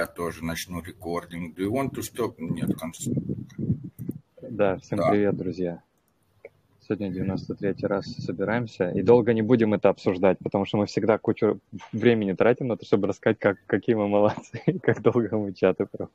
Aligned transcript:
я 0.00 0.06
тоже 0.06 0.44
начну 0.44 0.80
рекординг. 0.80 1.56
Do 1.56 1.66
you 1.66 1.70
want 1.70 1.90
to 1.90 2.00
stop? 2.00 2.34
Нет, 2.38 2.74
конца. 2.78 3.10
Да, 4.40 4.78
всем 4.78 4.98
да. 4.98 5.10
привет, 5.10 5.36
друзья. 5.36 5.82
Сегодня 6.80 7.10
93 7.10 7.86
раз 7.86 8.06
собираемся, 8.06 8.90
и 8.90 9.02
долго 9.02 9.32
не 9.32 9.42
будем 9.42 9.74
это 9.74 9.90
обсуждать, 9.90 10.38
потому 10.38 10.64
что 10.64 10.78
мы 10.78 10.86
всегда 10.86 11.18
кучу 11.18 11.60
времени 11.92 12.32
тратим 12.32 12.66
на 12.66 12.76
то, 12.76 12.84
чтобы 12.84 13.08
рассказать, 13.08 13.38
как, 13.38 13.58
какие 13.66 13.94
мы 13.94 14.08
молодцы, 14.08 14.60
и 14.66 14.78
как 14.78 15.02
долго 15.02 15.36
мы 15.36 15.52
чаты 15.52 15.86
проводим. 15.86 16.14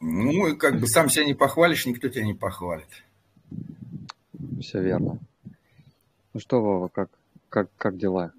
Ну, 0.00 0.48
и 0.48 0.56
как 0.56 0.80
бы 0.80 0.88
сам 0.88 1.08
себя 1.08 1.24
не 1.24 1.34
похвалишь, 1.34 1.86
никто 1.86 2.08
тебя 2.08 2.24
не 2.24 2.34
похвалит. 2.34 2.88
Все 4.60 4.82
верно. 4.82 5.18
Ну 6.32 6.40
что, 6.40 6.60
Вова, 6.60 6.88
как, 6.88 7.10
как, 7.48 7.68
как 7.76 7.96
дела? 7.96 8.32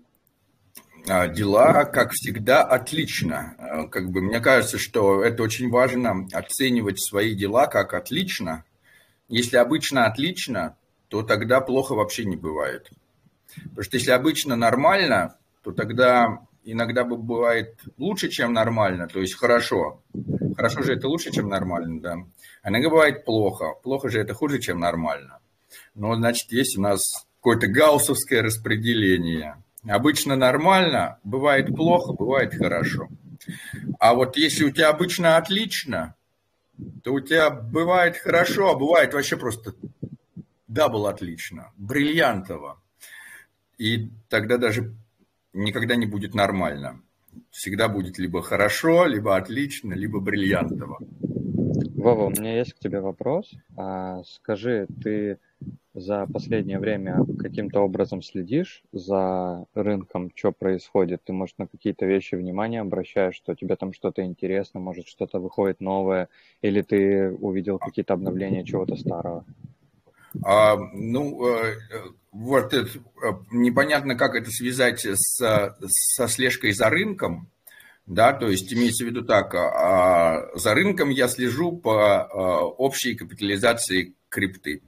А, 1.08 1.28
дела, 1.28 1.86
как 1.86 2.12
всегда, 2.12 2.64
отлично. 2.64 3.56
А, 3.58 3.88
как 3.88 4.10
бы 4.10 4.22
мне 4.22 4.40
кажется, 4.40 4.78
что 4.78 5.24
это 5.24 5.44
очень 5.44 5.70
важно 5.70 6.28
оценивать 6.34 7.00
свои 7.00 7.36
дела 7.36 7.68
как 7.68 7.94
отлично. 7.94 8.64
Если 9.28 9.58
обычно 9.58 10.06
отлично, 10.06 10.76
то 11.08 11.24
тогда 11.24 11.62
плохо 11.62 11.94
вообще 11.94 12.26
не 12.26 12.36
бывает. 12.36 12.90
Потому 13.56 13.84
что 13.84 13.98
если 13.98 14.12
обычно 14.12 14.56
нормально, 14.56 15.36
то 15.64 15.72
тогда 15.72 16.40
иногда 16.64 17.04
бывает 17.04 17.80
лучше, 17.98 18.30
чем 18.30 18.54
нормально, 18.54 19.08
то 19.08 19.20
есть 19.20 19.36
хорошо. 19.36 20.02
Хорошо 20.56 20.84
же 20.84 20.94
это 20.94 21.08
лучше, 21.08 21.32
чем 21.32 21.50
нормально, 21.50 22.02
да. 22.02 22.16
А 22.62 22.70
иногда 22.70 22.90
бывает 22.90 23.26
плохо. 23.26 23.74
Плохо 23.82 24.10
же 24.10 24.20
это 24.20 24.34
хуже, 24.34 24.60
чем 24.60 24.80
нормально. 24.80 25.40
Но, 25.96 26.16
значит, 26.16 26.52
есть 26.52 26.78
у 26.78 26.82
нас 26.82 27.02
какое-то 27.40 27.68
гауссовское 27.68 28.42
распределение– 28.42 29.64
Обычно 29.88 30.36
нормально, 30.36 31.20
бывает 31.24 31.68
плохо, 31.76 32.14
бывает 32.14 32.54
хорошо. 32.54 33.08
А 34.00 34.14
вот 34.14 34.36
если 34.36 34.66
у 34.66 34.72
тебя 34.72 34.90
обычно 34.90 35.38
отлично, 35.38 36.16
то 37.04 37.14
у 37.14 37.20
тебя 37.20 37.50
бывает 37.50 38.18
хорошо, 38.18 38.72
а 38.72 38.78
бывает 38.78 39.14
вообще 39.14 39.38
просто 39.38 39.74
double 40.68 41.08
отлично, 41.08 41.72
бриллиантово. 41.78 42.82
И 43.78 44.10
тогда 44.28 44.58
даже 44.58 44.94
никогда 45.54 45.96
не 45.96 46.06
будет 46.06 46.34
нормально. 46.34 47.02
Всегда 47.50 47.88
будет 47.88 48.20
либо 48.20 48.42
хорошо, 48.42 49.06
либо 49.06 49.38
отлично, 49.38 49.94
либо 49.94 50.20
бриллиантово. 50.20 51.00
Вова, 52.00 52.28
у 52.28 52.30
меня 52.30 52.58
есть 52.58 52.74
к 52.74 52.80
тебе 52.80 53.02
вопрос. 53.02 53.52
А, 53.76 54.24
скажи, 54.24 54.88
ты 55.04 55.38
за 55.94 56.28
последнее 56.32 56.80
время 56.80 57.26
каким-то 57.38 57.82
образом 57.82 58.22
следишь 58.22 58.84
за 58.94 59.66
рынком, 59.74 60.32
что 60.34 60.54
происходит? 60.54 61.22
Ты, 61.26 61.34
может, 61.34 61.58
на 61.60 61.68
какие-то 61.68 62.06
вещи 62.06 62.36
внимание 62.36 62.80
обращаешь, 62.80 63.36
что 63.36 63.54
тебе 63.54 63.76
там 63.76 63.92
что-то 63.92 64.24
интересно, 64.24 64.80
может, 64.80 65.08
что-то 65.08 65.40
выходит 65.40 65.82
новое, 65.82 66.30
или 66.62 66.82
ты 66.82 67.32
увидел 67.32 67.80
какие-то 67.80 68.14
обновления 68.14 68.64
чего-то 68.64 68.96
старого? 68.96 69.44
А, 70.46 70.78
ну, 70.94 71.46
э, 71.50 71.76
вот 72.32 72.74
это, 72.74 72.88
э, 72.88 73.32
непонятно, 73.52 74.16
как 74.16 74.36
это 74.36 74.50
связать 74.52 75.06
с, 75.06 75.76
со 75.86 76.28
слежкой 76.30 76.72
за 76.72 76.90
рынком, 76.90 77.50
да, 78.10 78.34
то 78.34 78.50
есть 78.50 78.74
имеется 78.74 79.06
в 79.06 79.08
виду 79.08 79.24
так, 79.24 79.54
а, 79.54 80.50
за 80.56 80.74
рынком 80.74 81.10
я 81.12 81.28
слежу 81.28 81.78
по 81.78 82.24
а, 82.24 82.66
общей 82.66 83.14
капитализации 83.14 84.16
крипты. 84.30 84.82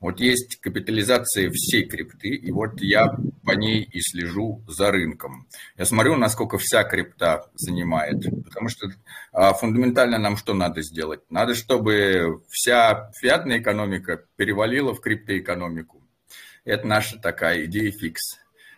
Вот 0.00 0.20
есть 0.20 0.60
капитализация 0.60 1.50
всей 1.50 1.86
крипты, 1.86 2.28
и 2.28 2.52
вот 2.52 2.80
я 2.80 3.16
по 3.44 3.50
ней 3.52 3.82
и 3.82 4.00
слежу 4.00 4.62
за 4.68 4.92
рынком. 4.92 5.48
Я 5.76 5.86
смотрю, 5.86 6.14
насколько 6.14 6.56
вся 6.56 6.84
крипта 6.84 7.50
занимает, 7.54 8.22
потому 8.44 8.68
что 8.68 8.86
а, 9.32 9.54
фундаментально 9.54 10.18
нам 10.18 10.36
что 10.36 10.54
надо 10.54 10.80
сделать? 10.82 11.22
Надо, 11.30 11.56
чтобы 11.56 12.42
вся 12.48 13.10
фиатная 13.20 13.58
экономика 13.58 14.24
перевалила 14.36 14.94
в 14.94 15.00
криптоэкономику. 15.00 16.00
Это 16.64 16.86
наша 16.86 17.18
такая 17.18 17.64
идея 17.64 17.90
фикс. 17.90 18.36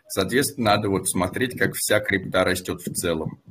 Соответственно, 0.08 0.76
надо 0.76 0.88
вот 0.88 1.06
смотреть, 1.06 1.58
как 1.58 1.74
вся 1.74 2.00
крипта 2.00 2.44
растет 2.44 2.80
в 2.80 2.94
целом. 2.94 3.42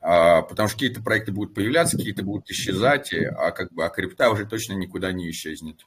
А, 0.00 0.42
потому 0.42 0.68
что 0.68 0.76
какие-то 0.76 1.02
проекты 1.02 1.32
будут 1.32 1.54
появляться, 1.54 1.96
какие-то 1.96 2.22
будут 2.22 2.50
исчезать, 2.50 3.12
а 3.12 3.50
как 3.50 3.72
бы 3.72 3.84
а 3.84 3.88
крипта 3.88 4.30
уже 4.30 4.46
точно 4.46 4.74
никуда 4.74 5.12
не 5.12 5.30
исчезнет. 5.30 5.86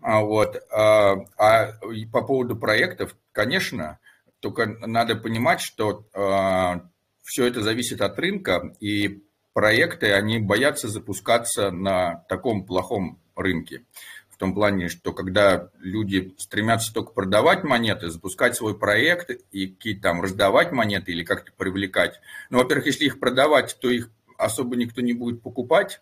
А 0.00 0.20
вот. 0.20 0.56
А, 0.70 1.14
а 1.38 1.72
по 2.12 2.22
поводу 2.22 2.56
проектов, 2.56 3.16
конечно, 3.32 3.98
только 4.40 4.66
надо 4.66 5.16
понимать, 5.16 5.60
что 5.60 6.06
а, 6.12 6.82
все 7.22 7.46
это 7.46 7.62
зависит 7.62 8.00
от 8.02 8.18
рынка, 8.18 8.74
и 8.80 9.24
проекты, 9.54 10.12
они 10.12 10.40
боятся 10.40 10.88
запускаться 10.88 11.70
на 11.70 12.24
таком 12.28 12.66
плохом 12.66 13.22
рынке. 13.36 13.84
В 14.34 14.36
том 14.36 14.52
плане, 14.52 14.88
что 14.88 15.12
когда 15.12 15.70
люди 15.78 16.34
стремятся 16.38 16.92
только 16.92 17.12
продавать 17.12 17.62
монеты, 17.62 18.10
запускать 18.10 18.56
свой 18.56 18.76
проект 18.76 19.30
и 19.52 19.68
какие-то 19.68 20.02
там 20.02 20.22
раздавать 20.22 20.72
монеты 20.72 21.12
или 21.12 21.22
как-то 21.22 21.52
привлекать. 21.56 22.20
Ну, 22.50 22.58
во-первых, 22.58 22.86
если 22.86 23.04
их 23.04 23.20
продавать, 23.20 23.76
то 23.80 23.88
их 23.88 24.10
особо 24.36 24.74
никто 24.74 25.02
не 25.02 25.12
будет 25.12 25.40
покупать, 25.40 26.00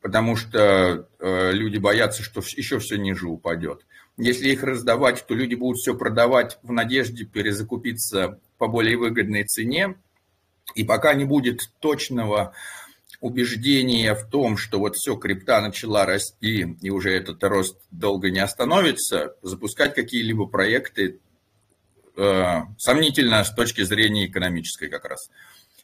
потому 0.00 0.34
что 0.34 1.08
э, 1.20 1.52
люди 1.52 1.78
боятся, 1.78 2.24
что 2.24 2.40
еще 2.40 2.80
все 2.80 2.96
ниже 2.96 3.28
упадет. 3.28 3.86
Если 4.16 4.50
их 4.50 4.64
раздавать, 4.64 5.24
то 5.24 5.32
люди 5.32 5.54
будут 5.54 5.78
все 5.78 5.94
продавать 5.94 6.58
в 6.64 6.72
надежде 6.72 7.24
перезакупиться 7.24 8.40
по 8.58 8.66
более 8.66 8.96
выгодной 8.96 9.44
цене. 9.44 9.94
И 10.74 10.82
пока 10.82 11.14
не 11.14 11.24
будет 11.24 11.70
точного 11.78 12.54
убеждения 13.22 14.14
в 14.14 14.28
том, 14.28 14.58
что 14.58 14.80
вот 14.80 14.96
все, 14.96 15.16
крипта 15.16 15.60
начала 15.60 16.04
расти, 16.04 16.76
и 16.82 16.90
уже 16.90 17.12
этот 17.12 17.42
рост 17.44 17.78
долго 17.92 18.30
не 18.30 18.40
остановится, 18.40 19.36
запускать 19.42 19.94
какие-либо 19.94 20.46
проекты 20.46 21.20
э, 22.16 22.60
сомнительно 22.78 23.44
с 23.44 23.54
точки 23.54 23.82
зрения 23.84 24.26
экономической 24.26 24.88
как 24.88 25.04
раз. 25.04 25.30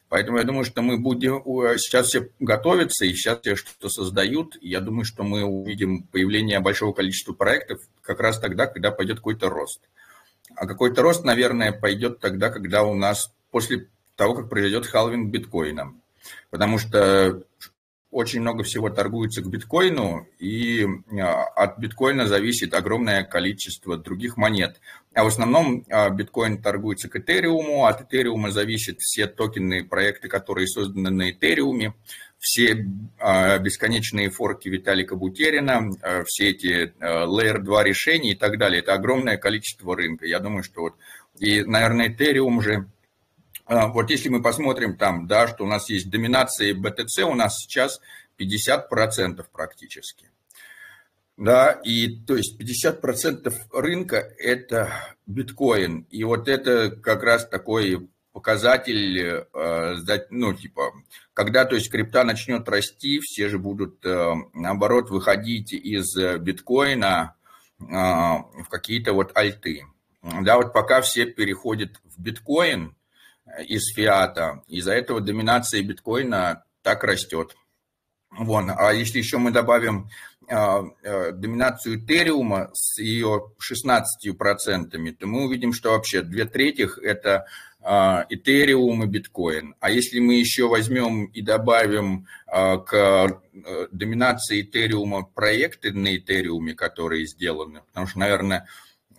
Поэтому 0.09 0.37
я 0.39 0.43
думаю, 0.43 0.65
что 0.65 0.81
мы 0.81 0.97
будем 0.97 1.41
сейчас 1.77 2.07
все 2.07 2.29
готовятся 2.39 3.05
и 3.05 3.13
сейчас 3.13 3.39
все 3.39 3.55
что-то 3.55 3.87
создают. 3.89 4.57
Я 4.59 4.81
думаю, 4.81 5.05
что 5.05 5.23
мы 5.23 5.45
увидим 5.45 6.03
появление 6.03 6.59
большого 6.59 6.93
количества 6.93 7.33
проектов 7.33 7.79
как 8.01 8.19
раз 8.19 8.39
тогда, 8.39 8.67
когда 8.67 8.91
пойдет 8.91 9.17
какой-то 9.17 9.49
рост. 9.49 9.79
А 10.55 10.67
какой-то 10.67 11.03
рост, 11.03 11.23
наверное, 11.23 11.71
пойдет 11.71 12.19
тогда, 12.19 12.49
когда 12.49 12.83
у 12.83 12.95
нас 12.95 13.31
после 13.51 13.87
того, 14.17 14.33
как 14.33 14.49
произойдет 14.49 14.87
халвинг 14.87 15.31
биткоина. 15.31 15.93
Потому 16.49 16.77
что 16.77 17.43
очень 18.11 18.41
много 18.41 18.63
всего 18.63 18.89
торгуется 18.89 19.41
к 19.41 19.47
биткоину, 19.47 20.27
и 20.39 20.85
а, 21.11 21.43
от 21.55 21.77
биткоина 21.77 22.27
зависит 22.27 22.73
огромное 22.73 23.23
количество 23.23 23.97
других 23.97 24.35
монет. 24.35 24.79
А 25.13 25.23
в 25.23 25.27
основном 25.27 25.85
а, 25.89 26.09
биткоин 26.09 26.59
торгуется 26.61 27.07
к 27.07 27.17
этериуму, 27.17 27.85
от 27.85 28.01
этериума 28.01 28.49
зависят 28.49 28.99
все 28.99 29.27
токенные 29.27 29.83
проекты, 29.83 30.27
которые 30.27 30.67
созданы 30.67 31.11
на 31.11 31.29
этериуме, 31.29 31.93
все 32.39 32.83
а, 33.19 33.59
бесконечные 33.59 34.31
форки 34.31 34.69
Виталика 34.69 35.15
Бутерина, 35.15 35.91
все 36.25 36.49
эти 36.49 36.91
Layer 36.99 37.59
2 37.59 37.83
решения 37.83 38.31
и 38.31 38.35
так 38.35 38.57
далее. 38.57 38.79
Это 38.79 38.93
огромное 38.93 39.37
количество 39.37 39.95
рынка. 39.95 40.25
Я 40.25 40.39
думаю, 40.39 40.63
что 40.63 40.81
вот, 40.81 40.95
и, 41.37 41.61
наверное, 41.61 42.07
этериум 42.09 42.61
же 42.61 42.87
вот 43.69 44.09
если 44.09 44.29
мы 44.29 44.41
посмотрим 44.41 44.97
там, 44.97 45.27
да, 45.27 45.47
что 45.47 45.63
у 45.63 45.67
нас 45.67 45.89
есть 45.89 46.09
доминация 46.09 46.73
BTC, 46.73 47.23
у 47.23 47.35
нас 47.35 47.55
сейчас 47.59 48.01
50% 48.39 49.45
практически. 49.51 50.31
Да, 51.37 51.71
и 51.71 52.19
то 52.25 52.35
есть 52.35 52.59
50% 52.59 53.53
рынка– 53.71 54.17
это 54.37 54.91
биткоин. 55.25 56.05
И 56.09 56.23
вот 56.23 56.49
это 56.49 56.91
как 56.91 57.23
раз 57.23 57.47
такой 57.47 58.09
показатель, 58.33 59.45
э, 59.53 59.95
ну, 60.31 60.53
типа, 60.53 60.91
когда, 61.33 61.65
то 61.65 61.75
есть, 61.75 61.89
крипта 61.89 62.23
начнет 62.23 62.67
расти, 62.67 63.19
все 63.21 63.49
же 63.49 63.57
будут, 63.57 64.05
э, 64.05 64.33
наоборот, 64.53 65.09
выходить 65.09 65.71
из 65.73 66.13
биткоина 66.39 67.35
э, 67.79 67.83
в 67.83 68.67
какие-то 68.69 69.13
вот 69.13 69.31
альты. 69.37 69.85
Да, 70.21 70.57
вот 70.57 70.73
пока 70.73 71.01
все 71.01 71.25
переходят 71.25 72.01
в 72.03 72.21
биткоин, 72.21 72.95
из 73.67 73.93
фиата. 73.93 74.63
Из-за 74.67 74.93
этого 74.93 75.21
доминация 75.21 75.81
биткоина 75.83 76.63
так 76.81 77.03
растет. 77.03 77.55
Вон. 78.31 78.71
А 78.75 78.93
если 78.93 79.17
еще 79.17 79.37
мы 79.37 79.51
добавим 79.51 80.09
э, 80.47 80.55
э, 81.03 81.31
доминацию 81.31 81.99
Этериума 81.99 82.69
с 82.73 82.99
ее 82.99 83.53
16%, 83.59 85.13
то 85.13 85.27
мы 85.27 85.45
увидим, 85.45 85.73
что 85.73 85.91
вообще 85.91 86.21
две 86.21 86.45
трети 86.45 86.87
это 87.01 87.47
э, 87.81 88.25
Этериум 88.29 89.03
и 89.03 89.07
биткоин. 89.07 89.75
А 89.79 89.89
если 89.89 90.19
мы 90.19 90.35
еще 90.35 90.67
возьмем 90.67 91.25
и 91.25 91.41
добавим 91.41 92.27
к 92.47 93.41
доминации 93.91 94.61
Этериума 94.61 95.23
проекты 95.23 95.91
на 95.91 96.15
Этериуме, 96.15 96.75
которые 96.75 97.25
сделаны, 97.25 97.81
потому 97.87 98.07
что, 98.07 98.19
наверное, 98.19 98.67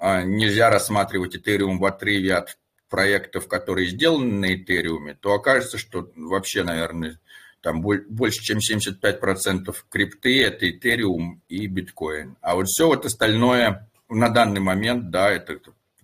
нельзя 0.00 0.70
рассматривать 0.70 1.36
Этериум 1.36 1.78
в 1.78 1.84
отрыве 1.84 2.34
от 2.34 2.56
проектов, 2.90 3.48
которые 3.48 3.88
сделаны 3.88 4.32
на 4.34 4.54
Этериуме, 4.54 5.14
то 5.14 5.32
окажется, 5.32 5.78
что 5.78 6.10
вообще, 6.16 6.62
наверное, 6.64 7.18
там 7.62 7.80
больше, 7.80 8.42
чем 8.42 8.58
75% 8.58 9.74
крипты, 9.88 10.42
это 10.42 10.66
Ethereum 10.66 11.40
и 11.48 11.66
биткоин. 11.66 12.36
А 12.40 12.54
вот 12.56 12.66
все 12.66 12.86
вот 12.86 13.06
остальное 13.06 13.88
на 14.08 14.28
данный 14.28 14.60
момент, 14.60 15.10
да, 15.10 15.30
это 15.30 15.58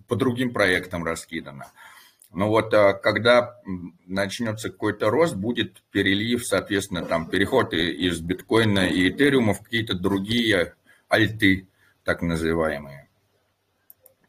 по 0.07 0.15
другим 0.15 0.53
проектам 0.53 1.03
раскидано. 1.03 1.71
Но 2.31 2.49
вот 2.49 2.73
а, 2.73 2.93
когда 2.93 3.59
начнется 4.05 4.69
какой-то 4.69 5.09
рост, 5.09 5.35
будет 5.35 5.81
перелив, 5.91 6.45
соответственно, 6.45 7.03
там 7.03 7.29
переход 7.29 7.73
из 7.73 8.19
биткоина 8.19 8.87
и 8.87 9.09
этериума 9.09 9.53
в 9.53 9.61
какие-то 9.61 9.95
другие 9.95 10.75
альты, 11.09 11.67
так 12.03 12.21
называемые. 12.21 13.06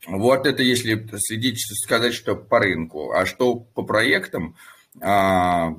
Вот 0.07 0.47
это 0.47 0.63
если 0.63 1.09
следить, 1.19 1.61
сказать, 1.61 2.15
что 2.15 2.37
по 2.37 2.61
рынку. 2.61 3.13
А 3.13 3.27
что 3.27 3.57
по 3.57 3.83
проектам, 3.83 4.57
а, 5.01 5.75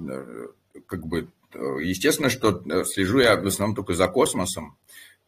как 0.85 1.07
бы, 1.07 1.29
естественно, 1.53 2.29
что 2.29 2.63
слежу 2.85 3.19
я 3.19 3.37
в 3.37 3.47
основном 3.47 3.75
только 3.75 3.93
за 3.93 4.07
космосом 4.07 4.77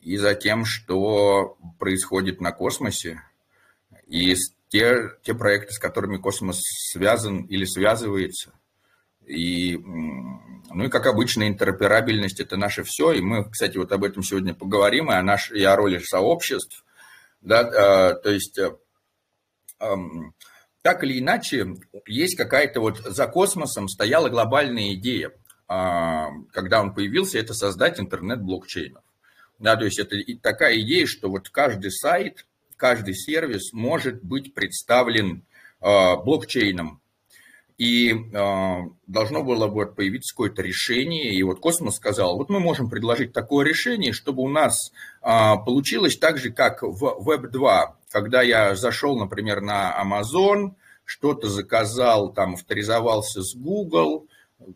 и 0.01 0.17
за 0.17 0.35
тем, 0.35 0.65
что 0.65 1.57
происходит 1.79 2.41
на 2.41 2.51
космосе. 2.51 3.21
И 4.07 4.35
те, 4.69 5.11
те 5.23 5.33
проекты, 5.33 5.73
с 5.73 5.79
которыми 5.79 6.17
космос 6.17 6.61
связан 6.91 7.43
или 7.43 7.65
связывается. 7.65 8.53
И, 9.25 9.77
ну 9.77 10.85
и, 10.85 10.89
как 10.89 11.05
обычно, 11.05 11.47
интероперабельность– 11.47 12.39
это 12.41 12.57
наше 12.57 12.83
все. 12.83 13.11
И 13.11 13.21
мы, 13.21 13.49
кстати, 13.49 13.77
вот 13.77 13.91
об 13.91 14.03
этом 14.03 14.23
сегодня 14.23 14.53
поговорим, 14.53 15.11
и 15.11 15.15
о, 15.15 15.21
наш, 15.21 15.51
и 15.51 15.63
о 15.63 15.75
роли 15.75 15.99
сообществ. 15.99 16.83
Да, 17.41 17.59
а, 17.59 18.13
то 18.13 18.29
есть, 18.29 18.59
а, 19.79 19.95
так 20.81 21.03
или 21.03 21.19
иначе, 21.19 21.75
есть 22.05 22.37
какая-то 22.37 22.81
вот 22.81 22.97
за 22.99 23.27
космосом 23.27 23.87
стояла 23.87 24.29
глобальная 24.29 24.93
идея. 24.93 25.31
А, 25.67 26.29
когда 26.51 26.81
он 26.81 26.93
появился, 26.93 27.39
это 27.39 27.53
создать 27.53 27.99
интернет 27.99 28.41
блокчейнов. 28.41 29.03
Да, 29.59 29.75
то 29.75 29.85
есть 29.85 29.99
это 29.99 30.15
такая 30.41 30.79
идея, 30.81 31.05
что 31.05 31.29
вот 31.29 31.49
каждый 31.49 31.91
сайт– 31.91 32.45
каждый 32.81 33.13
сервис 33.13 33.73
может 33.73 34.23
быть 34.23 34.55
представлен 34.55 35.45
э, 35.81 36.15
блокчейном. 36.25 36.99
И 37.81 38.11
э, 38.11 38.77
должно 39.07 39.41
было 39.41 39.65
вот 39.65 39.95
появиться 39.95 40.35
какое-то 40.35 40.61
решение. 40.61 41.33
И 41.33 41.41
вот 41.41 41.59
Космос 41.59 41.95
сказал, 41.95 42.37
вот 42.37 42.47
мы 42.47 42.59
можем 42.59 42.91
предложить 42.91 43.33
такое 43.33 43.65
решение, 43.65 44.13
чтобы 44.13 44.43
у 44.43 44.49
нас 44.49 44.91
э, 45.23 45.27
получилось 45.65 46.15
так 46.15 46.37
же, 46.37 46.51
как 46.51 46.83
в 46.83 47.27
Web2. 47.27 47.95
Когда 48.11 48.43
я 48.43 48.75
зашел, 48.75 49.17
например, 49.17 49.61
на 49.61 49.99
Amazon, 49.99 50.75
что-то 51.05 51.49
заказал, 51.49 52.31
там 52.31 52.53
авторизовался 52.53 53.41
с 53.41 53.55
Google, 53.55 54.27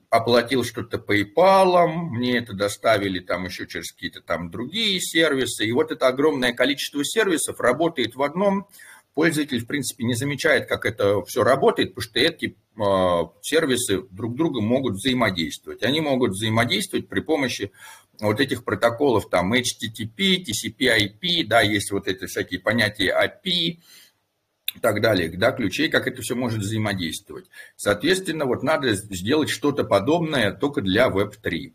оплатил 0.09 0.63
что-то 0.63 0.97
PayPal, 0.97 1.85
мне 2.09 2.39
это 2.39 2.53
доставили 2.53 3.19
там 3.19 3.45
еще 3.45 3.67
через 3.67 3.91
какие-то 3.91 4.21
там 4.21 4.49
другие 4.49 4.99
сервисы. 4.99 5.67
И 5.67 5.71
вот 5.71 5.91
это 5.91 6.07
огромное 6.07 6.53
количество 6.53 7.05
сервисов 7.05 7.59
работает 7.59 8.15
в 8.15 8.23
одном. 8.23 8.67
Пользователь, 9.15 9.59
в 9.59 9.65
принципе, 9.65 10.03
не 10.03 10.13
замечает, 10.13 10.67
как 10.67 10.85
это 10.85 11.23
все 11.23 11.43
работает, 11.43 11.95
потому 11.95 12.03
что 12.03 12.19
эти 12.19 12.57
э, 12.77 12.81
сервисы 13.41 14.03
друг 14.11 14.35
друга 14.35 14.61
могут 14.61 14.95
взаимодействовать. 14.95 15.83
Они 15.83 16.01
могут 16.01 16.31
взаимодействовать 16.31 17.07
при 17.07 17.21
помощи 17.21 17.71
вот 18.19 18.41
этих 18.41 18.63
протоколов, 18.63 19.29
там 19.29 19.53
HTTP, 19.53 20.43
TCP/IP, 20.43 21.47
да, 21.47 21.61
есть 21.61 21.91
вот 21.91 22.07
эти 22.07 22.25
всякие 22.25 22.59
понятия 22.59 23.11
API, 23.11 23.79
и 24.75 24.79
так 24.79 25.01
далее, 25.01 25.29
да, 25.29 25.51
ключей, 25.51 25.89
как 25.89 26.07
это 26.07 26.21
все 26.21 26.35
может 26.35 26.59
взаимодействовать. 26.59 27.45
Соответственно, 27.77 28.45
вот 28.45 28.61
надо 28.61 28.93
сделать 28.93 29.49
что-то 29.49 29.85
подобное 29.85 30.51
только 30.51 30.81
для 30.81 31.07
Web3. 31.07 31.73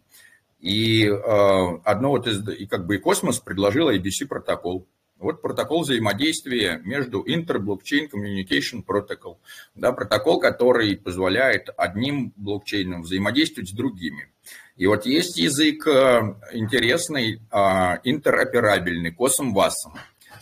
И 0.61 1.07
э, 1.07 1.79
одно 1.85 2.11
вот 2.11 2.27
из, 2.27 2.47
и 2.47 2.67
как 2.67 2.87
бы 2.87 2.97
и 2.97 2.99
Космос 2.99 3.41
предложил 3.41 3.89
IBC 3.89 4.27
протокол. 4.29 4.87
Вот 5.21 5.43
протокол 5.43 5.83
взаимодействия 5.83 6.81
между 6.83 7.23
Inter-Blockchain 7.23 8.11
Communication 8.11 8.85
Protocol. 8.85 9.37
Да, 9.75 9.93
протокол, 9.93 10.41
который 10.41 10.97
позволяет 10.97 11.69
одним 11.77 12.33
блокчейнам 12.37 13.03
взаимодействовать 13.03 13.69
с 13.69 13.73
другими. 13.73 14.33
И 14.77 14.87
вот 14.87 15.07
есть 15.07 15.37
язык 15.37 15.87
э, 15.87 16.37
интересный, 16.53 17.43
э, 17.53 17.59
интероперабельный, 18.05 19.15
COSM-WASM 19.15 19.99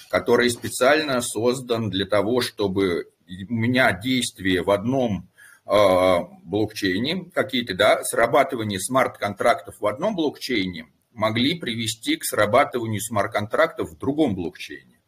который 0.08 0.50
специально 0.50 1.20
создан 1.20 1.90
для 1.90 2.06
того, 2.06 2.40
чтобы 2.40 3.08
у 3.28 3.52
меня 3.52 3.92
действия 3.92 4.62
в 4.62 4.70
одном 4.70 5.28
э, 5.66 6.16
блокчейне, 6.44 7.30
какие-то, 7.34 7.74
да, 7.74 8.02
срабатывание 8.04 8.80
смарт-контрактов 8.80 9.76
в 9.80 9.86
одном 9.86 10.16
блокчейне 10.16 10.88
могли 11.18 11.58
привести 11.58 12.16
к 12.16 12.24
срабатыванию 12.24 13.00
смарт-контрактов 13.00 13.90
в 13.90 13.98
другом 13.98 14.34
блокчейне. 14.34 14.98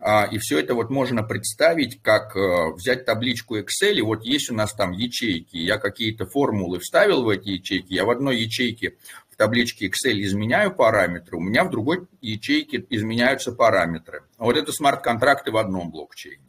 А, 0.00 0.28
и 0.30 0.38
все 0.38 0.58
это 0.58 0.74
вот 0.74 0.90
можно 0.90 1.22
представить, 1.22 2.02
как 2.02 2.36
э, 2.36 2.72
взять 2.74 3.04
табличку 3.04 3.58
Excel, 3.58 3.94
и 3.94 4.02
вот 4.02 4.24
есть 4.24 4.50
у 4.50 4.54
нас 4.54 4.72
там 4.72 4.92
ячейки, 4.92 5.56
я 5.56 5.78
какие-то 5.78 6.26
формулы 6.26 6.78
вставил 6.78 7.24
в 7.24 7.28
эти 7.30 7.48
ячейки, 7.48 7.94
я 7.94 8.04
в 8.04 8.10
одной 8.10 8.38
ячейке 8.38 8.94
табличке 9.38 9.86
Excel 9.86 10.20
изменяю 10.20 10.74
параметры, 10.74 11.36
у 11.38 11.40
меня 11.40 11.64
в 11.64 11.70
другой 11.70 12.06
ячейке 12.20 12.84
изменяются 12.90 13.52
параметры. 13.52 14.24
Вот 14.36 14.56
это 14.56 14.72
смарт-контракты 14.72 15.52
в 15.52 15.56
одном 15.56 15.90
блокчейне. 15.90 16.44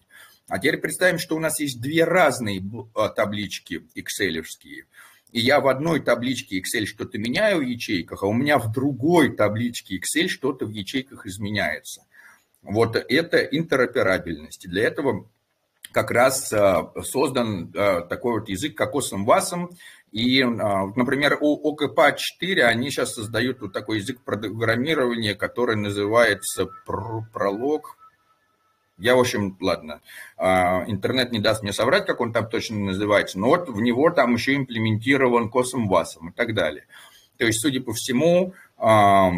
А 0.50 0.58
теперь 0.58 0.78
представим, 0.78 1.20
что 1.20 1.36
у 1.36 1.40
нас 1.40 1.60
есть 1.60 1.80
две 1.80 2.04
разные 2.04 2.62
а, 2.96 3.10
таблички 3.10 3.84
Excel. 3.96 4.44
И 5.32 5.40
я 5.40 5.60
в 5.60 5.68
одной 5.68 6.00
табличке 6.00 6.60
Excel 6.60 6.86
что-то 6.86 7.18
меняю 7.18 7.60
в 7.60 7.62
ячейках, 7.62 8.24
а 8.24 8.28
у 8.28 8.34
меня 8.34 8.58
в 8.58 8.72
другой 8.72 9.36
табличке 9.36 9.98
Excel 9.98 10.28
что-то 10.28 10.66
в 10.66 10.70
ячейках 10.70 11.26
изменяется. 11.26 12.06
Вот 12.62 12.96
это 12.96 13.38
интероперабельность. 13.38 14.68
Для 14.68 14.84
этого 14.84 15.28
как 15.92 16.12
раз 16.12 16.52
а, 16.52 16.92
создан 17.04 17.72
а, 17.76 18.02
такой 18.02 18.40
вот 18.40 18.50
язык 18.50 18.76
кокосом 18.76 19.26
васом, 19.26 19.70
и, 20.12 20.42
а, 20.42 20.88
например, 20.96 21.38
у 21.40 21.72
ОКП-4 21.72 22.62
они 22.62 22.90
сейчас 22.90 23.14
создают 23.14 23.62
вот 23.62 23.74
такой 23.74 24.00
язык 24.00 24.22
программирования, 24.24 25.36
который 25.36 25.76
называется 25.76 26.68
пролог. 26.86 27.98
Я, 29.00 29.16
в 29.16 29.20
общем, 29.20 29.58
ладно, 29.62 30.02
а, 30.38 30.84
интернет 30.88 31.32
не 31.32 31.40
даст 31.40 31.64
мне 31.64 31.72
соврать, 31.72 32.06
как 32.06 32.20
он 32.20 32.34
там 32.34 32.50
точно 32.50 32.78
называется, 32.78 33.40
но 33.40 33.48
вот 33.48 33.70
в 33.70 33.82
него 33.82 34.10
там 34.12 34.34
еще 34.34 34.56
имплементирован 34.56 35.50
косом 35.50 35.88
васом 35.88 36.30
и 36.30 36.34
так 36.34 36.54
далее. 36.54 36.86
То 37.38 37.46
есть, 37.46 37.62
судя 37.62 37.82
по 37.82 37.94
всему, 37.94 38.54
а, 38.78 39.32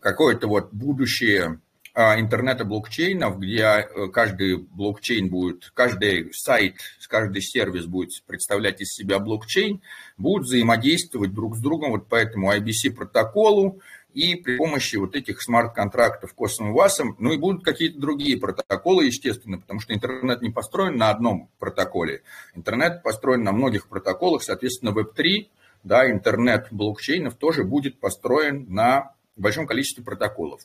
какое-то 0.00 0.46
вот 0.46 0.72
будущее 0.72 1.60
а, 1.94 2.20
интернета 2.20 2.64
блокчейнов, 2.64 3.40
где 3.40 3.88
каждый 4.12 4.58
блокчейн 4.58 5.28
будет, 5.28 5.72
каждый 5.74 6.32
сайт, 6.32 6.76
каждый 7.08 7.42
сервис 7.42 7.86
будет 7.86 8.10
представлять 8.24 8.80
из 8.80 8.92
себя 8.92 9.18
блокчейн, 9.18 9.80
будут 10.16 10.46
взаимодействовать 10.46 11.34
друг 11.34 11.56
с 11.56 11.60
другом 11.60 11.90
вот 11.90 12.06
по 12.06 12.14
этому 12.14 12.52
IBC 12.52 12.94
протоколу 12.94 13.80
и 14.14 14.34
при 14.34 14.56
помощи 14.56 14.96
вот 14.96 15.14
этих 15.14 15.42
смарт-контрактов 15.42 16.34
косвенным 16.34 16.72
ВАСом, 16.72 17.16
ну 17.18 17.32
и 17.32 17.36
будут 17.36 17.64
какие-то 17.64 17.98
другие 18.00 18.38
протоколы, 18.38 19.04
естественно, 19.04 19.58
потому 19.58 19.80
что 19.80 19.94
интернет 19.94 20.42
не 20.42 20.50
построен 20.50 20.96
на 20.96 21.10
одном 21.10 21.50
протоколе. 21.58 22.22
Интернет 22.54 23.02
построен 23.02 23.42
на 23.42 23.52
многих 23.52 23.88
протоколах, 23.88 24.42
соответственно, 24.42 24.90
Web3, 24.90 25.48
да, 25.84 26.10
интернет 26.10 26.68
блокчейнов 26.70 27.36
тоже 27.36 27.64
будет 27.64 28.00
построен 28.00 28.66
на 28.68 29.14
большом 29.36 29.66
количестве 29.66 30.02
протоколов. 30.02 30.62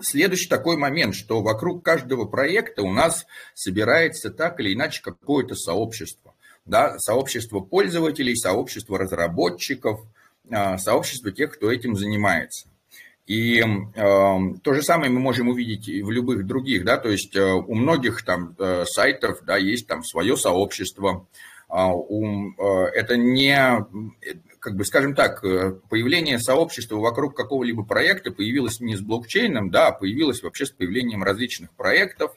Следующий 0.00 0.48
такой 0.48 0.76
момент, 0.76 1.14
что 1.14 1.42
вокруг 1.42 1.84
каждого 1.84 2.24
проекта 2.24 2.82
у 2.82 2.92
нас 2.92 3.26
собирается 3.54 4.30
так 4.30 4.60
или 4.60 4.74
иначе 4.74 5.02
какое-то 5.02 5.54
сообщество. 5.54 6.34
Да, 6.64 6.98
сообщество 6.98 7.60
пользователей, 7.60 8.36
сообщество 8.36 8.98
разработчиков, 8.98 10.00
сообщество 10.78 11.30
тех, 11.32 11.54
кто 11.54 11.70
этим 11.70 11.96
занимается. 11.96 12.68
И 13.30 13.60
э, 13.60 13.64
то 13.94 14.74
же 14.74 14.82
самое 14.82 15.08
мы 15.08 15.20
можем 15.20 15.50
увидеть 15.50 15.86
и 15.88 16.02
в 16.02 16.10
любых 16.10 16.46
других, 16.46 16.84
да, 16.84 16.96
то 16.96 17.08
есть 17.08 17.36
э, 17.36 17.44
у 17.44 17.74
многих 17.76 18.24
там 18.24 18.56
э, 18.58 18.84
сайтов, 18.86 19.44
да, 19.44 19.56
есть 19.56 19.86
там 19.86 20.02
свое 20.02 20.36
сообщество, 20.36 21.28
э, 21.68 21.74
у, 21.76 22.50
э, 22.50 22.86
это 22.92 23.16
не, 23.16 23.86
как 24.58 24.74
бы, 24.74 24.84
скажем 24.84 25.14
так, 25.14 25.44
э, 25.44 25.78
появление 25.88 26.40
сообщества 26.40 26.96
вокруг 26.96 27.36
какого-либо 27.36 27.84
проекта 27.84 28.32
появилось 28.32 28.80
не 28.80 28.96
с 28.96 29.00
блокчейном, 29.00 29.70
да, 29.70 29.86
а 29.86 29.92
появилось 29.92 30.42
вообще 30.42 30.66
с 30.66 30.72
появлением 30.72 31.22
различных 31.22 31.70
проектов, 31.76 32.32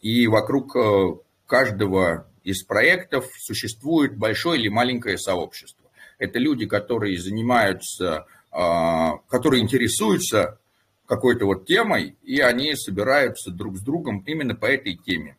и 0.00 0.28
вокруг 0.28 0.76
э, 0.76 1.08
каждого 1.46 2.28
из 2.44 2.62
проектов 2.62 3.28
существует 3.36 4.16
большое 4.16 4.60
или 4.60 4.68
маленькое 4.68 5.18
сообщество. 5.18 5.89
Это 6.20 6.38
люди, 6.38 6.66
которые 6.66 7.18
занимаются, 7.18 8.26
а, 8.52 9.16
которые 9.28 9.62
интересуются 9.62 10.60
какой-то 11.06 11.46
вот 11.46 11.66
темой, 11.66 12.16
и 12.22 12.38
они 12.40 12.76
собираются 12.76 13.50
друг 13.50 13.78
с 13.78 13.80
другом 13.80 14.22
именно 14.26 14.54
по 14.54 14.66
этой 14.66 14.94
теме. 14.94 15.36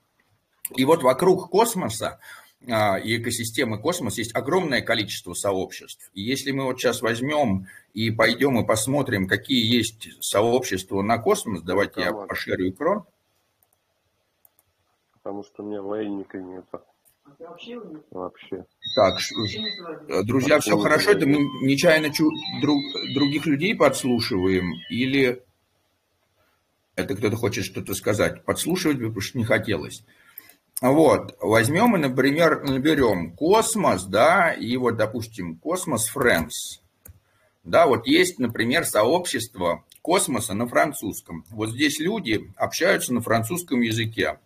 И 0.76 0.84
вот 0.84 1.04
вокруг 1.04 1.50
космоса 1.50 2.20
а, 2.68 2.98
и 2.98 3.18
экосистемы 3.22 3.80
космоса 3.80 4.22
есть 4.22 4.36
огромное 4.36 4.82
количество 4.82 5.34
сообществ. 5.34 6.10
И 6.14 6.22
если 6.22 6.52
мы 6.52 6.66
вот 6.66 6.80
сейчас 6.80 7.02
возьмем 7.02 7.68
и 7.94 8.10
пойдем 8.10 8.60
и 8.60 8.66
посмотрим, 8.66 9.28
какие 9.28 9.64
есть 9.64 10.10
сообщества 10.20 11.04
на 11.04 11.20
космос, 11.20 11.62
давайте 11.62 12.02
я 12.02 12.12
пошерю 12.12 12.70
экран. 12.70 13.06
Потому 15.14 15.44
что 15.44 15.64
у 15.64 15.68
меня 15.68 15.84
военника 15.84 16.40
нет. 16.40 16.66
Вообще. 18.12 18.66
Так, 18.96 19.20
друзья, 20.26 20.60
все 20.60 20.78
хорошо, 20.78 21.12
это 21.12 21.26
мы 21.28 21.38
нечаянно 21.66 22.12
чу- 22.14 22.32
друг, 22.62 22.82
других 23.14 23.46
людей 23.46 23.76
подслушиваем 23.76 24.74
или 24.90 25.42
это 26.96 27.16
кто-то 27.16 27.36
хочет 27.38 27.66
что-то 27.66 27.94
сказать? 27.94 28.44
Подслушивать 28.44 28.98
бы, 28.98 29.06
потому 29.06 29.22
что 29.22 29.38
не 29.38 29.46
хотелось. 29.46 30.04
Вот, 30.82 31.38
возьмем 31.40 31.96
и, 31.96 32.00
например, 32.00 32.64
наберем 32.64 33.36
космос, 33.36 34.04
да, 34.06 34.52
и 34.52 34.76
вот, 34.78 34.98
допустим, 34.98 35.58
космос 35.58 36.12
Friends. 36.14 36.82
Да, 37.64 37.86
вот 37.86 38.08
есть, 38.08 38.40
например, 38.40 38.86
сообщество 38.86 39.86
космоса 40.02 40.56
на 40.56 40.68
французском. 40.68 41.46
Вот 41.52 41.70
здесь 41.70 42.00
люди 42.00 42.52
общаются 42.56 43.14
на 43.14 43.22
французском 43.22 43.82
языке. 43.82 44.40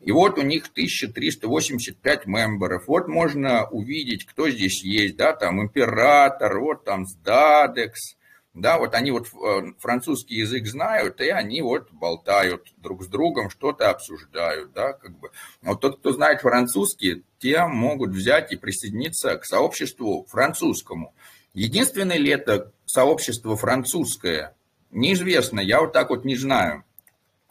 И 0.00 0.12
вот 0.12 0.38
у 0.38 0.42
них 0.42 0.68
1385 0.70 2.26
мемберов. 2.26 2.86
Вот 2.86 3.08
можно 3.08 3.66
увидеть, 3.68 4.26
кто 4.26 4.48
здесь 4.50 4.82
есть, 4.84 5.16
да, 5.16 5.32
там 5.32 5.62
император, 5.62 6.60
вот 6.60 6.84
там 6.84 7.06
Сдадекс, 7.06 8.16
да, 8.56 8.78
вот 8.78 8.94
они 8.94 9.10
вот 9.10 9.26
э, 9.26 9.72
французский 9.78 10.36
язык 10.36 10.66
знают, 10.66 11.20
и 11.20 11.28
они 11.28 11.60
вот 11.60 11.92
болтают 11.92 12.72
друг 12.78 13.04
с 13.04 13.06
другом, 13.06 13.50
что-то 13.50 13.90
обсуждают, 13.90 14.72
да, 14.72 14.94
как 14.94 15.18
бы. 15.18 15.30
Вот 15.60 15.82
тот, 15.82 15.98
кто 15.98 16.12
знает 16.12 16.40
французский, 16.40 17.24
те 17.38 17.66
могут 17.66 18.10
взять 18.10 18.52
и 18.52 18.56
присоединиться 18.56 19.36
к 19.36 19.44
сообществу 19.44 20.26
французскому. 20.30 21.14
Единственное 21.52 22.16
ли 22.16 22.30
это 22.30 22.72
сообщество 22.86 23.56
французское? 23.56 24.56
Неизвестно, 24.90 25.60
я 25.60 25.80
вот 25.82 25.92
так 25.92 26.08
вот 26.08 26.24
не 26.24 26.36
знаю. 26.36 26.84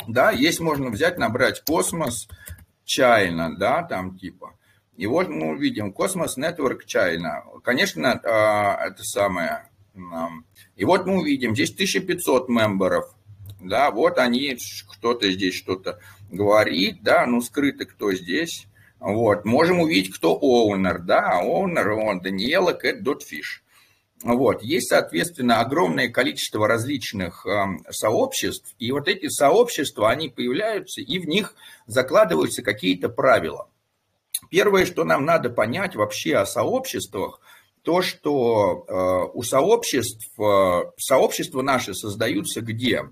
Да, 0.08 0.32
есть 0.32 0.60
можно 0.60 0.90
взять, 0.90 1.18
набрать 1.18 1.64
космос 1.64 2.28
China, 2.86 3.56
да, 3.58 3.84
там 3.84 4.18
типа. 4.18 4.54
И 4.96 5.08
вот 5.08 5.30
мы 5.30 5.52
увидим 5.54 5.92
космос 5.92 6.38
Network 6.38 6.82
China. 6.86 7.44
Конечно, 7.64 8.14
а, 8.24 8.88
это 8.88 9.04
самое 9.04 9.70
и 10.76 10.84
вот 10.84 11.06
мы 11.06 11.20
увидим, 11.20 11.56
здесь 11.56 11.72
1500 11.72 12.50
мемберов, 12.50 13.16
да, 13.62 13.92
вот 13.92 14.18
они, 14.18 14.58
кто-то 14.90 15.32
здесь 15.32 15.56
что-то 15.56 16.00
говорит, 16.30 17.02
да, 17.02 17.26
ну 17.26 17.42
скрыто 17.42 17.86
кто 17.86 18.12
здесь, 18.14 18.68
вот, 19.00 19.46
можем 19.46 19.80
увидеть, 19.80 20.14
кто 20.14 20.34
оунер, 20.34 21.00
да, 21.00 21.40
оунер, 21.40 21.92
он, 21.92 22.22
Даниэла 22.22 22.74
Кэт 22.74 23.04
Дотфиш. 23.04 23.64
Вот, 24.24 24.64
есть, 24.64 24.90
соответственно, 24.90 25.60
огромное 25.60 26.10
количество 26.10 26.68
различных 26.68 27.46
э, 27.46 27.66
сообществ, 27.92 28.74
и 28.80 28.92
вот 28.92 29.08
эти 29.08 29.28
сообщества, 29.28 30.10
они 30.10 30.30
появляются, 30.30 31.02
и 31.02 31.20
в 31.20 31.28
них 31.28 31.54
закладываются 31.86 32.64
какие-то 32.64 33.10
правила. 33.10 33.70
Первое, 34.50 34.86
что 34.86 35.04
нам 35.04 35.26
надо 35.26 35.50
понять 35.50 35.96
вообще 35.96 36.38
о 36.38 36.46
сообществах– 36.46 37.40
то, 37.86 38.02
что 38.02 38.84
э, 38.88 39.32
у 39.38 39.44
сообществ, 39.44 40.28
э, 40.40 40.92
сообщества 40.98 41.62
наши 41.62 41.94
создаются 41.94 42.62
где? 42.62 43.04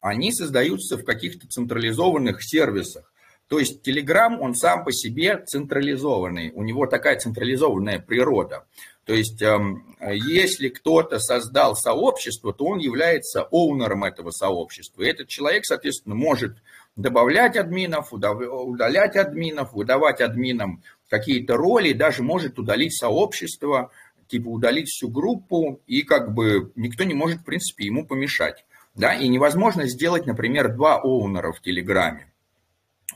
Они 0.00 0.32
создаются 0.32 0.98
в 0.98 1.04
каких-то 1.04 1.48
централизованных 1.48 2.42
сервисах. 2.44 3.10
То 3.48 3.58
есть 3.58 3.88
Telegram, 3.88 4.36
он 4.38 4.54
сам 4.54 4.84
по 4.84 4.92
себе 4.92 5.42
централизованный, 5.46 6.52
у 6.54 6.62
него 6.62 6.86
такая 6.86 7.18
централизованная 7.18 8.00
природа. 8.00 8.66
То 9.08 9.14
есть 9.14 9.40
эм, 9.40 9.96
если 10.02 10.68
кто-то 10.68 11.18
создал 11.18 11.74
сообщество, 11.74 12.52
то 12.52 12.66
он 12.66 12.78
является 12.78 13.40
оунером 13.40 14.04
этого 14.04 14.30
сообщества. 14.30 15.02
И 15.02 15.06
этот 15.06 15.28
человек, 15.28 15.64
соответственно, 15.64 16.14
может 16.14 16.58
добавлять 16.94 17.56
админов, 17.56 18.12
удалять 18.12 19.16
админов, 19.16 19.72
выдавать 19.72 20.20
админам 20.20 20.82
какие-то 21.08 21.56
роли, 21.56 21.94
даже 21.94 22.22
может 22.22 22.58
удалить 22.58 22.94
сообщество, 22.98 23.90
типа 24.26 24.48
удалить 24.48 24.88
всю 24.88 25.08
группу, 25.08 25.80
и 25.86 26.02
как 26.02 26.34
бы 26.34 26.70
никто 26.76 27.04
не 27.04 27.14
может, 27.14 27.40
в 27.40 27.44
принципе, 27.44 27.86
ему 27.86 28.04
помешать. 28.04 28.66
Да? 28.94 29.14
И 29.14 29.26
невозможно 29.26 29.88
сделать, 29.88 30.26
например, 30.26 30.74
два 30.74 31.00
оунера 31.00 31.52
в 31.52 31.62
Телеграме. 31.62 32.30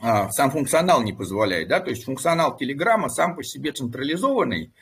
А, 0.01 0.31
сам 0.31 0.49
функционал 0.49 1.03
не 1.03 1.13
позволяет, 1.13 1.67
да, 1.69 1.79
то 1.79 1.91
есть 1.91 2.03
функционал 2.03 2.57
Телеграма 2.57 3.09
сам 3.09 3.35
по 3.35 3.43
себе 3.43 3.71
централизованный, 3.71 4.73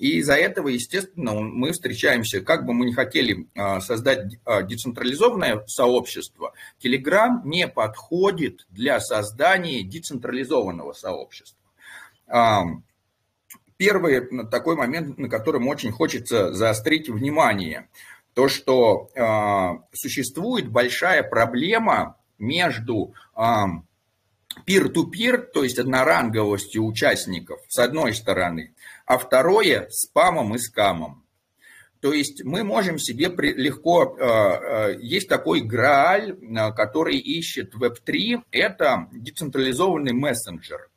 и 0.00 0.16
из-за 0.20 0.34
этого, 0.34 0.68
естественно, 0.68 1.34
мы 1.34 1.72
встречаемся, 1.72 2.40
как 2.40 2.64
бы 2.64 2.72
мы 2.72 2.86
не 2.86 2.94
хотели 2.94 3.46
а, 3.54 3.80
создать 3.80 4.38
а, 4.46 4.62
децентрализованное 4.62 5.62
сообщество, 5.66 6.54
Telegram 6.82 7.42
не 7.44 7.68
подходит 7.68 8.66
для 8.70 8.98
создания 9.00 9.82
децентрализованного 9.82 10.94
сообщества. 10.94 11.58
Первый 13.76 14.46
такой 14.50 14.76
момент, 14.76 15.18
на 15.18 15.28
котором 15.28 15.68
очень 15.68 15.92
хочется 15.92 16.52
заострить 16.54 17.10
внимание, 17.10 17.88
то, 18.34 18.48
что 18.48 19.10
э, 19.14 19.96
существует 19.96 20.68
большая 20.68 21.22
проблема 21.22 22.16
между 22.38 23.14
peer-to-peer, 24.66 25.38
то 25.52 25.64
есть 25.64 25.78
одноранговостью 25.78 26.84
участников, 26.84 27.60
с 27.68 27.78
одной 27.78 28.14
стороны, 28.14 28.74
а 29.06 29.18
второе– 29.18 29.88
спамом 29.90 30.54
и 30.54 30.58
скамом. 30.58 31.24
То 32.00 32.12
есть 32.12 32.44
мы 32.44 32.64
можем 32.64 32.98
себе 32.98 33.26
легко, 33.28 34.16
есть 35.00 35.28
такой 35.28 35.60
Грааль, 35.60 36.34
который 36.74 37.18
ищет 37.18 37.74
Web3, 37.74 38.42
это 38.50 39.08
децентрализованный 39.12 40.12
мессенджер 40.12 40.90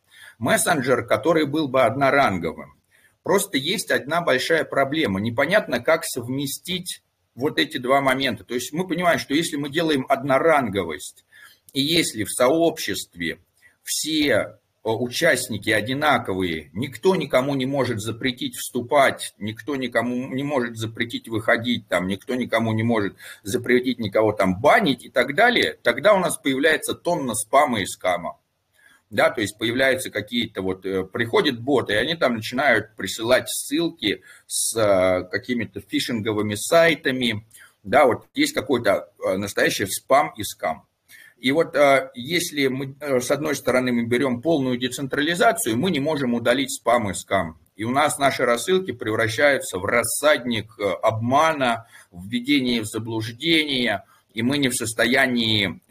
мессенджер, 0.43 1.05
который 1.05 1.46
был 1.46 1.67
бы 1.67 1.84
одноранговым. 1.84 2.75
Просто 3.24 3.58
есть 3.58 3.91
одна 3.91 4.22
большая 4.22 4.65
проблема. 4.65 5.22
Непонятно, 5.22 5.79
как 5.79 6.03
совместить 6.03 7.01
вот 7.36 7.58
эти 7.58 7.77
два 7.77 8.01
момента. 8.01 8.43
То 8.43 8.53
есть 8.53 8.74
мы 8.74 8.86
понимаем, 8.88 9.20
что 9.20 9.34
если 9.34 9.55
мы 9.55 9.70
делаем 9.70 10.05
одноранговость, 10.10 11.25
и 11.72 11.82
если 11.82 12.25
в 12.25 12.32
сообществе 12.32 13.39
все 13.84 14.30
э, 14.32 14.58
участники 14.84 15.70
одинаковые, 15.70 16.70
никто 16.74 17.16
никому 17.16 17.56
не 17.56 17.66
может 17.66 18.00
запретить 18.00 18.56
вступать, 18.56 19.34
никто 19.38 19.75
никому 19.75 20.34
не 20.34 20.44
может 20.44 20.78
запретить 20.78 21.28
выходить, 21.28 21.88
там, 21.88 22.08
никто 22.08 22.36
никому 22.36 22.74
не 22.74 22.84
может 22.84 23.16
запретить 23.44 24.00
никого 24.00 24.32
там 24.32 24.60
банить 24.60 25.06
и 25.06 25.10
так 25.10 25.36
далее, 25.36 25.78
тогда 25.84 26.13
у 26.13 26.20
нас 26.20 26.38
появляется 26.38 26.94
тонна 26.94 27.36
спама 27.36 27.82
и 27.82 27.86
скама. 27.86 28.40
Да, 29.10 29.30
то 29.30 29.42
есть 29.42 29.60
появляются 29.60 30.10
какие-то 30.10 30.63
вот, 30.63 30.86
э, 30.86 31.04
приходят 31.04 31.62
боты, 31.62 31.94
и 31.94 31.98
они 31.98 32.16
там 32.16 32.36
начинают 32.36 32.96
присылать 32.96 33.48
ссылки 33.48 34.24
с 34.48 34.75
э, 34.75 35.25
какими-то 35.30 35.82
фишинговыми 35.82 36.56
сайтами, 36.56 37.46
да, 37.84 38.06
вот 38.06 38.28
есть 38.34 38.54
какой-то 38.54 39.12
настоящий 39.38 39.86
спам 39.86 40.34
и 40.38 40.44
скам. 40.44 40.88
И 41.44 41.52
вот 41.52 41.76
если 42.16 42.68
мы, 42.68 42.96
с 43.02 43.30
одной 43.30 43.56
стороны, 43.58 43.92
мы 43.92 44.06
берем 44.06 44.42
полную 44.42 44.78
децентрализацию, 44.78 45.78
мы 45.78 45.92
не 45.92 46.00
можем 46.00 46.34
удалить 46.34 46.72
спам 46.72 47.12
и 47.12 47.14
скам. 47.14 47.60
И 47.76 47.84
у 47.84 47.92
нас 47.92 48.18
наши 48.18 48.46
рассылки 48.46 48.94
превращаются 48.94 49.78
в 49.78 49.84
рассадник 49.84 50.74
обмана, 51.02 51.86
введение 52.14 52.80
в 52.82 52.86
заблуждение, 52.86 54.06
и 54.34 54.42
мы 54.42 54.58
не 54.58 54.70
в 54.70 54.76
состоянии 54.76 55.82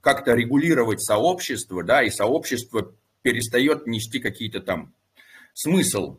как-то 0.00 0.32
регулировать 0.32 1.02
сообщество, 1.02 1.84
да, 1.84 2.02
и 2.02 2.08
сообщество 2.08 2.94
перестает 3.20 3.86
нести 3.86 4.20
какие-то 4.20 4.60
там 4.60 4.94
смысл, 5.52 6.16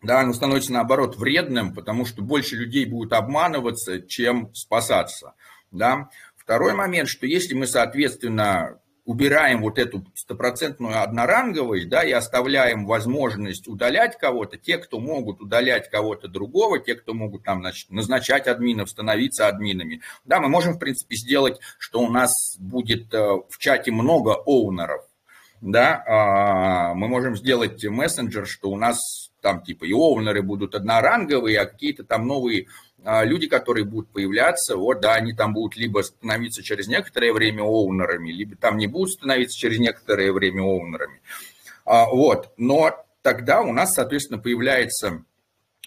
да, 0.00 0.20
оно 0.20 0.32
становится 0.32 0.72
наоборот 0.72 1.16
вредным, 1.16 1.74
потому 1.74 2.06
что 2.06 2.22
больше 2.22 2.56
людей 2.56 2.86
будут 2.86 3.12
обманываться, 3.12 4.00
чем 4.00 4.50
спасаться, 4.54 5.34
да. 5.70 6.08
Второй 6.50 6.74
момент, 6.74 7.08
что 7.08 7.28
если 7.28 7.54
мы, 7.54 7.68
соответственно, 7.68 8.80
убираем 9.04 9.60
вот 9.60 9.78
эту 9.78 10.04
стопроцентную 10.16 11.00
одноранговость, 11.00 11.88
да, 11.88 12.02
и 12.02 12.10
оставляем 12.10 12.86
возможность 12.86 13.68
удалять 13.68 14.18
кого-то, 14.18 14.56
те, 14.56 14.78
кто 14.78 14.98
могут 14.98 15.40
удалять 15.40 15.88
кого-то 15.88 16.26
другого, 16.26 16.80
те, 16.80 16.96
кто 16.96 17.14
могут 17.14 17.44
там, 17.44 17.60
значит, 17.60 17.92
назначать 17.92 18.48
админов, 18.48 18.90
становиться 18.90 19.46
админами, 19.46 20.00
да, 20.24 20.40
мы 20.40 20.48
можем, 20.48 20.74
в 20.74 20.80
принципе, 20.80 21.14
сделать, 21.14 21.60
что 21.78 22.00
у 22.00 22.10
нас 22.10 22.56
будет 22.58 23.14
э, 23.14 23.20
в 23.48 23.56
чате 23.58 23.92
много 23.92 24.34
оунеров, 24.34 25.04
да, 25.60 26.02
а, 26.04 26.94
мы 26.94 27.06
можем 27.06 27.36
сделать 27.36 27.84
мессенджер, 27.84 28.44
что 28.44 28.70
у 28.70 28.76
нас 28.76 29.30
там 29.40 29.62
типа 29.62 29.84
и 29.84 29.92
оунеры 29.92 30.42
будут 30.42 30.74
одноранговые, 30.74 31.60
а 31.60 31.66
какие-то 31.66 32.04
там 32.04 32.26
новые 32.26 32.66
люди, 33.04 33.46
которые 33.46 33.84
будут 33.84 34.08
появляться, 34.08 34.76
вот, 34.76 35.00
да, 35.00 35.14
они 35.14 35.32
там 35.32 35.54
будут 35.54 35.76
либо 35.76 36.02
становиться 36.02 36.62
через 36.62 36.88
некоторое 36.88 37.32
время 37.32 37.62
оунерами, 37.62 38.30
либо 38.30 38.56
там 38.56 38.76
не 38.76 38.86
будут 38.86 39.12
становиться 39.12 39.58
через 39.58 39.78
некоторое 39.78 40.32
время 40.32 40.62
оунерами. 40.62 41.20
А, 41.84 42.06
вот, 42.06 42.52
но 42.56 42.94
тогда 43.22 43.62
у 43.62 43.72
нас, 43.72 43.94
соответственно, 43.94 44.38
появляется 44.38 45.24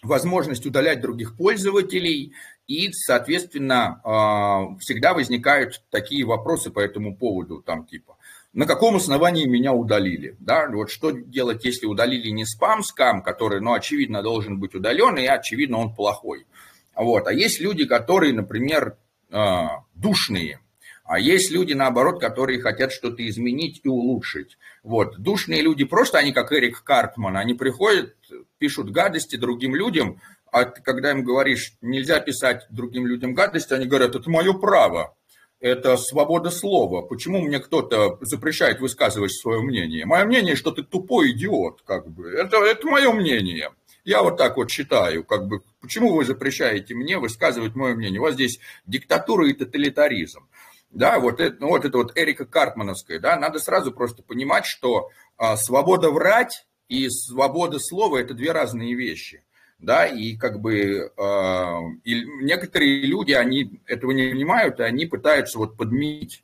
возможность 0.02 0.66
удалять 0.66 1.02
других 1.02 1.38
пользователей, 1.38 2.34
и, 2.68 2.92
соответственно, 2.92 4.02
а, 4.04 4.76
всегда 4.80 5.14
возникают 5.14 5.84
такие 5.90 6.26
вопросы 6.26 6.72
по 6.72 6.80
этому 6.80 7.16
поводу, 7.16 7.62
там 7.62 7.86
типа, 7.86 8.18
на 8.54 8.68
каком 8.68 8.96
основании 8.96 9.46
меня 9.46 9.74
удалили, 9.74 10.36
да, 10.40 10.70
вот 10.70 10.92
что 10.92 11.12
делать, 11.12 11.66
если 11.66 11.86
удалили 11.86 12.30
не 12.30 12.46
спам-скам, 12.46 13.22
который, 13.22 13.62
ну, 13.62 13.74
очевидно, 13.74 14.22
должен 14.22 14.60
быть 14.60 14.76
удален, 14.76 15.18
и, 15.18 15.26
очевидно, 15.26 15.78
он 15.78 15.94
плохой, 15.94 16.46
вот, 16.96 17.28
а 17.28 17.34
есть 17.34 17.60
люди, 17.60 17.86
которые, 17.86 18.34
например, 18.34 18.98
а, 19.32 19.84
душные, 19.96 20.60
а 21.04 21.20
есть 21.20 21.52
люди, 21.52 21.74
наоборот, 21.74 22.22
которые 22.22 22.62
хотят 22.62 22.92
что-то 22.92 23.28
изменить 23.28 23.82
и 23.84 23.90
улучшить. 23.90 24.58
Вот. 24.84 25.18
Душные 25.18 25.62
люди 25.62 25.84
просто, 25.84 26.18
они 26.18 26.32
как 26.32 26.54
Эрик 26.54 26.84
Картман, 26.84 27.36
они 27.36 27.54
приходят, 27.54 28.16
пишут 28.58 28.90
гадости 28.92 29.36
другим 29.36 29.76
людям, 29.76 30.22
а 30.52 30.66
когда 30.66 31.12
им 31.12 31.24
говоришь, 31.24 31.74
нельзя 31.82 32.20
писать 32.20 32.66
другим 32.70 33.08
людям 33.08 33.34
гадости, 33.34 33.74
они 33.74 33.86
говорят, 33.86 34.16
это 34.16 34.30
мое 34.30 34.54
право, 34.54 35.16
это 35.60 35.98
свобода 35.98 36.52
слова. 36.52 37.02
Почему 37.02 37.42
мне 37.42 37.60
кто-то 37.60 38.20
запрещает 38.22 38.80
высказывать 38.80 39.34
свое 39.34 39.62
мнение? 39.62 40.06
Мое 40.06 40.26
мнение, 40.26 40.56
что 40.56 40.72
ты 40.72 40.84
тупой 40.84 41.32
идиот, 41.32 41.82
как 41.84 42.08
бы. 42.08 42.30
Это, 42.30 42.58
это 42.58 42.88
мое 42.88 43.12
мнение. 43.12 43.72
Я 44.04 44.22
вот 44.22 44.38
так 44.38 44.58
вот 44.58 44.70
считаю, 44.70 45.24
как 45.24 45.48
бы, 45.48 45.62
почему 45.80 46.14
вы 46.14 46.26
запрещаете 46.26 46.94
мне 46.94 47.18
высказывать 47.18 47.76
мое 47.76 47.96
мнение? 47.96 48.20
У 48.20 48.24
вас 48.24 48.34
здесь 48.34 48.60
диктатура 48.86 49.48
и 49.48 49.54
тоталитаризм. 49.54 50.48
Да, 50.92 51.20
вот 51.20 51.40
это, 51.40 51.56
ну, 51.60 51.70
вот 51.70 51.86
это 51.86 51.98
вот 51.98 52.12
Эрика 52.16 52.46
Картмановская, 52.46 53.20
да, 53.20 53.38
надо 53.38 53.60
сразу 53.60 53.92
просто 53.92 54.22
понимать, 54.22 54.66
что 54.66 55.10
а, 55.38 55.58
свобода 55.58 56.12
врать 56.12 56.68
и 56.88 57.10
свобода 57.10 57.80
слова– 57.80 58.18
это 58.22 58.34
две 58.34 58.52
разные 58.52 58.94
вещи 58.94 59.44
да, 59.84 60.06
и 60.06 60.36
как 60.38 60.62
бы 60.62 61.12
э, 61.16 61.80
и 62.04 62.24
некоторые 62.42 63.06
люди, 63.06 63.34
они 63.34 63.82
этого 63.86 64.12
не 64.12 64.30
понимают, 64.30 64.80
и 64.80 64.84
они 64.84 65.06
пытаются 65.06 65.60
вот 65.60 65.76
подменить 65.76 66.44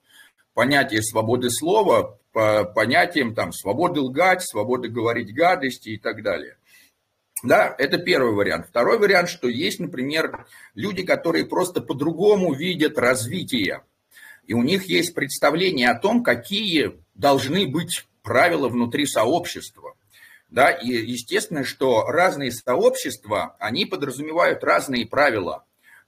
понятие 0.53 1.01
свободы 1.01 1.49
слова 1.49 2.19
по 2.33 2.65
понятиям 2.65 3.33
там 3.33 3.53
свободы 3.53 4.01
лгать, 4.01 4.43
свободы 4.43 4.89
говорить 4.89 5.33
гадости 5.33 5.89
и 5.89 5.97
так 5.97 6.21
далее. 6.21 6.57
Да, 7.43 7.73
это 7.77 7.97
первый 7.97 8.33
вариант. 8.33 8.67
Второй 8.67 8.99
вариант, 8.99 9.29
что 9.29 9.47
есть, 9.47 9.79
например, 9.79 10.45
люди, 10.75 11.03
которые 11.03 11.45
просто 11.45 11.81
по-другому 11.81 12.53
видят 12.53 12.97
развитие. 12.97 13.83
И 14.45 14.53
у 14.53 14.61
них 14.61 14.85
есть 14.85 15.13
представление 15.13 15.89
о 15.89 15.99
том, 15.99 16.23
какие 16.23 16.99
должны 17.13 17.67
быть 17.67 18.05
правила 18.23 18.67
внутри 18.67 19.05
сообщества. 19.05 19.93
Да, 20.49 20.71
и 20.71 20.87
естественно, 20.87 21.63
что 21.63 22.07
разные 22.07 22.51
сообщества, 22.51 23.55
они 23.59 23.85
подразумевают 23.85 24.63
разные 24.63 25.05
правила. 25.05 25.63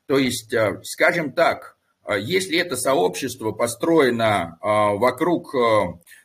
То 0.07 0.17
есть, 0.17 0.51
э, 0.51 0.81
скажем 0.83 1.31
так, 1.31 1.77
э, 2.05 2.19
если 2.19 2.57
это 2.57 2.75
сообщество 2.75 3.51
построено 3.51 4.57
э, 4.59 4.65
вокруг 4.65 5.55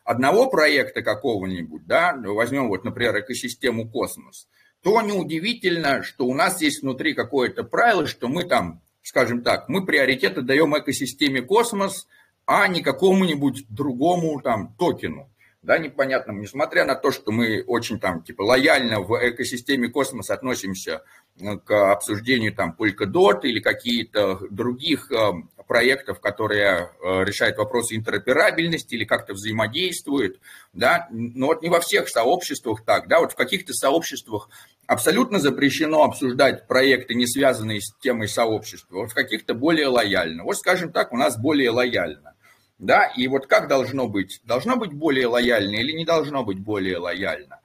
одного 0.04 0.48
проекта 0.48 1.02
какого-нибудь, 1.02 1.86
да, 1.86 2.16
возьмем 2.16 2.68
вот, 2.68 2.84
например, 2.84 3.20
экосистему 3.20 3.90
космос, 3.90 4.48
то 4.86 5.02
неудивительно, 5.02 6.04
что 6.04 6.26
у 6.26 6.32
нас 6.32 6.62
есть 6.62 6.82
внутри 6.82 7.12
какое-то 7.12 7.64
правило, 7.64 8.06
что 8.06 8.28
мы 8.28 8.44
там, 8.44 8.82
скажем 9.02 9.42
так, 9.42 9.68
мы 9.68 9.84
приоритет 9.84 10.38
отдаем 10.38 10.78
экосистеме 10.78 11.42
космос, 11.42 12.06
а 12.46 12.68
не 12.68 12.82
какому-нибудь 12.82 13.66
другому 13.68 14.40
там 14.40 14.76
токену. 14.78 15.28
Да, 15.60 15.78
непонятным, 15.78 16.40
несмотря 16.40 16.84
на 16.84 16.94
то, 16.94 17.10
что 17.10 17.32
мы 17.32 17.64
очень 17.66 17.98
там, 17.98 18.22
типа, 18.22 18.42
лояльно 18.42 19.00
в 19.00 19.18
экосистеме 19.28 19.88
космоса 19.88 20.34
относимся 20.34 21.02
э, 21.40 21.56
к 21.56 21.90
обсуждению 21.90 22.54
там 22.54 22.76
Polkadot 22.78 23.40
или 23.42 23.58
какие-то 23.58 24.38
других 24.50 25.10
э, 25.10 25.32
проектов, 25.66 26.20
которые 26.20 26.90
э, 27.02 27.24
решают 27.24 27.58
вопросы 27.58 27.96
интероперабельности 27.96 28.94
или 28.94 29.04
как-то 29.04 29.34
взаимодействуют, 29.34 30.40
да, 30.72 31.08
но 31.10 31.46
вот 31.46 31.62
не 31.62 31.68
во 31.68 31.80
всех 31.80 32.08
сообществах 32.08 32.84
так, 32.84 33.08
да, 33.08 33.20
вот 33.20 33.32
в 33.32 33.36
каких-то 33.36 33.72
сообществах 33.72 34.48
абсолютно 34.86 35.38
запрещено 35.38 36.04
обсуждать 36.04 36.66
проекты, 36.66 37.14
не 37.14 37.26
связанные 37.26 37.80
с 37.80 37.92
темой 38.00 38.28
сообщества, 38.28 38.96
вот 38.96 39.10
в 39.10 39.14
каких-то 39.14 39.54
более 39.54 39.88
лояльно. 39.88 40.44
Вот, 40.44 40.56
скажем 40.56 40.92
так, 40.92 41.12
у 41.12 41.16
нас 41.16 41.38
более 41.38 41.70
лояльно. 41.70 42.34
Да, 42.78 43.06
и 43.06 43.26
вот 43.26 43.46
как 43.46 43.68
должно 43.68 44.06
быть? 44.06 44.40
Должно 44.44 44.76
быть 44.76 44.92
более 44.92 45.26
лояльно 45.26 45.76
или 45.76 45.92
не 45.92 46.04
должно 46.04 46.44
быть 46.44 46.58
более 46.58 46.98
лояльно? 46.98 47.60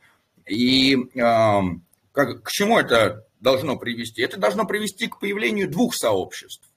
И 0.48 0.96
э, 0.96 1.62
как, 2.14 2.44
к 2.44 2.52
чему 2.52 2.80
это 2.80 3.26
должно 3.42 3.78
привести? 3.78 4.22
Это 4.22 4.40
должно 4.40 4.66
привести 4.66 5.08
к 5.08 5.20
появлению 5.20 5.70
двух 5.70 5.96
сообществ. 5.96 6.71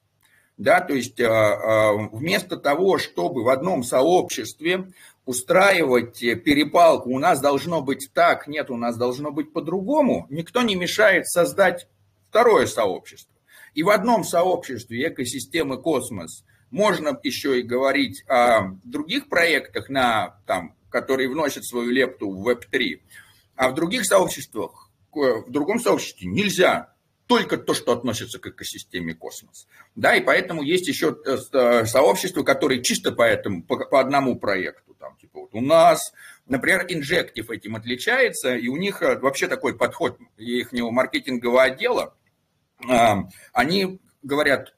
Да, 0.57 0.79
то 0.79 0.93
есть 0.93 1.19
э, 1.19 1.25
э, 1.25 2.07
вместо 2.11 2.57
того, 2.57 2.97
чтобы 2.97 3.43
в 3.43 3.49
одном 3.49 3.83
сообществе 3.83 4.91
устраивать 5.25 6.19
перепалку, 6.19 7.09
у 7.09 7.19
нас 7.19 7.41
должно 7.41 7.81
быть 7.81 8.09
так, 8.13 8.47
нет, 8.47 8.69
у 8.69 8.77
нас 8.77 8.95
должно 8.95 9.31
быть 9.31 9.51
по-другому, 9.51 10.27
никто 10.29 10.61
не 10.61 10.75
мешает 10.75 11.27
создать 11.27 11.87
второе 12.29 12.67
сообщество. 12.67 13.33
И 13.73 13.83
в 13.83 13.89
одном 13.89 14.23
сообществе 14.23 15.09
экосистемы 15.09 15.81
космос– 15.81 16.43
можно 16.75 17.17
еще 17.23 17.59
и 17.59 17.63
говорить 17.63 18.23
о 18.27 18.71
других 18.83 19.29
проектах, 19.29 19.89
на, 19.89 20.41
там, 20.45 20.75
которые 20.89 21.29
вносят 21.29 21.65
свою 21.65 21.89
лепту 21.89 22.29
в 22.29 22.47
Web3. 22.49 22.99
А 23.55 23.69
в 23.69 23.75
других 23.75 24.05
сообществах, 24.05 24.89
в 25.13 25.49
другом 25.49 25.79
сообществе 25.79 26.27
нельзя 26.27 26.93
только 27.27 27.57
то, 27.57 27.73
что 27.73 27.91
относится 27.91 28.39
к 28.39 28.47
экосистеме 28.47 29.13
космос. 29.13 29.67
Да, 29.95 30.15
и 30.15 30.21
поэтому 30.21 30.61
есть 30.61 30.87
еще 30.87 31.17
э, 31.25 31.37
э, 31.53 31.85
сообщества, 31.85 32.43
которые 32.43 32.83
чисто 32.83 33.11
по, 33.11 33.23
этому, 33.23 33.63
по, 33.63 33.77
по 33.85 33.99
одному 33.99 34.37
проекту. 34.37 34.95
Там, 34.99 35.17
типа 35.17 35.41
вот 35.41 35.49
у 35.53 35.61
нас, 35.61 36.13
например, 36.45 36.85
Injective 36.87 37.51
этим 37.51 37.75
отличается, 37.75 38.55
и 38.55 38.67
у 38.67 38.77
них 38.77 39.01
э, 39.01 39.17
вообще 39.17 39.47
такой 39.47 39.75
подход 39.75 40.19
их 40.37 40.71
маркетингового 40.71 41.63
отдела. 41.63 42.15
Они 43.53 43.99
говорят, 44.21 44.75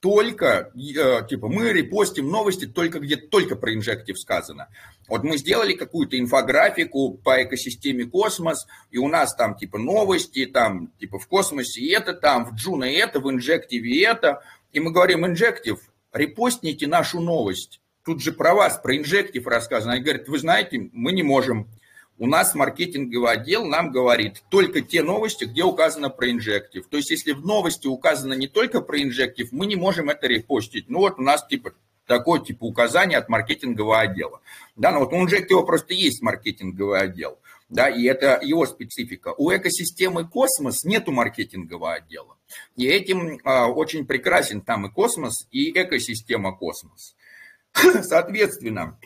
только, 0.00 0.72
э, 0.74 1.26
типа, 1.28 1.48
мы 1.48 1.72
репостим 1.72 2.28
новости 2.28 2.66
только 2.66 3.00
где 3.00 3.16
только 3.16 3.56
про 3.56 3.74
Injective 3.74 4.18
сказано. 4.18 4.68
Вот 5.08 5.24
мы 5.24 5.38
сделали 5.38 5.72
какую-то 5.72 6.18
инфографику 6.18 7.14
по 7.14 7.42
экосистеме 7.42 8.04
космос, 8.04 8.66
и 8.90 8.98
у 8.98 9.08
нас 9.08 9.34
там, 9.34 9.56
типа, 9.56 9.78
новости, 9.78 10.46
там, 10.46 10.92
типа, 10.98 11.18
в 11.18 11.26
космосе 11.26 11.86
это, 11.92 12.12
там, 12.12 12.44
в 12.44 12.54
Джуна 12.54 12.84
это, 12.84 13.20
в 13.20 13.30
инжективе 13.30 14.04
это, 14.04 14.42
и 14.72 14.80
мы 14.80 14.92
говорим, 14.92 15.26
Injective, 15.26 15.78
репостните 16.12 16.86
нашу 16.86 17.20
новость. 17.20 17.80
Тут 18.04 18.22
же 18.22 18.32
про 18.32 18.54
вас, 18.54 18.78
про 18.78 18.96
Injective 18.96 19.46
рассказано. 19.46 19.94
Они 19.94 20.02
говорят, 20.02 20.28
вы 20.28 20.38
знаете, 20.38 20.90
мы 20.92 21.12
не 21.12 21.22
можем 21.22 21.68
у 22.18 22.26
нас 22.26 22.54
маркетинговый 22.54 23.30
отдел 23.30 23.64
нам 23.66 23.90
говорит 23.90 24.42
только 24.48 24.80
те 24.80 25.02
новости, 25.02 25.44
где 25.44 25.64
указано 25.64 26.08
про 26.08 26.30
Injective. 26.30 26.86
То 26.88 26.96
есть, 26.96 27.10
если 27.10 27.32
в 27.32 27.44
новости 27.44 27.86
указано 27.86 28.32
не 28.34 28.48
только 28.48 28.80
про 28.80 29.02
Injective, 29.02 29.48
мы 29.52 29.66
не 29.66 29.76
можем 29.76 30.08
это 30.08 30.26
репостить. 30.26 30.88
Ну 30.88 31.00
вот 31.00 31.18
у 31.18 31.22
нас 31.22 31.46
типа 31.46 31.72
такое 32.06 32.40
типа 32.40 32.64
указание 32.64 33.18
от 33.18 33.28
маркетингового 33.28 34.00
отдела. 34.00 34.40
Да, 34.76 34.92
но 34.92 35.00
вот 35.00 35.12
у 35.12 35.16
инжектива 35.16 35.62
просто 35.62 35.94
есть 35.94 36.22
маркетинговый 36.22 37.00
отдел. 37.00 37.38
Да, 37.68 37.88
и 37.88 38.04
это 38.04 38.38
его 38.42 38.64
специфика. 38.64 39.34
У 39.36 39.50
экосистемы 39.50 40.26
космос 40.26 40.84
нету 40.84 41.10
маркетингового 41.10 41.94
отдела. 41.94 42.36
И 42.76 42.86
этим 42.86 43.40
а, 43.42 43.66
очень 43.66 44.06
прекрасен 44.06 44.60
там 44.60 44.86
и 44.86 44.90
космос, 44.90 45.48
и 45.50 45.72
экосистема 45.72 46.56
космос. 46.56 47.16
Соответственно, 48.02 48.98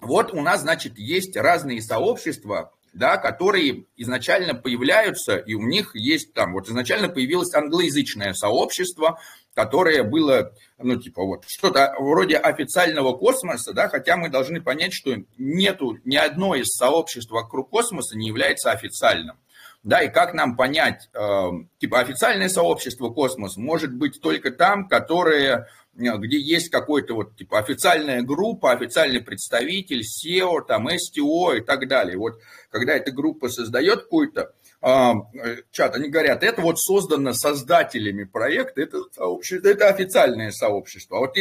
вот 0.00 0.32
у 0.32 0.40
нас, 0.40 0.62
значит, 0.62 0.98
есть 0.98 1.36
разные 1.36 1.80
сообщества, 1.80 2.72
да, 2.92 3.16
которые 3.16 3.86
изначально 3.96 4.54
появляются, 4.54 5.36
и 5.36 5.54
у 5.54 5.62
них 5.62 5.94
есть 5.94 6.32
там, 6.32 6.52
вот 6.52 6.68
изначально 6.68 7.08
появилось 7.08 7.52
англоязычное 7.52 8.32
сообщество, 8.34 9.18
которое 9.54 10.02
было, 10.02 10.52
ну, 10.78 10.96
типа, 10.96 11.22
вот, 11.24 11.44
что-то 11.46 11.94
вроде 11.98 12.36
официального 12.36 13.16
космоса, 13.16 13.72
да, 13.72 13.88
хотя 13.88 14.16
мы 14.16 14.28
должны 14.28 14.60
понять, 14.60 14.92
что 14.92 15.16
нету 15.38 15.98
ни 16.04 16.16
одно 16.16 16.54
из 16.54 16.68
сообществ 16.68 17.30
вокруг 17.30 17.70
космоса 17.70 18.16
не 18.16 18.28
является 18.28 18.70
официальным. 18.70 19.36
Да, 19.84 20.02
и 20.02 20.08
как 20.08 20.34
нам 20.34 20.56
понять, 20.56 21.08
э, 21.12 21.50
типа, 21.78 22.00
официальное 22.00 22.48
сообщество 22.48 23.10
космос 23.10 23.56
может 23.56 23.94
быть 23.94 24.20
только 24.20 24.50
там, 24.50 24.88
которое 24.88 25.68
Э, 25.96 26.16
где 26.18 26.38
есть 26.38 26.70
какой-то 26.70 27.14
вот 27.14 27.36
типа 27.36 27.58
официальная 27.58 28.22
группа, 28.22 28.72
официальный 28.72 29.20
представитель, 29.20 30.02
SEO, 30.02 30.64
там 30.66 30.88
STO 30.88 31.56
и 31.56 31.60
так 31.60 31.88
далее. 31.88 32.16
Вот 32.16 32.40
когда 32.70 32.94
эта 32.94 33.12
группа 33.12 33.48
создает 33.48 34.02
какую-то 34.02 34.52
чат, 34.84 35.94
они 35.94 36.10
говорят, 36.10 36.42
это 36.42 36.60
вот 36.60 36.78
создано 36.78 37.32
создателями 37.32 38.24
проекта, 38.24 38.82
это 38.82 38.98
сообщество, 39.14 39.68
это 39.68 39.88
официальное 39.88 40.50
сообщество. 40.50 41.16
А 41.16 41.20
вот 41.20 41.36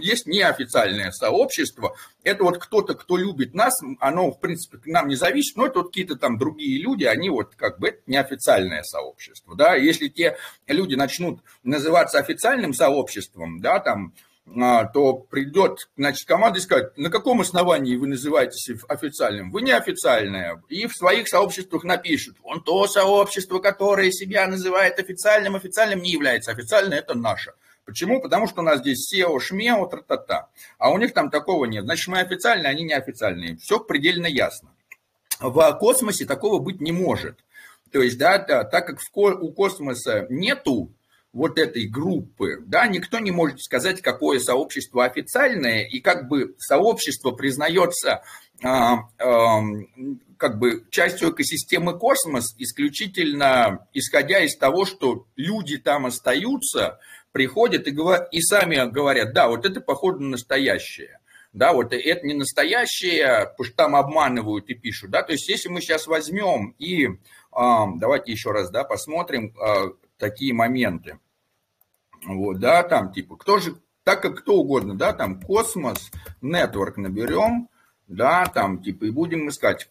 есть 0.00 0.26
неофициальное 0.26 1.10
сообщество, 1.10 1.94
это 2.24 2.42
вот 2.42 2.56
кто-то, 2.56 2.94
кто 2.94 3.18
любит 3.18 3.52
нас, 3.52 3.74
оно, 3.98 4.30
в 4.30 4.40
принципе, 4.40 4.78
к 4.78 4.86
нам 4.86 5.08
не 5.08 5.16
зависит, 5.16 5.56
но 5.56 5.66
это 5.66 5.80
вот 5.80 5.88
какие-то 5.88 6.16
там 6.16 6.38
другие 6.38 6.82
люди, 6.82 7.04
они 7.04 7.28
вот 7.28 7.54
как 7.54 7.78
бы 7.78 7.88
это 7.88 7.98
неофициальное 8.06 8.82
сообщество, 8.82 9.54
да, 9.54 9.74
если 9.74 10.08
те 10.08 10.38
люди 10.66 10.94
начнут 10.94 11.40
называться 11.62 12.18
официальным 12.18 12.72
сообществом, 12.72 13.60
да, 13.60 13.80
там, 13.80 14.14
а, 14.14 14.29
то 14.92 15.14
придет, 15.14 15.88
значит, 15.96 16.26
команда 16.26 16.58
и 16.58 16.62
скажет, 16.62 16.96
на 16.98 17.10
каком 17.10 17.40
основании 17.40 17.96
вы 17.96 18.08
называетесь 18.08 18.70
официальным? 18.88 19.50
Вы 19.50 19.62
неофициальное. 19.62 20.62
И 20.68 20.86
в 20.86 20.94
своих 20.94 21.28
сообществах 21.28 21.84
напишут, 21.84 22.36
он 22.42 22.62
то 22.62 22.86
сообщество, 22.88 23.60
которое 23.60 24.10
себя 24.10 24.46
называет 24.48 24.98
официальным, 24.98 25.54
официальным 25.54 26.02
не 26.02 26.10
является. 26.10 26.50
Официально 26.50 26.94
это 26.94 27.14
наше. 27.14 27.52
Почему? 27.84 28.20
Потому 28.20 28.46
что 28.46 28.60
у 28.60 28.64
нас 28.64 28.80
здесь 28.80 29.12
SEO, 29.12 29.38
шмео, 29.40 29.86
тра-та-та. 29.86 30.48
А 30.78 30.90
у 30.90 30.98
них 30.98 31.14
там 31.14 31.30
такого 31.30 31.64
нет. 31.64 31.84
Значит, 31.84 32.08
мы 32.08 32.20
официальные, 32.20 32.70
они 32.70 32.84
неофициальные. 32.84 33.56
Все 33.56 33.80
предельно 33.80 34.26
ясно. 34.26 34.70
В 35.40 35.72
космосе 35.78 36.24
такого 36.26 36.58
быть 36.58 36.80
не 36.80 36.92
может. 36.92 37.38
То 37.92 38.02
есть, 38.02 38.18
да, 38.18 38.38
да 38.38 38.64
так 38.64 38.86
как 38.86 39.00
в, 39.00 39.16
у 39.16 39.52
космоса 39.52 40.26
нету 40.28 40.92
вот 41.32 41.58
этой 41.58 41.86
группы, 41.86 42.62
да, 42.66 42.86
никто 42.86 43.18
не 43.20 43.30
может 43.30 43.60
сказать, 43.60 44.02
какое 44.02 44.40
сообщество 44.40 45.04
официальное, 45.04 45.84
и 45.84 46.00
как 46.00 46.28
бы 46.28 46.56
сообщество 46.58 47.30
признается 47.30 48.22
а, 48.62 49.04
а, 49.18 49.60
как 50.36 50.58
бы 50.58 50.84
частью 50.90 51.30
экосистемы 51.30 51.98
космос 51.98 52.54
исключительно 52.58 53.86
исходя 53.92 54.40
из 54.40 54.56
того, 54.56 54.84
что 54.84 55.26
люди 55.36 55.78
там 55.78 56.06
остаются, 56.06 56.98
приходят 57.32 57.86
и, 57.86 57.92
говорят, 57.92 58.28
и 58.32 58.40
сами 58.40 58.90
говорят, 58.90 59.32
да, 59.32 59.48
вот 59.48 59.64
это 59.64 59.80
походу 59.80 60.20
на 60.20 60.30
настоящее. 60.30 61.18
Да, 61.52 61.72
вот 61.72 61.92
это 61.92 62.26
не 62.26 62.34
настоящее, 62.34 63.50
потому 63.50 63.64
что 63.64 63.76
там 63.76 63.96
обманывают 63.96 64.68
и 64.68 64.74
пишут. 64.74 65.10
Да? 65.10 65.22
То 65.22 65.32
есть, 65.32 65.48
если 65.48 65.68
мы 65.68 65.80
сейчас 65.80 66.06
возьмем 66.06 66.76
и 66.78 67.08
давайте 67.52 68.30
еще 68.30 68.52
раз 68.52 68.70
да, 68.70 68.84
посмотрим, 68.84 69.52
такие 70.20 70.54
моменты. 70.54 71.18
Вот, 72.24 72.60
да, 72.60 72.82
там 72.82 73.12
типа, 73.12 73.36
кто 73.36 73.58
же, 73.58 73.76
так 74.04 74.22
как 74.22 74.38
кто 74.38 74.56
угодно, 74.56 74.94
да, 74.94 75.12
там 75.12 75.40
космос, 75.40 76.10
network 76.42 76.94
наберем, 76.96 77.68
да, 78.06 78.44
там 78.46 78.82
типа, 78.82 79.06
и 79.06 79.10
будем 79.10 79.48
искать, 79.48 79.90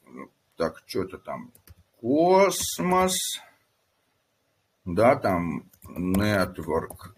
так, 0.56 0.84
что-то 0.86 1.18
там, 1.18 1.52
космос, 2.00 3.18
да, 4.86 5.15
там, 5.15 5.70
network. 5.84 7.13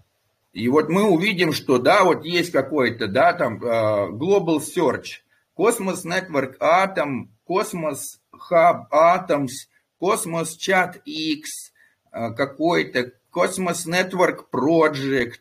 И 0.54 0.67
вот 0.69 0.89
мы 0.89 1.04
увидим, 1.04 1.54
что, 1.54 1.78
да, 1.78 2.04
вот 2.04 2.24
есть 2.26 2.52
какой-то, 2.52 3.08
да, 3.08 3.34
там, 3.34 3.63
uh, 3.63 4.10
Global 4.12 4.60
Search, 4.60 5.24
Cosmos 5.58 6.06
Network 6.06 6.58
Atom, 6.60 7.28
Cosmos 7.47 8.19
Hub 8.50 8.88
Atoms, 8.91 9.67
Cosmos 10.00 10.58
Chat 10.58 11.02
X, 11.06 11.70
Э, 11.70 11.70
какой-то 12.12 13.13
Cosmos 13.34 13.88
Network 13.88 14.50
Project, 14.52 15.39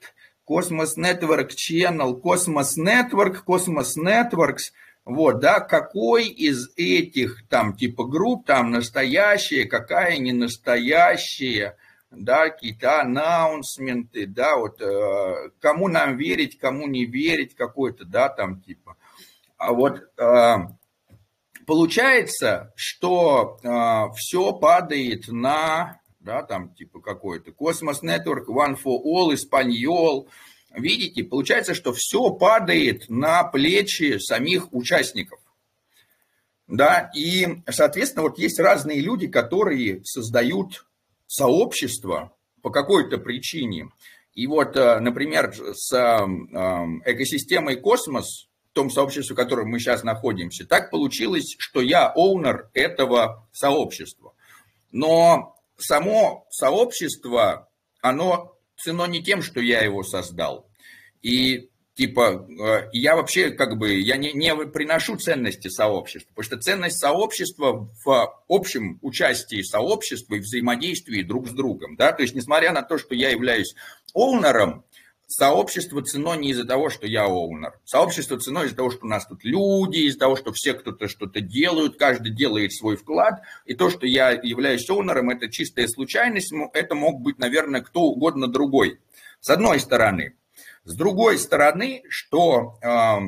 Cosmos 0.48 0.96
Network 0.96 1.50
Channel, 1.50 2.20
Cosmos 2.20 2.76
Network, 2.76 3.44
Cosmos 3.44 3.96
Networks. 3.96 4.72
Вот, 5.04 5.40
да, 5.40 5.60
какой 5.60 6.26
из 6.26 6.70
этих 6.76 7.48
там 7.48 7.76
типа 7.76 8.04
групп 8.04 8.46
там 8.46 8.70
настоящая, 8.70 9.64
какая 9.64 10.18
не 10.18 10.32
настоящая, 10.32 11.76
да, 12.10 12.50
какие-то 12.50 13.00
аннаунсменты, 13.00 14.26
да, 14.26 14.56
вот 14.56 14.80
э, 14.80 15.50
кому 15.60 15.88
нам 15.88 16.16
верить, 16.16 16.58
кому 16.58 16.86
не 16.86 17.06
верить, 17.06 17.54
какой-то, 17.54 18.04
да, 18.04 18.28
там 18.28 18.60
типа. 18.60 18.96
А 19.56 19.72
вот 19.72 20.02
э, 20.18 20.56
получается, 21.66 22.72
что 22.76 23.58
э, 23.62 24.14
все 24.16 24.52
падает 24.52 25.28
на 25.28 25.99
да, 26.20 26.42
там 26.42 26.74
типа 26.74 27.00
какой-то, 27.00 27.52
Космос 27.52 28.02
Network, 28.02 28.46
One 28.46 28.76
for 28.76 28.98
All, 29.04 29.34
Испаньол. 29.34 30.28
Видите, 30.72 31.24
получается, 31.24 31.74
что 31.74 31.92
все 31.92 32.30
падает 32.30 33.08
на 33.08 33.42
плечи 33.44 34.18
самих 34.18 34.72
участников. 34.72 35.40
Да, 36.68 37.10
и, 37.16 37.62
соответственно, 37.68 38.22
вот 38.22 38.38
есть 38.38 38.60
разные 38.60 39.00
люди, 39.00 39.26
которые 39.26 40.04
создают 40.04 40.86
сообщество 41.26 42.32
по 42.62 42.70
какой-то 42.70 43.18
причине. 43.18 43.88
И 44.34 44.46
вот, 44.46 44.76
э, 44.76 45.00
например, 45.00 45.52
с 45.52 45.92
эм, 45.92 47.02
экосистемой 47.04 47.76
Космос, 47.76 48.48
в 48.70 48.74
том 48.74 48.88
сообществе, 48.88 49.34
в 49.34 49.36
котором 49.36 49.68
мы 49.68 49.80
сейчас 49.80 50.04
находимся, 50.04 50.64
так 50.64 50.90
получилось, 50.92 51.56
что 51.58 51.80
я 51.80 52.06
оунер 52.06 52.70
этого 52.72 53.48
сообщества. 53.52 54.34
Но 54.92 55.59
само 55.80 56.46
сообщество, 56.50 57.68
оно 58.02 58.56
цено 58.76 59.06
не 59.06 59.22
тем, 59.22 59.42
что 59.42 59.60
я 59.60 59.82
его 59.82 60.02
создал. 60.02 60.70
И 61.22 61.70
типа, 61.94 62.46
э, 62.48 62.88
я 62.92 63.14
вообще 63.14 63.50
как 63.50 63.76
бы, 63.76 63.92
я 63.92 64.16
не, 64.16 64.32
не 64.32 64.54
приношу 64.66 65.16
ценности 65.16 65.68
сообщества, 65.68 66.30
потому 66.34 66.44
что 66.44 66.58
ценность 66.58 66.98
сообщества 66.98 67.90
в 68.04 68.36
общем 68.48 68.98
участии 69.02 69.60
сообщества 69.60 70.36
и 70.36 70.40
взаимодействии 70.40 71.22
друг 71.22 71.48
с 71.48 71.50
другом, 71.50 71.96
да, 71.96 72.12
то 72.12 72.22
есть 72.22 72.34
несмотря 72.34 72.72
на 72.72 72.82
то, 72.82 72.96
что 72.96 73.14
я 73.14 73.28
являюсь 73.28 73.74
оунером, 74.14 74.84
сообщество 75.30 76.02
цено 76.02 76.34
не 76.34 76.50
из-за 76.50 76.64
того, 76.64 76.90
что 76.90 77.06
я 77.06 77.24
оунер. 77.24 77.78
Сообщество 77.84 78.38
цено 78.38 78.64
из-за 78.64 78.76
того, 78.76 78.90
что 78.90 79.06
у 79.06 79.08
нас 79.08 79.26
тут 79.26 79.44
люди, 79.44 79.98
из-за 79.98 80.18
того, 80.18 80.36
что 80.36 80.52
все 80.52 80.74
кто-то 80.74 81.08
что-то 81.08 81.40
делают, 81.40 81.98
каждый 81.98 82.32
делает 82.32 82.72
свой 82.72 82.96
вклад. 82.96 83.40
И 83.64 83.74
то, 83.74 83.90
что 83.90 84.06
я 84.06 84.30
являюсь 84.30 84.88
оунером, 84.90 85.30
это 85.30 85.48
чистая 85.48 85.86
случайность. 85.86 86.52
Это 86.74 86.94
мог 86.94 87.20
быть, 87.20 87.38
наверное, 87.38 87.80
кто 87.80 88.02
угодно 88.02 88.48
другой. 88.48 89.00
С 89.40 89.48
одной 89.50 89.78
стороны. 89.80 90.34
С 90.84 90.94
другой 90.94 91.38
стороны, 91.38 92.02
что 92.08 92.78
э, 92.82 93.18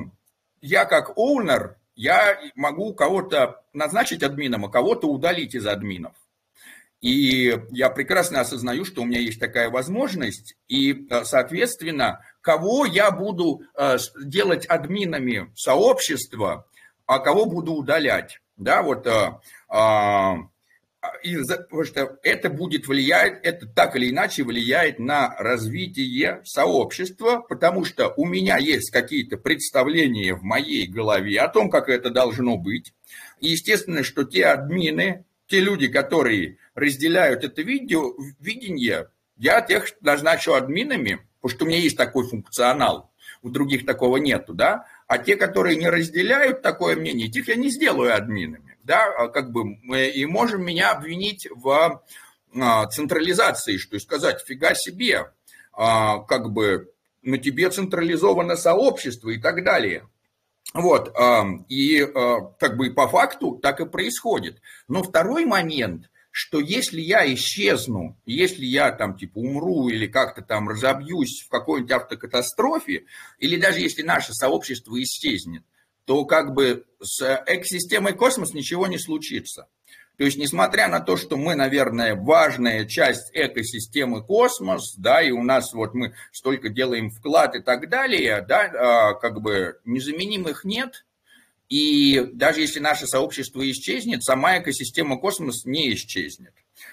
я 0.61 0.85
как 0.85 1.17
оунер, 1.17 1.77
я 1.95 2.39
могу 2.57 2.95
кого-то 2.95 3.63
назначить 3.73 4.23
админом, 4.23 4.65
а 4.65 4.71
кого-то 4.71 5.07
удалить 5.07 5.55
из 5.55 5.67
админов. 5.67 6.15
И 7.03 7.59
я 7.71 7.91
прекрасно 7.91 8.41
осознаю, 8.41 8.85
что 8.85 9.03
у 9.03 9.05
меня 9.05 9.19
есть 9.19 9.41
такая 9.41 9.71
возможность, 9.71 10.55
и, 10.69 11.07
э, 11.11 11.25
соответственно, 11.25 12.25
кого 12.41 12.87
я 12.87 13.11
буду 13.11 13.63
э, 13.75 13.99
делать 14.23 14.67
админами 14.67 15.51
сообщества, 15.57 16.65
а 17.07 17.19
кого 17.19 17.47
буду 17.47 17.73
удалять. 17.75 18.39
Да, 18.57 18.83
вот, 18.83 19.09
э, 19.09 19.33
а, 19.69 20.37
и, 21.25 21.37
потому 21.39 21.85
что 21.85 22.19
это 22.23 22.49
будет 22.49 22.87
влиять, 22.87 23.41
это 23.43 23.67
так 23.67 23.97
или 23.97 24.11
иначе 24.11 24.45
влияет 24.45 25.01
на 25.01 25.35
развитие 25.41 26.41
сообщества, 26.45 27.45
потому 27.49 27.85
что 27.85 28.15
у 28.17 28.27
меня 28.27 28.59
есть 28.59 28.93
какие-то 28.93 29.39
представления 29.39 30.35
в 30.37 30.45
моей 30.45 30.87
голове 30.87 31.41
о 31.41 31.49
том, 31.49 31.69
как 31.69 31.89
это 31.89 32.11
должно 32.11 32.57
быть. 32.57 32.95
И 33.41 33.49
естественно, 33.49 34.05
что 34.05 34.23
те 34.23 34.47
админы, 34.47 35.25
те 35.49 35.59
люди, 35.59 35.89
которые 35.89 36.59
разделяют 36.75 37.45
это 37.45 37.63
видео, 37.63 38.15
видение, 38.41 39.09
я 39.37 39.61
тех 39.61 39.87
назначу 40.01 40.55
админами, 40.55 41.27
потому 41.41 41.57
что 41.57 41.65
у 41.65 41.69
меня 41.69 41.79
есть 41.79 41.97
такой 41.97 42.29
функционал, 42.29 43.13
у 43.43 43.51
других 43.51 43.85
такого 43.85 44.19
нету, 44.19 44.55
да, 44.55 44.87
а 45.07 45.19
те, 45.19 45.37
которые 45.37 45.77
не 45.77 45.89
разделяют 45.89 46.63
такое 46.63 46.97
мнение, 46.97 47.29
тех 47.29 47.49
я 47.49 47.57
не 47.57 47.71
сделаю 47.71 48.15
админами, 48.15 48.79
да, 48.85 49.05
а 49.07 49.29
как 49.29 49.51
бы 49.51 49.65
мы 49.83 50.09
и 50.09 50.25
можем 50.27 50.65
меня 50.65 50.93
обвинить 50.93 51.49
в 51.51 52.03
а, 52.55 52.87
централизации, 52.87 53.77
что 53.77 53.97
и 53.97 54.01
сказать, 54.01 54.45
фига 54.47 54.75
себе, 54.75 55.33
а, 55.73 56.21
как 56.21 56.53
бы 56.53 56.93
на 57.23 57.39
тебе 57.39 57.71
централизовано 57.71 58.57
сообщество 58.57 59.31
и 59.31 59.41
так 59.41 59.65
далее. 59.65 60.09
Вот, 60.75 61.15
и 61.69 62.01
как 62.59 62.77
бы 62.79 62.91
по 62.95 63.07
факту 63.07 63.59
так 63.63 63.81
и 63.81 63.85
происходит. 63.85 64.63
Но 64.89 65.03
второй 65.03 65.45
момент, 65.45 66.09
что 66.33 66.61
если 66.61 67.01
я 67.01 67.33
исчезну, 67.35 68.19
если 68.25 68.65
я 68.65 68.91
там 68.91 69.17
типа 69.17 69.39
умру 69.39 69.89
или 69.91 70.07
как-то 70.07 70.41
там 70.41 70.67
разобьюсь 70.67 71.45
в 71.47 71.51
какой-нибудь 71.51 71.93
автокатастрофе, 71.93 73.05
или 73.39 73.61
даже 73.61 73.81
если 73.81 74.03
наше 74.03 74.33
сообщество 74.33 75.01
исчезнет, 75.01 75.63
то 76.07 76.25
как 76.25 76.55
бы 76.55 76.87
с 77.01 77.23
экосистемой 77.47 78.15
космос 78.15 78.55
ничего 78.55 78.87
не 78.87 78.99
случится. 78.99 79.69
То 80.17 80.25
есть, 80.25 80.39
несмотря 80.39 80.89
на 80.89 81.01
то, 81.01 81.17
что 81.17 81.37
мы, 81.37 81.55
наверное, 81.55 82.15
важная 82.15 82.87
часть 82.87 83.31
экосистемы 83.35 84.25
космос, 84.25 84.95
да, 84.97 85.23
и 85.23 85.33
у 85.33 85.43
нас 85.43 85.75
вот 85.75 85.95
мы 85.95 86.15
столько 86.33 86.71
делаем 86.71 87.11
вклад 87.11 87.57
и 87.57 87.61
так 87.61 87.91
далее, 87.91 88.41
да, 88.47 88.63
а, 88.63 89.15
как 89.15 89.41
бы 89.43 89.81
незаменимых 89.85 90.65
нет, 90.65 91.05
и 91.73 92.29
даже 92.35 92.61
если 92.61 92.81
наше 92.81 93.07
сообщество 93.07 93.63
исчезнет, 93.71 94.23
сама 94.23 94.59
экосистема 94.59 95.17
космос 95.17 95.65
не 95.65 95.95
исчезнет. 95.95 96.53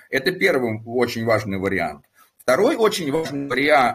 Это 0.10 0.32
первый 0.32 0.80
очень 0.86 1.26
важный 1.26 1.58
вариант. 1.58 2.06
Второй 2.38 2.78
очень 2.78 3.12
важный 3.12 3.50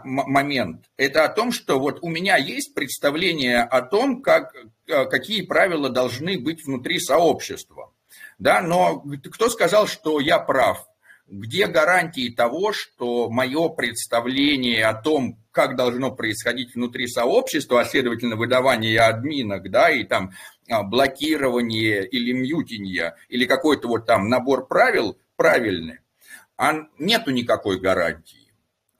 момент– 0.04 0.84
это 0.98 1.24
о 1.24 1.30
том, 1.30 1.52
что 1.52 1.78
вот 1.78 2.00
у 2.02 2.10
меня 2.10 2.36
есть 2.36 2.74
представление 2.74 3.62
о 3.62 3.80
том, 3.80 4.20
как, 4.20 4.54
э, 4.86 5.06
какие 5.06 5.40
правила 5.40 5.88
должны 5.88 6.38
быть 6.38 6.66
внутри 6.66 7.00
сообщества. 7.00 7.90
Да, 8.38 8.60
но 8.60 9.02
кто 9.32 9.48
сказал, 9.48 9.86
что 9.86 10.20
я 10.20 10.38
прав? 10.38 10.86
Где 11.26 11.66
гарантии 11.66 12.28
того, 12.28 12.74
что 12.74 13.30
мое 13.30 13.70
представление 13.70 14.84
о 14.84 14.92
том, 14.92 15.38
как 15.50 15.76
должно 15.76 16.10
происходить 16.10 16.74
внутри 16.74 17.06
сообщества, 17.06 17.80
а 17.80 17.84
следовательно 17.86 18.36
выдавание 18.36 19.00
админок, 19.00 19.70
да, 19.70 19.88
и 19.88 20.04
там 20.04 20.32
блокирование 20.68 22.06
или 22.06 22.32
мьютинье, 22.32 23.14
или 23.28 23.44
какой-то 23.44 23.88
вот 23.88 24.06
там 24.06 24.28
набор 24.28 24.66
правил 24.66 25.18
правильный, 25.36 26.00
а 26.56 26.86
нету 26.98 27.30
никакой 27.30 27.80
гарантии. 27.80 28.43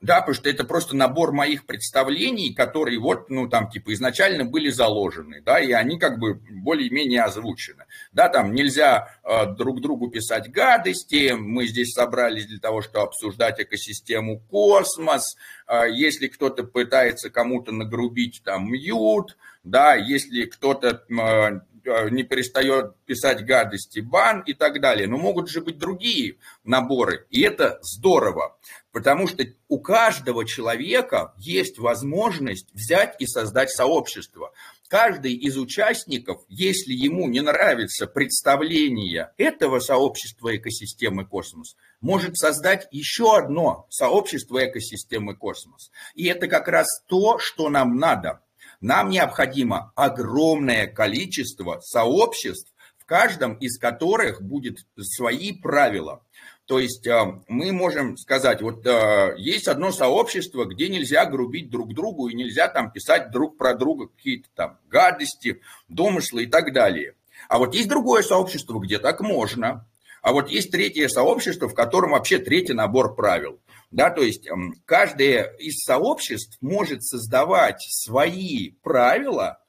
Да, 0.05 0.19
потому 0.19 0.35
что 0.35 0.49
это 0.51 0.63
просто 0.65 0.95
набор 0.95 1.31
моих 1.31 1.65
представлений, 1.65 2.53
которые 2.53 2.99
вот, 2.99 3.31
ну, 3.31 3.49
там, 3.49 3.71
типа, 3.71 3.91
изначально 3.95 4.45
были 4.45 4.69
заложены, 4.69 5.41
да, 5.41 5.59
и 5.59 5.71
они 5.71 5.97
как 5.97 6.19
бы 6.19 6.35
более-менее 6.35 7.23
озвучены. 7.23 7.85
Да, 8.11 8.29
там 8.29 8.53
нельзя 8.53 9.09
э, 9.23 9.47
друг 9.55 9.81
другу 9.81 10.11
писать 10.11 10.51
гадости, 10.51 11.33
мы 11.35 11.65
здесь 11.65 11.93
собрались 11.93 12.45
для 12.45 12.59
того, 12.59 12.83
чтобы 12.83 13.05
обсуждать 13.05 13.59
экосистему 13.59 14.41
космос, 14.41 15.37
э, 15.67 15.85
если 15.91 16.27
кто-то 16.27 16.65
пытается 16.65 17.31
кому-то 17.31 17.71
нагрубить, 17.71 18.43
там, 18.45 18.71
мьют, 18.71 19.35
да, 19.63 19.95
если 19.95 20.43
кто-то 20.45 21.01
э, 21.09 21.61
не 21.85 22.23
перестает 22.23 22.95
писать 23.05 23.45
гадости, 23.45 23.99
бан 23.99 24.41
и 24.41 24.53
так 24.53 24.81
далее. 24.81 25.07
Но 25.07 25.17
могут 25.17 25.49
же 25.49 25.61
быть 25.61 25.77
другие 25.77 26.37
наборы, 26.63 27.25
и 27.29 27.41
это 27.41 27.79
здорово, 27.81 28.57
потому 28.91 29.27
что 29.27 29.45
у 29.67 29.79
каждого 29.79 30.45
человека 30.45 31.33
есть 31.37 31.77
возможность 31.77 32.73
взять 32.73 33.15
и 33.19 33.25
создать 33.25 33.71
сообщество. 33.71 34.51
Каждый 34.87 35.33
из 35.33 35.57
участников, 35.57 36.43
если 36.47 36.93
ему 36.93 37.27
не 37.27 37.41
нравится 37.41 38.05
представление 38.05 39.31
этого 39.37 39.79
сообщества 39.79 40.55
экосистемы 40.55 41.25
космос, 41.25 41.75
может 42.01 42.37
создать 42.37 42.87
еще 42.91 43.35
одно 43.35 43.87
сообщество 43.89 44.63
экосистемы 44.63 45.35
космос. 45.35 45.91
И 46.13 46.27
это 46.27 46.47
как 46.47 46.67
раз 46.67 46.87
то, 47.07 47.39
что 47.39 47.69
нам 47.69 47.97
надо– 47.97 48.41
нам 48.85 49.09
необходимо 49.09 49.91
огромное 49.95 50.85
количество 50.85 51.79
сообществ, 51.79 52.71
в 52.99 53.05
каждом 53.05 53.55
из 53.55 53.79
которых 53.79 54.43
будет 54.43 54.85
свои 54.99 55.53
правила. 55.53 56.23
То 56.67 56.79
есть 56.79 57.07
э, 57.07 57.41
мы 57.47 57.71
можем 57.71 58.15
сказать, 58.15 58.61
вот 58.61 58.85
э, 58.85 59.33
есть 59.37 59.67
одно 59.67 59.91
сообщество, 59.91 60.65
где 60.65 60.87
нельзя 60.87 61.25
грубить 61.25 61.71
друг 61.71 61.95
другу 61.95 62.27
и 62.27 62.35
нельзя 62.35 62.67
там 62.67 62.91
писать 62.91 63.31
друг 63.31 63.57
про 63.57 63.73
друга 63.73 64.07
какие-то 64.07 64.49
там 64.53 64.77
гадости, 64.87 65.61
домыслы 65.87 66.43
и 66.43 66.47
так 66.47 66.71
далее. 66.71 67.15
А 67.49 67.57
вот 67.57 67.73
есть 67.73 67.89
другое 67.89 68.21
сообщество, 68.21 68.79
где 68.79 68.99
так 68.99 69.19
можно. 69.19 69.87
А 70.21 70.31
вот 70.31 70.49
есть 70.49 70.69
третье 70.69 71.07
сообщество, 71.07 71.67
в 71.67 71.73
котором 71.73 72.11
вообще 72.11 72.37
третий 72.37 72.73
набор 72.73 73.15
правил. 73.15 73.59
Да, 73.91 74.09
то 74.09 74.21
есть 74.21 74.47
эм, 74.47 74.73
каждое 74.85 75.55
из 75.57 75.83
сообществ 75.83 76.57
может 76.61 77.03
создавать 77.03 77.81
свои 77.81 78.71
правила 78.81 79.59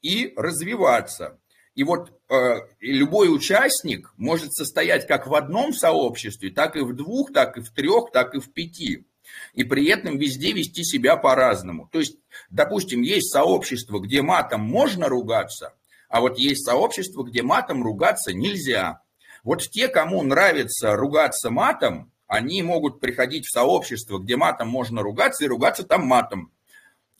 и 0.00 0.32
развиваться. 0.36 1.38
И 1.74 1.82
вот 1.82 2.12
э, 2.30 2.54
любой 2.80 3.34
участник 3.34 4.12
может 4.16 4.52
состоять 4.52 5.06
как 5.06 5.26
в 5.26 5.34
одном 5.34 5.72
сообществе, 5.72 6.50
так 6.50 6.76
и 6.76 6.80
в 6.80 6.94
двух, 6.94 7.32
так 7.32 7.56
и 7.56 7.60
в 7.60 7.70
трех, 7.70 8.12
так 8.12 8.34
и 8.34 8.40
в 8.40 8.52
пяти. 8.52 9.06
И 9.54 9.64
при 9.64 9.88
этом 9.88 10.18
везде 10.18 10.52
вести 10.52 10.84
себя 10.84 11.16
по-разному. 11.16 11.88
То 11.90 11.98
есть, 11.98 12.16
допустим, 12.50 13.02
есть 13.02 13.32
сообщество, 13.32 13.98
где 13.98 14.22
матом 14.22 14.60
можно 14.60 15.08
ругаться, 15.08 15.74
а 16.08 16.20
вот 16.20 16.38
есть 16.38 16.64
сообщество, 16.64 17.24
где 17.24 17.42
матом 17.42 17.82
ругаться 17.82 18.32
нельзя. 18.32 19.00
Вот 19.42 19.62
те, 19.62 19.88
кому 19.88 20.22
нравится 20.22 20.94
ругаться 20.94 21.50
матом, 21.50 22.12
они 22.34 22.62
могут 22.62 23.00
приходить 23.00 23.46
в 23.46 23.52
сообщество, 23.52 24.18
где 24.18 24.36
матом 24.36 24.68
можно 24.68 25.02
ругаться, 25.02 25.44
и 25.44 25.48
ругаться 25.48 25.84
там 25.84 26.06
матом. 26.06 26.50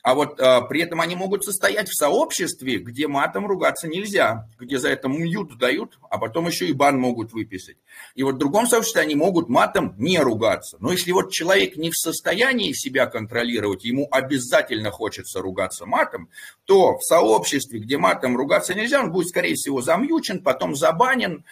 А 0.04 0.14
вот 0.14 0.38
а, 0.38 0.60
при 0.60 0.82
этом 0.82 1.00
они 1.00 1.16
могут 1.16 1.46
состоять 1.46 1.88
в 1.88 1.96
сообществе, 1.96 2.76
где 2.76 3.08
матом 3.08 3.46
ругаться 3.46 3.88
нельзя, 3.88 4.46
где 4.58 4.78
за 4.78 4.90
это 4.90 5.08
мьют 5.08 5.56
дают, 5.56 5.98
а 6.10 6.18
потом 6.18 6.46
еще 6.46 6.66
и 6.66 6.74
бан 6.74 7.00
могут 7.00 7.32
выписать. 7.32 7.78
И 8.14 8.22
вот 8.22 8.34
в 8.34 8.38
другом 8.38 8.66
сообществе 8.66 9.00
они 9.00 9.14
могут 9.14 9.48
матом 9.48 9.94
не 9.96 10.18
ругаться. 10.18 10.76
Но 10.78 10.92
если 10.92 11.10
вот 11.10 11.32
человек 11.32 11.78
не 11.78 11.88
в 11.90 11.96
состоянии 11.96 12.74
себя 12.74 13.06
контролировать, 13.06 13.86
ему 13.86 14.06
обязательно 14.10 14.90
хочется 14.90 15.40
ругаться 15.40 15.86
матом, 15.86 16.28
то 16.66 16.98
в 16.98 17.02
сообществе, 17.02 17.80
где 17.80 17.96
матом 17.96 18.36
ругаться 18.36 18.74
нельзя, 18.74 19.00
он 19.00 19.10
будет, 19.10 19.28
скорее 19.28 19.54
всего, 19.54 19.80
замьючен, 19.80 20.42
потом 20.42 20.76
забанен, 20.76 21.46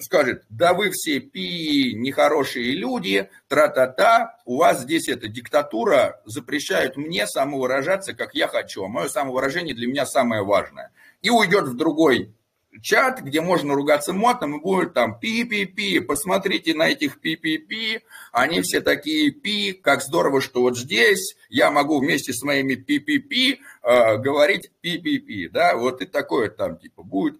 скажет, 0.00 0.44
да 0.48 0.72
вы 0.72 0.90
все 0.90 1.20
пи, 1.20 1.94
нехорошие 1.94 2.72
люди, 2.72 3.28
тра-та-та, 3.48 4.36
у 4.44 4.58
вас 4.58 4.82
здесь 4.82 5.08
эта 5.08 5.28
диктатура 5.28 6.20
запрещает 6.24 6.96
мне 6.96 7.26
самовыражаться, 7.26 8.14
как 8.14 8.34
я 8.34 8.46
хочу, 8.46 8.84
а 8.84 8.88
мое 8.88 9.08
самовыражение 9.08 9.74
для 9.74 9.88
меня 9.88 10.06
самое 10.06 10.42
важное. 10.42 10.92
И 11.22 11.30
уйдет 11.30 11.64
в 11.64 11.76
другой 11.76 12.32
чат, 12.80 13.20
где 13.20 13.40
можно 13.40 13.74
ругаться 13.74 14.12
матом, 14.12 14.56
и 14.56 14.62
будет 14.62 14.94
там 14.94 15.18
пи-пи-пи, 15.18 16.00
посмотрите 16.00 16.74
на 16.74 16.88
этих 16.88 17.20
пи-пи-пи, 17.20 18.00
они 18.32 18.62
все 18.62 18.80
такие 18.80 19.30
пи, 19.30 19.72
как 19.72 20.02
здорово, 20.02 20.40
что 20.40 20.62
вот 20.62 20.78
здесь 20.78 21.36
я 21.48 21.70
могу 21.70 22.00
вместе 22.00 22.32
с 22.32 22.42
моими 22.42 22.76
пи-пи-пи 22.76 23.60
э, 23.82 24.16
говорить 24.18 24.70
пи-пи-пи, 24.80 25.48
да, 25.48 25.76
вот 25.76 26.00
и 26.00 26.06
такое 26.06 26.48
там 26.48 26.78
типа 26.78 27.02
будет. 27.02 27.38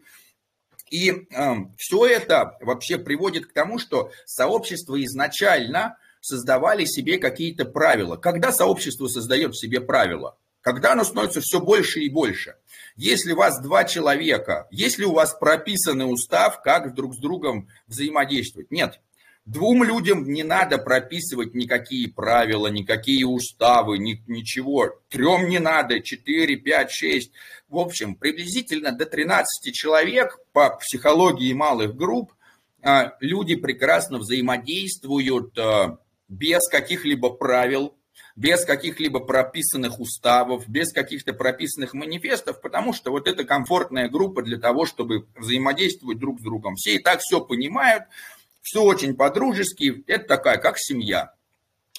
И 0.93 1.11
э, 1.11 1.55
все 1.79 2.07
это 2.07 2.59
вообще 2.61 2.99
приводит 2.99 3.47
к 3.47 3.55
тому, 3.55 3.79
что 3.79 4.13
сообщество 4.27 5.03
изначально 5.03 5.97
создавали 6.21 6.85
себе 6.85 7.17
какие-то 7.17 7.65
правила. 7.65 8.17
Когда 8.19 8.53
сообщество 8.53 9.07
создает 9.07 9.57
себе 9.57 9.81
правила? 9.81 10.37
Когда 10.61 10.93
оно 10.93 11.03
становится 11.03 11.41
все 11.41 11.61
больше 11.61 12.01
и 12.01 12.11
больше. 12.11 12.57
Если 12.95 13.33
у 13.33 13.37
вас 13.37 13.63
два 13.63 13.85
человека, 13.85 14.69
если 14.71 15.05
у 15.05 15.13
вас 15.13 15.35
прописанный 15.41 16.05
устав, 16.05 16.61
как 16.61 16.95
друг 16.95 17.15
с 17.15 17.19
другом 17.19 17.69
взаимодействовать? 17.87 18.71
Нет. 18.71 19.01
Двум 19.45 19.83
людям 19.83 20.25
не 20.31 20.45
надо 20.45 20.79
прописывать 20.79 21.53
никакие 21.55 22.09
правила, 22.09 22.69
никакие 22.69 23.27
уставы, 23.27 23.99
ни, 23.99 24.23
ничего. 24.29 25.01
Трем 25.09 25.49
не 25.49 25.59
надо, 25.59 26.01
четыре, 26.01 26.57
пять, 26.57 26.93
шесть. 26.93 27.33
В 27.69 27.79
общем, 27.79 28.15
приблизительно 28.15 28.93
до 28.93 29.05
13 29.05 29.75
человек 29.75 30.39
по 30.53 30.71
психологии 30.77 31.53
малых 31.53 31.97
групп 31.97 32.33
а, 32.83 33.15
люди 33.21 33.57
прекрасно 33.57 34.19
взаимодействуют 34.19 35.59
а, 35.59 35.99
без 36.29 36.69
каких-либо 36.69 37.31
правил, 37.31 37.97
без 38.37 38.65
каких-либо 38.65 39.21
прописанных 39.21 40.01
уставов, 40.01 40.69
без 40.69 40.93
каких-то 40.93 41.33
прописанных 41.33 41.95
манифестов, 41.95 42.61
потому 42.61 42.93
что 42.93 43.11
вот 43.11 43.29
это 43.29 43.45
комфортная 43.45 44.09
группа 44.09 44.43
для 44.43 44.59
того, 44.59 44.87
чтобы 44.87 45.27
взаимодействовать 45.37 46.19
друг 46.19 46.41
с 46.41 46.43
другом. 46.43 46.77
Все 46.77 46.95
и 46.95 46.99
так 46.99 47.21
все 47.21 47.41
понимают, 47.41 48.05
все 48.63 48.83
очень 48.83 49.15
по-дружески, 49.15 50.05
это 50.07 50.25
такая, 50.25 50.57
как 50.57 50.79
семья. 50.79 51.35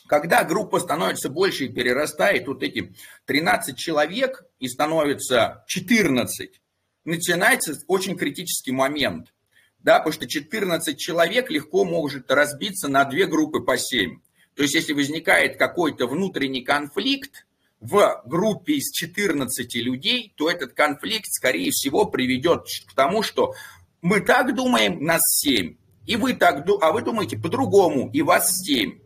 Когда 0.08 0.44
группа 0.44 0.80
становится 0.80 1.30
больше 1.30 1.66
и 1.66 1.74
перерастает 1.74 2.48
вот 2.48 2.64
эти 2.64 2.94
13 3.26 3.78
человек 3.78 4.44
и 4.60 4.68
становится 4.68 5.64
14, 5.68 6.62
начинается 7.06 7.76
очень 7.88 8.18
критический 8.18 8.72
момент. 8.72 9.34
Да, 9.80 10.00
потому 10.00 10.14
что 10.14 10.28
14 10.28 10.98
человек 10.98 11.50
легко 11.50 11.84
может 11.84 12.32
разбиться 12.32 12.88
на 12.88 13.04
две 13.04 13.28
группы 13.28 13.60
по 13.60 13.78
7. 13.78 14.20
То 14.56 14.64
есть, 14.64 14.76
если 14.76 14.94
возникает 14.94 15.58
какой-то 15.58 16.08
внутренний 16.08 16.64
конфликт 16.64 17.46
в 17.82 18.24
группе 18.26 18.76
из 18.76 18.92
14 18.92 19.76
людей, 19.76 20.34
то 20.38 20.50
этот 20.50 20.74
конфликт, 20.74 21.28
скорее 21.28 21.72
всего, 21.72 22.06
приведет 22.06 22.66
к 22.88 22.94
тому, 22.94 23.24
что 23.24 23.56
мы 24.02 24.22
так 24.22 24.56
думаем, 24.56 25.04
нас 25.04 25.22
7, 25.42 25.76
и 26.06 26.16
вы 26.16 26.34
так, 26.34 26.68
а 26.82 26.92
вы 26.92 27.02
думаете 27.02 27.38
по-другому, 27.38 28.10
и 28.12 28.22
вас 28.22 28.52
7. 28.64 29.00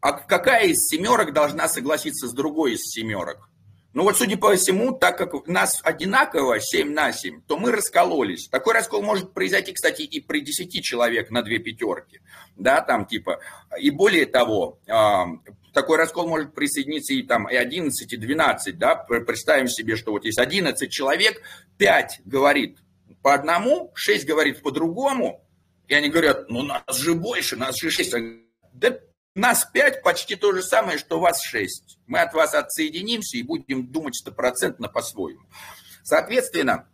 А 0.00 0.12
какая 0.12 0.66
из 0.66 0.86
семерок 0.86 1.32
должна 1.32 1.68
согласиться 1.68 2.26
с 2.26 2.32
другой 2.32 2.74
из 2.74 2.80
семерок? 2.82 3.50
Ну 3.92 4.04
вот, 4.04 4.16
судя 4.16 4.36
по 4.36 4.54
всему, 4.54 4.92
так 4.92 5.18
как 5.18 5.48
нас 5.48 5.80
одинаково 5.82 6.60
7 6.60 6.92
на 6.92 7.12
7, 7.12 7.42
то 7.42 7.58
мы 7.58 7.72
раскололись. 7.72 8.48
Такой 8.48 8.74
раскол 8.74 9.02
может 9.02 9.34
произойти, 9.34 9.72
кстати, 9.72 10.02
и 10.02 10.20
при 10.20 10.40
10 10.40 10.82
человек 10.84 11.30
на 11.30 11.42
две 11.42 11.58
пятерки. 11.58 12.20
Да, 12.56 12.82
там 12.82 13.04
типа. 13.04 13.40
И 13.80 13.90
более 13.90 14.26
того, 14.26 14.78
а, 14.88 15.26
такой 15.72 15.98
раскол 15.98 16.28
может 16.28 16.54
присоединиться 16.54 17.14
и 17.14 17.22
там 17.22 17.48
и 17.48 17.56
11, 17.56 18.12
и 18.12 18.16
12. 18.16 18.78
Да? 18.78 18.94
Представим 18.94 19.66
себе, 19.66 19.96
что 19.96 20.12
вот 20.12 20.24
есть 20.24 20.38
11 20.38 20.88
человек, 20.90 21.42
5 21.78 22.20
говорит 22.24 22.78
по 23.22 23.34
одному, 23.34 23.90
6 23.94 24.24
говорит 24.24 24.62
по 24.62 24.70
другому, 24.70 25.44
И 25.90 25.94
они 25.94 26.08
говорят, 26.08 26.48
ну 26.48 26.62
нас 26.62 26.96
же 26.96 27.14
больше, 27.14 27.56
нас 27.56 27.76
же 27.76 27.90
шесть. 27.90 28.14
Да 28.72 28.96
нас 29.34 29.68
пять 29.72 30.02
почти 30.04 30.36
то 30.36 30.52
же 30.52 30.62
самое, 30.62 30.98
что 30.98 31.18
вас 31.18 31.42
шесть. 31.42 31.98
Мы 32.06 32.20
от 32.20 32.32
вас 32.32 32.54
отсоединимся 32.54 33.38
и 33.38 33.42
будем 33.42 33.90
думать 33.90 34.14
стопроцентно 34.14 34.88
по-своему. 34.88 35.42
Соответственно, 36.04 36.88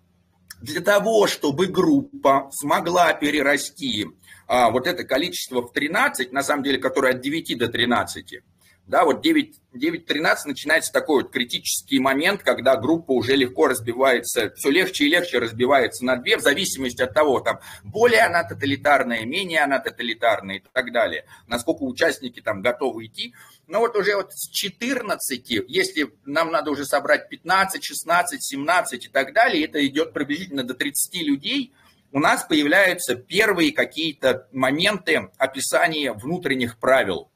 для 0.63 0.81
того, 0.81 1.27
чтобы 1.27 1.67
группа 1.67 2.49
смогла 2.53 3.13
перерасти 3.13 4.07
а, 4.47 4.71
вот 4.71 4.87
это 4.87 5.05
количество 5.05 5.61
в 5.61 5.73
13, 5.73 6.33
на 6.33 6.43
самом 6.43 6.63
деле, 6.63 6.79
которое 6.79 7.13
от 7.15 7.21
9 7.21 7.59
до 7.59 7.69
13, 7.69 8.41
да, 8.87 9.05
вот 9.05 9.25
9.13 9.27 10.37
начинается 10.47 10.93
такой 10.93 11.23
вот 11.23 11.33
критический 11.33 11.99
момент, 11.99 12.43
когда 12.43 12.77
группа 12.77 13.13
уже 13.13 13.35
легко 13.35 13.67
разбивается, 13.67 14.53
все 14.55 14.71
легче 14.71 15.07
и 15.07 15.09
легче 15.09 15.39
разбивается 15.39 16.05
на 16.05 16.17
две, 16.17 16.37
в 16.37 16.41
зависимости 16.41 17.03
от 17.03 17.13
того, 17.13 17.41
там, 17.41 17.59
более 17.83 18.21
она 18.21 18.45
тоталитарная, 18.45 19.25
менее 19.25 19.63
она 19.63 19.81
тоталитарная 19.81 20.57
и 20.57 20.63
так 20.73 20.93
далее, 20.93 21.25
насколько 21.49 21.83
участники 21.83 22.41
там 22.41 22.63
готовы 22.63 23.07
идти. 23.07 23.35
Но 23.67 23.81
вот 23.81 23.97
уже 23.97 24.15
вот 24.15 24.33
с 24.33 24.49
14, 24.51 25.51
если 25.69 26.13
нам 26.25 26.53
надо 26.53 26.71
уже 26.71 26.85
собрать 26.85 27.29
15, 27.29 27.85
16, 27.85 28.43
17 28.43 29.05
и 29.05 29.09
так 29.09 29.33
далее, 29.33 29.65
это 29.65 29.85
идет 29.85 30.13
приблизительно 30.13 30.63
до 30.63 30.75
30 30.75 31.23
людей, 31.23 31.73
у 32.13 32.21
нас 32.21 32.45
появляются 32.45 33.17
первые 33.17 33.73
какие-то 33.73 34.47
моменты 34.53 35.29
описания 35.39 36.13
внутренних 36.13 36.79
правил 36.79 37.31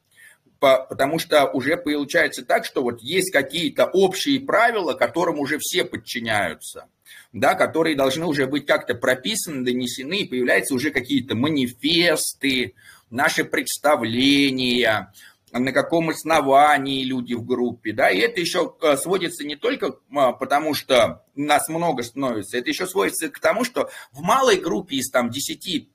потому 0.60 1.18
что 1.18 1.46
уже 1.46 1.76
получается 1.76 2.44
так, 2.44 2.64
что 2.64 2.82
вот 2.82 3.00
есть 3.00 3.32
какие-то 3.32 3.86
общие 3.86 4.40
правила, 4.40 4.94
которым 4.94 5.40
уже 5.40 5.58
все 5.58 5.84
подчиняются, 5.84 6.86
да, 7.32 7.54
которые 7.54 7.96
должны 7.96 8.26
уже 8.26 8.46
быть 8.46 8.66
как-то 8.66 8.94
прописаны, 8.94 9.64
донесены, 9.64 10.20
и 10.20 10.28
появляются 10.28 10.74
уже 10.74 10.90
какие-то 10.90 11.34
манифесты, 11.34 12.74
наши 13.10 13.44
представления, 13.44 15.12
на 15.52 15.72
каком 15.72 16.10
основании 16.10 17.04
люди 17.04 17.34
в 17.34 17.44
группе, 17.44 17.92
да, 17.92 18.10
и 18.10 18.18
это 18.18 18.40
еще 18.40 18.74
э, 18.82 18.96
сводится 18.96 19.44
не 19.44 19.56
только 19.56 19.96
а, 20.14 20.32
потому, 20.32 20.74
что 20.74 21.24
нас 21.34 21.68
много 21.68 22.04
становится, 22.04 22.56
это 22.56 22.70
еще 22.70 22.86
сводится 22.86 23.28
к 23.28 23.40
тому, 23.40 23.64
что 23.64 23.90
в 24.12 24.20
малой 24.20 24.58
группе 24.58 24.96
из 24.96 25.10
там 25.10 25.30
10-13 25.30 25.86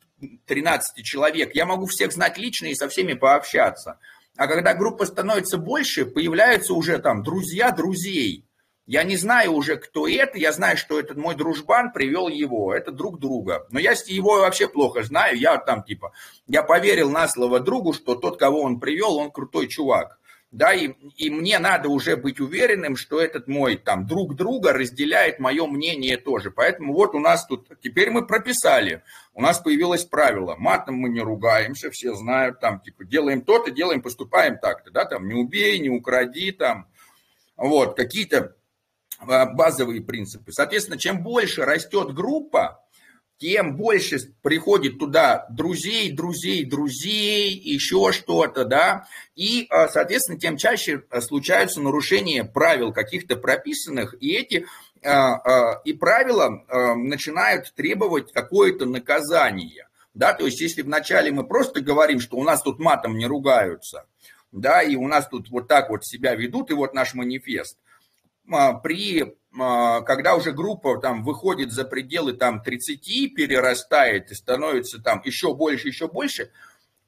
человек 1.03 1.55
я 1.55 1.65
могу 1.65 1.85
всех 1.85 2.11
знать 2.11 2.37
лично 2.37 2.67
и 2.67 2.75
со 2.75 2.89
всеми 2.89 3.13
пообщаться, 3.13 3.99
а 4.37 4.47
когда 4.47 4.73
группа 4.73 5.05
становится 5.05 5.57
больше, 5.57 6.05
появляются 6.05 6.73
уже 6.73 6.99
там 6.99 7.23
друзья 7.23 7.71
друзей. 7.71 8.45
Я 8.87 9.03
не 9.03 9.17
знаю 9.17 9.53
уже, 9.53 9.77
кто 9.77 10.07
это, 10.07 10.37
я 10.37 10.51
знаю, 10.51 10.77
что 10.77 10.99
этот 10.99 11.17
мой 11.17 11.35
дружбан 11.35 11.91
привел 11.91 12.27
его, 12.27 12.73
это 12.73 12.91
друг 12.91 13.19
друга. 13.19 13.65
Но 13.71 13.79
я 13.79 13.93
его 14.05 14.39
вообще 14.41 14.67
плохо 14.67 15.01
знаю, 15.01 15.39
я 15.39 15.57
там 15.57 15.83
типа, 15.83 16.11
я 16.47 16.61
поверил 16.61 17.09
на 17.09 17.27
слово 17.27 17.59
другу, 17.59 17.93
что 17.93 18.13
тот, 18.13 18.37
кого 18.37 18.61
он 18.61 18.79
привел, 18.79 19.17
он 19.17 19.31
крутой 19.31 19.67
чувак 19.67 20.19
да, 20.55 20.73
и, 20.73 20.93
и 21.17 21.29
мне 21.29 21.59
надо 21.59 21.89
уже 21.89 22.15
быть 22.15 22.39
уверенным, 22.39 22.95
что 22.95 23.19
этот 23.19 23.47
мой 23.47 23.75
там 23.75 24.07
друг 24.07 24.35
друга 24.35 24.71
разделяет 24.71 25.37
мое 25.39 25.67
мнение 25.67 26.15
тоже. 26.15 26.49
Поэтому 26.49 26.93
вот 26.93 27.13
у 27.13 27.19
нас 27.19 27.45
тут, 27.45 27.67
теперь 27.81 28.09
мы 28.09 28.25
прописали, 28.25 29.03
у 29.33 29.41
нас 29.41 29.59
появилось 29.59 30.05
правило, 30.05 30.55
матом 30.57 30.95
мы 30.95 31.09
не 31.09 31.19
ругаемся, 31.19 31.91
все 31.91 32.13
знают, 32.13 32.61
там, 32.61 32.79
типа, 32.79 33.03
делаем 33.03 33.41
то-то, 33.41 33.69
делаем, 33.69 34.01
поступаем 34.01 34.57
так-то, 34.57 34.91
да, 34.91 35.03
там, 35.03 35.27
не 35.27 35.33
убей, 35.33 35.77
не 35.79 35.89
укради, 35.89 36.53
там, 36.53 36.87
вот, 37.57 37.97
какие-то 37.97 38.55
а, 39.19 39.45
базовые 39.45 40.01
принципы. 40.01 40.53
Соответственно, 40.53 40.97
чем 40.97 41.21
больше 41.21 41.65
растет 41.65 42.13
группа, 42.13 42.84
тем 43.37 43.75
больше 43.75 44.17
приходит 44.41 44.97
туда 44.99 45.45
друзей, 45.49 46.11
друзей, 46.11 46.65
друзей, 46.65 47.51
еще 47.51 48.11
что-то, 48.11 48.65
да, 48.65 49.07
и, 49.35 49.67
а, 49.69 49.87
соответственно, 49.89 50.39
тем 50.39 50.57
чаще 50.57 51.03
а, 51.09 51.21
случаются 51.21 51.81
нарушения 51.81 52.43
правил 52.43 52.93
каких-то 52.93 53.35
прописанных, 53.35 54.15
и 54.21 54.33
эти 54.33 54.65
а, 55.03 55.81
и 55.83 55.93
правила 55.93 56.63
начинают 56.95 57.73
требовать 57.75 58.31
какое-то 58.31 58.85
наказание, 58.85 59.87
да, 60.13 60.33
то 60.33 60.45
есть 60.45 60.61
если 60.61 60.81
вначале 60.81 61.31
мы 61.31 61.45
просто 61.45 61.81
говорим, 61.81 62.19
что 62.19 62.37
у 62.37 62.43
нас 62.43 62.61
тут 62.61 62.79
матом 62.79 63.17
не 63.17 63.27
ругаются, 63.27 64.05
да, 64.51 64.81
и 64.81 64.95
у 64.95 65.07
нас 65.07 65.27
тут 65.27 65.49
вот 65.49 65.67
так 65.67 65.89
вот 65.89 66.05
себя 66.05 66.35
ведут, 66.35 66.71
и 66.71 66.73
вот 66.73 66.93
наш 66.93 67.13
манифест, 67.13 67.77
при 68.83 69.35
а, 69.57 70.01
когда 70.01 70.35
уже 70.35 70.51
группа 70.51 70.97
там 70.97 71.23
выходит 71.23 71.71
за 71.71 71.85
пределы 71.85 72.33
там 72.33 72.61
30, 72.61 73.33
перерастает 73.33 74.31
и 74.31 74.35
становится 74.35 75.01
там 75.01 75.21
еще 75.23 75.53
больше, 75.53 75.87
еще 75.87 76.07
больше, 76.07 76.51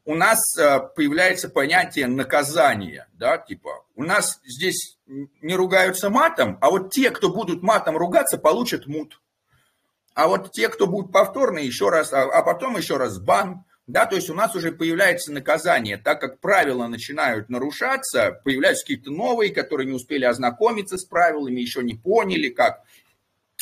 у 0.05 0.15
нас 0.15 0.39
а, 0.57 0.79
появляется 0.79 1.49
понятие 1.49 2.07
наказания, 2.07 3.07
да, 3.13 3.37
типа, 3.37 3.83
у 3.95 4.03
нас 4.03 4.39
здесь 4.45 4.97
не 5.05 5.55
ругаются 5.55 6.09
матом, 6.09 6.57
а 6.61 6.69
вот 6.69 6.91
те, 6.91 7.11
кто 7.11 7.29
будут 7.29 7.61
матом 7.63 7.97
ругаться, 7.97 8.37
получат 8.37 8.87
мут. 8.87 9.21
А 10.13 10.27
вот 10.27 10.51
те, 10.51 10.69
кто 10.69 10.87
будут 10.87 11.11
повторно, 11.11 11.59
еще 11.59 11.89
раз, 11.89 12.13
а, 12.13 12.23
а 12.23 12.41
потом 12.43 12.77
еще 12.77 12.97
раз 12.97 13.19
бан, 13.19 13.65
да, 13.87 14.05
то 14.05 14.17
есть 14.17 14.29
у 14.29 14.33
нас 14.33 14.53
уже 14.53 14.73
появляется 14.73 15.31
наказание, 15.31 15.97
так 15.97 16.19
как 16.19 16.41
правила 16.41 16.87
начинают 16.87 17.47
нарушаться, 17.49 18.41
появляются 18.43 18.83
какие-то 18.83 19.11
новые, 19.11 19.53
которые 19.53 19.87
не 19.87 19.93
успели 19.93 20.25
ознакомиться 20.25 20.97
с 20.97 21.05
правилами, 21.05 21.61
еще 21.61 21.81
не 21.81 21.95
поняли, 21.95 22.49
как. 22.49 22.83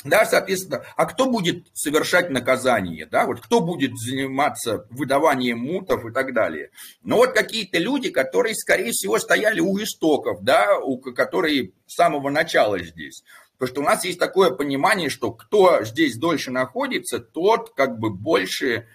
Да, 0.03 0.25
соответственно, 0.25 0.83
а 0.97 1.05
кто 1.05 1.29
будет 1.29 1.67
совершать 1.73 2.29
наказание, 2.29 3.05
да, 3.05 3.25
вот 3.25 3.39
кто 3.39 3.61
будет 3.61 3.97
заниматься 3.97 4.87
выдаванием 4.89 5.59
мутов 5.59 6.05
и 6.05 6.11
так 6.11 6.33
далее. 6.33 6.71
Но 7.01 7.17
вот 7.17 7.33
какие-то 7.33 7.77
люди, 7.77 8.09
которые, 8.09 8.55
скорее 8.55 8.91
всего, 8.91 9.19
стояли 9.19 9.59
у 9.59 9.77
истоков, 9.81 10.43
да, 10.43 10.79
у, 10.79 10.97
которые 10.99 11.71
с 11.87 11.95
самого 11.95 12.29
начала 12.29 12.79
здесь. 12.79 13.23
Потому 13.57 13.71
что 13.71 13.81
у 13.81 13.85
нас 13.85 14.03
есть 14.03 14.19
такое 14.19 14.51
понимание, 14.51 15.09
что 15.09 15.31
кто 15.31 15.83
здесь 15.83 16.17
дольше 16.17 16.51
находится, 16.51 17.19
тот 17.19 17.73
как 17.73 17.97
бы 17.97 18.09
больше 18.09 18.87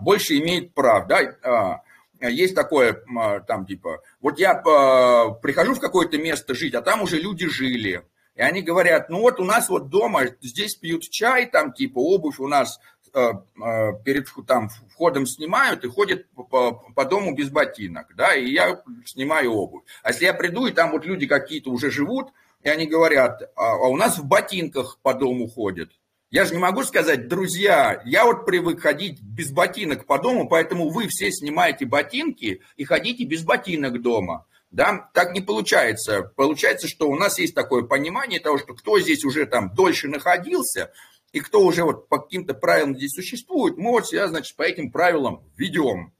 больше 0.00 0.38
имеет 0.38 0.74
прав, 0.74 1.06
да, 1.06 1.36
а, 1.42 1.82
есть 2.28 2.54
такое, 2.54 3.02
а, 3.16 3.40
там, 3.40 3.66
типа, 3.66 4.02
вот 4.20 4.38
я 4.38 4.54
прихожу 4.54 5.74
в 5.74 5.80
какое-то 5.80 6.18
место 6.18 6.54
жить, 6.54 6.74
а 6.74 6.82
там 6.82 7.02
уже 7.02 7.20
люди 7.20 7.46
жили, 7.46 8.02
и 8.34 8.42
они 8.42 8.62
говорят, 8.62 9.10
ну 9.10 9.20
вот 9.20 9.38
у 9.38 9.44
нас 9.44 9.68
вот 9.68 9.88
дома, 9.88 10.22
здесь 10.40 10.74
пьют 10.74 11.02
чай, 11.08 11.46
там, 11.46 11.72
типа, 11.72 11.98
обувь 11.98 12.40
у 12.40 12.48
нас 12.48 12.80
перед 13.12 14.28
там, 14.46 14.68
входом 14.92 15.26
снимают 15.26 15.84
и 15.84 15.88
ходят 15.88 16.28
по, 16.30 16.72
по 16.94 17.04
дому 17.04 17.34
без 17.34 17.50
ботинок, 17.50 18.14
да, 18.16 18.34
и 18.34 18.50
я 18.50 18.82
снимаю 19.04 19.52
обувь. 19.52 19.82
А 20.02 20.10
если 20.10 20.26
я 20.26 20.34
приду, 20.34 20.66
и 20.66 20.72
там 20.72 20.92
вот 20.92 21.04
люди 21.04 21.26
какие-то 21.26 21.70
уже 21.70 21.90
живут, 21.90 22.32
и 22.62 22.68
они 22.68 22.86
говорят, 22.86 23.50
а 23.56 23.88
у 23.88 23.96
нас 23.96 24.18
в 24.18 24.26
ботинках 24.26 24.98
по 25.02 25.14
дому 25.14 25.48
ходят, 25.48 25.90
я 26.30 26.44
же 26.44 26.54
не 26.54 26.60
могу 26.60 26.84
сказать, 26.84 27.26
друзья, 27.26 28.00
я 28.04 28.24
вот 28.24 28.46
привык 28.46 28.80
ходить 28.80 29.20
без 29.20 29.50
ботинок 29.50 30.06
по 30.06 30.18
дому, 30.18 30.48
поэтому 30.48 30.88
вы 30.88 31.08
все 31.08 31.32
снимаете 31.32 31.86
ботинки 31.86 32.62
и 32.76 32.84
ходите 32.84 33.24
без 33.24 33.42
ботинок 33.42 34.00
дома. 34.00 34.46
Да, 34.70 35.10
так 35.12 35.32
не 35.34 35.40
получается. 35.40 36.32
Получается, 36.36 36.86
что 36.86 37.08
у 37.08 37.16
нас 37.16 37.40
есть 37.40 37.56
такое 37.56 37.82
понимание 37.82 38.38
того, 38.38 38.58
что 38.58 38.74
кто 38.74 39.00
здесь 39.00 39.24
уже 39.24 39.44
там 39.46 39.74
дольше 39.74 40.06
находился, 40.06 40.92
и 41.32 41.40
кто 41.40 41.62
уже 41.62 41.82
вот 41.82 42.08
по 42.08 42.18
каким-то 42.18 42.54
правилам 42.54 42.96
здесь 42.96 43.10
существует, 43.10 43.76
мы 43.76 43.90
вот 43.90 44.06
себя, 44.06 44.28
значит, 44.28 44.56
по 44.56 44.62
этим 44.62 44.92
правилам 44.92 45.42
ведем. 45.56 46.12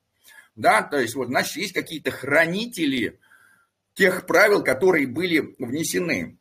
Да, 0.56 0.82
то 0.82 0.98
есть 0.98 1.14
вот, 1.14 1.28
значит, 1.28 1.56
есть 1.56 1.72
какие-то 1.72 2.10
хранители 2.10 3.20
тех 3.94 4.26
правил, 4.26 4.64
которые 4.64 5.06
были 5.06 5.54
внесены 5.58 6.39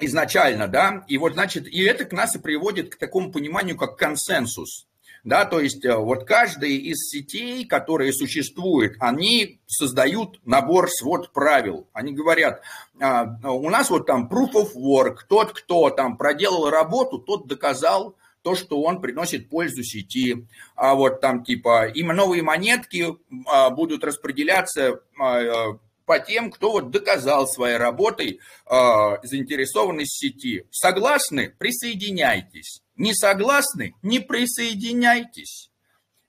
изначально, 0.00 0.68
да, 0.68 1.04
и 1.08 1.18
вот, 1.18 1.34
значит, 1.34 1.66
и 1.66 1.82
это 1.82 2.04
к 2.04 2.12
нас 2.12 2.34
и 2.36 2.38
приводит 2.38 2.94
к 2.94 2.98
такому 2.98 3.32
пониманию, 3.32 3.76
как 3.76 3.96
консенсус, 3.96 4.86
да, 5.26 5.44
то 5.44 5.58
есть 5.58 5.84
э, 5.84 5.92
вот 5.92 6.24
каждый 6.24 6.76
из 6.76 7.10
сетей, 7.10 7.64
которые 7.66 8.12
существуют, 8.12 8.94
они 9.00 9.60
создают 9.66 10.38
набор 10.44 10.88
свод 10.88 11.32
правил. 11.32 11.88
Они 11.92 12.12
говорят, 12.12 12.62
а, 13.00 13.24
у 13.42 13.68
нас 13.68 13.90
вот 13.90 14.06
там 14.06 14.28
proof 14.32 14.52
of 14.52 14.76
work, 14.76 15.16
тот, 15.28 15.52
кто 15.52 15.90
там 15.90 16.16
проделал 16.16 16.70
работу, 16.70 17.18
тот 17.18 17.48
доказал 17.48 18.14
то, 18.42 18.54
что 18.54 18.80
он 18.80 19.00
приносит 19.00 19.48
пользу 19.48 19.82
сети. 19.82 20.46
А 20.76 20.94
вот 20.94 21.20
там 21.20 21.42
типа 21.42 21.88
им 21.88 22.06
новые 22.08 22.44
монетки 22.44 23.16
а, 23.48 23.70
будут 23.70 24.04
распределяться 24.04 25.00
а, 25.18 25.76
по 26.06 26.20
тем, 26.20 26.50
кто 26.50 26.72
вот 26.72 26.90
доказал 26.90 27.46
своей 27.46 27.76
работой 27.76 28.38
э, 28.38 28.74
заинтересованность 29.22 30.18
сети. 30.18 30.64
Согласны? 30.70 31.52
Присоединяйтесь. 31.58 32.80
Не 32.96 33.12
согласны? 33.12 33.94
Не 34.02 34.20
присоединяйтесь. 34.20 35.70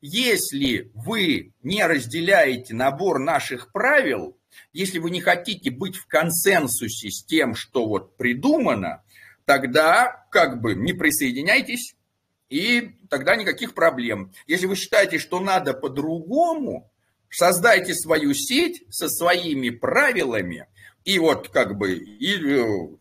Если 0.02 0.92
вы 0.94 1.54
не 1.64 1.86
разделяете 1.86 2.74
набор 2.74 3.20
наших 3.20 3.72
правил, 3.72 4.38
если 4.74 5.00
вы 5.00 5.12
не 5.12 5.22
хотите 5.22 5.72
быть 5.72 5.96
в 5.96 6.08
консенсусе 6.08 7.10
с 7.10 7.24
тем, 7.24 7.56
что 7.56 7.88
вот 7.88 8.18
придумано, 8.18 9.04
тогда 9.46 10.26
как 10.32 10.62
бы 10.62 10.76
не 10.76 10.94
присоединяйтесь 10.94 11.96
и 12.50 12.92
тогда 13.10 13.36
никаких 13.36 13.74
проблем. 13.74 14.32
Если 14.48 14.66
вы 14.66 14.76
считаете, 14.76 15.20
что 15.20 15.40
надо 15.40 15.74
по-другому, 15.74 16.92
создайте 17.30 17.94
свою 17.94 18.34
сеть 18.34 18.84
со 18.90 19.10
своими 19.10 19.70
правилами, 19.70 20.68
и 21.08 21.20
вот 21.20 21.48
как 21.48 21.78
бы, 21.78 21.94
и, 21.94 22.34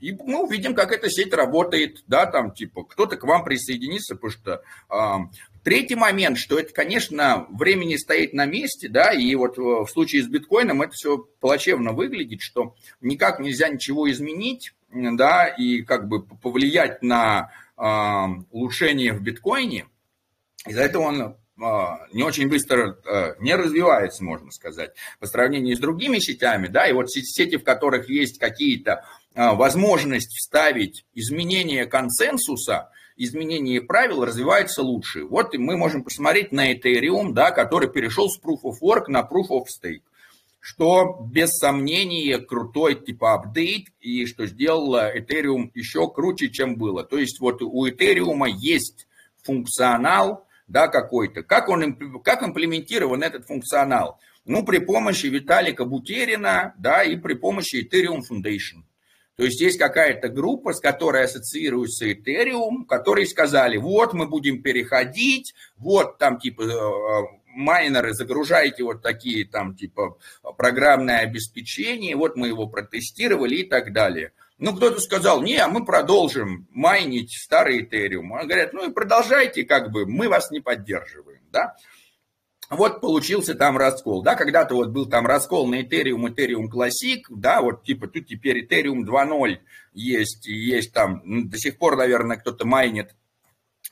и 0.01 0.12
мы 0.12 0.45
увидим, 0.45 0.77
как 0.77 0.93
эта 0.93 1.11
сеть 1.11 1.35
работает, 1.35 2.05
да, 2.07 2.27
там 2.27 2.53
типа 2.53 2.85
кто-то 2.85 3.16
к 3.16 3.24
вам 3.24 3.43
присоединится, 3.43 4.14
потому 4.14 4.31
что 4.31 4.62
э, 4.89 5.39
третий 5.64 5.97
момент, 5.97 6.39
что 6.39 6.57
это, 6.57 6.72
конечно, 6.72 7.49
времени 7.51 7.97
стоит 7.97 8.33
на 8.33 8.47
месте, 8.47 8.89
да, 8.89 9.12
и 9.12 9.35
вот 9.35 9.59
в 9.59 9.89
случае 9.89 10.22
с 10.22 10.29
биткоином 10.29 10.83
это 10.83 10.93
все 10.93 11.18
плачевно 11.41 11.95
выглядит, 11.95 12.43
что 12.43 12.77
никак 13.01 13.41
нельзя 13.41 13.68
ничего 13.68 14.09
изменить, 14.09 14.72
да, 14.93 15.49
и 15.49 15.83
как 15.83 16.07
бы 16.07 16.24
повлиять 16.24 17.03
на 17.03 17.51
э, 17.77 17.83
улучшение 18.53 19.14
в 19.14 19.20
биткоине, 19.20 19.87
из-за 20.64 20.83
этого 20.83 21.03
он 21.03 21.37
не 21.57 22.22
очень 22.22 22.48
быстро 22.48 22.98
а, 23.07 23.34
не 23.40 23.54
развивается, 23.54 24.22
можно 24.22 24.50
сказать, 24.50 24.90
по 25.20 25.26
сравнению 25.26 25.76
с 25.76 25.80
другими 25.80 26.18
сетями, 26.18 26.66
да, 26.66 26.86
и 26.86 26.92
вот 26.92 27.11
сети, 27.11 27.57
в 27.57 27.64
которых 27.64 28.09
есть 28.11 28.38
какие-то 28.38 29.04
а, 29.34 29.54
возможности 29.54 30.36
вставить 30.36 31.07
изменения 31.14 31.86
консенсуса, 31.86 32.90
изменение 33.16 33.80
правил 33.80 34.24
развиваются 34.24 34.82
лучше. 34.82 35.24
Вот 35.24 35.54
мы 35.54 35.76
можем 35.76 36.04
посмотреть 36.04 36.52
на 36.52 36.74
Ethereum, 36.74 37.32
да, 37.32 37.50
который 37.50 37.88
перешел 37.88 38.28
с 38.28 38.38
Proof 38.38 38.62
of 38.64 38.74
Work 38.82 39.04
на 39.09 39.20
Proof 39.20 39.48
of 39.50 39.64
Stake 39.64 40.02
что 40.68 41.24
без 41.30 41.50
сомнения 41.59 42.38
крутой 42.38 42.96
типа 42.96 43.34
апдейт 43.34 43.86
и 44.00 44.26
что 44.26 44.46
сделала 44.46 45.16
Ethereum 45.16 45.70
еще 45.74 46.11
круче, 46.11 46.48
чем 46.48 46.74
было. 46.74 47.04
То 47.04 47.18
есть 47.18 47.38
вот 47.38 47.62
у 47.62 47.86
Ethereum 47.86 48.44
есть 48.48 49.07
функционал, 49.44 50.45
да, 50.69 50.89
какой-то. 50.89 51.43
Как, 51.43 51.69
он, 51.69 52.21
как 52.23 52.43
имплементирован 52.43 53.23
этот 53.23 53.47
функционал? 53.47 54.19
Ну, 54.45 54.64
при 54.64 54.79
помощи 54.79 55.27
Виталика 55.27 55.85
Бутерина, 55.85 56.75
да, 56.79 57.03
и 57.03 57.17
при 57.17 57.35
помощи 57.35 57.87
Ethereum 57.87 58.21
Foundation. 58.31 58.85
То 59.37 59.45
есть 59.45 59.61
есть 59.61 59.79
какая-то 59.79 60.29
группа, 60.29 60.73
с 60.73 60.81
которой 60.81 61.25
ассоциируется 61.25 62.11
Ethereum, 62.11 62.87
которые 62.89 63.27
сказали, 63.27 63.77
вот 63.77 64.14
мы 64.14 64.27
будем 64.27 64.62
переходить, 64.62 65.55
вот 65.77 66.17
там 66.17 66.39
типа 66.39 66.62
э, 66.62 67.23
майнеры, 67.49 68.14
загружайте 68.14 68.83
вот 68.83 69.03
такие 69.03 69.47
там 69.47 69.75
типа 69.75 70.17
программное 70.57 71.19
обеспечение, 71.19 72.17
вот 72.17 72.37
мы 72.37 72.49
его 72.49 72.67
протестировали 72.67 73.57
и 73.57 73.64
так 73.64 73.93
далее. 73.93 74.33
Ну, 74.59 74.74
кто-то 74.74 75.00
сказал, 75.00 75.42
не, 75.42 75.57
а 75.59 75.68
мы 75.68 75.84
продолжим 75.84 76.66
майнить 76.70 77.32
старый 77.32 77.82
Ethereum. 77.82 78.34
Они 78.38 78.48
говорят, 78.48 78.72
ну 78.72 78.88
и 78.88 78.92
продолжайте, 78.92 79.64
как 79.64 79.90
бы, 79.90 80.07
мы 80.07 80.28
вас 80.28 80.50
не 80.50 80.61
поддерживаем, 80.61 81.42
да. 81.52 81.76
Вот 82.70 83.00
получился 83.00 83.54
там 83.54 83.76
раскол, 83.76 84.22
да, 84.22 84.34
когда-то 84.34 84.74
вот 84.74 84.88
был 84.88 85.07
там 85.07 85.26
раскол 85.26 85.68
на 85.68 85.82
Ethereum, 85.82 86.26
Ethereum 86.26 86.68
Classic, 86.72 87.22
да, 87.28 87.61
вот 87.61 87.84
типа 87.84 88.09
тут 88.09 88.26
теперь 88.26 88.64
Ethereum 88.64 89.04
2.0 89.04 89.59
есть, 89.92 90.46
есть 90.46 90.92
там, 90.92 91.48
до 91.48 91.59
сих 91.59 91.78
пор, 91.78 91.96
наверное, 91.96 92.38
кто-то 92.38 92.66
майнит 92.66 93.14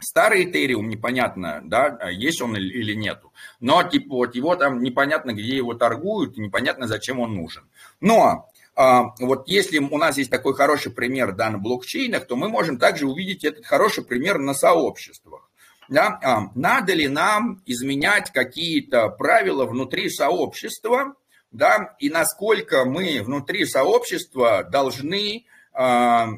Старый 0.00 0.44
Ethereum 0.44 0.86
непонятно, 0.86 1.62
да, 1.64 2.08
есть 2.10 2.42
он 2.42 2.56
или 2.56 2.94
нету. 2.94 3.32
Но 3.60 3.82
типа 3.84 4.14
вот 4.16 4.34
его 4.34 4.56
там 4.56 4.82
непонятно, 4.82 5.32
где 5.32 5.56
его 5.56 5.74
торгуют, 5.74 6.36
непонятно, 6.36 6.88
зачем 6.88 7.20
он 7.20 7.34
нужен. 7.34 7.68
Но 8.00 8.24
а, 8.24 8.46
вот 8.77 9.47
если 9.47 9.79
у 9.79 9.99
нас 9.99 10.18
есть 10.18 10.31
такой 10.31 10.55
хороший 10.55 10.91
пример 10.91 11.33
да, 11.33 11.51
на 11.51 11.59
блокчейнах, 11.59 12.27
то 12.27 12.37
мы 12.37 12.49
можем 12.49 12.79
также 12.79 13.07
увидеть 13.07 13.45
этот 13.45 13.66
хороший 13.66 14.05
пример 14.05 14.39
на 14.39 14.55
сообществах. 14.55 15.49
Да? 15.89 16.18
А, 16.22 16.51
надо 16.55 16.95
ли 16.95 17.09
нам 17.09 17.62
изменять 17.66 18.33
какие-то 18.33 19.09
правила 19.11 19.66
внутри 19.66 20.09
сообщества, 20.09 21.14
да, 21.51 21.95
и 22.01 22.09
насколько 22.11 22.85
мы 22.85 23.22
внутри 23.22 23.64
сообщества 23.64 24.64
должны 24.64 25.45
а, 25.72 26.31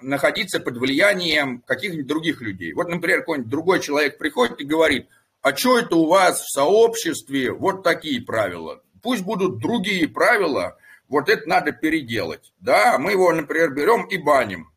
находиться 0.00 0.60
под 0.60 0.76
влиянием 0.78 1.62
каких-нибудь 1.66 2.06
других 2.06 2.40
людей. 2.40 2.72
Вот, 2.72 2.88
например, 2.88 3.20
какой-нибудь 3.20 3.50
другой 3.50 3.80
человек 3.80 4.18
приходит 4.18 4.60
и 4.60 4.64
говорит, 4.64 5.08
а 5.42 5.56
что 5.56 5.78
это 5.78 5.96
у 5.96 6.06
вас 6.06 6.42
в 6.42 6.52
сообществе 6.52 7.52
вот 7.52 7.82
такие 7.82 8.20
правила? 8.20 8.82
Пусть 9.02 9.22
будут 9.22 9.58
другие 9.58 10.08
правила, 10.08 10.76
вот 11.10 11.28
это 11.28 11.46
надо 11.46 11.72
переделать. 11.72 12.54
Да, 12.60 12.96
мы 12.98 13.10
его, 13.12 13.30
например, 13.32 13.74
берем 13.74 14.06
и 14.06 14.16
баним. 14.16 14.72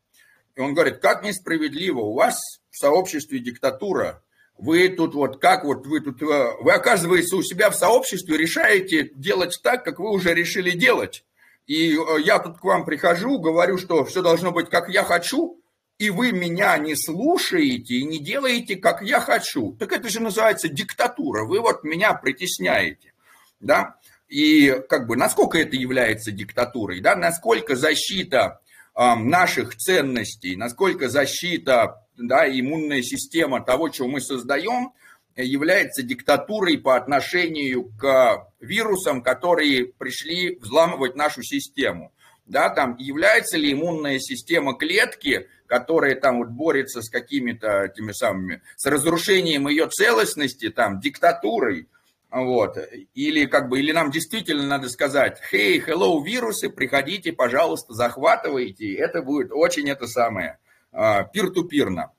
И 0.55 0.59
он 0.59 0.73
говорит, 0.73 0.97
как 0.97 1.23
несправедливо, 1.23 1.99
у 1.99 2.13
вас 2.13 2.59
в 2.69 2.77
сообществе 2.77 3.39
диктатура, 3.39 4.21
вы 4.57 4.89
тут 4.89 5.13
вот 5.13 5.39
как 5.39 5.63
вот 5.63 5.87
вы 5.87 6.01
тут, 6.01 6.21
э, 6.21 6.25
вы 6.59 6.73
оказываете 6.73 7.35
у 7.35 7.41
себя 7.41 7.69
в 7.69 7.75
сообществе 7.75 8.37
решаете 8.37 9.11
делать 9.15 9.59
так, 9.63 9.85
как 9.85 9.99
вы 9.99 10.11
уже 10.11 10.33
решили 10.33 10.71
делать. 10.71 11.23
И 11.65 11.95
э, 11.95 12.21
я 12.21 12.39
тут 12.39 12.59
к 12.59 12.63
вам 12.63 12.83
прихожу, 12.85 13.39
говорю, 13.39 13.77
что 13.77 14.03
все 14.03 14.21
должно 14.21 14.51
быть, 14.51 14.69
как 14.69 14.89
я 14.89 15.03
хочу, 15.03 15.59
и 15.97 16.09
вы 16.09 16.31
меня 16.31 16.77
не 16.77 16.95
слушаете 16.95 17.95
и 17.95 18.05
не 18.05 18.19
делаете, 18.19 18.75
как 18.75 19.01
я 19.01 19.19
хочу. 19.19 19.73
Так 19.73 19.91
это 19.91 20.09
же 20.09 20.19
называется 20.19 20.67
диктатура. 20.67 21.45
Вы 21.45 21.59
вот 21.59 21.83
меня 21.83 22.13
притесняете. 22.13 23.13
Да? 23.59 23.97
И 24.27 24.81
как 24.89 25.07
бы 25.07 25.15
насколько 25.15 25.57
это 25.57 25.75
является 25.75 26.31
диктатурой, 26.31 27.01
да, 27.01 27.15
насколько 27.15 27.75
защита 27.75 28.61
э, 28.95 29.15
наших 29.15 29.75
ценностей, 29.75 30.55
насколько 30.55 31.09
защита, 31.09 32.03
да, 32.17 32.47
иммунная 32.47 33.01
система 33.01 33.63
того, 33.63 33.89
чего 33.89 34.07
мы 34.07 34.21
создаем, 34.21 34.93
является 35.35 36.03
диктатурой 36.03 36.77
по 36.77 36.95
отношению 36.95 37.91
к 37.97 38.47
вирусам, 38.59 39.21
которые 39.21 39.85
пришли 39.85 40.57
взламывать 40.59 41.15
нашу 41.15 41.41
систему. 41.43 42.11
Да, 42.45 42.69
там 42.69 42.97
является 42.97 43.57
ли 43.57 43.71
иммунная 43.71 44.19
система 44.19 44.75
клетки, 44.75 45.47
которая 45.65 46.15
там 46.15 46.39
вот 46.39 46.49
борется 46.49 47.01
с 47.01 47.09
какими-то 47.09 47.87
теми 47.95 48.11
самыми, 48.11 48.61
с 48.75 48.85
разрушением 48.85 49.67
ее 49.69 49.87
целостности, 49.87 50.69
там, 50.69 50.99
диктатурой, 50.99 51.87
вот. 52.33 52.77
Или 53.13 53.45
как 53.45 53.69
бы, 53.69 53.79
или 53.79 53.91
нам 53.91 54.09
действительно 54.09 54.65
надо 54.65 54.89
сказать, 54.89 55.39
hey, 55.51 55.79
hello, 55.85 56.19
вирусы, 56.23 56.69
приходите, 56.69 57.31
пожалуйста, 57.31 57.93
захватывайте. 57.93 58.95
Это 58.95 59.21
будет 59.21 59.51
очень 59.51 59.87
это 59.87 60.07
самое, 60.07 60.57
пир-ту-пирно. 60.91 62.11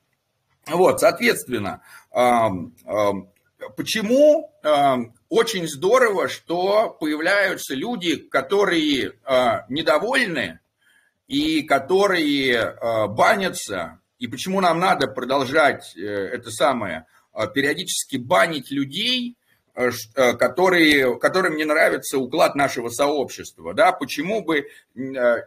Вот, 0.66 1.00
соответственно, 1.00 1.82
почему 3.76 4.52
очень 5.28 5.66
здорово, 5.66 6.28
что 6.28 6.90
появляются 7.00 7.74
люди, 7.74 8.16
которые 8.16 9.14
недовольны 9.68 10.60
и 11.26 11.62
которые 11.62 12.76
банятся, 13.08 13.98
и 14.18 14.28
почему 14.28 14.60
нам 14.60 14.78
надо 14.78 15.08
продолжать 15.08 15.96
э, 15.96 16.00
это 16.00 16.50
самое, 16.50 17.06
периодически 17.52 18.16
банить 18.16 18.70
людей, 18.70 19.36
которые, 19.74 21.18
которым 21.18 21.56
не 21.56 21.64
нравится 21.64 22.18
уклад 22.18 22.54
нашего 22.54 22.88
сообщества. 22.88 23.74
Да? 23.74 23.90
Почему 23.90 24.42
бы 24.42 24.58
э, 24.58 24.66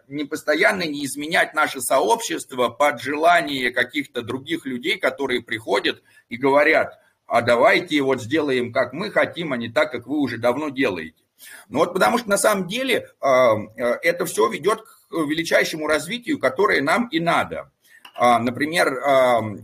не 0.07 0.25
постоянно 0.25 0.83
не 0.83 1.05
изменять 1.05 1.53
наше 1.53 1.79
сообщество 1.79 2.67
под 2.69 3.01
желание 3.01 3.71
каких-то 3.71 4.21
других 4.21 4.65
людей, 4.65 4.97
которые 4.97 5.41
приходят 5.41 6.03
и 6.27 6.35
говорят, 6.35 6.99
а 7.25 7.41
давайте 7.41 8.01
вот 8.01 8.21
сделаем, 8.21 8.73
как 8.73 8.91
мы 8.91 9.11
хотим, 9.11 9.53
а 9.53 9.57
не 9.57 9.69
так, 9.69 9.91
как 9.91 10.07
вы 10.07 10.17
уже 10.17 10.37
давно 10.37 10.69
делаете. 10.69 11.23
Ну 11.69 11.79
вот 11.79 11.93
потому 11.93 12.17
что 12.17 12.29
на 12.29 12.37
самом 12.37 12.67
деле 12.67 13.09
это 13.21 14.25
все 14.25 14.49
ведет 14.49 14.81
к 14.81 15.13
величайшему 15.13 15.87
развитию, 15.87 16.39
которое 16.39 16.81
нам 16.81 17.07
и 17.09 17.19
надо. 17.19 17.71
А, 18.19 18.39
например, 18.39 18.87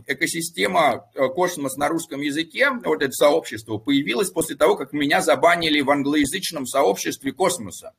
экосистема 0.06 1.10
э, 1.14 1.26
космос 1.26 1.76
на 1.76 1.88
русском 1.88 2.20
языке, 2.20 2.70
вот 2.84 3.02
это 3.02 3.10
сообщество, 3.10 3.78
появилось 3.78 4.30
после 4.30 4.54
того, 4.54 4.76
как 4.76 4.92
меня 4.92 5.22
забанили 5.22 5.80
в 5.80 5.90
англоязычном 5.90 6.64
сообществе 6.64 7.32
космоса. 7.32 7.94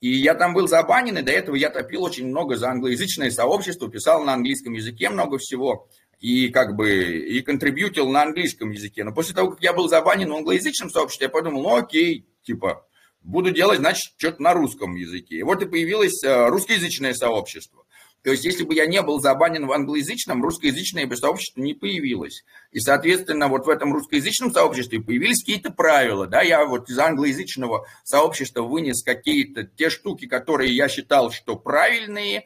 И 0.00 0.10
я 0.10 0.34
там 0.34 0.52
был 0.52 0.68
забанен, 0.68 1.16
и 1.16 1.22
до 1.22 1.32
этого 1.32 1.56
я 1.56 1.70
топил 1.70 2.02
очень 2.02 2.26
много 2.26 2.58
за 2.58 2.68
англоязычное 2.68 3.30
сообщество, 3.30 3.90
писал 3.90 4.22
на 4.24 4.34
английском 4.34 4.74
языке 4.74 5.08
много 5.08 5.38
всего, 5.38 5.88
и 6.20 6.50
как 6.50 6.76
бы 6.76 6.90
и 6.90 7.40
контрибьютил 7.40 8.10
на 8.10 8.24
английском 8.24 8.70
языке. 8.70 9.04
Но 9.04 9.14
после 9.14 9.34
того, 9.34 9.52
как 9.52 9.62
я 9.62 9.72
был 9.72 9.88
забанен 9.88 10.30
в 10.30 10.36
англоязычном 10.36 10.90
сообществе, 10.90 11.28
я 11.28 11.30
подумал, 11.30 11.62
ну 11.62 11.76
окей, 11.76 12.28
типа, 12.42 12.86
буду 13.22 13.52
делать, 13.52 13.78
значит, 13.78 14.12
что-то 14.18 14.42
на 14.42 14.52
русском 14.52 14.94
языке. 14.96 15.36
И 15.36 15.42
вот 15.42 15.62
и 15.62 15.66
появилось 15.66 16.22
э, 16.22 16.48
русскоязычное 16.48 17.14
сообщество. 17.14 17.86
То 18.22 18.32
есть, 18.32 18.44
если 18.44 18.64
бы 18.64 18.74
я 18.74 18.86
не 18.86 19.00
был 19.00 19.20
забанен 19.20 19.66
в 19.66 19.72
англоязычном, 19.72 20.42
русскоязычное 20.42 21.06
бы 21.06 21.16
сообщество 21.16 21.60
не 21.60 21.74
появилось. 21.74 22.44
И, 22.72 22.80
соответственно, 22.80 23.48
вот 23.48 23.66
в 23.66 23.68
этом 23.68 23.92
русскоязычном 23.92 24.52
сообществе 24.52 25.00
появились 25.00 25.40
какие-то 25.40 25.70
правила. 25.70 26.26
Да? 26.26 26.42
Я 26.42 26.66
вот 26.66 26.90
из 26.90 26.98
англоязычного 26.98 27.86
сообщества 28.04 28.62
вынес 28.62 29.02
какие-то 29.02 29.64
те 29.64 29.88
штуки, 29.88 30.26
которые 30.26 30.74
я 30.74 30.88
считал, 30.88 31.30
что 31.30 31.56
правильные, 31.56 32.44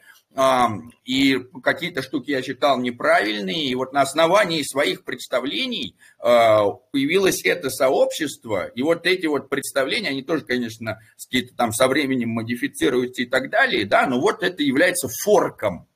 и 1.04 1.38
какие-то 1.62 2.00
штуки 2.00 2.30
я 2.30 2.42
считал 2.42 2.78
неправильные, 2.78 3.66
и 3.66 3.74
вот 3.74 3.92
на 3.92 4.00
основании 4.00 4.62
своих 4.62 5.04
представлений 5.04 5.94
а, 6.18 6.70
появилось 6.70 7.44
это 7.44 7.68
сообщество, 7.68 8.66
и 8.68 8.82
вот 8.82 9.06
эти 9.06 9.26
вот 9.26 9.50
представления, 9.50 10.08
они 10.08 10.22
тоже, 10.22 10.44
конечно, 10.44 11.00
какие-то 11.22 11.54
там 11.54 11.72
со 11.72 11.86
временем 11.86 12.30
модифицируются 12.30 13.22
и 13.22 13.26
так 13.26 13.50
далее, 13.50 13.84
да, 13.84 14.06
но 14.06 14.20
вот 14.20 14.42
это 14.42 14.62
является 14.62 15.08
форком, 15.08 15.86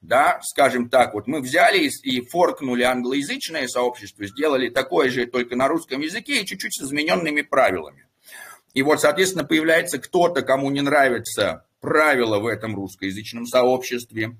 да, 0.00 0.40
скажем 0.42 0.88
так, 0.88 1.12
вот 1.12 1.26
мы 1.26 1.42
взяли 1.42 1.90
и 2.02 2.26
форкнули 2.26 2.84
англоязычное 2.84 3.68
сообщество, 3.68 4.26
сделали 4.26 4.70
такое 4.70 5.10
же 5.10 5.26
только 5.26 5.54
на 5.54 5.68
русском 5.68 6.00
языке 6.00 6.40
и 6.40 6.46
чуть-чуть 6.46 6.74
с 6.74 6.82
измененными 6.82 7.42
правилами. 7.42 8.06
И 8.72 8.80
вот, 8.80 9.02
соответственно, 9.02 9.44
появляется 9.44 9.98
кто-то, 9.98 10.40
кому 10.40 10.70
не 10.70 10.80
нравится 10.80 11.66
правила 11.82 12.38
в 12.38 12.46
этом 12.46 12.74
русскоязычном 12.74 13.46
сообществе. 13.46 14.36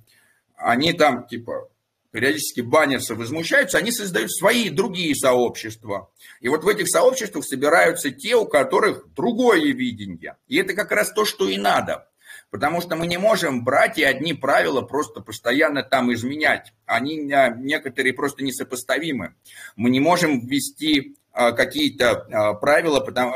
Они 0.57 0.95
там, 0.95 1.27
типа, 1.27 1.69
периодически 2.13 2.61
баннерсы 2.61 3.15
возмущаются, 3.15 3.79
они 3.79 3.91
создают 3.91 4.33
свои 4.33 4.71
другие 4.71 5.15
сообщества. 5.15 6.11
И 6.41 6.49
вот 6.49 6.63
в 6.63 6.69
этих 6.69 6.89
сообществах 6.89 7.45
собираются 7.45 8.11
те, 8.11 8.37
у 8.37 8.47
которых 8.47 9.13
другое 9.15 9.73
видение. 9.73 10.37
И 10.47 10.57
это 10.57 10.73
как 10.75 10.93
раз 10.93 11.13
то, 11.13 11.25
что 11.25 11.49
и 11.49 11.59
надо. 11.59 12.09
Потому 12.51 12.83
что 12.83 12.97
мы 12.97 13.07
не 13.07 13.17
можем 13.17 13.65
брать 13.65 13.99
и 13.99 14.05
одни 14.05 14.35
правила 14.35 14.83
просто 14.83 15.21
постоянно 15.21 15.83
там 15.83 16.13
изменять. 16.13 16.75
Они 16.85 17.17
некоторые 17.17 18.13
просто 18.13 18.45
несопоставимы. 18.45 19.35
Мы 19.75 19.89
не 19.89 20.01
можем 20.01 20.47
ввести 20.47 21.17
какие-то 21.33 22.11
а, 22.11 22.55
правила, 22.55 23.01
потому, 23.01 23.35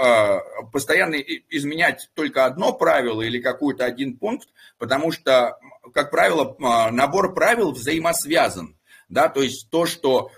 постоянно 0.72 1.16
изменять 1.16 2.10
только 2.14 2.44
одно 2.44 2.72
правило 2.72 3.22
или 3.22 3.40
какой-то 3.40 3.84
один 3.84 4.16
пункт, 4.18 4.48
потому 4.78 5.12
что, 5.12 5.58
как 5.94 6.10
правило, 6.10 6.56
набор 6.90 7.34
правил 7.34 7.72
взаимосвязан. 7.72 8.76
Да, 9.08 9.28
то 9.28 9.40
есть 9.40 9.70
то, 9.70 9.86
что 9.86 10.30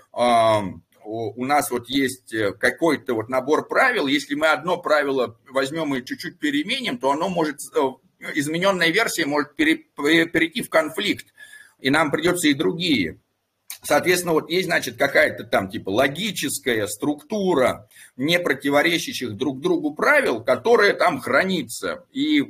у 1.09 1.45
нас 1.45 1.71
вот 1.71 1.89
есть 1.89 2.35
какой-то 2.59 3.15
вот 3.15 3.29
набор 3.29 3.67
правил, 3.67 4.05
если 4.07 4.35
мы 4.35 4.47
одно 4.47 4.77
правило 4.77 5.39
возьмем 5.49 5.95
и 5.95 6.05
чуть-чуть 6.05 6.37
переменим, 6.37 6.99
то 6.99 7.11
оно 7.11 7.29
может, 7.29 7.57
э, 7.75 7.79
измененная 8.35 8.89
версия 8.89 9.25
может 9.25 9.55
перейти 9.55 10.61
в 10.61 10.69
конфликт, 10.69 11.33
и 11.79 11.89
нам 11.89 12.11
придется 12.11 12.47
и 12.47 12.53
другие 12.53 13.19
Соответственно, 13.81 14.33
вот 14.33 14.49
есть, 14.49 14.67
значит, 14.67 14.97
какая-то 14.97 15.45
там 15.45 15.69
типа 15.69 15.89
логическая 15.89 16.85
структура 16.87 17.87
не 18.17 18.39
противоречащих 18.39 19.35
друг 19.35 19.61
другу 19.61 19.93
правил, 19.93 20.43
которая 20.43 20.93
там 20.93 21.21
хранится. 21.21 22.05
И 22.11 22.41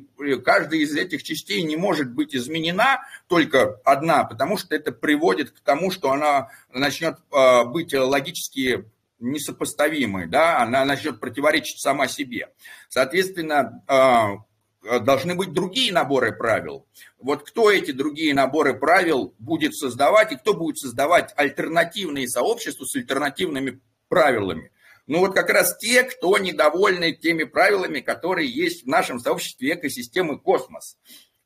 каждая 0.44 0.80
из 0.80 0.96
этих 0.96 1.24
частей 1.24 1.62
не 1.62 1.78
может 1.78 2.12
быть 2.12 2.36
изменена, 2.36 3.02
только 3.28 3.80
одна, 3.86 4.24
потому 4.24 4.58
что 4.58 4.76
это 4.76 4.92
приводит 4.92 5.52
к 5.52 5.60
тому, 5.60 5.92
что 5.92 6.12
она 6.12 6.50
начнет 6.74 7.18
а, 7.32 7.64
быть 7.64 7.94
логически 7.94 8.86
несопоставимой, 9.20 10.28
да, 10.28 10.62
она 10.62 10.86
начнет 10.86 11.20
противоречить 11.20 11.80
сама 11.80 12.08
себе. 12.08 12.50
Соответственно, 12.88 13.84
а, 13.86 14.30
Э, 14.30 14.49
должны 14.82 15.36
быть 15.36 15.54
другие 15.54 15.92
наборы 15.92 16.32
правил. 16.32 16.86
Вот 17.20 17.44
кто 17.44 17.72
эти 17.72 17.92
другие 17.92 18.34
наборы 18.34 18.74
правил 18.74 19.34
будет 19.40 19.76
создавать 19.76 20.32
и 20.32 20.38
кто 20.38 20.54
будет 20.54 20.78
создавать 20.78 21.34
альтернативные 21.36 22.28
сообщества 22.28 22.86
с 22.86 22.96
альтернативными 22.96 23.82
правилами. 24.08 24.72
Ну 25.08 25.20
вот 25.20 25.34
как 25.34 25.50
раз 25.50 25.78
те, 25.78 26.04
кто 26.04 26.38
недовольны 26.38 27.14
теми 27.14 27.44
правилами, 27.44 28.00
которые 28.00 28.50
есть 28.50 28.84
в 28.84 28.88
нашем 28.88 29.20
сообществе 29.20 29.74
экосистемы 29.74 30.40
космос. 30.40 30.98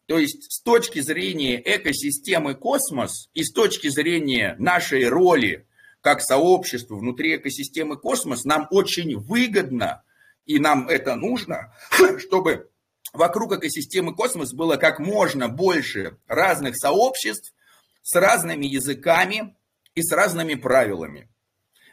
То 0.05 0.19
есть 0.19 0.51
с 0.51 0.61
точки 0.61 0.99
зрения 0.99 1.61
экосистемы 1.63 2.55
космос 2.55 3.29
и 3.33 3.43
с 3.43 3.51
точки 3.53 3.87
зрения 3.87 4.55
нашей 4.59 5.07
роли 5.07 5.65
как 6.01 6.21
сообщества 6.21 6.95
внутри 6.95 7.37
экосистемы 7.37 7.95
космос, 7.95 8.43
нам 8.43 8.67
очень 8.69 9.17
выгодно, 9.17 10.03
и 10.45 10.59
нам 10.59 10.89
это 10.89 11.15
нужно, 11.15 11.73
чтобы 12.19 12.69
вокруг 13.13 13.53
экосистемы 13.53 14.15
космос 14.15 14.53
было 14.53 14.77
как 14.77 14.99
можно 14.99 15.47
больше 15.47 16.17
разных 16.27 16.75
сообществ 16.75 17.53
с 18.01 18.15
разными 18.15 18.65
языками 18.65 19.55
и 19.95 20.01
с 20.01 20.11
разными 20.11 20.55
правилами. 20.55 21.29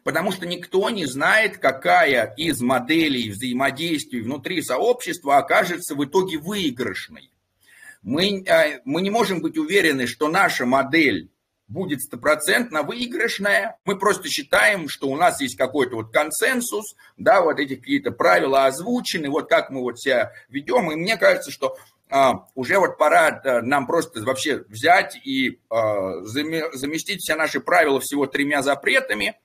Потому 0.03 0.33
что 0.33 0.47
никто 0.47 0.89
не 0.89 1.05
знает, 1.05 1.59
какая 1.59 2.35
из 2.37 2.63
моделей 2.63 3.31
взаимодействия 3.31 4.23
внутри 4.23 4.63
сообщества 4.63 5.37
окажется 5.37 5.95
в 5.95 6.03
итоге 6.05 6.39
выигрышной. 6.39 7.31
Мы, 8.03 8.43
э, 8.43 8.81
мы 8.87 9.03
не 9.03 9.11
можем 9.11 9.43
быть 9.43 9.59
уверены, 9.59 10.07
что 10.07 10.29
наша 10.29 10.65
модель 10.65 11.31
будет 11.71 12.03
стопроцентно 12.03 12.83
выигрышная. 12.83 13.79
Мы 13.85 13.97
просто 13.97 14.29
считаем, 14.29 14.89
что 14.89 15.09
у 15.09 15.17
нас 15.17 15.41
есть 15.41 15.57
какой-то 15.57 15.97
вот 15.97 16.13
консенсус, 16.13 16.97
да, 17.17 17.41
вот 17.41 17.59
эти 17.59 17.77
какие-то 17.77 18.11
правила 18.11 18.67
озвучены, 18.67 19.31
вот 19.31 19.49
как 19.49 19.71
мы 19.71 19.81
вот 19.81 19.99
себя 19.99 20.33
ведем. 20.49 20.91
И 20.91 20.97
мне 20.97 21.17
кажется, 21.17 21.51
что 21.51 21.77
а, 22.11 22.47
уже 22.57 22.79
вот 22.79 22.99
пора 22.99 23.41
а, 23.45 23.63
нам 23.63 23.87
просто 23.87 24.21
вообще 24.23 24.65
взять 24.69 25.17
и 25.25 25.61
а, 25.71 26.23
заместить 26.25 27.21
все 27.21 27.37
наши 27.37 27.61
правила 27.61 28.01
всего 28.01 28.27
тремя 28.27 28.63
запретами. 28.63 29.39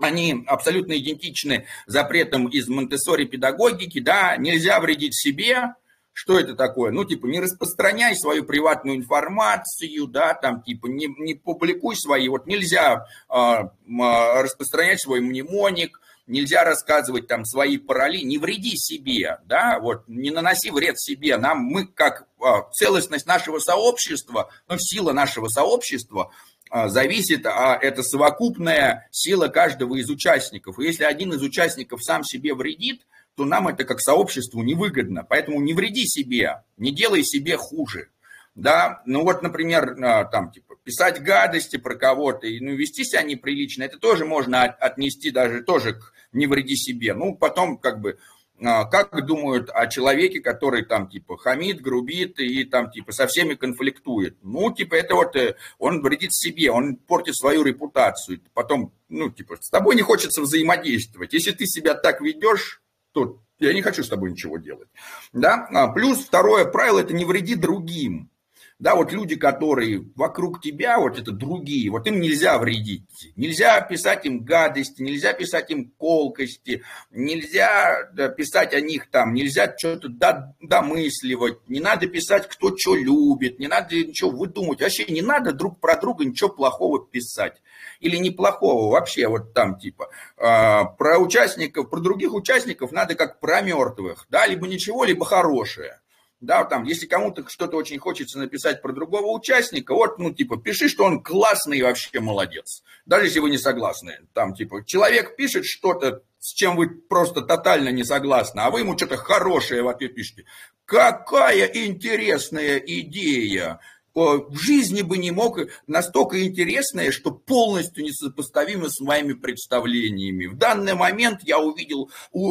Они 0.00 0.44
абсолютно 0.46 0.96
идентичны 0.96 1.66
запретам 1.86 2.46
из 2.46 2.68
Монтессори 2.68 3.24
педагогики, 3.24 3.98
да, 3.98 4.36
нельзя 4.36 4.78
вредить 4.78 5.18
себе, 5.18 5.74
что 6.20 6.36
это 6.36 6.56
такое? 6.56 6.90
Ну, 6.90 7.04
типа, 7.04 7.26
не 7.26 7.38
распространяй 7.38 8.16
свою 8.16 8.42
приватную 8.42 8.96
информацию, 8.96 10.08
да, 10.08 10.34
там, 10.34 10.64
типа, 10.64 10.88
не, 10.88 11.06
не 11.06 11.34
публикуй 11.34 11.94
свои, 11.94 12.28
вот 12.28 12.48
нельзя 12.48 13.06
а, 13.28 13.70
а, 14.00 14.42
распространять 14.42 15.00
свой 15.00 15.20
мнемоник, 15.20 16.00
нельзя 16.26 16.64
рассказывать 16.64 17.28
там 17.28 17.44
свои 17.44 17.78
пароли, 17.78 18.22
не 18.24 18.38
вреди 18.38 18.72
себе, 18.74 19.38
да, 19.46 19.78
вот, 19.78 20.08
не 20.08 20.32
наноси 20.32 20.72
вред 20.72 20.98
себе. 20.98 21.36
Нам, 21.36 21.58
мы 21.60 21.86
как 21.86 22.26
а, 22.40 22.68
целостность 22.72 23.26
нашего 23.26 23.60
сообщества, 23.60 24.50
ну, 24.68 24.74
сила 24.76 25.12
нашего 25.12 25.46
сообщества 25.46 26.32
а, 26.68 26.88
зависит, 26.88 27.46
а 27.46 27.78
это 27.80 28.02
совокупная 28.02 29.08
сила 29.12 29.46
каждого 29.46 29.94
из 29.94 30.10
участников. 30.10 30.80
И 30.80 30.84
если 30.84 31.04
один 31.04 31.32
из 31.32 31.42
участников 31.42 32.02
сам 32.02 32.24
себе 32.24 32.54
вредит, 32.54 33.02
то 33.38 33.44
нам 33.44 33.68
это 33.68 33.84
как 33.84 34.00
сообществу 34.00 34.64
невыгодно. 34.64 35.22
Поэтому 35.22 35.60
не 35.60 35.72
вреди 35.72 36.06
себе, 36.06 36.64
не 36.76 36.90
делай 36.90 37.22
себе 37.22 37.56
хуже. 37.56 38.08
Да, 38.56 39.00
ну 39.06 39.22
вот, 39.22 39.42
например, 39.42 39.96
а, 40.02 40.24
там, 40.24 40.50
типа, 40.50 40.74
писать 40.82 41.22
гадости 41.22 41.76
про 41.76 41.94
кого-то 41.94 42.48
и 42.48 42.58
ну, 42.58 42.74
вести 42.74 43.04
себя 43.04 43.22
неприлично, 43.22 43.84
это 43.84 44.00
тоже 44.00 44.24
можно 44.24 44.64
отнести 44.64 45.30
даже 45.30 45.62
тоже 45.62 45.92
к 45.92 46.12
не 46.32 46.48
вреди 46.48 46.74
себе. 46.74 47.14
Ну, 47.14 47.36
потом, 47.36 47.78
как 47.78 48.00
бы, 48.00 48.18
а, 48.60 48.86
как 48.86 49.24
думают 49.24 49.70
о 49.70 49.86
человеке, 49.86 50.40
который 50.40 50.84
там, 50.84 51.08
типа, 51.08 51.36
хамит, 51.36 51.80
грубит 51.80 52.40
и 52.40 52.64
там, 52.64 52.90
типа, 52.90 53.12
со 53.12 53.28
всеми 53.28 53.54
конфликтует. 53.54 54.36
Ну, 54.42 54.74
типа, 54.74 54.96
это 54.96 55.14
вот 55.14 55.36
э, 55.36 55.54
он 55.78 56.02
вредит 56.02 56.34
себе, 56.34 56.72
он 56.72 56.96
портит 56.96 57.36
свою 57.36 57.62
репутацию. 57.62 58.40
Потом, 58.52 58.92
ну, 59.08 59.30
типа, 59.30 59.58
с 59.60 59.70
тобой 59.70 59.94
не 59.94 60.02
хочется 60.02 60.42
взаимодействовать. 60.42 61.32
Если 61.34 61.52
ты 61.52 61.66
себя 61.66 61.94
так 61.94 62.20
ведешь, 62.20 62.82
то 63.12 63.40
я 63.58 63.72
не 63.72 63.82
хочу 63.82 64.02
с 64.02 64.08
тобой 64.08 64.30
ничего 64.32 64.58
делать. 64.58 64.88
Да? 65.32 65.66
А 65.72 65.88
плюс 65.88 66.18
второе 66.18 66.64
правило– 66.64 67.00
это 67.00 67.14
не 67.14 67.24
вреди 67.24 67.54
другим. 67.54 68.30
Да, 68.78 68.94
вот 68.94 69.12
люди, 69.12 69.34
которые 69.34 70.04
вокруг 70.14 70.60
тебя, 70.60 71.00
вот 71.00 71.18
это 71.18 71.32
другие, 71.32 71.90
вот 71.90 72.06
им 72.06 72.20
нельзя 72.20 72.58
вредить. 72.58 73.02
Нельзя 73.34 73.80
писать 73.80 74.24
им 74.24 74.44
гадости, 74.44 75.02
нельзя 75.02 75.32
писать 75.32 75.70
им 75.72 75.90
колкости, 75.98 76.84
нельзя 77.10 78.04
писать 78.36 78.74
о 78.74 78.80
них 78.80 79.10
там, 79.10 79.34
нельзя 79.34 79.74
что-то 79.76 80.54
домысливать, 80.60 81.68
не 81.68 81.80
надо 81.80 82.06
писать, 82.06 82.48
кто 82.48 82.76
что 82.76 82.94
любит, 82.94 83.58
не 83.58 83.66
надо 83.66 83.96
ничего 83.96 84.30
выдумывать. 84.30 84.80
Вообще 84.80 85.06
не 85.06 85.22
надо 85.22 85.52
друг 85.52 85.80
про 85.80 85.96
друга 85.96 86.24
ничего 86.24 86.48
плохого 86.50 87.04
писать 87.04 87.60
или 87.98 88.16
неплохого 88.16 88.92
вообще 88.92 89.26
вот 89.26 89.54
там 89.54 89.76
типа. 89.76 90.08
А, 90.36 90.84
про 90.84 91.18
участников, 91.18 91.90
про 91.90 91.98
других 91.98 92.32
участников 92.32 92.92
надо 92.92 93.16
как 93.16 93.40
про 93.40 93.60
мертвых, 93.60 94.26
да, 94.30 94.46
либо 94.46 94.68
ничего, 94.68 95.04
либо 95.04 95.24
хорошее. 95.24 95.98
Да, 96.40 96.64
там, 96.64 96.84
если 96.84 97.06
кому-то 97.06 97.48
что-то 97.48 97.76
очень 97.76 97.98
хочется 97.98 98.38
написать 98.38 98.80
про 98.80 98.92
другого 98.92 99.36
участника, 99.36 99.92
вот, 99.92 100.18
ну, 100.18 100.32
типа, 100.32 100.56
пиши, 100.56 100.88
что 100.88 101.04
он 101.04 101.20
классный 101.20 101.78
и 101.78 101.82
вообще 101.82 102.20
молодец. 102.20 102.84
Даже 103.06 103.26
если 103.26 103.40
вы 103.40 103.50
не 103.50 103.58
согласны. 103.58 104.20
Там, 104.34 104.54
типа, 104.54 104.84
человек 104.84 105.34
пишет 105.34 105.64
что-то, 105.66 106.22
с 106.38 106.52
чем 106.52 106.76
вы 106.76 106.90
просто 106.90 107.42
тотально 107.42 107.88
не 107.88 108.04
согласны, 108.04 108.60
а 108.60 108.70
вы 108.70 108.80
ему 108.80 108.96
что-то 108.96 109.16
хорошее 109.16 109.82
в 109.82 109.88
ответ 109.88 110.14
пишете. 110.14 110.44
Какая 110.84 111.66
интересная 111.66 112.78
идея! 112.78 113.80
В 114.18 114.56
жизни 114.56 115.02
бы 115.02 115.18
не 115.18 115.30
мог, 115.30 115.58
настолько 115.86 116.44
интересное, 116.44 117.10
что 117.10 117.30
полностью 117.30 118.04
несопоставимо 118.04 118.88
с 118.88 119.00
моими 119.00 119.32
представлениями. 119.32 120.46
В 120.46 120.56
данный 120.56 120.94
момент 120.94 121.40
я 121.42 121.58
увидел, 121.58 122.10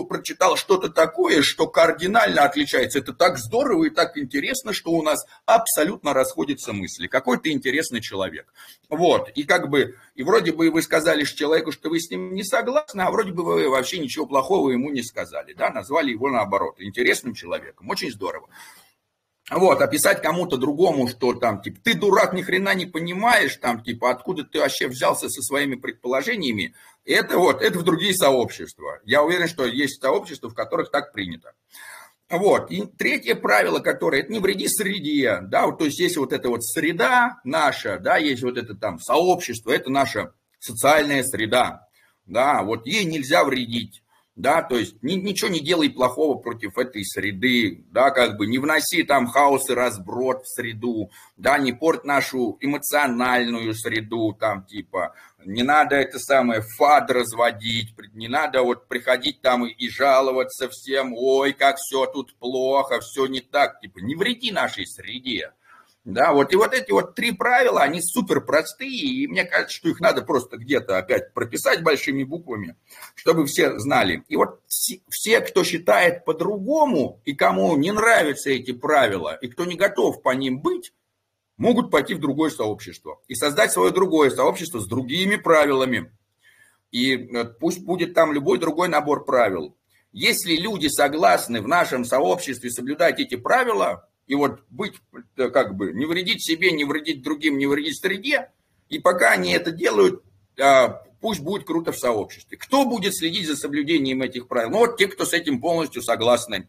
прочитал 0.09 0.57
что-то 0.57 0.89
такое, 0.89 1.41
что 1.41 1.67
кардинально 1.67 2.43
отличается. 2.43 2.99
Это 2.99 3.13
так 3.13 3.37
здорово 3.37 3.85
и 3.85 3.89
так 3.89 4.17
интересно, 4.17 4.73
что 4.73 4.91
у 4.91 5.01
нас 5.01 5.25
абсолютно 5.45 6.13
расходятся 6.13 6.73
мысли. 6.73 7.07
Какой 7.07 7.39
ты 7.39 7.51
интересный 7.51 8.01
человек. 8.01 8.47
Вот, 8.89 9.29
и 9.29 9.43
как 9.43 9.69
бы, 9.69 9.95
и 10.15 10.23
вроде 10.23 10.51
бы 10.51 10.71
вы 10.71 10.81
сказали 10.81 11.23
человеку, 11.23 11.71
что 11.71 11.89
вы 11.89 11.99
с 11.99 12.09
ним 12.09 12.33
не 12.33 12.43
согласны, 12.43 13.01
а 13.01 13.11
вроде 13.11 13.31
бы 13.31 13.43
вы 13.43 13.69
вообще 13.69 13.99
ничего 13.99 14.25
плохого 14.25 14.71
ему 14.71 14.89
не 14.89 15.03
сказали, 15.03 15.53
да, 15.53 15.69
назвали 15.69 16.11
его 16.11 16.29
наоборот, 16.29 16.75
интересным 16.79 17.33
человеком. 17.33 17.89
Очень 17.89 18.11
здорово. 18.11 18.49
Вот, 19.49 19.81
описать 19.81 20.21
кому-то 20.21 20.57
другому, 20.57 21.07
что 21.07 21.33
там, 21.33 21.61
типа, 21.61 21.79
ты 21.81 21.93
дурак, 21.93 22.33
ни 22.33 22.41
хрена 22.41 22.73
не 22.75 22.85
понимаешь, 22.85 23.55
там, 23.55 23.81
типа, 23.81 24.11
откуда 24.11 24.43
ты 24.43 24.59
вообще 24.59 24.87
взялся 24.87 25.29
со 25.29 25.41
своими 25.41 25.75
предположениями, 25.75 26.75
это 27.05 27.37
вот, 27.37 27.61
это 27.61 27.79
в 27.79 27.83
другие 27.83 28.13
сообщества. 28.13 28.99
Я 29.05 29.23
уверен, 29.23 29.47
что 29.47 29.65
есть 29.65 30.01
сообщества, 30.01 30.49
в 30.49 30.53
которых 30.53 30.91
так 30.91 31.13
принято. 31.13 31.53
Вот, 32.29 32.71
и 32.71 32.85
третье 32.85 33.35
правило, 33.35 33.79
которое, 33.79 34.21
это 34.21 34.33
не 34.33 34.39
вреди 34.39 34.67
среде, 34.67 35.39
да, 35.43 35.65
вот, 35.65 35.77
то 35.77 35.85
есть 35.85 35.97
есть 35.97 36.17
вот 36.17 36.33
эта 36.33 36.49
вот 36.49 36.65
среда 36.65 37.39
наша, 37.45 37.99
да, 37.99 38.17
есть 38.17 38.43
вот 38.43 38.57
это 38.57 38.75
там 38.75 38.99
сообщество, 38.99 39.71
это 39.71 39.89
наша 39.89 40.33
социальная 40.59 41.23
среда, 41.23 41.87
да, 42.25 42.63
вот 42.63 42.85
ей 42.85 43.05
нельзя 43.05 43.45
вредить 43.45 44.03
да, 44.37 44.61
то 44.61 44.77
есть 44.77 45.01
ни, 45.01 45.13
ничего 45.13 45.49
не 45.49 45.59
делай 45.59 45.89
плохого 45.89 46.37
против 46.37 46.77
этой 46.77 47.03
среды, 47.03 47.83
да, 47.91 48.11
как 48.11 48.37
бы 48.37 48.45
не 48.45 48.59
вноси 48.59 49.01
там 49.01 49.25
хаос 49.25 49.69
и 49.71 49.73
разброд 49.73 50.43
в 50.43 50.47
среду, 50.47 51.09
да, 51.37 51.57
не 51.57 51.73
порт 51.73 52.05
нашу 52.05 52.55
эмоциональную 52.61 53.73
среду, 53.73 54.37
там, 54.39 54.63
типа, 54.63 55.15
не 55.43 55.63
надо 55.63 55.95
это 55.95 56.19
самое 56.19 56.61
фад 56.61 57.09
разводить, 57.09 57.95
не 58.13 58.27
надо 58.27 58.61
вот 58.61 58.87
приходить 58.87 59.41
там 59.41 59.65
и, 59.65 59.71
и 59.71 59.89
жаловаться 59.89 60.69
всем, 60.69 61.13
ой, 61.15 61.53
как 61.53 61.77
все 61.77 62.05
тут 62.05 62.35
плохо, 62.35 62.99
все 62.99 63.25
не 63.25 63.41
так, 63.41 63.79
типа, 63.81 63.99
не 63.99 64.13
вреди 64.13 64.51
нашей 64.51 64.85
среде, 64.85 65.51
да, 66.07 66.31
вот 66.31 66.53
и 66.53 66.55
вот 66.55 66.73
эти 66.73 66.89
вот 66.91 67.15
три 67.15 67.33
правила, 67.33 67.81
они 67.81 68.01
супер 68.01 68.39
простые, 68.39 68.97
и 68.97 69.27
мне 69.27 69.43
кажется, 69.43 69.75
что 69.75 69.89
их 69.89 69.99
надо 69.99 70.21
просто 70.21 70.55
где-то 70.55 70.97
опять 70.97 71.33
прописать 71.33 71.83
большими 71.83 72.23
буквами, 72.23 72.77
чтобы 73.13 73.45
все 73.45 73.77
знали. 73.77 74.23
И 74.29 74.37
вот 74.37 74.61
все, 74.67 75.41
кто 75.41 75.65
считает 75.65 76.23
по-другому, 76.23 77.21
и 77.25 77.35
кому 77.35 77.75
не 77.75 77.91
нравятся 77.91 78.51
эти 78.51 78.71
правила, 78.71 79.35
и 79.41 79.49
кто 79.49 79.65
не 79.65 79.75
готов 79.75 80.21
по 80.21 80.33
ним 80.33 80.61
быть, 80.61 80.93
могут 81.57 81.91
пойти 81.91 82.13
в 82.13 82.19
другое 82.19 82.51
сообщество 82.51 83.19
и 83.27 83.35
создать 83.35 83.73
свое 83.73 83.91
другое 83.91 84.29
сообщество 84.29 84.79
с 84.79 84.87
другими 84.87 85.35
правилами. 85.35 86.13
И 86.89 87.15
э, 87.15 87.43
пусть 87.59 87.83
будет 87.83 88.13
там 88.13 88.31
любой 88.31 88.59
другой 88.59 88.87
набор 88.87 89.25
правил. 89.25 89.75
Если 90.13 90.55
люди 90.55 90.87
согласны 90.87 91.61
в 91.61 91.67
нашем 91.67 92.05
сообществе 92.05 92.69
соблюдать 92.69 93.19
эти 93.19 93.35
правила, 93.35 94.07
и 94.27 94.35
вот 94.35 94.61
быть, 94.69 94.93
э, 95.37 95.49
как 95.49 95.75
бы, 95.75 95.93
не 95.93 96.05
вредить 96.05 96.43
себе, 96.43 96.71
не 96.71 96.85
вредить 96.85 97.23
другим, 97.23 97.57
не 97.57 97.65
вредить 97.65 97.99
среде, 97.99 98.51
и 98.89 98.99
пока 98.99 99.31
они 99.31 99.53
это 99.53 99.71
делают, 99.71 100.23
а, 100.59 101.03
пусть 101.21 101.39
будет 101.39 101.65
круто 101.65 101.91
в 101.91 101.97
сообществе. 101.97 102.57
Кто 102.57 102.85
будет 102.85 103.15
следить 103.15 103.47
за 103.47 103.55
соблюдением 103.55 104.21
этих 104.21 104.47
правил? 104.47 104.69
Ну, 104.69 104.77
вот 104.79 104.97
те, 104.97 105.07
кто 105.07 105.25
с 105.25 105.33
этим 105.33 105.61
полностью 105.61 106.01
согласны. 106.01 106.67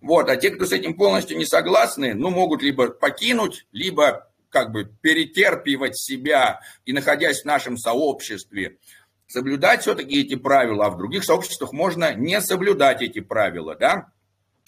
Вот, 0.00 0.30
а 0.30 0.36
те, 0.36 0.50
кто 0.50 0.64
с 0.64 0.72
этим 0.72 0.94
полностью 0.94 1.36
не 1.36 1.44
согласны, 1.44 2.14
ну, 2.14 2.30
могут 2.30 2.62
либо 2.62 2.88
покинуть, 2.88 3.66
либо 3.72 4.30
как 4.48 4.72
бы 4.72 4.90
перетерпивать 5.00 5.96
себя 5.96 6.60
и 6.84 6.92
находясь 6.92 7.42
в 7.42 7.44
нашем 7.44 7.76
сообществе, 7.76 8.78
соблюдать 9.26 9.82
все-таки 9.82 10.20
эти 10.20 10.34
правила, 10.34 10.86
а 10.86 10.90
в 10.90 10.96
других 10.96 11.24
сообществах 11.24 11.72
можно 11.72 12.14
не 12.14 12.40
соблюдать 12.40 13.00
эти 13.02 13.20
правила, 13.20 13.76
да? 13.76 14.12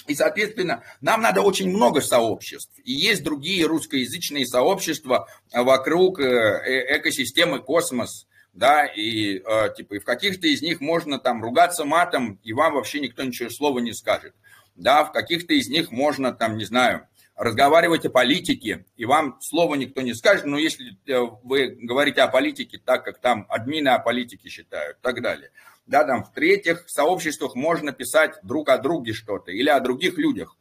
И, 0.06 0.14
соответственно, 0.14 0.82
нам 1.00 1.22
надо 1.22 1.42
очень 1.42 1.70
много 1.70 2.00
сообществ. 2.00 2.72
И 2.84 2.92
есть 2.92 3.22
другие 3.22 3.66
русскоязычные 3.66 4.46
сообщества 4.46 5.28
вокруг 5.52 6.18
э, 6.20 6.24
э, 6.24 6.98
экосистемы 6.98 7.60
космос. 7.60 8.26
Да, 8.52 8.84
и 8.84 9.38
э, 9.38 9.74
типа 9.74 9.94
и 9.94 9.98
в 9.98 10.04
каких-то 10.04 10.46
из 10.46 10.60
них 10.60 10.80
можно 10.80 11.18
там 11.18 11.42
ругаться 11.42 11.86
матом, 11.86 12.38
и 12.42 12.52
вам 12.52 12.74
вообще 12.74 13.00
никто 13.00 13.22
ничего 13.22 13.48
слова 13.48 13.78
не 13.78 13.94
скажет. 13.94 14.34
Да, 14.76 15.04
в 15.04 15.12
каких-то 15.12 15.54
из 15.54 15.68
них 15.68 15.90
можно 15.90 16.32
там, 16.32 16.58
не 16.58 16.66
знаю, 16.66 17.06
разговаривать 17.34 18.04
о 18.04 18.10
политике, 18.10 18.84
и 18.96 19.06
вам 19.06 19.38
слова 19.40 19.74
никто 19.74 20.02
не 20.02 20.12
скажет, 20.12 20.44
но 20.44 20.58
если 20.58 20.98
вы 21.42 21.78
говорите 21.80 22.20
о 22.20 22.28
политике 22.28 22.78
так, 22.78 23.04
как 23.04 23.20
там 23.20 23.46
админы 23.48 23.88
о 23.88 23.98
политике 23.98 24.50
считают, 24.50 24.98
и 24.98 25.02
так 25.02 25.22
далее 25.22 25.50
да, 25.86 26.04
там, 26.04 26.24
в-третьих, 26.24 26.84
сообществах 26.86 27.54
можно 27.54 27.92
писать 27.92 28.34
друг 28.42 28.68
о 28.68 28.78
друге 28.78 29.12
что-то 29.12 29.50
или 29.50 29.68
о 29.68 29.80
других 29.80 30.18
людях. 30.18 30.56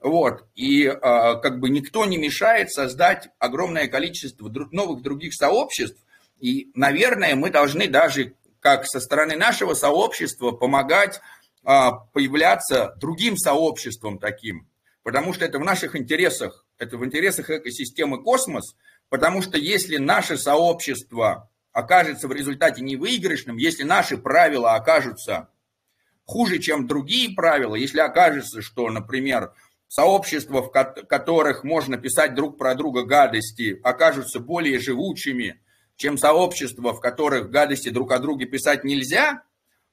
Вот, 0.00 0.44
и 0.56 0.86
э, 0.86 0.98
как 1.00 1.60
бы 1.60 1.70
никто 1.70 2.04
не 2.06 2.16
мешает 2.16 2.72
создать 2.72 3.28
огромное 3.38 3.86
количество 3.86 4.48
новых 4.72 5.02
других 5.02 5.32
сообществ, 5.32 6.04
и, 6.40 6.72
наверное, 6.74 7.36
мы 7.36 7.50
должны 7.50 7.86
даже, 7.86 8.34
как 8.58 8.84
со 8.86 8.98
стороны 8.98 9.36
нашего 9.36 9.74
сообщества, 9.74 10.50
помогать 10.50 11.20
э, 11.64 11.90
появляться 12.12 12.96
другим 12.98 13.36
сообществом 13.36 14.18
таким, 14.18 14.68
потому 15.04 15.32
что 15.32 15.44
это 15.44 15.60
в 15.60 15.64
наших 15.64 15.94
интересах, 15.94 16.66
это 16.78 16.96
в 16.96 17.04
интересах 17.04 17.50
экосистемы 17.50 18.20
космос, 18.20 18.74
потому 19.08 19.40
что 19.40 19.56
если 19.56 19.98
наше 19.98 20.36
сообщество 20.36 21.48
окажется 21.72 22.28
в 22.28 22.32
результате 22.32 22.82
невыигрышным, 22.82 23.56
если 23.56 23.82
наши 23.82 24.16
правила 24.16 24.74
окажутся 24.74 25.48
хуже, 26.24 26.58
чем 26.58 26.86
другие 26.86 27.34
правила, 27.34 27.74
если 27.74 28.00
окажется, 28.00 28.62
что, 28.62 28.88
например, 28.90 29.52
сообщества, 29.88 30.62
в 30.62 30.70
которых 30.70 31.64
можно 31.64 31.98
писать 31.98 32.34
друг 32.34 32.56
про 32.56 32.74
друга 32.74 33.04
гадости, 33.04 33.78
окажутся 33.82 34.40
более 34.40 34.78
живучими, 34.78 35.60
чем 35.96 36.16
сообщества, 36.16 36.92
в 36.92 37.00
которых 37.00 37.50
гадости 37.50 37.90
друг 37.90 38.12
о 38.12 38.18
друге 38.18 38.46
писать 38.46 38.84
нельзя, 38.84 39.42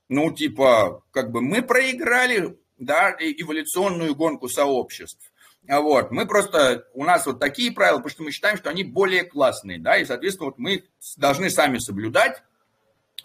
ну, 0.07 0.32
типа, 0.32 1.03
как 1.11 1.32
бы 1.32 1.41
мы 1.41 1.61
проиграли, 1.61 2.57
да, 2.77 3.11
эволюционную 3.11 4.15
гонку 4.15 4.47
сообществ. 4.47 5.28
Вот. 5.68 6.12
Мы 6.12 6.26
просто, 6.26 6.88
у 6.93 7.03
нас 7.03 7.26
вот 7.26 7.39
такие 7.39 7.72
правила, 7.72 7.97
потому 7.97 8.12
что 8.12 8.24
мы 8.24 8.32
считаем, 8.32 8.57
что 8.57 8.70
они 8.70 8.84
более 8.84 9.24
классные, 9.24 9.80
да, 9.80 9.97
и, 9.97 10.05
соответственно, 10.05 10.47
вот 10.47 10.57
мы 10.57 10.84
должны 11.18 11.49
сами 11.49 11.78
соблюдать 11.78 12.41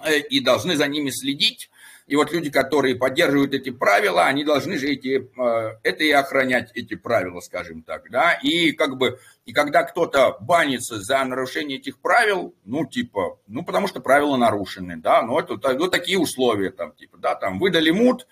э, 0.04 0.18
и 0.18 0.40
должны 0.40 0.76
за 0.76 0.86
ними 0.86 1.10
следить. 1.10 1.70
И 2.06 2.16
вот 2.16 2.32
люди, 2.32 2.50
которые 2.50 2.96
поддерживают 2.96 3.54
эти 3.54 3.70
правила, 3.70 4.26
они 4.26 4.44
должны 4.44 4.76
же 4.76 4.88
эти, 4.88 5.26
э, 5.40 5.78
это 5.82 6.04
и 6.04 6.10
охранять, 6.10 6.70
эти 6.74 6.96
правила, 6.96 7.40
скажем 7.40 7.82
так, 7.82 8.10
да. 8.10 8.34
И 8.34 8.72
как 8.72 8.98
бы, 8.98 9.18
и 9.46 9.54
когда 9.54 9.82
кто-то 9.84 10.36
банится 10.40 11.00
за 11.00 11.24
нарушение 11.24 11.78
этих 11.78 11.98
правил, 11.98 12.54
ну, 12.66 12.84
типа, 12.84 13.38
ну, 13.46 13.64
потому 13.64 13.88
что 13.88 14.00
правила 14.00 14.36
нарушены, 14.36 14.98
да, 14.98 15.22
ну, 15.22 15.38
это 15.38 15.54
вот 15.54 15.90
такие 15.90 16.18
условия, 16.18 16.70
там, 16.70 16.92
типа, 16.92 17.16
да, 17.16 17.34
там, 17.36 17.58
выдали 17.58 17.90
мут, 17.90 18.26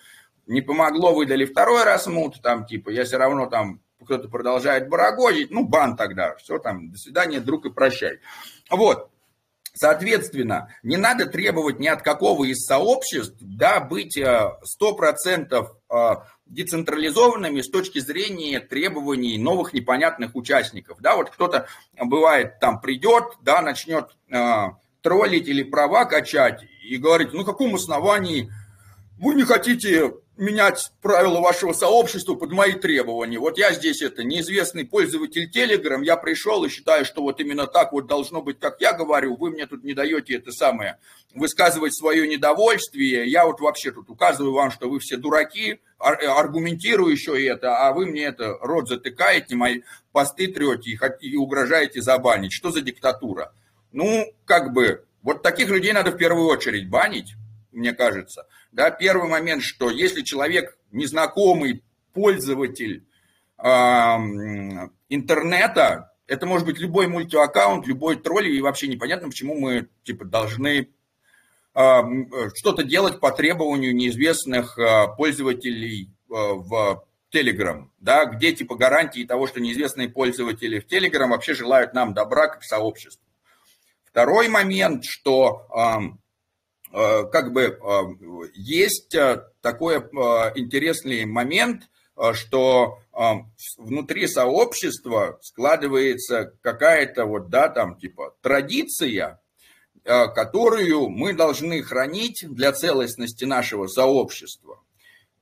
не 0.47 0.61
помогло, 0.61 1.15
выдали 1.15 1.47
второй 1.47 1.85
раз 1.85 2.07
мут, 2.07 2.43
там, 2.43 2.67
типа, 2.67 2.91
я 2.91 3.05
все 3.05 3.17
равно 3.17 3.47
там 3.47 3.81
кто-то 4.03 4.29
продолжает 4.29 4.89
барагозить, 4.89 5.51
ну, 5.51 5.65
бан 5.65 5.97
тогда, 5.97 6.35
все 6.37 6.59
там, 6.59 6.91
до 6.91 6.99
свидания, 6.99 7.41
друг, 7.41 7.67
и 7.67 7.71
прощай. 7.71 8.21
Вот, 8.71 9.13
Соответственно, 9.75 10.69
не 10.83 10.99
надо 10.99 11.27
требовать 11.27 11.79
ни 11.79 11.87
от 11.87 12.03
какого 12.03 12.45
из 12.45 12.67
сообществ 12.67 13.39
да, 13.41 13.81
быть 13.81 14.19
100% 14.19 14.59
э, 15.51 15.65
э, 15.91 16.17
децентрализованными 16.45 17.63
с 17.63 17.71
точки 17.71 17.99
зрения 17.99 18.61
требований 18.61 19.39
новых 19.39 19.73
непонятных 19.73 20.37
участников. 20.37 20.99
Да, 21.01 21.17
вот 21.17 21.31
кто-то, 21.31 21.67
бывает, 21.99 22.59
там 22.61 22.83
придет, 22.83 23.25
да, 23.41 23.63
начнет 23.63 24.15
э, 24.31 24.67
троллить 25.01 25.49
или 25.49 25.63
права 25.63 26.05
качать 26.05 26.65
и 26.85 26.99
говорить, 26.99 27.33
ну, 27.33 27.43
каком 27.47 27.75
основании 27.75 28.53
вы 29.19 29.35
не 29.35 29.45
хотите 29.45 30.13
менять 30.37 30.93
правила 31.03 31.41
вашего 31.41 31.73
сообщества 31.73 32.35
под 32.35 32.53
мои 32.53 32.73
требования. 32.73 33.39
Вот 33.39 33.59
я 33.59 33.73
здесь 33.73 34.01
это 34.01 34.25
неизвестный 34.25 34.85
пользователь 34.85 35.51
Telegram, 35.55 36.03
я 36.03 36.17
пришел 36.17 36.65
и 36.65 36.71
считаю, 36.71 37.05
что 37.05 37.23
вот 37.23 37.41
именно 37.41 37.67
так 37.67 37.93
вот 37.93 38.07
должно 38.07 38.41
быть, 38.43 38.59
как 38.59 38.81
я 38.81 38.93
говорю, 38.93 39.37
вы 39.37 39.51
мне 39.51 39.67
тут 39.67 39.85
не 39.85 39.95
даете 39.95 40.37
это 40.37 40.51
самое 40.51 40.99
высказывать 41.35 41.95
свое 41.95 42.27
недовольствие, 42.29 43.27
я 43.27 43.47
вот 43.47 43.61
вообще 43.61 43.91
тут 43.91 44.11
указываю 44.11 44.53
вам, 44.53 44.71
что 44.71 44.89
вы 44.89 45.01
все 45.01 45.17
дураки, 45.17 45.81
аргументирую 45.99 47.13
еще 47.13 47.43
это, 47.47 47.87
а 47.87 47.93
вы 47.93 48.07
мне 48.07 48.25
это 48.25 48.59
рот 48.61 48.89
затыкаете, 48.89 49.55
мои 49.55 49.83
посты 50.13 50.49
трете 50.49 50.99
и 51.21 51.37
угрожаете 51.37 52.03
забанить. 52.03 52.53
Что 52.53 52.71
за 52.71 52.81
диктатура? 52.81 53.53
Ну, 53.93 54.27
как 54.45 54.73
бы, 54.73 55.05
вот 55.23 55.43
таких 55.43 55.69
людей 55.69 55.93
надо 55.93 56.11
в 56.11 56.17
первую 56.17 56.49
очередь 56.49 56.89
банить, 56.89 57.35
мне 57.71 57.93
кажется. 57.93 58.47
Да, 58.73 58.91
первый 58.91 59.29
момент, 59.29 59.63
что 59.63 59.91
если 59.91 60.23
человек 60.23 60.77
незнакомый 60.91 61.83
пользователь 62.13 63.07
э, 63.59 63.69
интернета, 65.09 66.13
Это 66.27 66.47
может 66.47 66.67
быть 66.67 66.79
любой 66.79 67.09
мультиаккаунт, 67.09 67.87
любой 67.87 68.17
тролль, 68.17 68.49
и 68.49 68.63
вообще 68.63 68.89
непонятно, 68.89 69.29
почему 69.29 69.59
мы 69.59 69.89
типа 70.05 70.25
должны 70.25 70.89
а, 71.75 72.05
что-то 72.55 72.85
делать 72.85 73.21
по 73.21 73.31
требованию 73.33 73.95
неизвестных 73.95 74.79
а, 74.79 75.09
пользователей 75.09 76.11
а, 76.31 76.55
в 76.55 77.05
Telegram, 77.33 77.87
да, 77.99 78.27
где 78.27 78.53
типа 78.53 78.77
гарантии 78.77 79.25
того, 79.25 79.47
что 79.47 79.61
неизвестные 79.61 80.09
пользователи 80.09 80.81
в 80.81 80.87
Telegram 80.87 81.29
вообще 81.29 81.55
желают 81.55 81.95
нам 81.95 82.15
добра 82.15 82.49
как 82.49 82.63
сообществу. 82.63 83.23
Второй 84.05 84.49
момент, 84.49 85.05
что 85.05 85.67
как 86.93 87.53
бы 87.53 87.79
есть 88.55 89.17
такой 89.61 89.97
интересный 90.57 91.25
момент, 91.25 91.89
что 92.35 92.99
внутри 93.79 94.27
сообщества 94.27 95.39
складывается 95.41 96.53
какая-то 96.61 97.25
вот, 97.25 97.49
да, 97.49 97.69
там 97.69 97.97
типа 97.97 98.35
традиция, 98.43 99.41
Э, 100.05 100.27
которую 100.27 101.11
мы 101.11 101.33
должны 101.33 101.81
хранить 101.81 102.45
для 102.49 102.73
целостности 102.73 103.45
нашего 103.45 103.87
сообщества. 103.87 104.83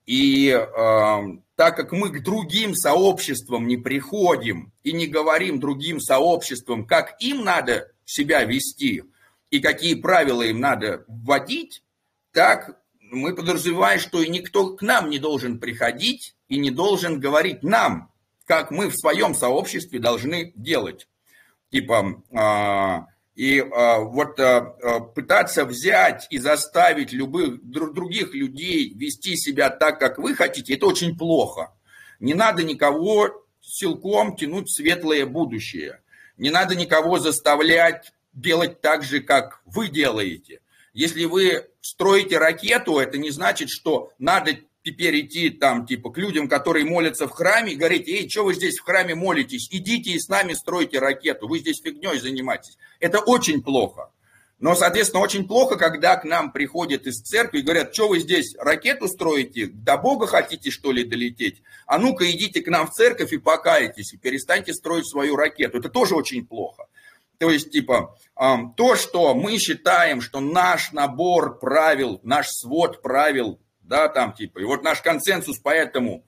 И 0.05 0.51
э, 0.51 1.20
так 1.57 1.76
как 1.76 1.92
мы 1.92 2.11
к 2.11 2.22
другим 2.22 2.74
сообществам 2.74 3.66
не 3.66 3.78
приходим 3.78 4.70
и 4.82 4.92
не 4.92 5.07
говорим 5.07 5.61
другим 5.61 5.98
сообществам, 5.98 6.86
как 6.86 7.16
им 7.20 7.42
надо 7.42 7.90
себя 8.05 8.44
вести 8.44 9.05
и 9.51 9.61
какие 9.61 9.94
правила 9.94 10.42
им 10.42 10.61
надо 10.61 11.05
вводить, 11.09 11.82
так 12.32 12.80
мы 13.01 13.34
подразумеваем, 13.34 13.98
что 13.98 14.22
и 14.22 14.28
никто 14.28 14.76
к 14.76 14.82
нам 14.82 15.11
не 15.11 15.18
должен 15.18 15.59
приходить 15.59 16.36
и 16.48 16.59
не 16.59 16.70
должен 16.70 17.18
говорить 17.18 17.62
нам, 17.62 18.12
как 18.46 18.70
мы 18.70 18.88
в 18.88 18.96
своем 18.96 19.34
сообществе 19.34 19.98
должны 19.98 20.53
делать. 20.55 21.09
Типа, 21.70 22.22
э, 22.30 23.11
и 23.34 23.59
э, 23.59 23.64
вот 24.05 24.38
э, 24.38 24.62
пытаться 25.14 25.64
взять 25.64 26.26
и 26.30 26.38
заставить 26.38 27.12
любых 27.12 27.62
других 27.64 28.34
людей 28.34 28.92
вести 28.94 29.36
себя 29.36 29.70
так, 29.70 29.98
как 29.98 30.18
вы 30.18 30.34
хотите, 30.34 30.74
это 30.74 30.86
очень 30.86 31.16
плохо. 31.16 31.72
Не 32.18 32.34
надо 32.34 32.62
никого 32.62 33.46
силком 33.61 34.36
тянуть 34.36 34.68
в 34.68 34.74
светлое 34.74 35.26
будущее. 35.26 36.01
Не 36.36 36.51
надо 36.51 36.74
никого 36.74 37.18
заставлять 37.18 38.12
делать 38.41 38.80
так 38.80 39.03
же, 39.03 39.20
как 39.20 39.61
вы 39.64 39.88
делаете. 39.88 40.61
Если 40.93 41.24
вы 41.24 41.66
строите 41.80 42.38
ракету, 42.38 42.99
это 42.99 43.18
не 43.18 43.30
значит, 43.30 43.70
что 43.70 44.11
надо 44.18 44.57
теперь 44.82 45.20
идти 45.20 45.51
там, 45.51 45.86
типа, 45.86 46.11
к 46.11 46.18
людям, 46.18 46.49
которые 46.49 46.84
молятся 46.84 47.28
в 47.28 47.32
храме, 47.32 47.72
и 47.72 47.76
говорить, 47.76 48.09
эй, 48.09 48.28
что 48.28 48.45
вы 48.45 48.55
здесь 48.55 48.78
в 48.78 48.84
храме 48.84 49.14
молитесь? 49.14 49.68
Идите 49.70 50.12
и 50.12 50.18
с 50.18 50.28
нами 50.28 50.55
стройте 50.55 50.99
ракету, 50.99 51.49
вы 51.49 51.59
здесь 51.59 51.80
фигней 51.80 52.18
занимаетесь. 52.18 52.76
Это 52.99 53.20
очень 53.20 53.62
плохо. 53.62 54.11
Но, 54.59 54.74
соответственно, 54.74 55.22
очень 55.22 55.49
плохо, 55.49 55.76
когда 55.76 56.16
к 56.16 56.24
нам 56.24 56.53
приходят 56.53 57.07
из 57.07 57.22
церкви 57.22 57.61
и 57.61 57.62
говорят, 57.62 57.95
что 57.95 58.09
вы 58.09 58.18
здесь 58.18 58.55
ракету 58.59 59.09
строите, 59.09 59.68
до 59.68 59.97
Бога 59.97 60.26
хотите, 60.26 60.70
что 60.70 60.93
ли, 60.93 61.03
долететь? 61.03 61.62
А 61.86 61.97
ну-ка 61.97 62.30
идите 62.30 62.61
к 62.61 62.68
нам 62.68 62.86
в 62.86 62.91
церковь 62.91 63.32
и 63.32 63.38
покайтесь, 63.38 64.12
и 64.12 64.18
перестаньте 64.18 64.74
строить 64.74 65.07
свою 65.07 65.36
ракету. 65.36 65.78
Это 65.78 65.88
тоже 65.88 66.14
очень 66.14 66.47
плохо. 66.47 66.86
То 67.41 67.51
есть, 67.51 67.72
типа, 67.72 68.16
то, 68.36 68.95
что 68.95 69.34
мы 69.34 69.59
считаем, 69.59 70.20
что 70.20 70.38
наш 70.38 70.93
набор 70.93 71.59
правил, 71.59 72.20
наш 72.22 72.49
свод 72.49 73.03
правил 73.03 73.59
да, 73.91 74.09
там 74.09 74.32
типа. 74.32 74.61
И 74.61 74.64
вот 74.64 74.84
наш 74.84 75.03
консенсус 75.03 75.59
поэтому 75.59 76.24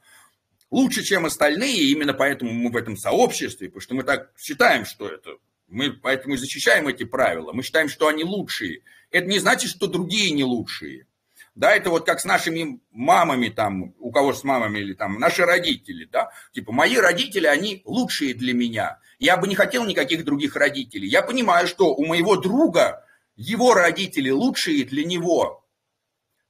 лучше, 0.70 1.04
чем 1.04 1.26
остальные, 1.26 1.76
и 1.76 1.92
именно 1.92 2.12
поэтому 2.12 2.52
мы 2.52 2.70
в 2.72 2.76
этом 2.76 2.96
сообществе, 2.96 3.68
потому 3.68 3.80
что 3.80 3.94
мы 3.94 4.02
так 4.02 4.32
считаем, 4.36 4.84
что 4.84 5.08
это, 5.08 5.36
мы 5.68 5.92
поэтому 5.92 6.34
и 6.34 6.38
защищаем 6.38 6.88
эти 6.88 7.04
правила, 7.04 7.52
мы 7.52 7.62
считаем, 7.62 7.88
что 7.88 8.08
они 8.08 8.24
лучшие. 8.24 8.82
Это 9.12 9.28
не 9.28 9.38
значит, 9.38 9.70
что 9.70 9.86
другие 9.86 10.32
не 10.32 10.42
лучшие. 10.42 11.06
Да, 11.54 11.72
это 11.72 11.90
вот 11.90 12.04
как 12.04 12.18
с 12.18 12.24
нашими 12.24 12.80
мамами 12.90 13.48
там, 13.48 13.94
у 13.98 14.10
кого 14.10 14.32
с 14.32 14.42
мамами 14.42 14.80
или 14.80 14.94
там 14.94 15.20
наши 15.20 15.44
родители, 15.44 16.06
да, 16.06 16.30
типа 16.52 16.72
мои 16.72 16.96
родители, 16.96 17.46
они 17.46 17.82
лучшие 17.84 18.34
для 18.34 18.54
меня. 18.54 18.98
Я 19.22 19.36
бы 19.36 19.46
не 19.46 19.54
хотел 19.54 19.84
никаких 19.84 20.24
других 20.24 20.56
родителей. 20.56 21.08
Я 21.08 21.22
понимаю, 21.22 21.68
что 21.68 21.94
у 21.94 22.04
моего 22.04 22.34
друга 22.34 23.06
его 23.36 23.72
родители 23.72 24.30
лучшие 24.30 24.84
для 24.84 25.04
него, 25.04 25.64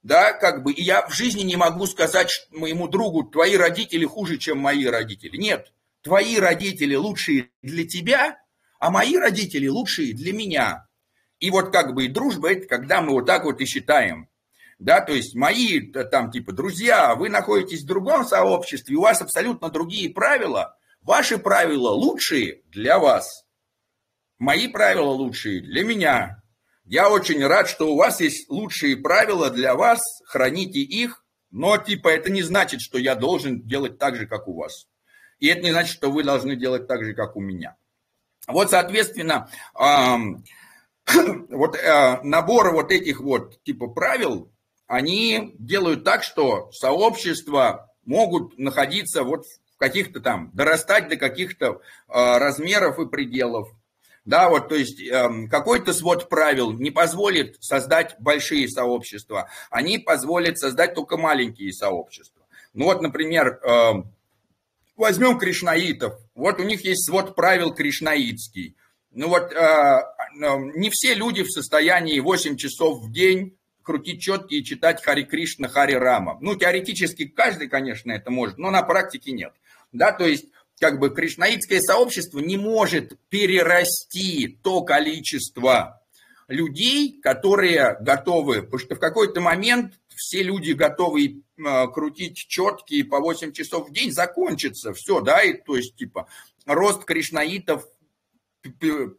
да, 0.03 0.33
как 0.33 0.63
бы, 0.63 0.73
и 0.73 0.83
я 0.83 1.07
в 1.07 1.13
жизни 1.13 1.43
не 1.43 1.57
могу 1.57 1.85
сказать 1.85 2.31
моему 2.51 2.89
другу, 2.89 3.25
твои 3.25 3.59
родители 3.59 4.07
хуже, 4.07 4.39
чем 4.39 4.57
мои 4.57 4.87
родители. 4.87 5.37
Нет, 5.37 5.71
твои 6.01 6.39
родители 6.39 6.95
лучшие 6.95 7.51
для 7.61 7.87
тебя, 7.87 8.39
а 8.79 8.91
мои 8.91 9.19
родители 9.19 9.69
лучшие 9.69 10.15
для 10.15 10.33
меня. 10.33 10.89
И 11.41 11.51
вот 11.51 11.73
как 11.73 11.93
бы 11.93 12.07
и 12.07 12.09
дружба, 12.09 12.53
это 12.53 12.67
когда 12.67 13.03
мы 13.03 13.13
вот 13.13 13.27
так 13.27 13.45
вот 13.45 13.61
и 13.61 13.67
считаем. 13.67 14.31
Да, 14.79 15.03
то 15.03 15.13
есть 15.13 15.35
мои 15.35 15.79
там 15.93 16.31
типа 16.31 16.53
друзья, 16.53 17.17
вы 17.17 17.29
находитесь 17.29 17.83
в 17.83 17.87
другом 17.87 18.25
сообществе, 18.25 18.97
у 18.97 19.03
вас 19.03 19.21
абсолютно 19.21 19.69
другие 19.69 20.09
правила, 20.09 20.79
ваши 21.03 21.39
правила 21.39 21.91
лучшие 21.91 22.63
для 22.67 22.99
вас, 22.99 23.45
мои 24.39 24.69
правила 24.69 25.11
лучшие 25.11 25.61
для 25.61 25.85
меня. 25.85 26.43
Я 26.85 27.11
очень 27.11 27.45
рад, 27.47 27.69
что 27.69 27.93
у 27.93 27.97
вас 27.97 28.21
есть 28.21 28.49
лучшие 28.51 28.97
правила 28.97 29.51
для 29.51 29.75
вас, 29.75 30.01
храните 30.27 30.81
их, 30.81 31.25
но 31.51 31.77
типа 31.77 32.09
это 32.09 32.31
не 32.31 32.43
значит, 32.43 32.81
что 32.81 32.99
я 32.99 33.15
должен 33.15 33.63
делать 33.63 33.99
так 33.99 34.17
же, 34.17 34.27
как 34.27 34.49
у 34.49 34.55
вас. 34.55 34.87
И 35.39 35.49
это 35.49 35.63
не 35.63 35.71
значит, 35.71 35.93
что 35.93 36.11
вы 36.11 36.25
должны 36.25 36.57
делать 36.57 36.87
так 36.87 37.05
же, 37.05 37.15
как 37.15 37.37
у 37.37 37.41
меня. 37.41 37.77
Вот, 38.47 38.71
соответственно, 38.71 39.49
вот 39.75 41.77
э, 41.77 42.23
наборы 42.23 42.73
вот 42.73 42.91
этих 42.91 43.21
вот 43.21 43.63
типа 43.63 43.89
правил, 43.89 44.53
они 44.87 45.55
делают 45.59 46.05
так, 46.05 46.23
что 46.23 46.71
сообщества 46.73 47.93
могут 48.05 48.59
находиться 48.59 49.23
вот 49.23 49.45
каких-то 49.83 50.21
там, 50.21 50.49
дорастать 50.55 51.09
до 51.09 51.17
каких-то 51.17 51.67
э, 51.67 52.39
размеров 52.39 53.01
и 53.01 53.09
пределов. 53.09 53.69
Да, 54.25 54.49
вот, 54.49 54.69
то 54.69 54.77
есть 54.77 55.03
э, 55.03 55.49
какой-то 55.51 55.93
свод 55.93 56.29
правил 56.29 56.71
не 56.71 56.93
позволит 56.93 57.57
создать 57.61 58.15
большие 58.21 58.69
сообщества, 58.69 59.51
они 59.71 59.99
позволят 59.99 60.57
создать 60.57 60.95
только 60.95 61.17
маленькие 61.17 61.73
сообщества. 61.73 62.45
Ну 62.75 62.85
вот, 62.85 63.03
например, 63.03 63.59
э, 63.61 64.05
возьмем 64.95 65.37
кришнаитов. 65.37 66.15
Вот 66.37 66.61
у 66.61 66.63
них 66.63 66.85
есть 66.85 67.05
свод 67.05 67.35
правил 67.35 67.75
кришнаитский. 67.75 68.77
Ну 69.11 69.31
вот, 69.31 69.53
э, 69.53 70.01
не 70.37 70.91
все 70.91 71.15
люди 71.15 71.43
в 71.43 71.51
состоянии 71.51 72.21
8 72.21 72.57
часов 72.57 73.03
в 73.03 73.11
день 73.11 73.57
крутить 73.83 74.23
четки 74.23 74.55
и 74.55 74.65
читать 74.65 75.03
Хари 75.03 75.25
Кришна, 75.25 75.69
Хари 75.69 75.95
Рама. 75.95 76.39
Ну, 76.41 76.55
теоретически 76.55 77.27
каждый, 77.27 77.69
конечно, 77.69 78.13
это 78.13 78.31
может, 78.31 78.59
но 78.59 78.71
на 78.71 78.83
практике 78.83 79.33
нет. 79.33 79.53
Да, 79.93 80.13
то 80.13 80.27
есть 80.27 80.47
как 80.81 80.99
бы 80.99 81.11
кришнаитское 81.11 81.81
сообщество 81.81 82.41
не 82.41 82.57
может 82.57 83.19
перерасти 83.29 84.59
то 84.63 84.83
количество 84.83 86.03
людей, 86.49 87.21
которые 87.21 87.97
готовы, 88.01 88.63
потому 88.63 88.79
что 88.79 88.95
в 88.97 88.99
какой-то 88.99 89.41
момент 89.41 89.95
все 90.15 90.43
люди 90.43 90.73
готовы 90.73 91.43
э, 91.57 91.87
крутить 91.89 92.37
четкие 92.37 93.05
по 93.05 93.21
8 93.21 93.53
часов 93.53 93.89
в 93.89 93.93
день, 93.93 94.11
закончится 94.11 94.93
все, 94.93 95.21
да, 95.21 95.43
и 95.43 95.55
то 95.55 95.77
есть, 95.77 95.97
типа, 95.97 96.27
рост 96.67 97.05
кришнаитов 97.05 97.87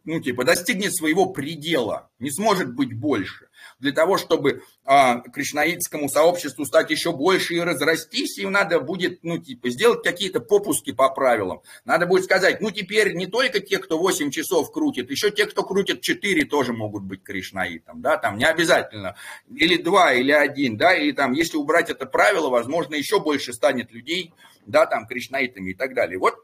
ну, 0.06 0.22
типа, 0.22 0.46
достигнет 0.46 0.96
своего 0.96 1.28
предела, 1.28 2.10
не 2.20 2.32
сможет 2.32 2.74
быть 2.74 2.94
больше. 2.94 3.50
Для 3.80 3.92
того, 3.92 4.18
чтобы 4.18 4.64
а, 4.86 5.20
кришнаитскому 5.20 6.10
сообществу 6.10 6.66
стать 6.66 6.92
еще 6.92 7.12
больше 7.12 7.56
и 7.56 7.60
разрастись, 7.60 8.38
им 8.38 8.52
надо 8.52 8.80
будет, 8.80 9.24
ну, 9.24 9.38
типа, 9.38 9.70
сделать 9.70 10.04
какие-то 10.04 10.40
попуски 10.40 10.92
по 10.92 11.10
правилам. 11.10 11.62
Надо 11.86 12.06
будет 12.06 12.26
сказать, 12.26 12.62
ну, 12.62 12.72
теперь 12.72 13.14
не 13.14 13.28
только 13.28 13.60
те, 13.60 13.80
кто 13.80 13.98
8 13.98 14.32
часов 14.32 14.72
крутит, 14.72 15.10
еще 15.10 15.32
те, 15.32 15.46
кто 15.46 15.64
крутит 15.64 16.02
4, 16.02 16.46
тоже 16.46 16.74
могут 16.74 17.04
быть 17.04 17.24
кришнаитом, 17.24 18.02
да, 18.02 18.18
там 18.18 18.38
не 18.38 18.46
обязательно, 18.46 19.16
или 19.54 19.78
2, 19.78 20.14
или 20.14 20.32
1, 20.32 20.78
да, 20.78 20.94
или 20.94 21.12
там, 21.12 21.34
если 21.34 21.58
убрать 21.58 21.90
это 21.90 22.06
правило, 22.06 22.50
возможно, 22.50 22.96
еще 22.96 23.20
больше 23.20 23.54
станет 23.54 23.92
людей, 23.92 24.34
да, 24.66 24.86
там, 24.86 25.08
кришнаитами 25.08 25.72
и 25.72 25.74
так 25.74 25.94
далее. 25.94 26.20
Вот 26.20 26.36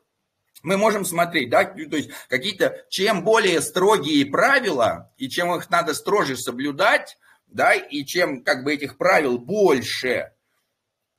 мы 0.64 0.78
можем 0.78 1.06
смотреть, 1.06 1.50
да, 1.50 1.66
то 1.66 1.96
есть 1.96 2.10
какие-то, 2.28 2.86
чем 2.90 3.24
более 3.24 3.62
строгие 3.62 4.26
правила, 4.26 5.12
и 5.18 5.30
чем 5.30 5.54
их 5.56 5.70
надо 5.70 5.94
строже 5.94 6.38
соблюдать, 6.38 7.18
да, 7.48 7.74
и 7.74 8.06
чем 8.06 8.44
как 8.44 8.64
бы 8.64 8.74
этих 8.74 8.98
правил 8.98 9.38
больше, 9.38 10.32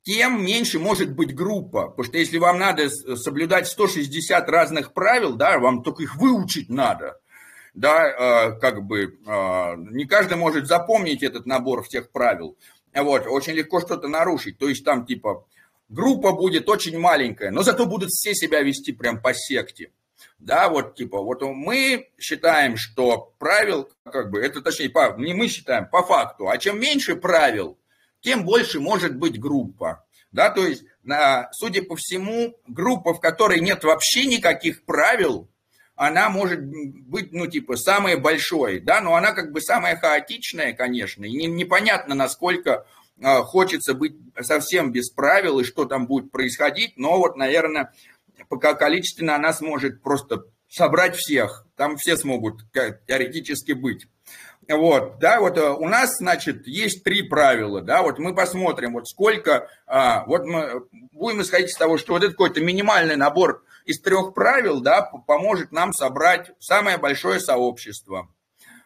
тем 0.03 0.43
меньше 0.43 0.79
может 0.79 1.13
быть 1.13 1.35
группа. 1.35 1.89
Потому 1.89 2.05
что 2.05 2.17
если 2.17 2.37
вам 2.37 2.59
надо 2.59 2.89
соблюдать 2.89 3.67
160 3.67 4.49
разных 4.49 4.93
правил, 4.93 5.35
да, 5.35 5.59
вам 5.59 5.83
только 5.83 6.03
их 6.03 6.15
выучить 6.15 6.69
надо, 6.69 7.19
да, 7.73 8.07
э, 8.07 8.59
как 8.59 8.83
бы 8.83 9.03
э, 9.03 9.75
не 9.91 10.05
каждый 10.05 10.37
может 10.37 10.67
запомнить 10.67 11.23
этот 11.23 11.45
набор 11.45 11.83
всех 11.83 12.11
правил. 12.11 12.57
Вот, 12.93 13.25
очень 13.27 13.53
легко 13.53 13.79
что-то 13.79 14.07
нарушить. 14.07 14.57
То 14.57 14.67
есть 14.67 14.83
там 14.83 15.05
типа 15.05 15.45
группа 15.91 16.31
будет 16.31 16.67
очень 16.69 16.97
маленькая, 16.97 17.51
но 17.51 17.61
зато 17.61 17.85
будут 17.85 18.09
все 18.09 18.33
себя 18.33 18.61
вести 18.61 18.93
прям 18.93 19.21
по 19.21 19.33
секте. 19.33 19.91
Да, 20.39 20.69
вот 20.69 20.95
типа, 20.95 21.21
вот 21.21 21.41
мы 21.41 22.09
считаем, 22.19 22.77
что 22.77 23.33
правил, 23.37 23.91
как 24.03 24.31
бы, 24.31 24.39
это 24.39 24.61
точнее, 24.61 24.89
по, 24.89 25.15
не 25.17 25.33
мы 25.33 25.47
считаем, 25.47 25.87
по 25.87 26.01
факту, 26.03 26.49
а 26.49 26.57
чем 26.57 26.79
меньше 26.79 27.15
правил, 27.15 27.77
тем 28.21 28.43
больше 28.43 28.79
может 28.79 29.15
быть 29.15 29.39
группа. 29.39 30.05
Да, 30.31 30.49
то 30.49 30.65
есть, 30.65 30.83
судя 31.51 31.83
по 31.83 31.95
всему, 31.97 32.57
группа, 32.65 33.13
в 33.13 33.19
которой 33.19 33.59
нет 33.59 33.83
вообще 33.83 34.25
никаких 34.25 34.85
правил, 34.85 35.49
она 35.95 36.29
может 36.29 36.63
быть, 36.63 37.33
ну, 37.33 37.47
типа, 37.47 37.75
самой 37.75 38.15
большой, 38.15 38.79
да, 38.79 39.01
но 39.01 39.15
она 39.15 39.33
как 39.33 39.51
бы 39.51 39.61
самая 39.61 39.97
хаотичная, 39.97 40.73
конечно, 40.73 41.25
и 41.25 41.45
непонятно, 41.45 42.15
насколько 42.15 42.87
хочется 43.21 43.93
быть 43.93 44.15
совсем 44.39 44.91
без 44.91 45.09
правил 45.09 45.59
и 45.59 45.63
что 45.63 45.85
там 45.85 46.07
будет 46.07 46.31
происходить, 46.31 46.93
но 46.97 47.17
вот, 47.17 47.35
наверное, 47.35 47.93
пока 48.49 48.73
количественно 48.73 49.35
она 49.35 49.53
сможет 49.53 50.01
просто 50.01 50.45
собрать 50.67 51.15
всех, 51.15 51.67
там 51.75 51.97
все 51.97 52.17
смогут 52.17 52.61
теоретически 52.73 53.73
быть. 53.73 54.07
Вот, 54.67 55.19
да, 55.19 55.41
вот 55.41 55.57
э, 55.57 55.69
у 55.69 55.87
нас, 55.87 56.17
значит, 56.17 56.67
есть 56.67 57.03
три 57.03 57.23
правила, 57.23 57.81
да, 57.81 58.03
вот 58.03 58.19
мы 58.19 58.33
посмотрим, 58.33 58.93
вот 58.93 59.07
сколько, 59.07 59.67
а, 59.85 60.23
вот 60.25 60.45
мы 60.45 60.85
будем 61.11 61.41
исходить 61.41 61.71
из 61.71 61.77
того, 61.77 61.97
что 61.97 62.13
вот 62.13 62.23
это 62.23 62.31
какой-то 62.31 62.61
минимальный 62.61 63.15
набор 63.15 63.65
из 63.85 63.99
трех 63.99 64.33
правил, 64.33 64.79
да, 64.79 65.01
поможет 65.01 65.71
нам 65.71 65.93
собрать 65.93 66.51
самое 66.59 66.97
большое 66.97 67.39
сообщество. 67.39 68.29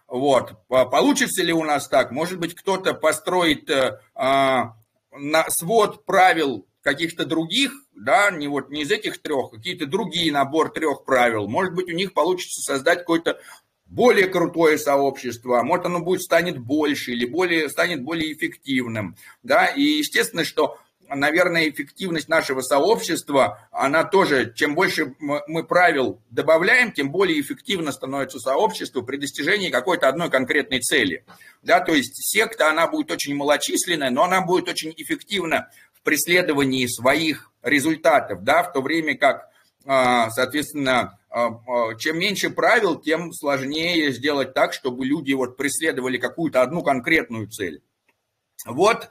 Вот, 0.08 0.54
получится 0.68 1.44
ли 1.44 1.52
у 1.52 1.64
нас 1.64 1.88
так? 1.88 2.12
Может 2.12 2.40
быть, 2.40 2.54
кто-то 2.54 2.94
построит 2.94 3.70
э, 3.70 4.00
а, 4.14 4.76
на 5.12 5.50
свод 5.50 6.06
правил 6.06 6.68
каких-то 6.82 7.26
других, 7.26 7.74
да, 7.96 8.30
не 8.30 8.48
вот 8.48 8.70
не 8.70 8.84
из 8.84 8.92
этих 8.92 9.20
трех, 9.20 9.50
какие-то 9.50 9.88
другие 9.88 10.32
набор 10.32 10.72
трех 10.72 11.04
правил. 11.06 11.48
Может 11.48 11.74
быть, 11.74 11.88
у 11.88 11.96
них 11.96 12.14
получится 12.14 12.62
создать 12.62 13.00
какой-то 13.00 13.40
более 13.88 14.28
крутое 14.28 14.78
сообщество, 14.78 15.62
может 15.64 15.86
оно 15.88 16.00
будет 16.00 16.22
станет 16.22 16.60
больше 16.60 17.12
или 17.12 17.26
более, 17.26 17.70
станет 17.70 18.04
более 18.04 18.34
эффективным. 18.34 19.16
Да? 19.42 19.66
И 19.66 19.82
естественно, 19.82 20.44
что 20.44 20.78
наверное, 21.10 21.70
эффективность 21.70 22.30
нашего 22.30 22.62
сообщества, 22.62 23.68
она 23.72 24.04
тоже, 24.04 24.54
чем 24.56 24.76
больше 24.76 25.16
мы 25.20 25.64
правил 25.64 26.22
добавляем, 26.30 26.92
тем 26.92 27.12
более 27.12 27.40
эффективно 27.40 27.92
становится 27.92 28.40
сообщество 28.40 29.02
при 29.02 29.18
достижении 29.18 29.70
какой-то 29.70 30.08
одной 30.08 30.30
конкретной 30.30 30.80
цели. 30.80 31.26
Да, 31.62 31.80
то 31.80 31.94
есть 31.94 32.16
секта, 32.16 32.70
она 32.70 32.88
будет 32.88 33.12
очень 33.12 33.36
малочисленная, 33.36 34.10
но 34.10 34.24
она 34.24 34.42
будет 34.42 34.70
очень 34.70 34.94
эффективна 34.98 35.70
в 35.94 36.02
преследовании 36.02 36.88
своих 36.88 37.52
результатов, 37.62 38.44
да, 38.44 38.64
в 38.64 38.72
то 38.72 38.82
время 38.82 39.18
как, 39.18 39.50
а, 39.86 40.30
соответственно, 40.30 41.20
а, 41.30 41.48
а, 41.48 41.96
чем 41.96 42.20
меньше 42.20 42.50
правил, 42.50 43.00
тем 43.00 43.34
сложнее 43.34 44.12
сделать 44.12 44.54
так, 44.54 44.74
чтобы 44.74 45.06
люди 45.06 45.34
вот 45.34 45.58
преследовали 45.58 46.18
какую-то 46.18 46.62
одну 46.62 46.82
конкретную 46.84 47.48
цель. 47.48 47.82
Вот, 48.66 49.10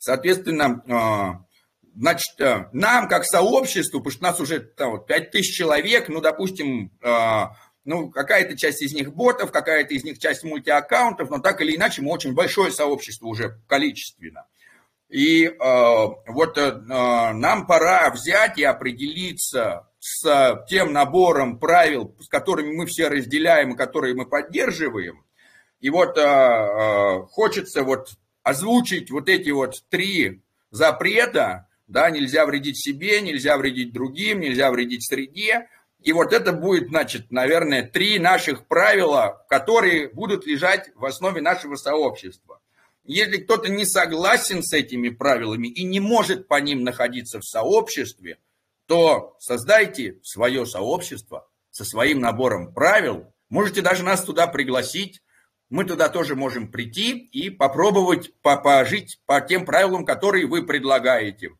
соответственно, 0.00 1.46
значит, 1.94 2.34
нам 2.72 3.08
как 3.08 3.24
сообществу, 3.24 4.00
потому 4.00 4.12
что 4.12 4.22
нас 4.22 4.40
уже 4.40 4.60
там, 4.60 4.92
вот, 4.92 5.06
5 5.06 5.30
тысяч 5.30 5.56
человек, 5.56 6.08
ну, 6.08 6.20
допустим, 6.20 6.90
ну, 7.84 8.10
какая-то 8.10 8.56
часть 8.56 8.82
из 8.82 8.92
них 8.92 9.14
ботов, 9.14 9.52
какая-то 9.52 9.94
из 9.94 10.04
них 10.04 10.18
часть 10.18 10.44
мультиаккаунтов, 10.44 11.30
но 11.30 11.38
так 11.38 11.60
или 11.60 11.76
иначе 11.76 12.02
мы 12.02 12.10
очень 12.10 12.34
большое 12.34 12.72
сообщество 12.72 13.26
уже 13.26 13.60
количественно. 13.68 14.46
И 15.08 15.44
э, 15.44 15.52
вот 15.58 16.56
э, 16.56 16.72
нам 16.78 17.66
пора 17.66 18.10
взять 18.10 18.58
и 18.58 18.64
определиться 18.64 19.88
с 19.98 20.64
тем 20.68 20.92
набором 20.92 21.58
правил, 21.58 22.16
с 22.20 22.28
которыми 22.28 22.76
мы 22.76 22.86
все 22.86 23.08
разделяем 23.08 23.72
и 23.72 23.76
которые 23.76 24.14
мы 24.14 24.26
поддерживаем. 24.26 25.24
И 25.80 25.90
вот 25.90 26.16
э, 26.16 26.22
э, 26.22 27.22
хочется 27.30 27.82
вот 27.82 28.10
озвучить 28.50 29.10
вот 29.10 29.28
эти 29.28 29.50
вот 29.50 29.82
три 29.88 30.42
запрета, 30.70 31.68
да, 31.86 32.10
нельзя 32.10 32.46
вредить 32.46 32.78
себе, 32.78 33.20
нельзя 33.20 33.56
вредить 33.56 33.92
другим, 33.92 34.40
нельзя 34.40 34.70
вредить 34.70 35.06
среде. 35.06 35.68
И 36.02 36.12
вот 36.12 36.32
это 36.32 36.52
будет, 36.52 36.88
значит, 36.88 37.30
наверное, 37.30 37.82
три 37.82 38.18
наших 38.18 38.66
правила, 38.66 39.44
которые 39.48 40.08
будут 40.08 40.46
лежать 40.46 40.90
в 40.94 41.04
основе 41.04 41.40
нашего 41.40 41.76
сообщества. 41.76 42.60
Если 43.04 43.38
кто-то 43.38 43.68
не 43.70 43.84
согласен 43.84 44.62
с 44.62 44.72
этими 44.72 45.08
правилами 45.08 45.68
и 45.68 45.82
не 45.84 46.00
может 46.00 46.48
по 46.48 46.60
ним 46.60 46.84
находиться 46.84 47.40
в 47.40 47.44
сообществе, 47.44 48.38
то 48.86 49.36
создайте 49.38 50.18
свое 50.22 50.66
сообщество 50.66 51.48
со 51.70 51.84
своим 51.84 52.20
набором 52.20 52.72
правил. 52.72 53.32
Можете 53.48 53.82
даже 53.82 54.04
нас 54.04 54.24
туда 54.24 54.46
пригласить. 54.46 55.22
Мы 55.70 55.84
туда 55.84 56.08
тоже 56.08 56.34
можем 56.34 56.68
прийти 56.68 57.12
и 57.12 57.48
попробовать 57.48 58.32
пожить 58.42 59.20
по 59.24 59.40
тем 59.40 59.64
правилам, 59.64 60.04
которые 60.04 60.46
вы 60.46 60.66
предлагаете. 60.66 61.50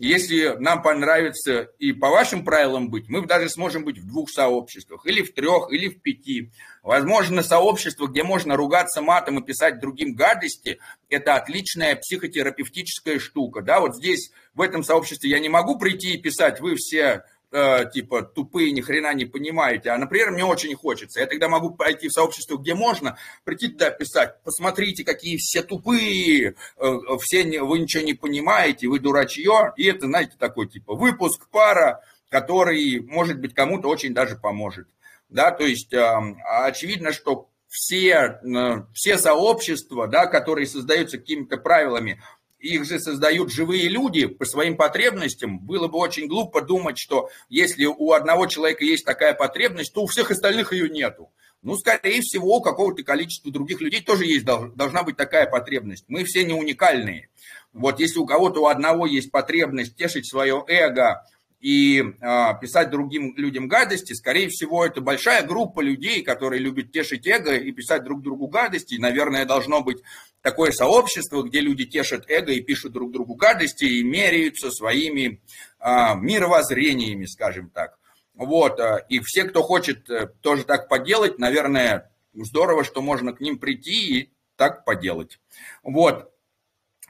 Если 0.00 0.54
нам 0.60 0.80
понравится 0.80 1.62
и 1.80 1.92
по 1.92 2.08
вашим 2.08 2.44
правилам 2.44 2.88
быть, 2.88 3.08
мы 3.08 3.26
даже 3.26 3.48
сможем 3.48 3.84
быть 3.84 3.98
в 3.98 4.06
двух 4.06 4.30
сообществах, 4.30 5.04
или 5.06 5.22
в 5.22 5.34
трех, 5.34 5.72
или 5.72 5.88
в 5.88 6.00
пяти. 6.00 6.52
Возможно, 6.84 7.42
сообщество, 7.42 8.06
где 8.06 8.22
можно 8.22 8.56
ругаться 8.56 9.02
матом 9.02 9.40
и 9.40 9.44
писать 9.44 9.80
другим 9.80 10.14
гадости, 10.14 10.78
это 11.08 11.34
отличная 11.34 11.96
психотерапевтическая 11.96 13.18
штука. 13.18 13.60
Да, 13.60 13.80
вот 13.80 13.96
здесь, 13.96 14.30
в 14.54 14.60
этом 14.60 14.84
сообществе 14.84 15.30
я 15.30 15.40
не 15.40 15.48
могу 15.48 15.76
прийти 15.80 16.14
и 16.14 16.22
писать, 16.22 16.60
вы 16.60 16.76
все 16.76 17.24
э, 17.50 17.90
типа 17.92 18.22
тупые, 18.22 18.72
ни 18.72 18.80
хрена 18.80 19.14
не 19.14 19.24
понимаете, 19.24 19.90
а, 19.90 19.98
например, 19.98 20.30
мне 20.30 20.44
очень 20.44 20.74
хочется. 20.74 21.20
Я 21.20 21.26
тогда 21.26 21.48
могу 21.48 21.70
пойти 21.70 22.08
в 22.08 22.12
сообщество, 22.12 22.56
где 22.56 22.74
можно, 22.74 23.18
прийти 23.44 23.68
туда 23.68 23.90
писать, 23.90 24.42
посмотрите, 24.44 25.04
какие 25.04 25.36
все 25.36 25.62
тупые, 25.62 26.54
э, 26.76 26.98
все 27.20 27.44
не, 27.44 27.58
вы 27.58 27.80
ничего 27.80 28.02
не 28.02 28.14
понимаете, 28.14 28.88
вы 28.88 29.00
дурачье, 29.00 29.72
и 29.76 29.86
это, 29.86 30.06
знаете, 30.06 30.32
такой 30.38 30.68
типа 30.68 30.94
выпуск 30.94 31.48
пара, 31.50 32.02
который, 32.30 33.00
может 33.00 33.38
быть, 33.38 33.54
кому-то 33.54 33.88
очень 33.88 34.14
даже 34.14 34.36
поможет. 34.36 34.88
Да, 35.28 35.50
то 35.50 35.64
есть 35.64 35.92
э, 35.92 36.34
очевидно, 36.64 37.12
что 37.12 37.48
все, 37.68 38.40
э, 38.42 38.82
все 38.94 39.18
сообщества, 39.18 40.06
да, 40.08 40.26
которые 40.26 40.66
создаются 40.66 41.18
какими-то 41.18 41.58
правилами, 41.58 42.20
их 42.58 42.84
же 42.84 42.98
создают 42.98 43.52
живые 43.52 43.88
люди 43.88 44.26
по 44.26 44.44
своим 44.44 44.76
потребностям. 44.76 45.60
Было 45.60 45.88
бы 45.88 45.98
очень 45.98 46.26
глупо 46.26 46.60
думать, 46.60 46.98
что 46.98 47.30
если 47.48 47.86
у 47.86 48.12
одного 48.12 48.46
человека 48.46 48.84
есть 48.84 49.04
такая 49.04 49.34
потребность, 49.34 49.92
то 49.92 50.02
у 50.02 50.06
всех 50.06 50.30
остальных 50.30 50.72
ее 50.72 50.88
нету. 50.88 51.30
Ну, 51.62 51.76
скорее 51.76 52.20
всего, 52.20 52.56
у 52.56 52.62
какого-то 52.62 53.02
количества 53.02 53.50
других 53.50 53.80
людей 53.80 54.00
тоже 54.00 54.26
есть, 54.26 54.44
должна 54.44 55.02
быть 55.02 55.16
такая 55.16 55.46
потребность. 55.46 56.04
Мы 56.08 56.24
все 56.24 56.44
не 56.44 56.54
уникальные. 56.54 57.30
Вот 57.72 57.98
если 58.00 58.18
у 58.18 58.26
кого-то 58.26 58.62
у 58.62 58.66
одного 58.66 59.06
есть 59.06 59.30
потребность 59.30 59.96
тешить 59.96 60.28
свое 60.28 60.64
эго, 60.68 61.24
и 61.60 62.00
э, 62.00 62.60
писать 62.60 62.90
другим 62.90 63.34
людям 63.36 63.66
гадости, 63.66 64.12
скорее 64.12 64.48
всего, 64.48 64.86
это 64.86 65.00
большая 65.00 65.44
группа 65.44 65.80
людей, 65.80 66.22
которые 66.22 66.60
любят 66.60 66.92
тешить 66.92 67.26
эго 67.26 67.56
и 67.56 67.72
писать 67.72 68.04
друг 68.04 68.22
другу 68.22 68.46
гадости. 68.46 68.96
Наверное, 68.96 69.44
должно 69.44 69.82
быть 69.82 69.98
такое 70.42 70.72
сообщество, 70.72 71.42
где 71.42 71.60
люди 71.60 71.84
тешат 71.84 72.28
эго 72.30 72.52
и 72.52 72.60
пишут 72.60 72.92
друг 72.92 73.12
другу 73.12 73.34
гадости 73.34 73.84
и 73.84 74.02
меряются 74.02 74.70
своими 74.70 75.42
э, 75.80 76.14
мировоззрениями, 76.16 77.26
скажем 77.26 77.70
так. 77.70 77.98
Вот, 78.34 78.78
э, 78.80 79.04
и 79.08 79.20
все, 79.20 79.44
кто 79.44 79.62
хочет 79.62 80.08
э, 80.10 80.28
тоже 80.40 80.64
так 80.64 80.88
поделать, 80.88 81.38
наверное, 81.38 82.12
здорово, 82.34 82.84
что 82.84 83.02
можно 83.02 83.32
к 83.32 83.40
ним 83.40 83.58
прийти 83.58 84.20
и 84.20 84.32
так 84.56 84.84
поделать. 84.84 85.38
Вот, 85.82 86.32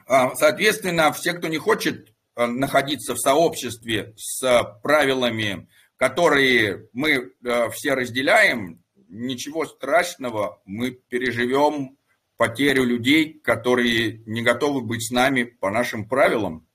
соответственно, 0.07 1.11
все, 1.11 1.33
кто 1.33 1.47
не 1.47 1.57
хочет 1.57 2.13
Э, 2.39 2.45
находиться 2.45 3.15
в 3.15 3.19
сообществе 3.19 4.13
с 4.15 4.63
правилами, 4.81 5.67
которые 5.97 6.87
мы 6.93 7.11
э, 7.43 7.69
все 7.71 7.95
разделяем, 7.95 8.81
ничего 9.09 9.65
страшного, 9.65 10.61
мы 10.63 10.91
переживем 10.91 11.97
потерю 12.39 12.85
людей, 12.85 13.37
которые 13.43 14.23
не 14.25 14.41
готовы 14.41 14.79
быть 14.79 15.05
с 15.05 15.11
нами 15.11 15.43
по 15.43 15.69
нашим 15.69 16.07
правилам. 16.07 16.65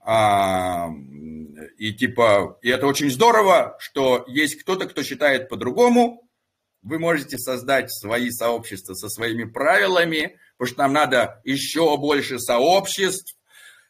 А, 0.00 0.88
и 1.78 1.92
типа, 1.92 2.58
и 2.60 2.70
это 2.70 2.88
очень 2.88 3.08
здорово, 3.08 3.76
что 3.78 4.24
есть 4.26 4.60
кто-то, 4.60 4.88
кто 4.88 5.04
считает 5.04 5.48
по-другому. 5.48 6.28
Вы 6.82 6.98
можете 6.98 7.38
создать 7.38 7.92
свои 7.92 8.30
сообщества 8.30 8.94
со 8.94 9.08
своими 9.08 9.44
правилами, 9.44 10.36
потому 10.58 10.74
что 10.74 10.82
нам 10.82 10.92
надо 10.92 11.40
еще 11.44 11.96
больше 11.96 12.40
сообществ, 12.40 13.36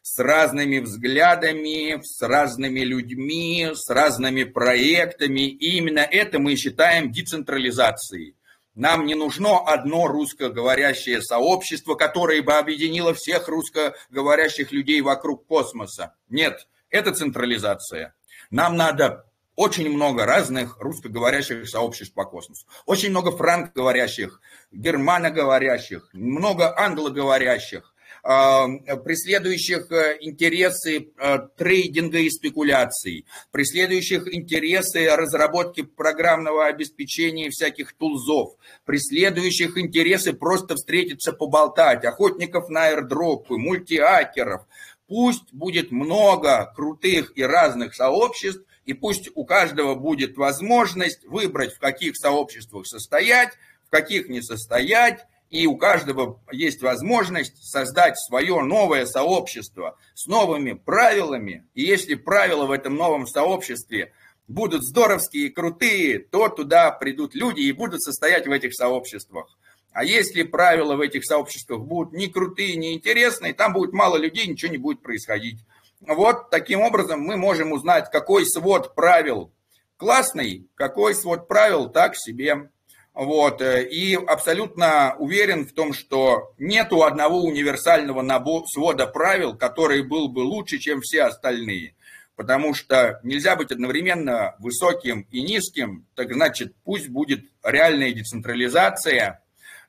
с 0.03 0.19
разными 0.19 0.81
взглядами, 0.81 1.99
с 2.03 2.21
разными 2.21 2.81
людьми, 2.81 3.71
с 3.73 3.89
разными 3.89 4.45
проектами. 4.45 5.49
И 5.49 5.79
именно 5.79 6.01
это 6.01 6.39
мы 6.39 6.57
считаем 6.57 7.11
децентрализацией. 7.11 8.35
Нам 8.75 9.05
не 9.05 9.15
нужно 9.15 9.59
одно 9.59 10.07
русскоговорящее 10.07 11.23
сообщество, 11.23 11.95
которое 11.97 12.43
бы 12.43 12.55
объединило 12.55 13.15
всех 13.15 13.49
русскоговорящих 13.49 14.71
людей 14.73 15.01
вокруг 15.01 15.47
космоса. 15.47 16.15
Нет, 16.29 16.69
это 16.89 17.13
централизация. 17.13 18.15
Нам 18.51 18.77
надо 18.77 19.27
очень 19.57 19.91
много 19.91 20.25
разных 20.25 20.79
русскоговорящих 20.81 21.69
сообществ 21.69 22.15
по 22.15 22.25
космосу. 22.25 22.67
Очень 22.87 23.11
много 23.11 23.37
франкоговорящих, 23.37 24.41
германоговорящих, 24.73 26.09
много 26.13 26.75
англоговорящих, 26.79 27.90
преследующих 28.23 29.91
э, 29.91 30.19
интересы 30.21 31.09
э, 31.17 31.39
трейдинга 31.57 32.19
и 32.19 32.31
спекуляций, 32.31 33.25
преследующих 33.51 34.33
интересы 34.33 35.09
разработки 35.09 35.83
программного 35.83 36.67
обеспечения 36.67 37.51
всяких 37.51 37.95
тулзов, 37.95 38.57
преследующих 38.85 39.79
интересы 39.79 40.33
просто 40.33 40.75
встретиться, 40.75 41.33
поболтать, 41.33 42.05
охотников 42.05 42.69
на 42.69 42.87
аирдропы, 42.89 43.57
мультиакеров. 43.57 44.67
Пусть 45.07 45.53
будет 45.53 45.91
много 45.91 46.73
крутых 46.77 47.33
и 47.37 47.43
разных 47.43 47.95
сообществ, 47.95 48.63
и 48.85 48.93
пусть 48.93 49.31
у 49.35 49.45
каждого 49.45 49.95
будет 49.95 50.37
возможность 50.37 51.25
выбрать, 51.25 51.75
в 51.75 51.79
каких 51.79 52.17
сообществах 52.17 52.87
состоять, 52.87 53.51
в 53.87 53.91
каких 53.91 54.29
не 54.29 54.43
состоять, 54.43 55.27
и 55.51 55.67
у 55.67 55.77
каждого 55.77 56.41
есть 56.53 56.81
возможность 56.81 57.65
создать 57.71 58.17
свое 58.19 58.63
новое 58.63 59.05
сообщество 59.05 59.99
с 60.15 60.27
новыми 60.27 60.73
правилами. 60.73 61.67
И 61.75 61.83
если 61.83 62.15
правила 62.15 62.67
в 62.67 62.71
этом 62.71 62.95
новом 62.95 63.27
сообществе 63.27 64.13
будут 64.47 64.85
здоровские 64.85 65.47
и 65.47 65.51
крутые, 65.51 66.21
то 66.21 66.49
туда 66.49 66.93
придут 66.93 67.35
люди 67.35 67.63
и 67.63 67.73
будут 67.73 68.01
состоять 68.01 68.47
в 68.47 68.53
этих 68.53 68.75
сообществах. 68.75 69.47
А 69.93 70.05
если 70.05 70.45
правила 70.45 70.95
в 70.95 71.01
этих 71.01 71.25
сообществах 71.25 71.81
будут 71.81 72.13
не 72.13 72.29
крутые, 72.29 72.77
не 72.77 72.95
интересные, 72.95 73.53
там 73.53 73.73
будет 73.73 73.93
мало 73.93 74.17
людей, 74.17 74.47
ничего 74.47 74.71
не 74.71 74.79
будет 74.79 75.03
происходить. 75.03 75.59
Вот 76.01 76.49
таким 76.51 76.81
образом 76.81 77.21
мы 77.21 77.37
можем 77.37 77.73
узнать, 77.73 78.09
какой 78.11 78.47
свод 78.47 78.95
правил 78.95 79.53
классный, 79.97 80.69
какой 80.77 81.15
свод 81.17 81.49
правил 81.49 81.91
так 81.91 82.15
себе. 82.17 82.71
Вот, 83.13 83.61
э, 83.61 83.89
и 83.89 84.15
абсолютно 84.15 85.17
уверен 85.19 85.67
в 85.67 85.73
том, 85.73 85.93
что 85.93 86.55
нету 86.59 87.03
одного 87.03 87.43
универсального 87.43 88.23
набора, 88.23 88.65
свода 88.67 89.07
правил, 89.07 89.57
который 89.57 90.03
был 90.03 90.29
бы 90.29 90.41
лучше, 90.41 90.79
чем 90.79 91.01
все 91.01 91.25
остальные. 91.25 91.97
Потому 92.37 92.73
что 92.73 93.21
нельзя 93.25 93.57
быть 93.57 93.73
одновременно 93.73 94.55
высоким 94.61 95.27
и 95.31 95.43
низким, 95.43 96.07
так 96.15 96.33
значит, 96.33 96.75
пусть 96.85 97.09
будет 97.09 97.45
реальная 97.63 98.13
децентрализация, 98.13 99.43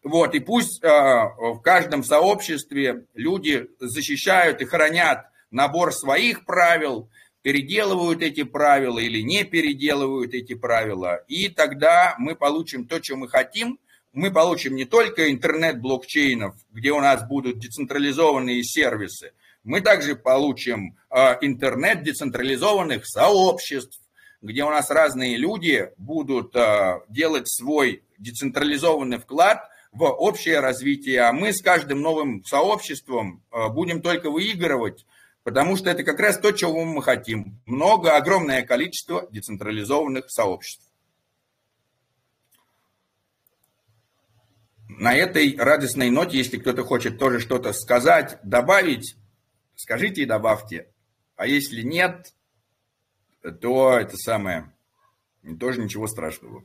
вот, 0.03 0.33
и 0.33 0.39
пусть 0.39 0.83
э, 0.83 0.87
в 0.87 1.59
каждом 1.59 2.03
сообществе 2.03 3.05
люди 3.13 3.67
защищают 3.79 4.61
и 4.61 4.65
хранят 4.65 5.27
набор 5.51 5.93
своих 5.93 6.43
правил, 6.45 7.09
переделывают 7.41 8.21
эти 8.21 8.43
правила 8.43 8.99
или 8.99 9.21
не 9.21 9.43
переделывают 9.43 10.33
эти 10.33 10.53
правила. 10.53 11.23
И 11.27 11.49
тогда 11.49 12.15
мы 12.17 12.35
получим 12.35 12.87
то, 12.87 13.01
что 13.01 13.15
мы 13.15 13.27
хотим. 13.27 13.79
Мы 14.13 14.29
получим 14.29 14.75
не 14.75 14.85
только 14.85 15.31
интернет 15.31 15.79
блокчейнов, 15.79 16.55
где 16.71 16.91
у 16.91 16.99
нас 16.99 17.25
будут 17.25 17.59
децентрализованные 17.59 18.61
сервисы, 18.61 19.31
мы 19.63 19.81
также 19.81 20.15
получим 20.15 20.97
э, 21.09 21.37
интернет 21.41 22.03
децентрализованных 22.03 23.05
сообществ, 23.05 24.01
где 24.41 24.63
у 24.63 24.69
нас 24.69 24.89
разные 24.89 25.37
люди 25.37 25.91
будут 25.97 26.55
э, 26.55 27.01
делать 27.09 27.47
свой 27.47 28.03
децентрализованный 28.17 29.19
вклад 29.19 29.69
в 29.91 30.03
общее 30.03 30.61
развитие, 30.61 31.21
а 31.21 31.33
мы 31.33 31.53
с 31.53 31.61
каждым 31.61 32.01
новым 32.01 32.43
сообществом 32.43 33.43
э, 33.51 33.69
будем 33.69 34.01
только 34.01 34.31
выигрывать 34.31 35.05
Потому 35.43 35.75
что 35.75 35.89
это 35.89 36.03
как 36.03 36.19
раз 36.19 36.37
то, 36.37 36.51
чего 36.51 36.83
мы 36.83 37.01
хотим. 37.01 37.59
Много, 37.65 38.15
огромное 38.15 38.61
количество 38.63 39.27
децентрализованных 39.31 40.29
сообществ. 40.29 40.87
На 44.87 45.15
этой 45.15 45.57
радостной 45.57 46.11
ноте, 46.11 46.37
если 46.37 46.59
кто-то 46.59 46.83
хочет 46.83 47.17
тоже 47.17 47.39
что-то 47.39 47.73
сказать, 47.73 48.39
добавить, 48.43 49.15
скажите 49.75 50.21
и 50.21 50.25
добавьте. 50.25 50.93
А 51.35 51.47
если 51.47 51.81
нет, 51.81 52.35
то 53.61 53.97
это 53.97 54.15
самое, 54.17 54.71
тоже 55.59 55.81
ничего 55.81 56.05
страшного. 56.05 56.63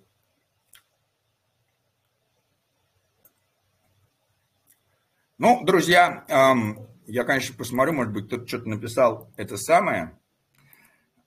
Ну, 5.39 5.65
друзья, 5.65 6.27
я, 7.07 7.25
конечно, 7.25 7.55
посмотрю, 7.57 7.95
может 7.95 8.13
быть, 8.13 8.27
кто-то 8.27 8.47
что-то 8.47 8.69
написал 8.69 9.31
это 9.37 9.57
самое. 9.57 10.17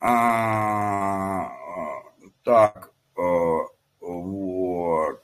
А, 0.01 1.49
так, 2.43 2.91
э, 3.17 3.21
вот. 3.99 5.21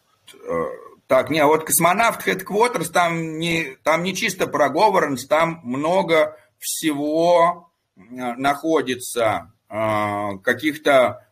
Э, 0.47 0.63
так, 1.07 1.29
не, 1.29 1.45
вот 1.45 1.63
космонавт 1.65 2.27
Headquarters, 2.27 2.91
там 2.91 3.37
не, 3.37 3.77
там 3.83 4.03
не 4.03 4.15
чисто 4.15 4.47
про 4.47 4.69
governance, 4.69 5.27
там 5.29 5.61
много 5.63 6.37
всего 6.59 7.71
э, 7.95 8.01
находится, 8.01 9.51
каких-то 9.67 11.25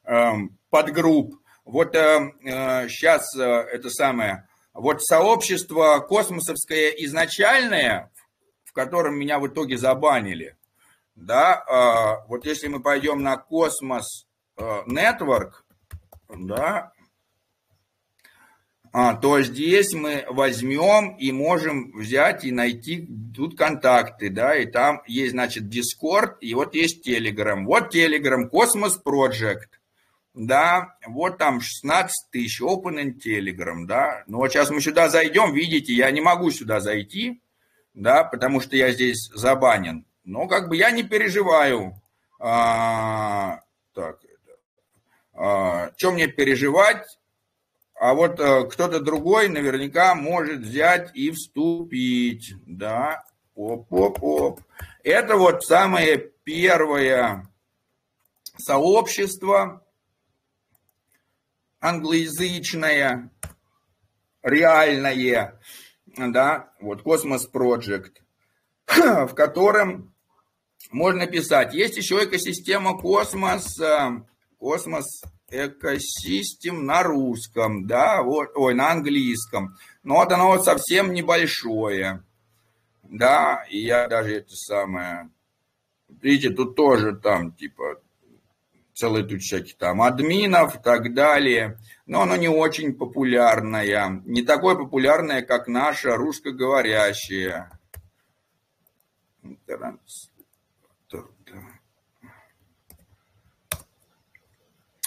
подгрупп. 0.71 1.35
Вот 1.65 1.93
сейчас 1.93 3.35
это 3.37 3.89
самое, 3.91 4.47
вот 4.73 5.03
сообщество 5.03 5.99
космосовское 5.99 6.89
изначальное 6.89 8.09
в 8.73 8.75
котором 8.75 9.15
меня 9.15 9.37
в 9.37 9.45
итоге 9.45 9.77
забанили. 9.77 10.57
Да, 11.15 11.53
а, 11.53 12.25
вот 12.27 12.43
если 12.43 12.67
мы 12.67 12.81
пойдем 12.81 13.21
на 13.21 13.37
Космос 13.37 14.25
а, 14.57 14.83
Network, 14.87 15.51
да, 16.27 16.91
а, 18.91 19.13
то 19.13 19.39
здесь 19.43 19.93
мы 19.93 20.25
возьмем 20.27 21.15
и 21.17 21.31
можем 21.31 21.91
взять 21.91 22.45
и 22.45 22.51
найти 22.51 23.07
тут 23.35 23.55
контакты, 23.55 24.31
да, 24.31 24.55
и 24.55 24.65
там 24.65 25.03
есть, 25.05 25.33
значит, 25.33 25.65
Discord, 25.65 26.39
и 26.41 26.55
вот 26.55 26.73
есть 26.73 27.07
Telegram. 27.07 27.63
Вот 27.63 27.93
Telegram, 27.93 28.49
Cosmos 28.49 28.99
Project, 29.05 29.69
да, 30.33 30.97
вот 31.05 31.37
там 31.37 31.61
16 31.61 32.31
тысяч 32.31 32.59
Open 32.59 32.99
in 32.99 33.13
Telegram, 33.23 33.85
да. 33.85 34.23
Ну 34.25 34.39
вот 34.39 34.51
сейчас 34.51 34.71
мы 34.71 34.81
сюда 34.81 35.09
зайдем, 35.09 35.53
видите, 35.53 35.93
я 35.93 36.09
не 36.09 36.21
могу 36.21 36.49
сюда 36.49 36.79
зайти, 36.79 37.42
да, 37.93 38.23
потому 38.23 38.59
что 38.59 38.75
я 38.75 38.91
здесь 38.91 39.29
забанен. 39.33 40.05
Но 40.23 40.47
как 40.47 40.69
бы 40.69 40.77
я 40.77 40.91
не 40.91 41.03
переживаю. 41.03 42.01
А, 42.39 43.61
так, 43.93 44.19
а, 45.33 45.91
что 45.97 46.11
мне 46.11 46.27
переживать? 46.27 47.19
А 47.95 48.13
вот 48.13 48.39
а, 48.39 48.63
кто-то 48.63 48.99
другой 48.99 49.49
наверняка 49.49 50.15
может 50.15 50.61
взять 50.61 51.11
и 51.15 51.31
вступить, 51.31 52.53
да, 52.65 53.23
оп-оп-оп. 53.55 54.61
Это 55.03 55.37
вот 55.37 55.65
самое 55.65 56.17
первое 56.17 57.47
сообщество 58.57 59.83
англоязычное, 61.79 63.29
реальное, 64.41 65.59
да, 66.17 66.71
вот 66.79 67.01
Cosmos 67.01 67.49
Project, 67.51 68.17
в 68.87 69.33
котором 69.33 70.13
можно 70.91 71.25
писать. 71.27 71.73
Есть 71.73 71.97
еще 71.97 72.23
экосистема 72.23 72.97
Космос, 72.97 73.79
э, 73.79 74.21
Cosmos 74.59 75.21
Ecosystem 75.49 76.85
на 76.85 77.03
русском, 77.03 77.85
да, 77.85 78.23
вот, 78.23 78.49
ой, 78.55 78.73
на 78.73 78.91
английском. 78.91 79.75
Но 80.03 80.15
вот 80.15 80.31
оно 80.31 80.47
вот 80.47 80.65
совсем 80.65 81.13
небольшое, 81.13 82.23
да, 83.03 83.63
и 83.69 83.79
я 83.79 84.07
даже 84.07 84.37
это 84.37 84.55
самое, 84.55 85.29
видите, 86.07 86.49
тут 86.53 86.75
тоже 86.75 87.15
там 87.15 87.53
типа 87.53 88.01
целый 89.03 89.23
тут 89.23 89.41
всяких 89.41 89.77
там 89.77 90.01
админов 90.01 90.75
и 90.75 90.79
так 90.81 91.13
далее 91.13 91.77
но 92.05 92.23
оно 92.23 92.35
не 92.35 92.49
очень 92.49 92.93
популярное, 92.93 94.21
не 94.25 94.41
такое 94.41 94.75
популярное, 94.75 95.41
как 95.41 95.67
наша 95.67 96.15
русскоговорящее. 96.15 97.69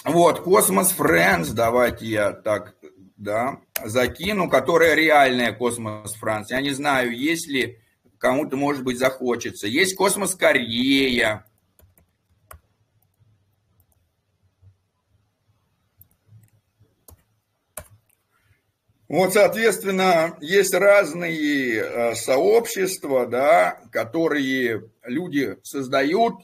Вот, 0.03 0.39
Cosmos 0.41 0.95
Friends, 0.97 1.51
давайте 1.53 2.05
я 2.05 2.31
так, 2.31 2.75
да, 3.17 3.59
закину, 3.83 4.49
которая 4.49 4.95
реальная 4.95 5.51
Cosmos 5.51 6.15
Friends. 6.19 6.45
Я 6.49 6.61
не 6.61 6.71
знаю, 6.71 7.15
есть 7.15 7.47
ли 7.47 7.79
кому-то, 8.17 8.55
может 8.55 8.83
быть, 8.83 8.97
захочется. 8.97 9.67
Есть 9.67 9.95
Космос 9.95 10.33
Корея, 10.33 11.45
Вот, 19.07 19.33
соответственно, 19.33 20.37
есть 20.41 20.73
разные 20.73 21.75
э, 21.81 22.15
сообщества, 22.15 23.25
да, 23.25 23.79
которые 23.91 24.89
люди 25.03 25.57
создают, 25.63 26.35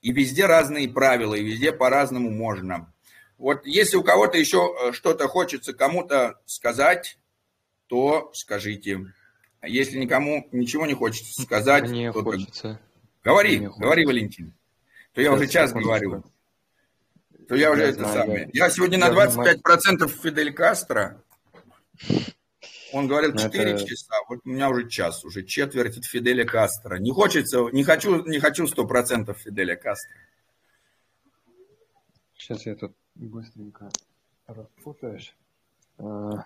и 0.00 0.12
везде 0.12 0.46
разные 0.46 0.88
правила, 0.88 1.34
и 1.34 1.42
везде 1.42 1.72
по-разному 1.72 2.30
можно. 2.30 2.92
Вот 3.36 3.66
если 3.66 3.96
у 3.96 4.04
кого-то 4.04 4.38
еще 4.38 4.74
э, 4.88 4.92
что-то 4.92 5.26
хочется 5.26 5.72
кому-то 5.72 6.38
сказать, 6.46 7.18
то 7.88 8.30
скажите. 8.32 9.12
А 9.60 9.68
если 9.68 9.98
никому 9.98 10.46
ничего 10.52 10.86
не 10.86 10.94
хочется 10.94 11.42
сказать, 11.42 11.88
Мне 11.88 12.12
то 12.12 12.22
хочется. 12.22 12.80
Говори, 13.24 13.58
Мне 13.58 13.70
говори, 13.76 14.04
Валентин. 14.06 14.52
То 15.14 15.20
я 15.20 15.30
Сейчас, 15.30 15.40
уже 15.40 15.48
час 15.48 15.72
говорю. 15.72 16.22
То 17.48 17.56
я 17.56 17.72
уже 17.72 17.82
Я 17.82 17.88
это 17.88 17.98
знаю, 18.00 18.14
самое. 18.20 18.50
я- 18.52 18.66
Я 18.66 18.70
сегодня 18.70 18.98
я 18.98 19.08
на 19.08 19.12
25% 19.14 20.08
Фидель 20.22 20.52
Кастро. 20.52 21.22
Он 22.92 23.08
говорил 23.08 23.32
Ну, 23.32 23.38
4 23.38 23.72
это- 23.72 23.86
часа, 23.86 24.14
вот 24.28 24.40
у 24.44 24.48
меня 24.48 24.68
уже 24.68 24.88
час, 24.88 25.24
уже 25.24 25.42
четверть 25.44 25.98
от 25.98 26.04
Фиделя 26.04 26.44
Кастро. 26.44 26.96
Не 26.98 27.10
хочется, 27.10 27.68
не 27.72 27.82
хочу, 27.82 28.24
не 28.24 28.38
хочу 28.38 28.66
100% 28.66 29.36
Фиделя 29.38 29.74
Кастро. 29.76 30.14
Сейчас 32.36 32.66
я 32.66 32.74
тут 32.76 32.94
быстренько 33.14 33.88
распутаюсь. 34.46 35.34
А, 35.98 36.44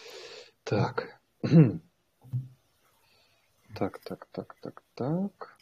Так. 0.64 1.20
Так, 3.76 3.98
так, 3.98 4.26
так, 4.32 4.54
так, 4.60 4.82
так. 4.94 5.56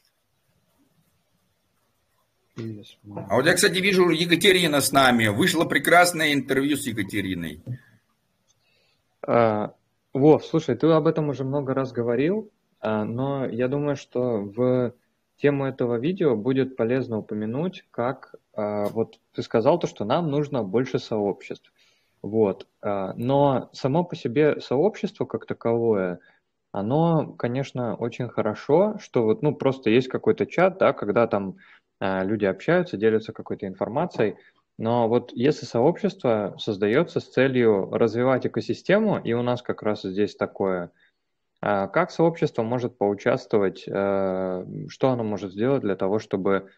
А 2.56 3.34
вот 3.36 3.46
я, 3.46 3.54
кстати, 3.54 3.78
вижу 3.78 4.10
Екатерина 4.10 4.80
с 4.80 4.92
нами. 4.92 5.28
Вышло 5.28 5.64
прекрасное 5.64 6.32
интервью 6.34 6.76
с 6.76 6.86
Екатериной. 6.86 7.62
А, 9.26 9.74
Вов, 10.12 10.44
слушай, 10.44 10.76
ты 10.76 10.86
об 10.88 11.06
этом 11.06 11.28
уже 11.28 11.44
много 11.44 11.74
раз 11.74 11.92
говорил, 11.92 12.50
а, 12.80 13.04
но 13.04 13.46
я 13.46 13.68
думаю, 13.68 13.96
что 13.96 14.40
в 14.40 14.94
тему 15.36 15.64
этого 15.64 15.98
видео 15.98 16.36
будет 16.36 16.76
полезно 16.76 17.18
упомянуть, 17.18 17.84
как 17.90 18.34
а, 18.54 18.86
вот 18.86 19.20
ты 19.32 19.42
сказал 19.42 19.78
то, 19.78 19.86
что 19.86 20.04
нам 20.04 20.30
нужно 20.30 20.62
больше 20.64 20.98
сообществ. 20.98 21.72
Вот. 22.22 22.68
Но 22.80 23.68
само 23.72 24.04
по 24.04 24.14
себе 24.14 24.60
сообщество 24.60 25.24
как 25.24 25.44
таковое, 25.44 26.20
оно, 26.70 27.32
конечно, 27.32 27.96
очень 27.96 28.28
хорошо, 28.28 28.96
что 29.00 29.24
вот, 29.24 29.42
ну, 29.42 29.56
просто 29.56 29.90
есть 29.90 30.06
какой-то 30.06 30.46
чат, 30.46 30.78
да, 30.78 30.92
когда 30.92 31.26
там 31.26 31.56
люди 32.00 32.44
общаются, 32.44 32.96
делятся 32.96 33.32
какой-то 33.32 33.66
информацией, 33.66 34.36
но 34.78 35.08
вот 35.08 35.32
если 35.32 35.66
сообщество 35.66 36.54
создается 36.58 37.20
с 37.20 37.28
целью 37.28 37.90
развивать 37.90 38.46
экосистему, 38.46 39.18
и 39.18 39.32
у 39.32 39.42
нас 39.42 39.62
как 39.62 39.82
раз 39.82 40.02
здесь 40.02 40.34
такое, 40.34 40.90
а, 41.60 41.86
как 41.86 42.10
сообщество 42.10 42.62
может 42.62 42.98
поучаствовать, 42.98 43.84
э, 43.86 44.66
что 44.88 45.10
оно 45.10 45.22
может 45.22 45.52
сделать 45.52 45.82
для 45.82 45.94
того, 45.94 46.18
чтобы, 46.18 46.70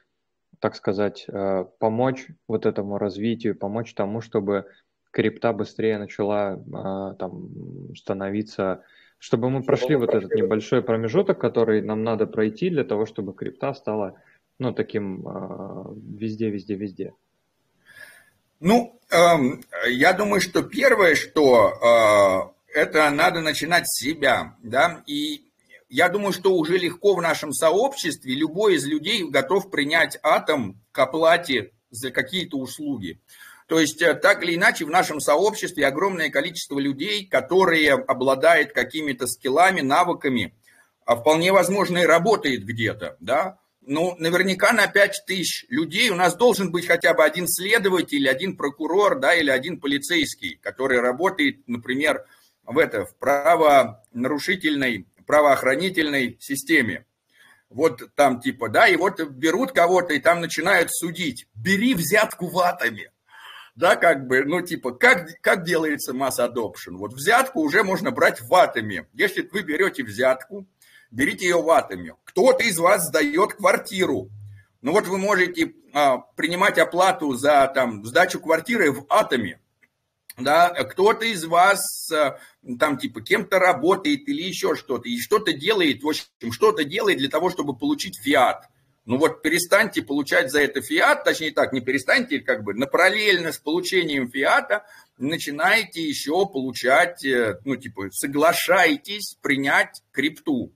так 0.59 0.74
сказать, 0.74 1.24
э, 1.26 1.64
помочь 1.78 2.28
вот 2.49 2.66
этому 2.66 2.99
развитию, 2.99 3.57
помочь 3.57 3.95
тому, 3.95 4.20
чтобы 4.20 4.66
крипта 5.11 5.53
быстрее 5.53 5.97
начала 5.99 6.62
а, 6.74 7.14
там 7.14 7.95
становиться, 7.97 8.82
чтобы 9.18 9.49
мы 9.49 9.62
прошли 9.62 9.97
вот 9.97 10.12
этот 10.12 10.34
небольшой 10.34 10.82
промежуток, 10.82 11.40
который 11.40 11.80
нам 11.80 12.03
надо 12.03 12.26
пройти 12.26 12.68
для 12.68 12.84
того, 12.84 13.07
чтобы 13.07 13.32
крипта 13.32 13.72
стала, 13.72 14.20
ну, 14.59 14.74
таким 14.74 15.26
а, 15.26 15.95
везде, 15.97 16.51
везде, 16.51 16.74
везде. 16.74 17.14
Ну, 18.64 18.98
эм, 19.10 19.62
я 19.90 20.14
думаю, 20.14 20.40
что 20.40 20.62
первое, 20.62 21.16
что 21.16 22.54
э, 22.72 22.78
это 22.80 23.10
надо 23.10 23.42
начинать 23.42 23.86
с 23.86 24.02
себя, 24.02 24.56
да, 24.62 25.02
и 25.06 25.50
я 25.90 26.08
думаю, 26.08 26.32
что 26.32 26.54
уже 26.54 26.78
легко 26.78 27.14
в 27.14 27.20
нашем 27.20 27.52
сообществе 27.52 28.34
любой 28.34 28.76
из 28.76 28.86
людей 28.86 29.22
готов 29.28 29.70
принять 29.70 30.18
атом 30.22 30.80
к 30.92 30.98
оплате 30.98 31.72
за 31.90 32.10
какие-то 32.10 32.56
услуги. 32.56 33.20
То 33.68 33.78
есть, 33.78 34.00
э, 34.00 34.14
так 34.14 34.42
или 34.42 34.54
иначе, 34.54 34.86
в 34.86 34.90
нашем 34.90 35.20
сообществе 35.20 35.86
огромное 35.86 36.30
количество 36.30 36.78
людей, 36.78 37.26
которые 37.26 37.92
обладают 37.92 38.72
какими-то 38.72 39.26
скиллами, 39.26 39.82
навыками, 39.82 40.54
а 41.04 41.16
вполне 41.16 41.52
возможно 41.52 41.98
и 41.98 42.06
работает 42.06 42.64
где-то, 42.64 43.18
да, 43.20 43.58
ну, 43.87 44.16
наверняка 44.18 44.72
на 44.72 44.87
5 44.87 45.24
тысяч 45.26 45.66
людей 45.68 46.11
у 46.11 46.14
нас 46.14 46.37
должен 46.37 46.70
быть 46.70 46.87
хотя 46.87 47.14
бы 47.14 47.24
один 47.24 47.47
следователь, 47.49 48.28
один 48.28 48.57
прокурор, 48.57 49.18
да, 49.18 49.35
или 49.35 49.51
один 49.51 49.80
полицейский, 49.80 50.59
который 50.62 51.01
работает, 51.01 51.66
например, 51.66 52.24
в, 52.64 52.78
это, 52.78 53.05
в 53.05 53.14
правонарушительной, 53.16 55.07
правоохранительной 55.26 56.37
системе. 56.41 57.07
Вот 57.70 58.14
там 58.14 58.41
типа, 58.41 58.68
да, 58.68 58.87
и 58.89 58.97
вот 58.97 59.20
берут 59.20 59.72
кого-то 59.72 60.14
и 60.14 60.20
там 60.20 60.41
начинают 60.41 60.93
судить. 60.93 61.47
Бери 61.55 61.95
взятку 61.95 62.49
ватами. 62.49 63.11
Да, 63.74 63.97
как 63.97 64.28
бы, 64.28 64.45
ну, 64.45 64.61
типа, 64.61 64.93
как, 64.93 65.26
как 65.41 65.64
делается 65.64 66.14
масс 66.14 66.39
adoption? 66.39 66.93
Вот 66.93 67.12
взятку 67.12 67.61
уже 67.61 67.82
можно 67.82 68.12
брать 68.12 68.41
ватами. 68.43 69.09
Если 69.12 69.43
вы 69.43 69.62
берете 69.62 70.05
взятку, 70.05 70.64
берите 71.14 71.46
ее 71.46 71.62
ватами. 71.62 72.14
Кто-то 72.24 72.64
из 72.64 72.78
вас 72.78 73.06
сдает 73.06 73.54
квартиру. 73.54 74.30
Ну 74.82 74.92
вот 74.92 75.06
вы 75.06 75.16
можете 75.16 75.72
а, 75.92 76.18
принимать 76.18 76.78
оплату 76.78 77.32
за 77.34 77.70
там, 77.74 78.04
сдачу 78.04 78.40
квартиры 78.40 78.92
в 78.92 79.06
атоме. 79.08 79.60
Да, 80.36 80.70
кто-то 80.70 81.24
из 81.24 81.44
вас 81.44 82.10
а, 82.12 82.38
там 82.78 82.98
типа 82.98 83.22
кем-то 83.22 83.60
работает 83.60 84.28
или 84.28 84.42
еще 84.42 84.74
что-то, 84.74 85.08
и 85.08 85.18
что-то 85.20 85.52
делает, 85.52 86.02
в 86.02 86.08
общем, 86.08 86.26
что-то 86.50 86.84
делает 86.84 87.18
для 87.18 87.28
того, 87.28 87.50
чтобы 87.50 87.76
получить 87.76 88.18
фиат. 88.20 88.68
Ну 89.06 89.18
вот 89.18 89.42
перестаньте 89.42 90.02
получать 90.02 90.50
за 90.50 90.62
это 90.62 90.80
фиат, 90.82 91.24
точнее 91.24 91.52
так, 91.52 91.72
не 91.72 91.80
перестаньте, 91.80 92.40
как 92.40 92.64
бы, 92.64 92.74
на 92.74 92.86
параллельно 92.86 93.52
с 93.52 93.58
получением 93.58 94.30
фиата 94.30 94.84
начинаете 95.18 96.02
еще 96.02 96.46
получать, 96.46 97.24
э, 97.24 97.60
ну 97.64 97.76
типа, 97.76 98.10
соглашайтесь 98.10 99.36
принять 99.42 100.02
крипту 100.10 100.72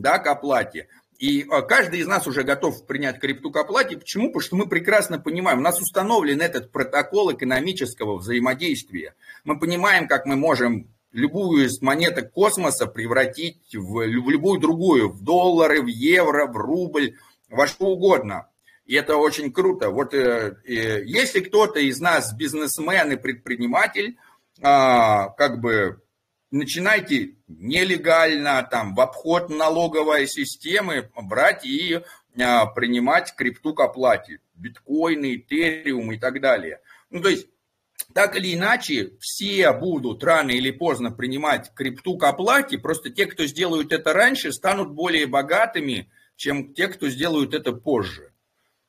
да, 0.00 0.18
к 0.18 0.26
оплате. 0.26 0.88
И 1.18 1.46
а, 1.50 1.62
каждый 1.62 2.00
из 2.00 2.06
нас 2.06 2.26
уже 2.26 2.42
готов 2.42 2.86
принять 2.86 3.20
крипту 3.20 3.50
к 3.50 3.56
оплате. 3.56 3.98
Почему? 3.98 4.28
Потому 4.28 4.40
что 4.40 4.56
мы 4.56 4.66
прекрасно 4.66 5.18
понимаем, 5.18 5.58
у 5.58 5.62
нас 5.62 5.80
установлен 5.80 6.40
этот 6.40 6.72
протокол 6.72 7.32
экономического 7.32 8.16
взаимодействия. 8.16 9.14
Мы 9.44 9.58
понимаем, 9.58 10.08
как 10.08 10.24
мы 10.24 10.36
можем 10.36 10.88
любую 11.12 11.66
из 11.66 11.82
монеток 11.82 12.32
космоса 12.32 12.86
превратить 12.86 13.74
в, 13.74 14.06
любую 14.06 14.60
другую, 14.60 15.10
в 15.10 15.22
доллары, 15.22 15.82
в 15.82 15.86
евро, 15.86 16.46
в 16.46 16.56
рубль, 16.56 17.16
во 17.50 17.66
что 17.66 17.86
угодно. 17.86 18.48
И 18.86 18.94
это 18.94 19.16
очень 19.16 19.52
круто. 19.52 19.90
Вот 19.90 20.14
э, 20.14 20.56
э, 20.64 21.04
если 21.04 21.40
кто-то 21.40 21.80
из 21.80 22.00
нас 22.00 22.34
бизнесмен 22.34 23.12
и 23.12 23.16
предприниматель, 23.16 24.16
а, 24.62 25.28
как 25.30 25.60
бы 25.60 26.02
начинайте 26.50 27.34
нелегально, 27.48 28.66
там, 28.70 28.94
в 28.94 29.00
обход 29.00 29.50
налоговой 29.50 30.26
системы 30.26 31.10
брать 31.16 31.64
и 31.64 32.00
а, 32.38 32.66
принимать 32.66 33.34
крипту 33.34 33.74
к 33.74 33.80
оплате. 33.80 34.40
Биткоины, 34.54 35.36
этериум 35.36 36.12
и 36.12 36.18
так 36.18 36.40
далее. 36.40 36.80
Ну, 37.10 37.20
то 37.20 37.28
есть, 37.28 37.46
так 38.14 38.36
или 38.36 38.54
иначе, 38.54 39.12
все 39.20 39.72
будут 39.72 40.24
рано 40.24 40.50
или 40.50 40.70
поздно 40.70 41.10
принимать 41.10 41.72
крипту 41.74 42.16
к 42.16 42.24
оплате, 42.24 42.78
просто 42.78 43.10
те, 43.10 43.26
кто 43.26 43.46
сделают 43.46 43.92
это 43.92 44.12
раньше, 44.12 44.52
станут 44.52 44.90
более 44.90 45.26
богатыми, 45.26 46.10
чем 46.36 46.74
те, 46.74 46.88
кто 46.88 47.08
сделают 47.08 47.54
это 47.54 47.72
позже. 47.72 48.32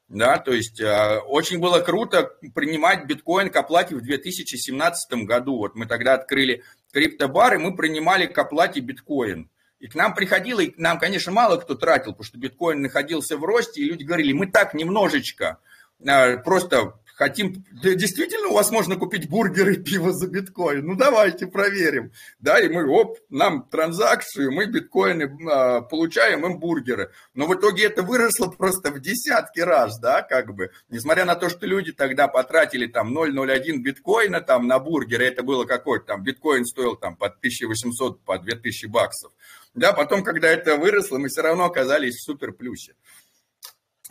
Да, 0.07 0.39
то 0.39 0.51
есть 0.51 0.81
э, 0.81 1.19
очень 1.19 1.59
было 1.59 1.79
круто 1.79 2.35
принимать 2.53 3.05
биткоин 3.05 3.49
к 3.49 3.55
оплате 3.55 3.95
в 3.95 4.01
2017 4.01 5.23
году. 5.23 5.55
Вот 5.55 5.75
мы 5.75 5.85
тогда 5.85 6.15
открыли 6.15 6.63
криптобар, 6.91 7.55
и 7.55 7.57
мы 7.57 7.75
принимали 7.75 8.25
к 8.25 8.37
оплате 8.37 8.79
биткоин. 8.79 9.49
И 9.79 9.87
к 9.87 9.95
нам 9.95 10.13
приходило, 10.13 10.59
и 10.59 10.69
к 10.69 10.77
нам, 10.77 10.99
конечно, 10.99 11.31
мало 11.31 11.57
кто 11.57 11.73
тратил, 11.73 12.11
потому 12.11 12.23
что 12.23 12.37
биткоин 12.37 12.81
находился 12.81 13.35
в 13.37 13.43
росте, 13.43 13.81
и 13.81 13.85
люди 13.85 14.03
говорили, 14.03 14.33
мы 14.33 14.45
так 14.45 14.75
немножечко, 14.75 15.57
э, 16.05 16.37
просто 16.37 16.99
хотим, 17.21 17.63
действительно 17.83 18.47
у 18.47 18.53
вас 18.53 18.71
можно 18.71 18.95
купить 18.95 19.29
бургеры 19.29 19.75
и 19.75 19.77
пиво 19.77 20.11
за 20.11 20.27
биткоин? 20.27 20.83
Ну 20.83 20.95
давайте 20.95 21.45
проверим. 21.45 22.11
Да, 22.39 22.59
и 22.59 22.67
мы, 22.67 22.89
оп, 22.89 23.19
нам 23.29 23.67
транзакцию, 23.69 24.51
мы 24.51 24.65
биткоины 24.65 25.25
э, 25.25 25.81
получаем, 25.83 26.43
им 26.47 26.57
бургеры. 26.57 27.11
Но 27.35 27.45
в 27.45 27.53
итоге 27.53 27.85
это 27.85 28.01
выросло 28.01 28.47
просто 28.47 28.89
в 28.89 28.99
десятки 28.99 29.59
раз, 29.59 29.99
да, 29.99 30.23
как 30.23 30.55
бы. 30.55 30.71
Несмотря 30.89 31.25
на 31.25 31.35
то, 31.35 31.49
что 31.49 31.67
люди 31.67 31.91
тогда 31.91 32.27
потратили 32.27 32.87
там 32.87 33.15
0,01 33.15 33.77
биткоина 33.77 34.41
там 34.41 34.65
на 34.65 34.79
бургеры, 34.79 35.25
это 35.25 35.43
было 35.43 35.65
какой-то 35.65 36.05
там, 36.05 36.23
биткоин 36.23 36.65
стоил 36.65 36.95
там 36.95 37.15
по 37.15 37.27
1800, 37.27 38.23
по 38.23 38.39
2000 38.39 38.87
баксов. 38.87 39.31
Да, 39.75 39.93
потом, 39.93 40.23
когда 40.23 40.49
это 40.49 40.75
выросло, 40.75 41.19
мы 41.19 41.29
все 41.29 41.41
равно 41.41 41.65
оказались 41.65 42.15
в 42.15 42.23
супер 42.23 42.51
плюсе. 42.51 42.95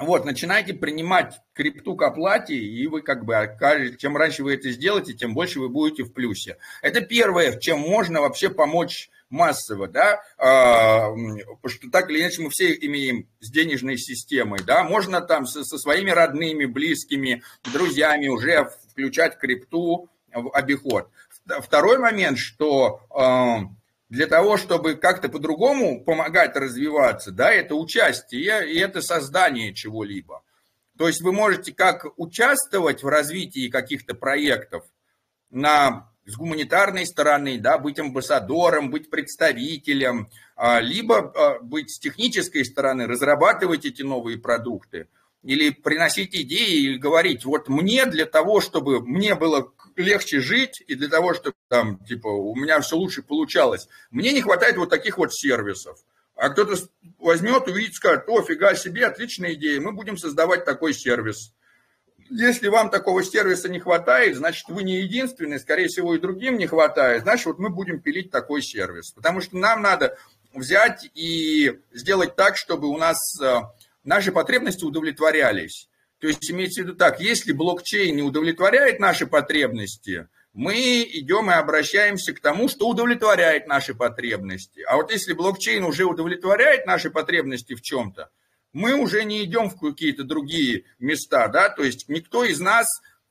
Вот, 0.01 0.25
начинайте 0.25 0.73
принимать 0.73 1.41
крипту 1.53 1.95
к 1.95 2.03
оплате, 2.03 2.55
и 2.55 2.87
вы 2.87 3.03
как 3.03 3.25
бы, 3.25 3.57
чем 3.99 4.17
раньше 4.17 4.43
вы 4.43 4.55
это 4.55 4.71
сделаете, 4.71 5.13
тем 5.13 5.35
больше 5.35 5.61
вы 5.61 5.69
будете 5.69 6.05
в 6.05 6.13
плюсе. 6.13 6.57
Это 6.81 7.03
первое, 7.03 7.59
чем 7.59 7.81
можно 7.81 8.23
вообще 8.23 8.49
помочь 8.49 9.11
массово, 9.29 9.89
да, 9.89 10.23
а, 10.39 11.11
потому 11.11 11.69
что 11.69 11.91
так 11.91 12.11
или 12.11 12.21
иначе 12.21 12.43
мы 12.43 12.51
все 12.51 12.73
имеем 12.73 13.29
с 13.41 13.51
денежной 13.51 13.99
системой, 13.99 14.61
да, 14.65 14.85
можно 14.85 15.21
там 15.21 15.47
со, 15.47 15.65
со 15.65 15.77
своими 15.77 16.11
родными, 16.11 16.65
близкими, 16.65 17.43
друзьями 17.73 18.29
уже 18.29 18.71
включать 18.91 19.39
крипту 19.39 20.09
в 20.33 20.51
обиход. 20.55 21.11
Второй 21.61 21.99
момент, 21.99 22.39
что 22.39 23.01
для 24.11 24.27
того, 24.27 24.57
чтобы 24.57 24.97
как-то 24.97 25.29
по-другому 25.29 26.05
помогать 26.05 26.57
развиваться, 26.57 27.31
да, 27.31 27.51
это 27.51 27.77
участие 27.77 28.71
и 28.71 28.79
это 28.79 29.01
создание 29.01 29.73
чего-либо. 29.73 30.43
То 30.99 31.07
есть 31.07 31.23
вы 31.23 31.33
можете 31.33 31.73
как 31.73 32.07
участвовать 32.19 33.03
в 33.03 33.09
развитии 33.09 33.71
каких-то 33.71 34.15
проектов 34.15 34.85
на 35.51 36.11
с 36.27 36.37
гуманитарной 36.37 37.07
стороны, 37.07 37.59
да, 37.59 37.79
быть 37.79 37.99
амбассадором, 37.99 38.91
быть 38.91 39.11
представителем, 39.11 40.29
а, 40.55 40.81
либо 40.81 41.19
а, 41.19 41.59
быть 41.61 41.91
с 41.91 41.99
технической 41.99 42.65
стороны, 42.65 43.07
разрабатывать 43.07 43.85
эти 43.85 44.03
новые 44.03 44.39
продукты, 44.39 45.09
или 45.43 45.71
приносить 45.71 46.35
идеи 46.35 46.95
и 46.95 46.99
говорить, 46.99 47.45
вот 47.45 47.69
мне 47.69 48.05
для 48.07 48.27
того, 48.27 48.61
чтобы 48.61 49.01
мне 49.01 49.35
было 49.35 49.73
легче 50.03 50.41
жить, 50.41 50.83
и 50.87 50.95
для 50.95 51.09
того, 51.09 51.35
чтобы 51.35 51.57
там, 51.69 51.99
типа, 52.05 52.29
у 52.29 52.55
меня 52.55 52.81
все 52.81 52.97
лучше 52.97 53.23
получалось, 53.23 53.89
мне 54.11 54.33
не 54.33 54.43
хватает 54.43 54.77
вот 54.77 54.91
таких 54.91 55.19
вот 55.19 55.33
сервисов. 55.35 55.99
А 56.35 56.49
кто-то 56.49 56.75
возьмет, 57.19 57.69
увидит, 57.69 57.95
скажет, 57.95 58.25
о, 58.27 58.43
фига 58.43 58.75
себе, 58.75 59.07
отличная 59.07 59.55
идея, 59.55 59.81
мы 59.81 59.93
будем 59.93 60.17
создавать 60.17 60.65
такой 60.65 60.95
сервис. 60.95 61.53
Если 62.31 62.69
вам 62.69 62.91
такого 62.91 63.23
сервиса 63.23 63.69
не 63.69 63.79
хватает, 63.79 64.37
значит, 64.37 64.69
вы 64.69 64.85
не 64.85 65.01
единственный, 65.03 65.61
скорее 65.61 65.89
всего, 65.89 66.15
и 66.15 66.21
другим 66.21 66.57
не 66.57 66.67
хватает, 66.67 67.23
значит, 67.23 67.47
вот 67.47 67.59
мы 67.59 67.69
будем 67.69 68.01
пилить 68.01 68.31
такой 68.31 68.63
сервис. 68.63 69.11
Потому 69.11 69.43
что 69.43 69.59
нам 69.59 69.83
надо 69.83 70.17
взять 70.55 71.11
и 71.15 71.79
сделать 71.93 72.37
так, 72.37 72.57
чтобы 72.57 72.89
у 72.89 72.97
нас 72.97 73.19
э, 73.43 73.61
наши 74.05 74.33
потребности 74.33 74.85
удовлетворялись. 74.85 75.90
То 76.21 76.29
есть 76.29 76.51
имеется 76.51 76.83
в 76.83 76.85
виду 76.85 76.97
так, 76.97 77.21
если 77.21 77.53
блокчейн 77.53 78.15
не 78.15 78.23
удовлетворяет 78.23 79.01
наши 79.01 79.27
потребности, 79.27 80.29
мы 80.53 81.03
идем 81.03 81.51
и 81.51 81.55
обращаемся 81.55 82.35
к 82.35 82.41
тому, 82.41 82.69
что 82.69 82.89
удовлетворяет 82.89 83.67
наши 83.67 83.95
потребности. 83.95 84.83
А 84.83 84.97
вот 84.97 85.11
если 85.11 85.33
блокчейн 85.33 85.83
уже 85.83 86.05
удовлетворяет 86.05 86.87
наши 86.87 87.11
потребности 87.11 87.75
в 87.75 87.81
чем-то, 87.81 88.31
мы 88.73 88.95
уже 88.95 89.25
не 89.25 89.45
идем 89.45 89.71
в 89.71 89.79
какие-то 89.79 90.25
другие 90.25 90.85
места, 90.99 91.49
да, 91.49 91.71
то 91.71 91.83
есть 91.83 92.09
никто 92.09 92.45
из 92.45 92.61
нас, 92.61 92.87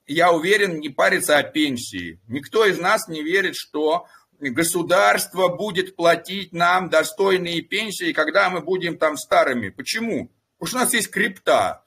я 0.08 0.32
уверен, 0.32 0.80
не 0.80 0.90
парится 0.90 1.38
о 1.38 1.44
пенсии, 1.44 2.20
никто 2.28 2.66
из 2.66 2.80
нас 2.80 3.08
не 3.08 3.22
верит, 3.22 3.56
что 3.56 4.08
государство 4.40 5.50
будет 5.50 5.96
платить 5.96 6.54
нам 6.54 6.90
достойные 6.90 7.62
пенсии, 7.62 8.14
когда 8.14 8.50
мы 8.50 8.62
будем 8.62 8.98
там 8.98 9.16
старыми. 9.18 9.70
Почему? 9.70 10.32
Потому 10.58 10.68
что 10.68 10.78
у 10.78 10.80
нас 10.82 10.94
есть 10.94 11.12
крипта. 11.12 11.84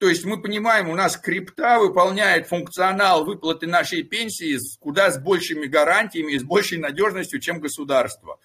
То 0.00 0.08
есть 0.08 0.24
мы 0.24 0.40
понимаем, 0.40 0.88
у 0.88 0.94
нас 0.94 1.18
крипта 1.18 1.78
выполняет 1.78 2.48
функционал 2.48 3.26
выплаты 3.26 3.66
нашей 3.66 4.02
пенсии 4.02 4.56
с 4.56 4.78
куда 4.78 5.10
с 5.10 5.22
большими 5.22 5.66
гарантиями 5.66 6.32
и 6.32 6.38
с 6.38 6.42
большей 6.42 6.78
надежностью, 6.78 7.38
чем 7.38 7.60
государство. 7.60 8.38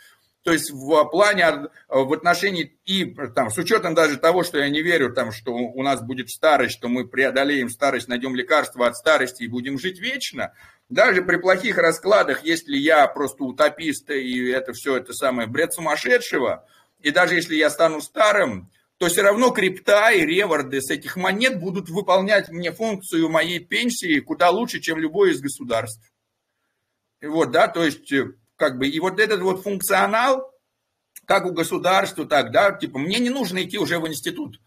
То 0.43 0.51
есть 0.51 0.69
в 0.69 1.05
плане, 1.05 1.69
в 1.87 2.11
отношении 2.11 2.77
и 2.83 3.05
там, 3.33 3.49
с 3.49 3.57
учетом 3.57 3.95
даже 3.95 4.17
того, 4.17 4.43
что 4.43 4.57
я 4.57 4.67
не 4.67 4.81
верю, 4.81 5.13
там, 5.13 5.31
что 5.31 5.53
у 5.53 5.81
нас 5.81 6.01
будет 6.01 6.29
старость, 6.29 6.75
что 6.75 6.89
мы 6.89 7.07
преодолеем 7.07 7.69
старость, 7.69 8.09
найдем 8.09 8.35
лекарства 8.35 8.87
от 8.87 8.97
старости 8.97 9.43
и 9.43 9.47
будем 9.47 9.79
жить 9.79 9.99
вечно, 9.99 10.51
даже 10.89 11.21
при 11.21 11.37
плохих 11.37 11.77
раскладах, 11.77 12.43
если 12.43 12.75
я 12.75 13.07
просто 13.07 13.45
утопист 13.45 14.09
и 14.11 14.49
это 14.49 14.73
все 14.73 14.97
это 14.97 15.13
самое 15.13 15.47
бред 15.47 15.73
сумасшедшего, 15.73 16.67
и 16.99 17.11
даже 17.11 17.35
если 17.35 17.55
я 17.55 17.69
стану 17.69 18.01
старым, 18.01 18.69
то 18.97 19.07
все 19.07 19.21
равно 19.21 19.51
крипта 19.51 20.11
и 20.11 20.25
реварды 20.25 20.81
с 20.81 20.89
этих 20.89 21.17
монет 21.17 21.59
будут 21.59 21.89
выполнять 21.89 22.49
мне 22.49 22.71
функцию 22.71 23.29
моей 23.29 23.59
пенсии 23.59 24.19
куда 24.19 24.49
лучше, 24.49 24.79
чем 24.79 24.99
любое 24.99 25.31
из 25.31 25.41
государств. 25.41 26.11
Вот, 27.21 27.51
да, 27.51 27.67
то 27.67 27.83
есть, 27.83 28.11
э, 28.11 28.33
как 28.55 28.77
бы, 28.77 28.87
и 28.87 28.99
вот 28.99 29.19
этот 29.19 29.41
вот 29.41 29.63
функционал, 29.63 30.51
как 31.25 31.45
у 31.45 31.51
государства, 31.51 32.25
так, 32.25 32.51
да, 32.51 32.71
типа, 32.71 32.99
мне 32.99 33.19
не 33.19 33.29
нужно 33.29 33.63
идти 33.63 33.77
уже 33.77 33.99
в 33.99 34.07
институт 34.07 34.59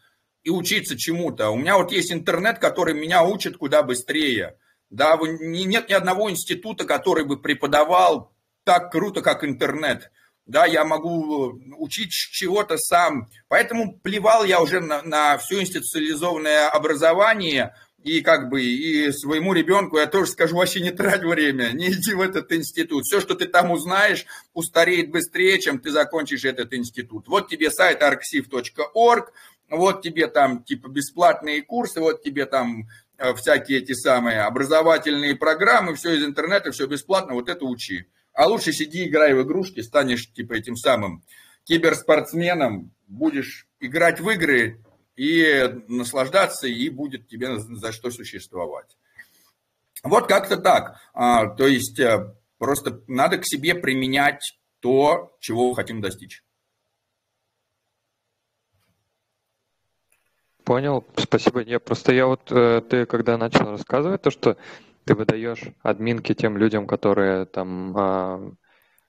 и 0.42 0.50
учиться 0.50 0.96
чему-то. 0.96 1.50
У 1.50 1.56
меня 1.56 1.76
вот 1.78 1.92
есть 1.92 2.12
интернет, 2.12 2.58
который 2.58 2.94
меня 2.94 3.22
учит 3.24 3.56
куда 3.56 3.82
быстрее. 3.82 4.58
Да, 4.90 5.18
нет 5.20 5.88
ни 5.88 5.92
одного 5.92 6.30
института, 6.30 6.84
который 6.84 7.24
бы 7.24 7.40
преподавал 7.40 8.32
так 8.64 8.90
круто, 8.90 9.22
как 9.22 9.44
интернет 9.44 10.10
да, 10.48 10.64
я 10.64 10.84
могу 10.84 11.52
э, 11.52 11.74
учить 11.76 12.10
чего-то 12.10 12.78
сам. 12.78 13.30
Поэтому 13.48 13.98
плевал 13.98 14.44
я 14.44 14.60
уже 14.60 14.80
на, 14.80 15.02
на 15.02 15.38
все 15.38 15.60
институциализованное 15.60 16.68
образование, 16.68 17.74
и 18.02 18.22
как 18.22 18.48
бы 18.48 18.62
и 18.62 19.12
своему 19.12 19.52
ребенку 19.52 19.98
я 19.98 20.06
тоже 20.06 20.30
скажу, 20.30 20.56
вообще 20.56 20.80
не 20.80 20.90
трать 20.90 21.22
время, 21.22 21.70
не 21.72 21.92
иди 21.92 22.14
в 22.14 22.20
этот 22.22 22.50
институт. 22.52 23.04
Все, 23.04 23.20
что 23.20 23.34
ты 23.34 23.46
там 23.46 23.70
узнаешь, 23.70 24.24
устареет 24.54 25.10
быстрее, 25.10 25.60
чем 25.60 25.78
ты 25.78 25.90
закончишь 25.90 26.44
этот 26.44 26.72
институт. 26.72 27.28
Вот 27.28 27.48
тебе 27.48 27.70
сайт 27.70 28.02
arxiv.org, 28.02 29.32
вот 29.68 30.02
тебе 30.02 30.28
там 30.28 30.64
типа 30.64 30.88
бесплатные 30.88 31.60
курсы, 31.60 32.00
вот 32.00 32.22
тебе 32.22 32.46
там 32.46 32.88
э, 33.18 33.34
всякие 33.34 33.80
эти 33.80 33.92
самые 33.92 34.42
образовательные 34.42 35.36
программы, 35.36 35.94
все 35.94 36.14
из 36.14 36.24
интернета, 36.24 36.72
все 36.72 36.86
бесплатно, 36.86 37.34
вот 37.34 37.50
это 37.50 37.66
учи. 37.66 38.06
А 38.38 38.46
лучше 38.46 38.72
сиди, 38.72 39.08
играй 39.08 39.34
в 39.34 39.42
игрушки, 39.42 39.80
станешь 39.80 40.32
типа 40.32 40.52
этим 40.52 40.76
самым 40.76 41.24
киберспортсменом, 41.64 42.94
будешь 43.08 43.66
играть 43.80 44.20
в 44.20 44.30
игры 44.30 44.80
и 45.16 45.82
наслаждаться, 45.88 46.68
и 46.68 46.88
будет 46.88 47.26
тебе 47.26 47.58
за 47.58 47.90
что 47.90 48.12
существовать. 48.12 48.96
Вот 50.04 50.28
как-то 50.28 50.56
так. 50.56 51.00
А, 51.14 51.48
то 51.48 51.66
есть 51.66 51.98
э, 51.98 52.32
просто 52.58 53.02
надо 53.08 53.38
к 53.38 53.44
себе 53.44 53.74
применять 53.74 54.56
то, 54.78 55.36
чего 55.40 55.74
хотим 55.74 56.00
достичь. 56.00 56.44
Понял, 60.62 61.04
спасибо. 61.16 61.62
Я 61.62 61.80
просто 61.80 62.12
я 62.12 62.26
вот 62.26 62.52
э, 62.52 62.82
ты 62.88 63.04
когда 63.04 63.36
начал 63.36 63.68
рассказывать 63.72 64.22
то, 64.22 64.30
что 64.30 64.56
ты 65.08 65.14
выдаешь 65.14 65.62
админки 65.82 66.34
тем 66.34 66.58
людям, 66.58 66.86
которые 66.86 67.46
там, 67.46 67.96
а, 67.96 68.52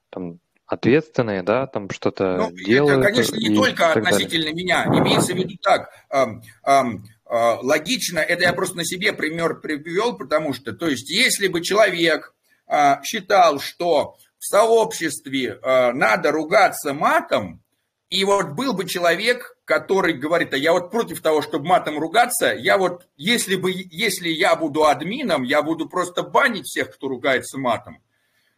там 0.10 0.40
ответственные, 0.66 1.44
да, 1.44 1.68
там 1.68 1.90
что-то 1.90 2.38
ну, 2.38 2.52
делают. 2.52 3.00
Это, 3.00 3.10
конечно, 3.10 3.36
не 3.36 3.54
только 3.54 3.92
относительно 3.92 4.46
далее. 4.46 4.54
меня. 4.54 4.86
Имеется 4.86 5.34
в 5.34 5.38
виду 5.38 5.56
так, 5.62 5.90
эм, 6.10 6.42
эм, 6.64 7.04
э, 7.26 7.56
логично, 7.62 8.20
это 8.20 8.44
я 8.44 8.54
просто 8.54 8.78
на 8.78 8.86
себе 8.86 9.12
пример 9.12 9.60
привел, 9.60 10.16
потому 10.16 10.54
что, 10.54 10.72
то 10.72 10.88
есть, 10.88 11.10
если 11.10 11.50
бы 11.50 11.60
человек 11.60 12.34
э, 12.68 13.02
считал, 13.04 13.60
что 13.60 14.16
в 14.38 14.46
сообществе 14.46 15.60
э, 15.62 15.92
надо 15.92 16.32
ругаться 16.32 16.94
матом, 16.94 17.62
и 18.10 18.24
вот 18.24 18.52
был 18.52 18.72
бы 18.72 18.86
человек, 18.86 19.58
который 19.70 20.14
говорит, 20.14 20.52
а 20.56 20.58
я 20.58 20.74
вот 20.74 20.90
против 20.90 21.22
того, 21.22 21.44
чтобы 21.44 21.68
матом 21.68 22.00
ругаться, 22.00 22.56
я 22.56 22.76
вот, 22.80 23.08
если 23.18 23.56
бы, 23.56 23.72
если 23.72 24.28
я 24.28 24.56
буду 24.56 24.86
админом, 24.86 25.44
я 25.44 25.62
буду 25.62 25.88
просто 25.88 26.24
банить 26.24 26.66
всех, 26.66 26.96
кто 26.96 27.08
ругается 27.08 27.60
матом. 27.60 28.02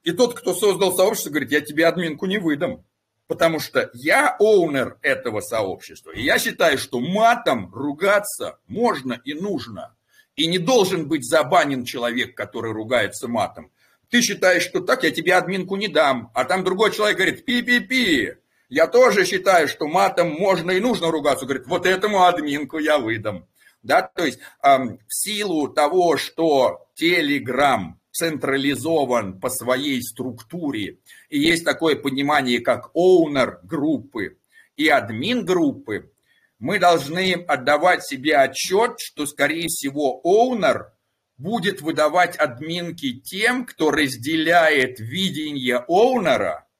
И 0.04 0.14
тот, 0.14 0.40
кто 0.40 0.54
создал 0.54 0.96
сообщество, 0.96 1.32
говорит, 1.32 1.52
я 1.52 1.60
тебе 1.60 1.86
админку 1.86 2.28
не 2.28 2.38
выдам, 2.38 2.86
потому 3.28 3.60
что 3.60 3.92
я 3.94 4.38
оунер 4.40 5.00
этого 5.02 5.42
сообщества. 5.42 6.12
И 6.12 6.24
я 6.24 6.40
считаю, 6.40 6.78
что 6.78 7.02
матом 7.02 7.70
ругаться 7.74 8.60
можно 8.68 9.20
и 9.26 9.34
нужно. 9.34 9.94
И 10.38 10.48
не 10.48 10.60
должен 10.60 11.10
быть 11.10 11.28
забанен 11.28 11.84
человек, 11.84 12.38
который 12.38 12.72
ругается 12.72 13.28
матом. 13.28 13.70
Ты 14.10 14.22
считаешь, 14.22 14.64
что 14.64 14.80
так, 14.80 15.04
я 15.04 15.12
тебе 15.12 15.36
админку 15.36 15.76
не 15.76 15.90
дам. 15.90 16.32
А 16.34 16.46
там 16.46 16.64
другой 16.64 16.94
человек 16.94 17.18
говорит, 17.18 17.44
пи-пи-пи, 17.44 18.38
я 18.72 18.88
тоже 18.88 19.26
считаю, 19.26 19.68
что 19.68 19.86
матом 19.88 20.32
можно 20.32 20.72
и 20.72 20.80
нужно 20.80 21.12
ругаться. 21.12 21.46
Говорит, 21.46 21.68
вот 21.68 21.86
этому 21.86 22.24
админку 22.24 22.80
я 22.80 23.00
выдам. 23.00 23.46
Да, 23.84 24.02
то 24.02 24.26
есть 24.26 24.40
эм, 24.64 24.98
в 25.08 25.14
силу 25.14 25.68
того, 25.68 26.16
что 26.16 26.88
Telegram 26.98 27.96
централизован 28.12 29.42
по 29.42 29.50
своей 29.50 30.02
структуре, 30.02 31.00
и 31.30 31.38
есть 31.38 31.66
такое 31.66 31.98
понимание, 31.98 32.62
как 32.62 32.92
owner 32.96 33.58
группы 33.64 34.38
и 34.78 34.88
админ 34.88 35.44
группы, 35.44 36.10
мы 36.58 36.80
должны 36.80 37.34
отдавать 37.34 38.06
себе 38.06 38.38
отчет, 38.38 39.00
что, 39.00 39.26
скорее 39.26 39.68
всего, 39.68 40.22
owner 40.24 40.92
будет 41.38 41.82
выдавать 41.82 42.38
админки 42.38 43.20
тем, 43.20 43.66
кто 43.66 43.92
разделяет 43.92 45.02
видение 45.02 45.80
оунера– 45.90 46.68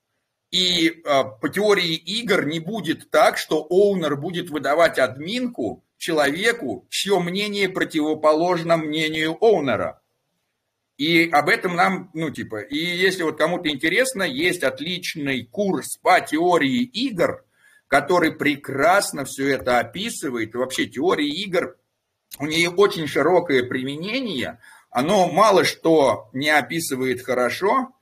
и 0.52 0.90
э, 0.90 1.24
по 1.42 1.50
теории 1.50 1.96
игр 1.96 2.46
не 2.46 2.60
будет 2.60 3.10
так, 3.10 3.38
что 3.38 3.66
оунер 3.70 4.18
будет 4.18 4.50
выдавать 4.50 5.00
админку 5.00 5.84
человеку, 5.98 6.86
чье 6.90 7.20
мнение 7.20 7.70
противоположно 7.70 8.78
мнению 8.78 9.38
оунера. 9.40 10.02
И 10.98 11.30
об 11.30 11.50
этом 11.50 11.76
нам, 11.76 12.12
ну, 12.14 12.30
типа, 12.30 12.62
и 12.62 12.78
если 12.78 13.24
вот 13.24 13.38
кому-то 13.38 13.70
интересно, 13.70 14.24
есть 14.24 14.64
отличный 14.64 15.46
курс 15.46 15.98
по 15.98 16.20
теории 16.20 16.84
игр, 16.84 17.44
который 17.88 18.32
прекрасно 18.32 19.26
все 19.26 19.50
это 19.50 19.80
описывает. 19.80 20.54
Вообще 20.54 20.86
теория 20.86 21.28
игр, 21.28 21.78
у 22.40 22.46
нее 22.46 22.70
очень 22.70 23.08
широкое 23.08 23.64
применение– 23.64 24.60
оно 24.92 25.30
мало 25.30 25.64
что 25.64 26.30
не 26.34 26.50
описывает 26.50 27.26
хорошо. 27.26 27.94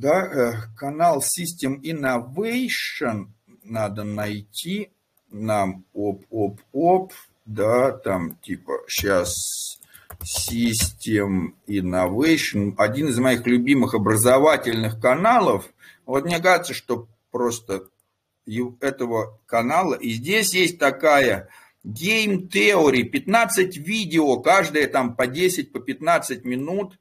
Да, 0.00 0.24
э, 0.26 0.52
канал 0.76 1.24
System 1.24 1.80
Innovation 1.82 3.30
надо 3.64 4.04
найти 4.04 4.92
нам 5.28 5.86
оп-оп-оп, 5.92 7.12
да, 7.44 7.90
там 7.90 8.36
типа 8.36 8.74
сейчас 8.86 9.80
System 10.22 11.54
Innovation, 11.66 12.74
один 12.78 13.08
из 13.08 13.18
моих 13.18 13.44
любимых 13.44 13.94
образовательных 13.94 15.00
каналов. 15.00 15.68
Вот 16.06 16.26
мне 16.26 16.38
кажется, 16.38 16.74
что 16.74 17.08
просто 17.32 17.82
этого 18.80 19.40
канала, 19.46 19.96
и 19.96 20.10
здесь 20.10 20.54
есть 20.54 20.78
такая 20.78 21.48
Game 21.84 22.48
Theory, 22.48 23.02
15 23.02 23.76
видео, 23.78 24.36
каждое 24.38 24.86
там 24.86 25.16
по 25.16 25.26
10, 25.26 25.72
по 25.72 25.80
15 25.80 26.44
минут, 26.44 27.00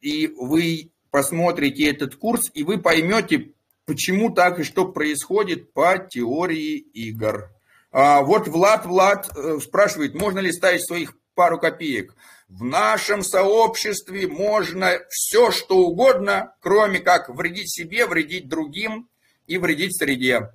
и 0.00 0.26
вы 0.26 0.90
посмотрите 1.12 1.88
этот 1.88 2.16
курс, 2.16 2.50
и 2.54 2.64
вы 2.64 2.78
поймете, 2.78 3.52
почему 3.84 4.30
так 4.30 4.58
и 4.58 4.64
что 4.64 4.88
происходит 4.88 5.72
по 5.72 5.98
теории 5.98 6.78
игр. 6.78 7.50
А 7.92 8.22
вот 8.22 8.48
Влад 8.48 8.86
Влад 8.86 9.30
э, 9.36 9.58
спрашивает, 9.60 10.14
можно 10.14 10.40
ли 10.40 10.50
ставить 10.50 10.84
своих 10.84 11.14
пару 11.34 11.60
копеек. 11.60 12.14
В 12.48 12.64
нашем 12.64 13.22
сообществе 13.22 14.26
можно 14.26 14.98
все, 15.10 15.50
что 15.50 15.78
угодно, 15.78 16.54
кроме 16.60 17.00
как 17.00 17.28
вредить 17.28 17.72
себе, 17.72 18.06
вредить 18.06 18.48
другим 18.48 19.08
и 19.46 19.58
вредить 19.58 19.96
среде. 19.96 20.50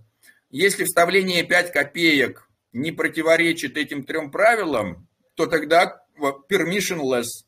Если 0.49 0.85
вставление 0.85 1.43
5 1.43 1.71
копеек 1.71 2.49
не 2.73 2.91
противоречит 2.91 3.77
этим 3.77 4.03
трем 4.03 4.31
правилам, 4.31 5.07
то 5.35 5.45
тогда 5.45 6.01
permissionless. 6.49 7.47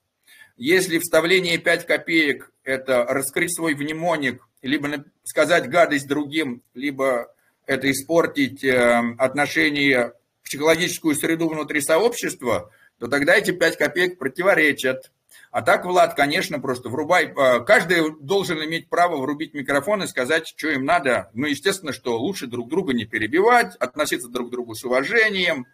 Если 0.59 0.99
вставление 0.99 1.57
5 1.57 1.85
копеек– 1.85 2.51
это 2.65 3.05
раскрыть 3.05 3.55
свой 3.55 3.75
мнемоник, 3.75 4.45
либо 4.61 5.05
сказать 5.23 5.69
гадость 5.69 6.05
другим, 6.05 6.63
либо 6.73 7.33
это 7.65 7.89
испортить 7.89 8.61
э, 8.65 9.01
отношения, 9.17 10.11
психологическую 10.43 11.15
среду 11.15 11.47
внутри 11.47 11.79
сообщества, 11.79 12.73
то 12.99 13.07
тогда 13.07 13.37
эти 13.37 13.51
5 13.51 13.77
копеек 13.77 14.17
противоречат. 14.17 15.13
А 15.49 15.61
так, 15.61 15.85
Влад, 15.85 16.15
конечно, 16.15 16.59
просто 16.59 16.89
врубай. 16.89 17.27
Э, 17.27 17.61
каждый 17.61 18.13
должен 18.19 18.61
иметь 18.65 18.89
право 18.89 19.15
врубить 19.15 19.53
микрофон 19.53 20.03
и 20.03 20.07
сказать, 20.07 20.45
что 20.45 20.67
им 20.67 20.83
надо. 20.83 21.29
Ну, 21.33 21.47
естественно, 21.47 21.93
что 21.93 22.19
лучше 22.19 22.47
друг 22.47 22.67
друга 22.67 22.91
не 22.91 23.05
перебивать, 23.05 23.77
относиться 23.77 24.27
друг 24.27 24.49
к 24.49 24.51
другу 24.51 24.75
с 24.75 24.83
уважением 24.83 25.67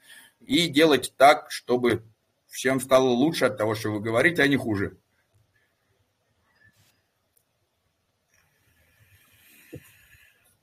и 0.46 0.68
делать 0.68 1.12
так, 1.18 1.48
чтобы 1.50 2.04
всем 2.56 2.80
стало 2.80 3.10
лучше 3.10 3.46
от 3.46 3.58
того, 3.58 3.76
что 3.76 3.90
вы 3.92 4.00
говорите, 4.00 4.42
а 4.42 4.48
не 4.48 4.56
хуже. 4.56 4.98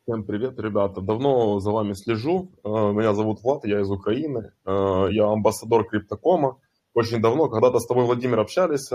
Всем 0.03 0.25
привет, 0.25 0.59
ребята. 0.59 1.01
Давно 1.03 1.61
за 1.61 1.71
вами 1.71 1.93
слежу. 1.93 2.51
Э, 2.65 2.69
меня 2.69 3.13
зовут 3.13 3.43
Влад, 3.43 3.65
я 3.67 3.81
из 3.81 3.91
Украины. 3.91 4.53
Э, 4.65 5.07
я 5.11 5.27
амбассадор 5.27 5.87
Криптокома. 5.87 6.59
Очень 6.95 7.21
давно, 7.21 7.49
когда-то 7.49 7.79
с 7.79 7.87
тобой, 7.87 8.07
Владимир, 8.07 8.41
общались. 8.41 8.89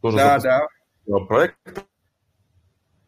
Тоже 0.00 0.16
да, 0.16 0.38
да. 0.38 0.66
Проект 1.28 1.84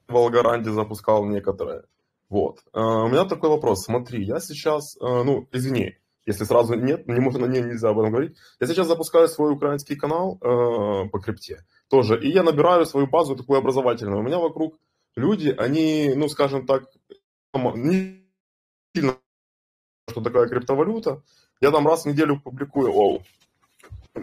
в 0.09 0.13
Волгаранде 0.13 0.71
запускал 0.71 1.25
некоторые. 1.25 1.85
Вот. 2.29 2.61
Э, 2.75 2.81
у 2.81 3.09
меня 3.09 3.25
такой 3.25 3.49
вопрос. 3.49 3.85
Смотри, 3.85 4.23
я 4.25 4.41
сейчас, 4.41 4.95
ну, 5.01 5.49
извини, 5.53 5.97
если 6.27 6.45
сразу 6.45 6.75
нет, 6.75 7.07
не 7.07 7.21
можно, 7.21 7.47
не, 7.47 7.61
нельзя 7.61 7.91
об 7.91 7.99
этом 8.01 8.11
говорить. 8.11 8.37
Я 8.61 8.67
сейчас 8.67 8.89
запускаю 8.89 9.29
свой 9.29 9.53
украинский 9.53 9.97
канал 9.97 10.39
э, 10.43 11.09
по 11.09 11.21
крипте 11.21 11.65
тоже, 11.89 12.21
и 12.21 12.29
я 12.29 12.43
набираю 12.43 12.85
свою 12.85 13.07
базу 13.07 13.37
такую 13.37 13.59
образовательную. 13.59 14.21
У 14.21 14.25
меня 14.25 14.39
вокруг 14.39 14.79
люди, 15.15 15.55
они, 15.57 16.13
ну, 16.17 16.29
скажем 16.29 16.67
так, 16.67 16.85
не 17.55 18.27
сильно, 18.95 19.17
что 20.11 20.21
такая 20.21 20.49
криптовалюта. 20.49 21.23
Я 21.61 21.71
там 21.71 21.87
раз 21.87 22.05
в 22.05 22.09
неделю 22.09 22.41
публикую, 22.41 22.93
оу, 22.93 23.23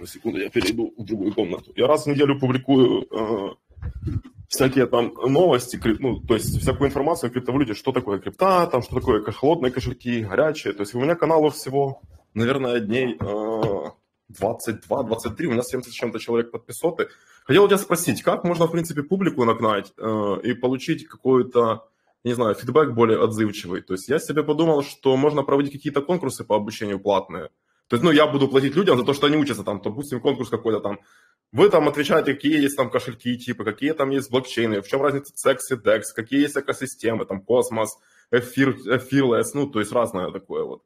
секунду, 0.05 0.39
я 0.39 0.49
перейду 0.49 0.93
в 0.97 1.03
другую 1.03 1.33
комнату. 1.33 1.71
Я 1.75 1.87
раз 1.87 2.05
в 2.05 2.09
неделю 2.09 2.39
публикую 2.39 3.07
э, 3.09 3.55
всякие 4.47 4.85
там 4.85 5.13
новости, 5.15 5.79
ну, 5.99 6.19
то 6.19 6.35
есть 6.35 6.59
всякую 6.61 6.89
информацию 6.89 7.29
о 7.29 7.31
криптовалюте, 7.31 7.73
что 7.73 7.91
такое 7.91 8.19
крипта, 8.19 8.67
там, 8.67 8.83
что 8.83 8.95
такое 8.95 9.23
холодные 9.23 9.71
кошельки, 9.71 10.23
горячие. 10.23 10.73
То 10.73 10.81
есть 10.81 10.93
у 10.93 10.99
меня 10.99 11.15
каналов 11.15 11.55
всего, 11.55 12.01
наверное, 12.35 12.79
дней 12.79 13.17
э, 13.19 13.89
22-23, 14.31 15.45
у 15.45 15.51
меня 15.51 15.63
70 15.63 15.91
чем-то 15.91 16.19
человек 16.19 16.51
подписоты. 16.51 17.07
Хотел 17.45 17.67
тебя 17.67 17.77
спросить, 17.77 18.21
как 18.21 18.43
можно, 18.43 18.67
в 18.67 18.71
принципе, 18.71 19.03
публику 19.03 19.43
нагнать 19.43 19.91
э, 19.97 20.35
и 20.43 20.53
получить 20.53 21.07
какой-то, 21.07 21.87
не 22.23 22.33
знаю, 22.33 22.55
фидбэк 22.55 22.93
более 22.93 23.21
отзывчивый? 23.23 23.81
То 23.81 23.93
есть 23.93 24.07
я 24.07 24.19
себе 24.19 24.43
подумал, 24.43 24.83
что 24.83 25.17
можно 25.17 25.43
проводить 25.43 25.73
какие-то 25.73 26.01
конкурсы 26.01 26.43
по 26.43 26.55
обучению 26.55 26.99
платные. 26.99 27.49
То 27.87 27.95
есть, 27.95 28.03
ну, 28.03 28.11
я 28.11 28.27
буду 28.27 28.47
платить 28.47 28.75
людям 28.75 28.97
за 28.97 29.03
то, 29.03 29.13
что 29.13 29.27
они 29.27 29.37
учатся 29.37 29.63
там, 29.63 29.81
допустим, 29.81 30.21
конкурс 30.21 30.49
какой-то 30.49 30.79
там. 30.79 30.99
Вы 31.51 31.69
там 31.69 31.87
отвечаете, 31.87 32.33
какие 32.33 32.61
есть 32.61 32.75
там 32.75 32.89
кошельки, 32.89 33.37
типа, 33.37 33.63
какие 33.63 33.93
там 33.93 34.09
есть 34.09 34.31
блокчейны, 34.31 34.81
в 34.81 34.87
чем 34.87 35.01
разница 35.01 35.33
CEX 35.33 35.57
и 35.69 35.75
DEX, 35.75 36.01
какие 36.15 36.41
есть 36.41 36.57
экосистемы, 36.57 37.25
там, 37.25 37.41
Космос, 37.41 37.97
Эфир, 38.31 38.71
Эфирлес, 38.71 39.53
ну, 39.53 39.67
то 39.67 39.79
есть 39.79 39.91
разное 39.91 40.31
такое 40.31 40.63
вот. 40.63 40.81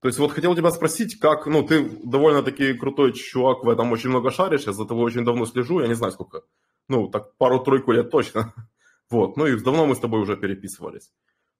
То 0.00 0.08
есть 0.08 0.18
вот 0.18 0.32
хотел 0.32 0.54
тебя 0.54 0.70
спросить, 0.70 1.18
как, 1.18 1.46
ну, 1.46 1.62
ты 1.62 1.88
довольно-таки 2.04 2.74
крутой 2.74 3.12
чувак, 3.12 3.64
в 3.64 3.68
этом 3.68 3.92
очень 3.92 4.10
много 4.10 4.30
шаришь, 4.30 4.66
я 4.66 4.72
за 4.72 4.84
тобой 4.84 5.04
очень 5.04 5.24
давно 5.24 5.44
слежу, 5.46 5.80
я 5.80 5.88
не 5.88 5.94
знаю 5.94 6.12
сколько, 6.12 6.42
ну, 6.88 7.08
так 7.08 7.36
пару-тройку 7.36 7.92
лет 7.92 8.10
точно. 8.10 8.52
Вот, 9.10 9.38
ну 9.38 9.46
и 9.46 9.58
давно 9.58 9.86
мы 9.86 9.94
с 9.94 10.00
тобой 10.00 10.20
уже 10.20 10.36
переписывались. 10.36 11.10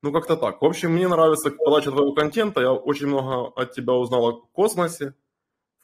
Ну, 0.03 0.13
как-то 0.13 0.37
так. 0.37 0.63
В 0.63 0.65
общем, 0.65 0.93
мне 0.93 1.09
нравится 1.09 1.51
подача 1.51 1.91
твоего 1.91 2.13
контента, 2.13 2.61
я 2.61 2.73
очень 2.73 3.09
много 3.09 3.49
от 3.57 3.73
тебя 3.73 3.95
узнал 3.95 4.29
о 4.29 4.33
космосе, 4.53 5.15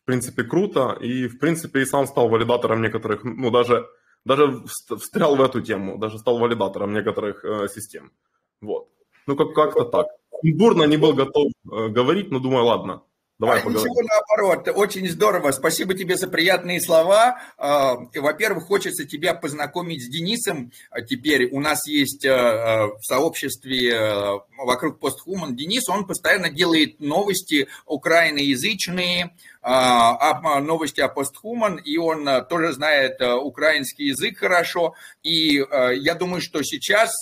в 0.03 0.07
принципе, 0.07 0.45
круто, 0.45 0.97
и, 1.01 1.27
в 1.29 1.39
принципе, 1.39 1.81
и 1.81 1.85
сам 1.87 2.07
стал 2.07 2.29
валидатором 2.29 2.83
некоторых, 2.83 3.25
ну, 3.25 3.51
даже, 3.51 3.87
даже 4.25 4.63
встрял 4.99 5.35
в 5.37 5.43
эту 5.43 5.61
тему, 5.63 5.99
даже 5.99 6.19
стал 6.19 6.39
валидатором 6.39 6.93
некоторых 6.93 7.45
э, 7.45 7.69
систем. 7.69 8.13
Вот. 8.61 8.89
Ну, 9.27 9.37
как- 9.37 9.55
как-то 9.55 9.85
так 9.85 10.07
бурно 10.43 10.85
не 10.85 10.97
был 10.97 11.15
готов 11.15 11.47
э, 11.73 11.89
говорить, 11.89 12.31
но 12.31 12.39
думаю, 12.39 12.65
ладно, 12.67 13.03
Давай 13.39 13.61
а, 13.61 13.65
ничего 13.65 14.03
наоборот, 14.03 14.69
очень 14.75 15.09
здорово. 15.09 15.51
Спасибо 15.51 15.95
тебе 15.95 16.17
за 16.17 16.29
приятные 16.29 16.81
слова. 16.81 17.41
А, 17.59 17.97
во-первых, 18.15 18.65
хочется 18.65 19.05
тебя 19.05 19.35
познакомить 19.35 20.05
с 20.05 20.09
Денисом. 20.09 20.71
А 20.91 21.01
теперь 21.03 21.51
у 21.51 21.61
нас 21.61 21.87
есть 21.89 22.25
э, 22.25 22.31
в 22.31 23.03
сообществе 23.03 24.43
вокруг 24.57 24.99
постхуман 24.99 25.57
Денис, 25.57 25.89
он 25.89 26.07
постоянно 26.07 26.51
делает 26.51 27.01
новости 27.01 27.69
украиноязычные, 27.87 29.25
а, 29.25 29.31
новости 29.65 31.01
о 31.01 31.09
постхуман, 31.09 31.77
и 31.77 31.97
он 31.97 32.29
тоже 32.49 32.73
знает 32.73 33.21
украинский 33.21 34.09
язык 34.09 34.39
хорошо. 34.39 34.95
И 35.23 35.55
я 35.57 36.15
думаю, 36.15 36.43
что 36.43 36.63
сейчас 36.63 37.13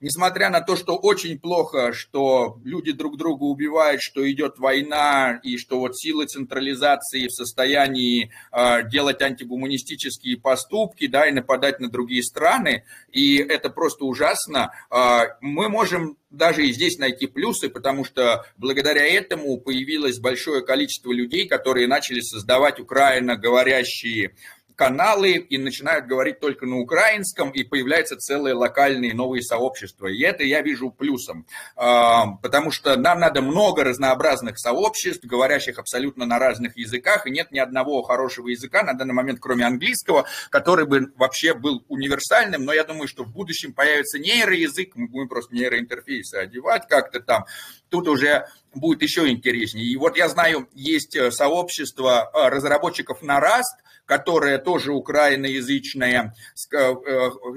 несмотря 0.00 0.50
на 0.50 0.60
то, 0.60 0.76
что 0.76 0.96
очень 0.96 1.38
плохо, 1.38 1.92
что 1.92 2.58
люди 2.64 2.92
друг 2.92 3.16
друга 3.16 3.44
убивают, 3.44 4.00
что 4.00 4.30
идет 4.30 4.58
война, 4.58 5.40
и 5.42 5.56
что 5.56 5.80
вот 5.80 5.96
силы 5.96 6.26
централизации 6.26 7.26
в 7.26 7.32
состоянии 7.32 8.30
а, 8.50 8.82
делать 8.82 9.22
антигуманистические 9.22 10.38
поступки, 10.38 11.06
да, 11.06 11.26
и 11.26 11.32
нападать 11.32 11.80
на 11.80 11.90
другие 11.90 12.22
страны, 12.22 12.84
и 13.12 13.36
это 13.36 13.70
просто 13.70 14.04
ужасно, 14.04 14.72
а, 14.90 15.36
мы 15.40 15.68
можем 15.68 16.16
даже 16.36 16.66
и 16.66 16.72
здесь 16.72 16.98
найти 16.98 17.26
плюсы, 17.26 17.68
потому 17.68 18.04
что 18.04 18.44
благодаря 18.56 19.06
этому 19.06 19.58
появилось 19.58 20.18
большое 20.18 20.62
количество 20.62 21.12
людей, 21.12 21.48
которые 21.48 21.86
начали 21.86 22.20
создавать 22.20 22.80
украино 22.80 23.36
говорящие 23.36 24.34
каналы 24.76 25.32
и 25.32 25.58
начинают 25.58 26.06
говорить 26.06 26.40
только 26.40 26.66
на 26.66 26.78
украинском, 26.78 27.50
и 27.50 27.64
появляются 27.64 28.16
целые 28.16 28.54
локальные 28.54 29.14
новые 29.14 29.42
сообщества. 29.42 30.06
И 30.06 30.20
это 30.22 30.44
я 30.44 30.62
вижу 30.62 30.90
плюсом, 30.90 31.46
а, 31.76 32.36
потому 32.42 32.70
что 32.70 32.96
нам 32.96 33.20
надо 33.20 33.42
много 33.42 33.84
разнообразных 33.84 34.58
сообществ, 34.58 35.24
говорящих 35.24 35.78
абсолютно 35.78 36.26
на 36.26 36.38
разных 36.38 36.76
языках, 36.76 37.26
и 37.26 37.30
нет 37.30 37.52
ни 37.52 37.58
одного 37.58 38.02
хорошего 38.02 38.48
языка 38.48 38.82
на 38.82 38.94
данный 38.94 39.14
момент, 39.14 39.40
кроме 39.40 39.64
английского, 39.64 40.26
который 40.50 40.86
бы 40.86 41.12
вообще 41.16 41.54
был 41.54 41.84
универсальным, 41.88 42.64
но 42.64 42.72
я 42.72 42.84
думаю, 42.84 43.08
что 43.08 43.24
в 43.24 43.32
будущем 43.32 43.72
появится 43.72 44.18
нейроязык, 44.18 44.96
мы 44.96 45.08
будем 45.08 45.28
просто 45.28 45.54
нейроинтерфейсы 45.54 46.36
одевать 46.36 46.86
как-то 46.88 47.20
там. 47.20 47.44
Тут 47.88 48.08
уже 48.08 48.48
будет 48.74 49.02
еще 49.02 49.28
интереснее. 49.28 49.86
И 49.86 49.96
вот 49.96 50.16
я 50.16 50.28
знаю, 50.28 50.68
есть 50.74 51.16
сообщество 51.32 52.30
разработчиков 52.32 53.22
на 53.22 53.40
Rust, 53.40 53.84
которая 54.06 54.58
тоже 54.58 54.92
украиноязычная. 54.92 56.34
Э, 56.72 56.94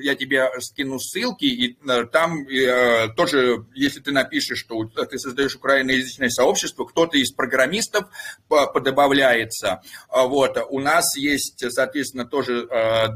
я 0.02 0.16
тебе 0.16 0.50
скину 0.60 1.00
ссылки, 1.00 1.46
и 1.46 1.78
э, 1.88 2.06
там 2.06 2.48
э, 2.48 3.10
тоже, 3.16 3.66
если 3.76 4.00
ты 4.00 4.12
напишешь, 4.12 4.60
что 4.60 4.86
ты 4.86 5.18
создаешь 5.18 5.56
украиноязычное 5.56 6.30
сообщество, 6.30 6.86
кто-то 6.86 7.18
из 7.18 7.32
программистов 7.32 8.06
подобавляется. 8.48 9.82
Вот. 10.10 10.58
У 10.70 10.80
нас 10.80 11.18
есть, 11.18 11.64
соответственно, 11.72 12.26
тоже 12.26 12.68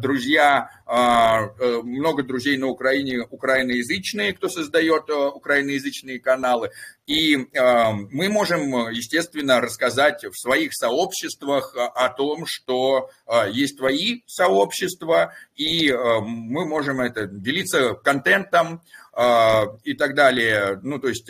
друзья, 0.01 0.69
много 0.91 2.23
друзей 2.23 2.57
на 2.57 2.67
Украине 2.67 3.25
украиноязычные, 3.29 4.33
кто 4.33 4.49
создает 4.49 5.09
украиноязычные 5.09 6.19
каналы. 6.19 6.71
И 7.07 7.37
мы 7.37 8.29
можем, 8.29 8.89
естественно, 8.89 9.61
рассказать 9.61 10.23
в 10.25 10.37
своих 10.37 10.73
сообществах 10.73 11.75
о 11.77 12.09
том, 12.09 12.45
что 12.45 13.09
а, 13.25 13.47
есть 13.47 13.77
твои 13.77 14.21
сообщества, 14.25 15.33
и 15.55 15.89
а, 15.89 16.19
мы 16.19 16.65
можем 16.65 16.99
это 16.99 17.25
делиться 17.25 17.93
контентом 17.93 18.81
а, 19.13 19.65
и 19.83 19.93
так 19.93 20.15
далее. 20.15 20.79
Ну, 20.83 20.99
то 20.99 21.07
есть 21.07 21.29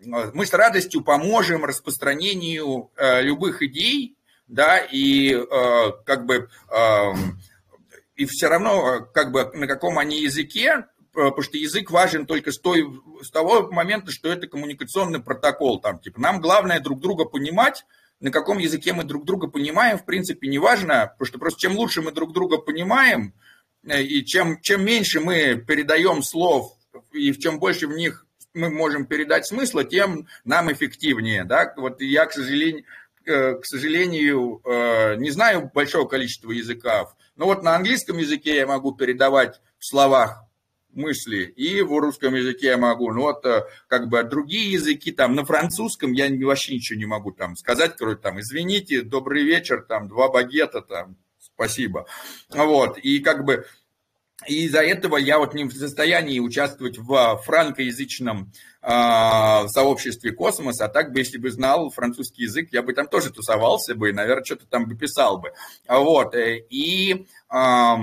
мы 0.00 0.46
с 0.46 0.52
радостью 0.52 1.02
поможем 1.02 1.64
распространению 1.64 2.90
любых 2.98 3.62
идей, 3.62 4.16
да, 4.48 4.78
и 4.78 5.32
как 6.04 6.26
бы 6.26 6.48
и 8.16 8.26
все 8.26 8.48
равно, 8.48 9.06
как 9.12 9.32
бы 9.32 9.50
на 9.54 9.66
каком 9.66 9.98
они 9.98 10.22
языке, 10.22 10.86
потому 11.12 11.42
что 11.42 11.58
язык 11.58 11.90
важен 11.90 12.26
только 12.26 12.52
с, 12.52 12.58
той, 12.58 12.84
с 13.22 13.30
того 13.30 13.70
момента, 13.70 14.10
что 14.10 14.30
это 14.30 14.46
коммуникационный 14.46 15.20
протокол. 15.20 15.80
Там, 15.80 15.98
типа, 15.98 16.20
нам 16.20 16.40
главное 16.40 16.80
друг 16.80 17.00
друга 17.00 17.24
понимать, 17.24 17.84
на 18.20 18.30
каком 18.30 18.58
языке 18.58 18.92
мы 18.92 19.04
друг 19.04 19.24
друга 19.24 19.48
понимаем, 19.48 19.98
в 19.98 20.04
принципе, 20.04 20.48
не 20.48 20.58
важно, 20.58 21.08
потому 21.12 21.26
что 21.26 21.38
просто 21.38 21.60
чем 21.60 21.76
лучше 21.76 22.02
мы 22.02 22.12
друг 22.12 22.32
друга 22.32 22.58
понимаем, 22.58 23.34
э, 23.86 24.02
и 24.02 24.24
чем, 24.24 24.60
чем 24.60 24.84
меньше 24.84 25.20
мы 25.20 25.56
передаем 25.56 26.22
слов, 26.22 26.72
и 27.12 27.32
чем 27.32 27.58
больше 27.58 27.88
в 27.88 27.92
них 27.92 28.26
мы 28.54 28.70
можем 28.70 29.06
передать 29.06 29.46
смысла, 29.46 29.82
тем 29.82 30.28
нам 30.44 30.72
эффективнее. 30.72 31.44
Да? 31.44 31.72
Вот 31.76 32.00
я, 32.00 32.26
к 32.26 32.32
сожалению, 32.32 32.84
э, 33.26 33.54
к 33.54 33.66
сожалению, 33.66 34.60
э, 34.64 35.16
не 35.16 35.30
знаю 35.30 35.70
большого 35.74 36.06
количества 36.06 36.52
языков, 36.52 37.16
но 37.36 37.46
вот 37.46 37.62
на 37.62 37.76
английском 37.76 38.18
языке 38.18 38.56
я 38.56 38.66
могу 38.66 38.92
передавать 38.92 39.60
в 39.78 39.86
словах 39.86 40.44
мысли, 40.92 41.44
и 41.44 41.80
в 41.82 41.98
русском 41.98 42.34
языке 42.34 42.66
я 42.68 42.76
могу, 42.76 43.12
ну 43.12 43.22
вот 43.22 43.44
э, 43.46 43.64
как 43.88 44.08
бы 44.08 44.22
другие 44.24 44.72
языки, 44.72 45.10
там. 45.10 45.34
На 45.34 45.44
французском 45.44 46.12
я 46.12 46.28
вообще 46.46 46.74
ничего 46.74 46.98
не 46.98 47.06
могу 47.06 47.32
там 47.32 47.56
сказать, 47.56 47.96
кроме 47.96 48.16
там 48.16 48.40
извините, 48.40 49.02
добрый 49.02 49.44
вечер, 49.44 49.84
там 49.88 50.08
два 50.08 50.28
багета, 50.28 50.82
там 50.82 51.16
спасибо, 51.38 52.06
вот, 52.50 52.98
и 52.98 53.20
как 53.20 53.44
бы 53.44 53.66
и 54.46 54.64
из-за 54.64 54.80
этого 54.80 55.16
я 55.16 55.38
вот 55.38 55.54
не 55.54 55.64
в 55.64 55.72
состоянии 55.72 56.40
участвовать 56.40 56.98
в 56.98 57.40
франкоязычном 57.44 58.52
э, 58.82 58.88
сообществе 59.68 60.32
космос, 60.32 60.80
а 60.80 60.88
так 60.88 61.12
бы, 61.12 61.20
если 61.20 61.38
бы 61.38 61.50
знал 61.50 61.90
французский 61.90 62.42
язык, 62.42 62.68
я 62.72 62.82
бы 62.82 62.92
там 62.92 63.06
тоже 63.06 63.30
тусовался 63.30 63.94
бы, 63.94 64.12
наверное, 64.12 64.44
что-то 64.44 64.66
там 64.66 64.86
бы 64.86 64.96
писал 64.96 65.38
бы. 65.38 65.52
Вот, 65.88 66.34
э, 66.34 66.64
и 66.70 67.26
э, 67.52 67.94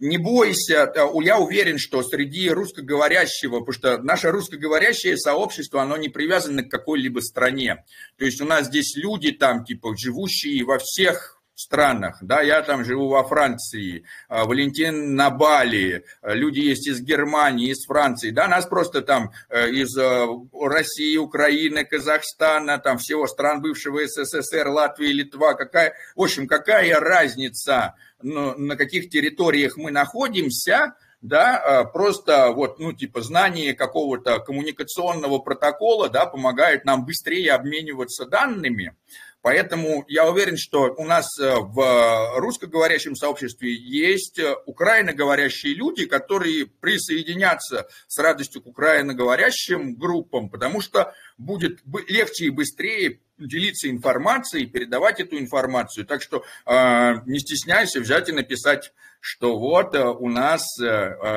не 0.00 0.18
бойся, 0.18 0.92
я 1.22 1.38
уверен, 1.38 1.78
что 1.78 2.02
среди 2.02 2.50
русскоговорящего, 2.50 3.60
потому 3.60 3.72
что 3.72 3.98
наше 3.98 4.30
русскоговорящее 4.30 5.16
сообщество, 5.16 5.82
оно 5.82 5.96
не 5.96 6.08
привязано 6.08 6.64
к 6.64 6.70
какой-либо 6.70 7.20
стране. 7.20 7.84
То 8.18 8.24
есть 8.24 8.40
у 8.40 8.44
нас 8.44 8.66
здесь 8.66 8.96
люди 8.96 9.32
там, 9.32 9.64
типа, 9.64 9.96
живущие 9.96 10.64
во 10.64 10.78
всех 10.78 11.41
странах, 11.62 12.18
да, 12.20 12.40
я 12.42 12.62
там 12.62 12.84
живу 12.84 13.08
во 13.08 13.24
Франции, 13.24 14.04
а, 14.28 14.44
Валентин 14.44 15.14
на 15.14 15.30
Бали, 15.30 16.04
а, 16.20 16.34
люди 16.34 16.60
есть 16.60 16.86
из 16.86 17.00
Германии, 17.00 17.70
из 17.70 17.84
Франции, 17.86 18.30
да, 18.30 18.48
нас 18.48 18.66
просто 18.66 19.02
там 19.02 19.30
э, 19.48 19.70
из 19.70 19.96
э, 19.96 20.26
России, 20.52 21.16
Украины, 21.16 21.84
Казахстана, 21.84 22.78
там 22.78 22.98
всего 22.98 23.26
стран 23.26 23.62
бывшего 23.62 24.00
СССР, 24.06 24.68
Латвии, 24.68 25.12
Литва, 25.12 25.54
какая, 25.54 25.94
в 26.16 26.22
общем, 26.22 26.46
какая 26.46 26.98
разница, 27.00 27.94
ну, 28.20 28.56
на 28.58 28.76
каких 28.76 29.08
территориях 29.10 29.76
мы 29.76 29.90
находимся, 29.90 30.94
да, 31.22 31.56
а, 31.58 31.84
просто 31.84 32.50
вот, 32.50 32.80
ну, 32.80 32.92
типа, 32.92 33.22
знание 33.22 33.74
какого-то 33.74 34.40
коммуникационного 34.40 35.38
протокола, 35.38 36.08
да, 36.08 36.26
помогает 36.26 36.84
нам 36.84 37.06
быстрее 37.06 37.52
обмениваться 37.52 38.26
данными, 38.26 38.96
Поэтому 39.42 40.04
я 40.06 40.30
уверен, 40.30 40.56
что 40.56 40.94
у 40.96 41.04
нас 41.04 41.26
э, 41.38 41.52
в 41.58 42.38
русскоговорящем 42.38 43.16
сообществе 43.16 43.74
есть 43.74 44.38
э, 44.38 44.54
украиноговорящие 44.66 45.74
люди, 45.74 46.06
которые 46.06 46.66
присоединятся 46.66 47.88
с 48.06 48.18
радостью 48.18 48.62
к 48.62 48.66
украиноговорящим 48.66 49.96
группам, 49.96 50.48
потому 50.48 50.80
что 50.80 51.12
будет 51.38 51.80
легче 52.06 52.46
и 52.46 52.50
быстрее 52.50 53.20
делиться 53.36 53.90
информацией, 53.90 54.66
передавать 54.66 55.18
эту 55.18 55.36
информацию. 55.36 56.06
Так 56.06 56.22
что 56.22 56.44
э, 56.64 57.14
не 57.26 57.40
стесняйся 57.40 57.98
взять 57.98 58.28
и 58.28 58.32
написать, 58.32 58.92
что 59.18 59.58
вот 59.58 59.94
у 59.94 60.28
нас 60.28 60.64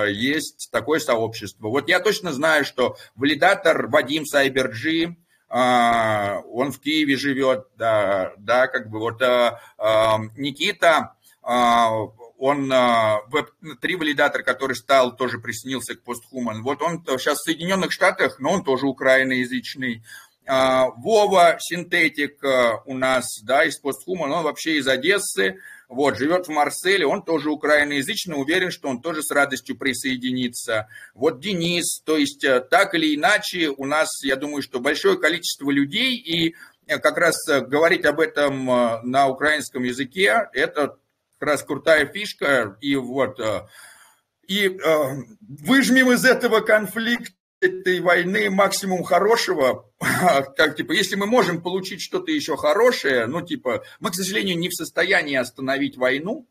есть 0.07 0.69
такое 0.71 0.97
сообщество. 0.99 1.67
Вот 1.67 1.87
я 1.87 1.99
точно 1.99 2.33
знаю, 2.33 2.65
что 2.65 2.97
валидатор 3.13 3.85
Вадим 3.85 4.25
Сайберджи, 4.25 5.17
он 5.49 6.71
в 6.71 6.79
Киеве 6.79 7.17
живет, 7.17 7.67
да, 7.77 8.33
да 8.37 8.67
как 8.67 8.89
бы 8.89 8.99
вот 8.99 9.21
а, 9.21 9.61
а, 9.77 10.19
Никита, 10.35 11.13
он 11.43 12.69
веб-3 12.69 13.97
валидатор, 13.97 14.43
который 14.43 14.75
стал, 14.75 15.15
тоже 15.15 15.39
присоединился 15.39 15.95
к 15.95 16.01
постхуман. 16.01 16.63
Вот 16.63 16.81
он 16.81 17.03
сейчас 17.05 17.39
в 17.39 17.43
Соединенных 17.43 17.91
Штатах, 17.91 18.39
но 18.39 18.53
он 18.53 18.63
тоже 18.63 18.87
украиноязычный. 18.87 20.03
Вова 20.47 21.57
синтетик 21.59 22.43
у 22.85 22.95
нас, 22.95 23.41
да, 23.43 23.63
из 23.63 23.77
постхуман, 23.77 24.31
он 24.31 24.43
вообще 24.43 24.77
из 24.77 24.87
Одессы, 24.87 25.59
вот, 25.87 26.17
живет 26.17 26.47
в 26.47 26.51
Марселе, 26.51 27.05
он 27.05 27.23
тоже 27.23 27.49
украиноязычный, 27.49 28.39
уверен, 28.39 28.71
что 28.71 28.89
он 28.89 29.01
тоже 29.01 29.23
с 29.23 29.31
радостью 29.31 29.77
присоединится. 29.77 30.87
Вот 31.13 31.39
Денис, 31.39 32.01
то 32.03 32.17
есть 32.17 32.43
э, 32.43 32.61
так 32.61 32.93
или 32.93 33.15
иначе 33.15 33.69
у 33.69 33.85
нас, 33.85 34.23
я 34.23 34.35
думаю, 34.35 34.61
что 34.61 34.79
большое 34.79 35.17
количество 35.17 35.69
людей, 35.69 36.15
и 36.15 36.55
э, 36.87 36.99
как 36.99 37.17
раз 37.17 37.47
э, 37.47 37.61
говорить 37.61 38.05
об 38.05 38.19
этом 38.19 38.65
на 38.65 39.27
украинском 39.27 39.83
языке, 39.83 40.49
это 40.53 40.97
как 41.39 41.49
раз 41.49 41.63
крутая 41.63 42.05
фишка, 42.07 42.77
и 42.81 42.95
вот, 42.95 43.39
и 44.47 44.79
выжмем 45.41 46.11
из 46.11 46.23
этого 46.23 46.61
конфликта 46.61 47.35
этой 47.65 47.99
войны 47.99 48.49
максимум 48.49 49.03
хорошего, 49.03 49.91
как 49.99 50.75
типа, 50.75 50.91
если 50.93 51.15
мы 51.15 51.25
можем 51.25 51.61
получить 51.61 52.01
что-то 52.01 52.31
еще 52.31 52.55
хорошее, 52.57 53.27
ну 53.27 53.41
типа, 53.41 53.83
мы, 53.99 54.11
к 54.11 54.15
сожалению, 54.15 54.57
не 54.57 54.69
в 54.69 54.73
состоянии 54.73 55.35
остановить 55.35 55.97
войну, 55.97 56.47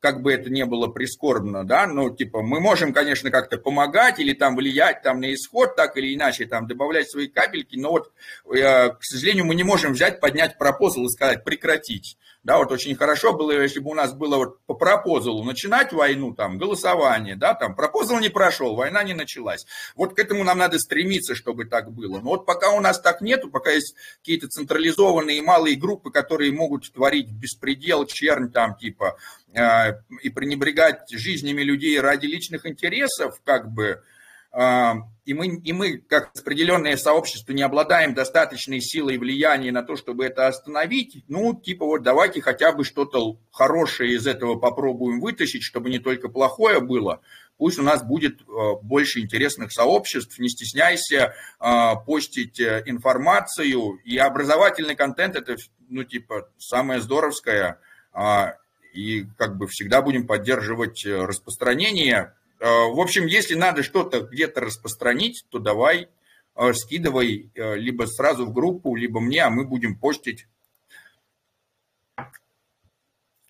как 0.00 0.22
бы 0.22 0.32
это 0.32 0.48
ни 0.50 0.62
было 0.62 0.86
прискорбно, 0.86 1.66
да, 1.66 1.86
ну, 1.86 2.14
типа, 2.14 2.42
мы 2.42 2.60
можем, 2.60 2.92
конечно, 2.92 3.30
как-то 3.30 3.58
помогать 3.58 4.20
или 4.20 4.32
там 4.32 4.54
влиять 4.54 5.02
там 5.02 5.20
на 5.20 5.34
исход, 5.34 5.74
так 5.76 5.96
или 5.96 6.14
иначе, 6.14 6.46
там, 6.46 6.66
добавлять 6.66 7.10
свои 7.10 7.26
капельки, 7.26 7.76
но 7.76 7.90
вот, 7.90 8.12
э, 8.54 8.90
к 8.90 9.02
сожалению, 9.02 9.46
мы 9.46 9.54
не 9.54 9.64
можем 9.64 9.92
взять, 9.92 10.20
поднять 10.20 10.56
пропозал 10.56 11.06
и 11.06 11.08
сказать 11.08 11.44
прекратить. 11.44 12.16
Да, 12.44 12.58
вот 12.58 12.70
очень 12.70 12.94
хорошо 12.94 13.34
было, 13.34 13.50
если 13.50 13.80
бы 13.80 13.90
у 13.90 13.94
нас 13.94 14.14
было 14.14 14.36
вот 14.36 14.60
по 14.64 14.74
пропозалу 14.74 15.42
начинать 15.44 15.92
войну, 15.92 16.32
там, 16.32 16.56
голосование, 16.56 17.36
да, 17.36 17.54
там, 17.54 17.74
пропозал 17.74 18.20
не 18.20 18.28
прошел, 18.28 18.76
война 18.76 19.02
не 19.02 19.12
началась. 19.12 19.66
Вот 19.96 20.14
к 20.14 20.18
этому 20.18 20.44
нам 20.44 20.58
надо 20.58 20.78
стремиться, 20.78 21.34
чтобы 21.34 21.64
так 21.64 21.92
было. 21.92 22.20
Но 22.20 22.30
вот 22.30 22.46
пока 22.46 22.70
у 22.70 22.80
нас 22.80 23.00
так 23.00 23.20
нету, 23.20 23.50
пока 23.50 23.72
есть 23.72 23.96
какие-то 24.20 24.48
централизованные 24.48 25.42
малые 25.42 25.76
группы, 25.76 26.10
которые 26.10 26.52
могут 26.52 26.90
творить 26.92 27.30
беспредел, 27.30 28.06
чернь 28.06 28.50
там, 28.50 28.76
типа, 28.76 29.18
и 29.54 30.30
пренебрегать 30.30 31.10
жизнями 31.10 31.62
людей 31.62 31.98
ради 32.00 32.26
личных 32.26 32.66
интересов, 32.66 33.40
как 33.44 33.72
бы, 33.72 34.02
и 34.54 35.34
мы, 35.34 35.56
и 35.56 35.72
мы, 35.72 35.98
как 35.98 36.30
распределенное 36.34 36.96
сообщество, 36.96 37.52
не 37.52 37.62
обладаем 37.62 38.14
достаточной 38.14 38.80
силой 38.80 39.14
и 39.14 39.18
влиянием 39.18 39.74
на 39.74 39.82
то, 39.82 39.96
чтобы 39.96 40.26
это 40.26 40.46
остановить, 40.46 41.24
ну, 41.28 41.54
типа 41.54 41.84
вот 41.84 42.02
давайте 42.02 42.40
хотя 42.40 42.72
бы 42.72 42.84
что-то 42.84 43.38
хорошее 43.50 44.14
из 44.14 44.26
этого 44.26 44.56
попробуем 44.56 45.20
вытащить, 45.20 45.62
чтобы 45.62 45.90
не 45.90 45.98
только 45.98 46.28
плохое 46.28 46.80
было. 46.80 47.20
Пусть 47.58 47.78
у 47.80 47.82
нас 47.82 48.04
будет 48.04 48.40
э, 48.40 48.44
больше 48.82 49.18
интересных 49.18 49.72
сообществ, 49.72 50.38
не 50.38 50.48
стесняйся 50.48 51.34
э, 51.60 51.92
постить 52.06 52.60
э, 52.60 52.84
информацию. 52.86 54.00
И 54.04 54.16
образовательный 54.16 54.94
контент– 54.94 55.34
это, 55.36 55.56
ну, 55.88 56.04
типа, 56.04 56.48
самое 56.56 57.00
здоровское. 57.00 57.80
А, 58.92 58.96
и 58.96 59.24
как 59.36 59.56
бы 59.56 59.66
всегда 59.66 60.02
будем 60.02 60.26
поддерживать 60.26 61.04
распространение 61.06 62.34
Э, 62.60 62.92
в 62.92 63.00
общем, 63.00 63.26
если 63.26 63.54
надо 63.54 63.82
что-то 63.82 64.20
где-то 64.20 64.60
распространить, 64.60 65.46
то 65.50 65.58
давай 65.58 66.08
э, 66.56 66.72
скидывай 66.72 67.50
э, 67.54 67.76
либо 67.76 68.04
сразу 68.04 68.46
в 68.46 68.52
группу, 68.52 68.96
либо 68.96 69.20
мне, 69.20 69.42
а 69.42 69.50
мы 69.50 69.64
будем 69.64 69.98
постить. 69.98 70.46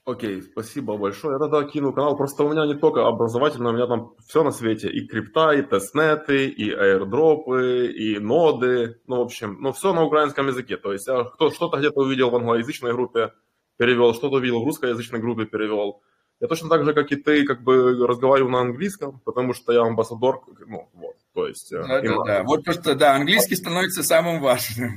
Окей, 0.04 0.42
спасибо 0.42 0.96
большое. 0.96 1.34
Я 1.34 1.38
тогда 1.38 1.64
кину 1.64 1.92
канал. 1.92 2.16
Просто 2.16 2.42
у 2.42 2.50
меня 2.50 2.66
не 2.66 2.74
только 2.74 3.06
образовательно, 3.06 3.70
у 3.70 3.72
меня 3.74 3.86
там 3.86 4.14
все 4.26 4.42
на 4.42 4.52
свете. 4.52 4.88
И 4.88 5.06
крипта, 5.06 5.52
и 5.52 5.60
тестнеты, 5.60 6.48
и 6.48 6.70
аирдропы, 6.70 7.92
и 7.94 8.18
ноды. 8.18 9.00
Ну, 9.06 9.16
в 9.16 9.20
общем, 9.20 9.58
ну, 9.60 9.72
все 9.72 9.92
на 9.92 10.04
украинском 10.04 10.46
языке. 10.46 10.78
То 10.78 10.92
есть 10.92 11.06
я 11.06 11.24
кто, 11.24 11.50
что-то 11.50 11.76
где-то 11.76 12.00
увидел 12.00 12.30
в 12.30 12.36
англоязычной 12.36 12.92
группе, 12.92 13.34
перевел, 13.78 14.12
что-то 14.12 14.36
увидел 14.36 14.60
в 14.60 14.66
русскоязычной 14.66 15.20
группе, 15.20 15.46
перевел. 15.46 16.02
Я 16.40 16.46
точно 16.46 16.68
так 16.68 16.84
же, 16.84 16.92
как 16.92 17.10
и 17.10 17.16
ты, 17.16 17.44
как 17.44 17.62
бы 17.62 18.06
разговариваю 18.06 18.52
на 18.52 18.60
английском, 18.60 19.20
потому 19.24 19.54
что 19.54 19.72
я 19.72 19.80
амбассадор, 19.82 20.42
ну, 20.66 20.88
вот, 20.92 21.16
то 21.32 21.48
есть... 21.48 21.70
Да, 21.70 22.00
да, 22.00 22.24
да. 22.24 22.42
Вот 22.44 22.64
просто, 22.64 22.94
да, 22.94 23.14
английский 23.16 23.56
становится 23.56 24.02
самым 24.02 24.40
важным. 24.40 24.92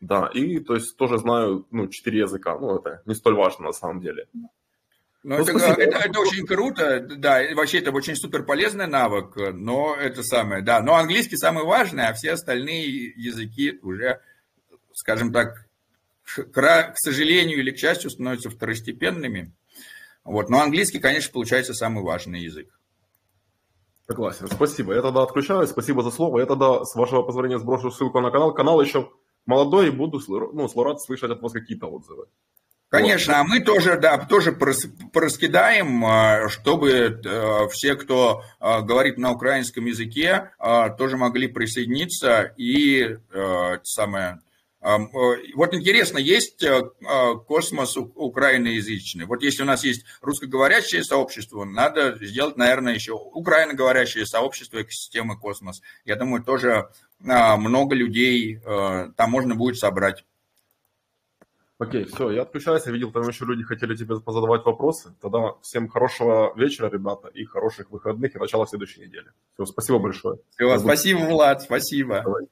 Да, 0.00 0.30
и 0.32 0.60
то 0.60 0.74
есть 0.74 0.96
тоже 0.96 1.18
знаю, 1.18 1.66
ну, 1.70 1.88
четыре 1.88 2.20
языка, 2.20 2.58
ну, 2.58 2.78
это 2.78 3.02
не 3.06 3.14
столь 3.14 3.34
важно 3.34 3.66
на 3.66 3.72
самом 3.72 4.00
деле. 4.00 4.26
Ну, 4.32 4.50
ну 5.22 5.36
это, 5.36 5.52
это, 5.52 5.98
это 5.98 6.20
очень 6.20 6.46
круто, 6.46 7.00
да, 7.00 7.40
вообще 7.54 7.78
это 7.78 7.90
очень 7.90 8.16
супер 8.16 8.44
полезный 8.44 8.86
навык, 8.86 9.36
но 9.36 9.96
это 9.96 10.22
самое, 10.22 10.62
да, 10.62 10.80
но 10.80 10.94
английский 10.94 11.38
самый 11.38 11.64
важный, 11.64 12.06
а 12.06 12.12
все 12.12 12.32
остальные 12.32 13.12
языки 13.16 13.78
уже, 13.82 14.20
скажем 14.92 15.32
так, 15.32 15.63
к 16.24 16.94
сожалению 16.96 17.58
или 17.58 17.70
к 17.70 17.78
счастью, 17.78 18.10
становятся 18.10 18.50
второстепенными. 18.50 19.52
Вот. 20.24 20.48
Но 20.48 20.62
английский, 20.62 20.98
конечно, 20.98 21.32
получается 21.32 21.74
самый 21.74 22.02
важный 22.02 22.40
язык. 22.40 22.68
Согласен. 24.06 24.48
Спасибо. 24.48 24.94
Я 24.94 25.02
тогда 25.02 25.22
отключаюсь. 25.22 25.70
Спасибо 25.70 26.02
за 26.02 26.10
слово. 26.10 26.40
Я 26.40 26.46
тогда, 26.46 26.84
с 26.84 26.94
вашего 26.94 27.22
позволения, 27.22 27.58
сброшу 27.58 27.90
ссылку 27.90 28.20
на 28.20 28.30
канал. 28.30 28.52
Канал 28.52 28.80
еще 28.80 29.10
молодой, 29.46 29.88
и 29.88 29.90
буду 29.90 30.20
ну, 30.28 30.68
рад 30.82 31.00
слышать 31.00 31.30
от 31.30 31.40
вас 31.40 31.52
какие-то 31.52 31.86
отзывы. 31.86 32.26
Конечно, 32.90 33.34
вот. 33.34 33.40
а 33.40 33.44
мы 33.44 33.60
тоже, 33.60 33.98
да, 33.98 34.18
тоже 34.18 34.52
пораскидаем, 34.52 36.04
а, 36.04 36.48
чтобы 36.48 36.90
э, 36.90 37.68
все, 37.70 37.96
кто 37.96 38.42
а, 38.60 38.82
говорит 38.82 39.18
на 39.18 39.32
украинском 39.32 39.86
языке, 39.86 40.52
а, 40.58 40.90
тоже 40.90 41.16
могли 41.16 41.48
присоединиться 41.48 42.54
и 42.56 43.16
э, 43.32 43.78
самое 43.82 44.38
вот 44.84 45.72
интересно, 45.72 46.18
есть 46.18 46.62
э, 46.62 46.90
э, 47.00 47.34
космос 47.46 47.96
украиноязычный. 47.96 49.24
Вот 49.24 49.42
если 49.42 49.62
у 49.62 49.66
нас 49.66 49.82
есть 49.82 50.04
русскоговорящее 50.20 51.02
сообщество, 51.02 51.64
надо 51.64 52.18
сделать, 52.20 52.58
наверное, 52.58 52.92
еще 52.92 53.12
украиноговорящее 53.12 54.26
сообщество 54.26 54.82
экосистемы 54.82 55.38
космос. 55.38 55.80
Я 56.04 56.16
думаю, 56.16 56.44
тоже 56.44 56.90
много 57.18 57.94
людей 57.94 58.60
там 59.16 59.30
можно 59.30 59.54
будет 59.54 59.78
собрать. 59.78 60.24
Окей, 61.78 62.04
все, 62.04 62.30
я 62.30 62.42
отключаюсь. 62.42 62.84
Я 62.84 62.92
видел, 62.92 63.10
там 63.10 63.26
еще 63.26 63.46
люди 63.46 63.62
хотели 63.62 63.96
тебе 63.96 64.20
позадавать 64.20 64.64
вопросы. 64.66 65.14
Тогда 65.22 65.54
всем 65.62 65.88
хорошего 65.88 66.52
вечера, 66.56 66.90
ребята, 66.90 67.28
и 67.28 67.44
хороших 67.44 67.90
выходных, 67.90 68.36
и 68.36 68.38
начала 68.38 68.66
следующей 68.66 69.00
недели. 69.06 69.26
Все, 69.54 69.64
спасибо 69.64 69.98
большое. 69.98 70.38
Все, 70.50 70.78
спасибо, 70.78 71.20
Влад, 71.20 71.62
спасибо. 71.62 72.22
Давай, 72.22 72.44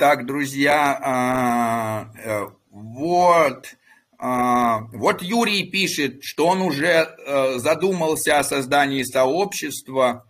Так, 0.00 0.24
друзья, 0.24 0.98
а, 1.02 2.10
э, 2.24 2.46
вот, 2.70 3.66
а, 4.18 4.78
вот 4.94 5.20
Юрий 5.20 5.64
пишет, 5.64 6.24
что 6.24 6.46
он 6.46 6.62
уже 6.62 6.86
э, 6.86 7.58
задумался 7.58 8.38
о 8.38 8.44
создании 8.44 9.02
сообщества. 9.02 10.24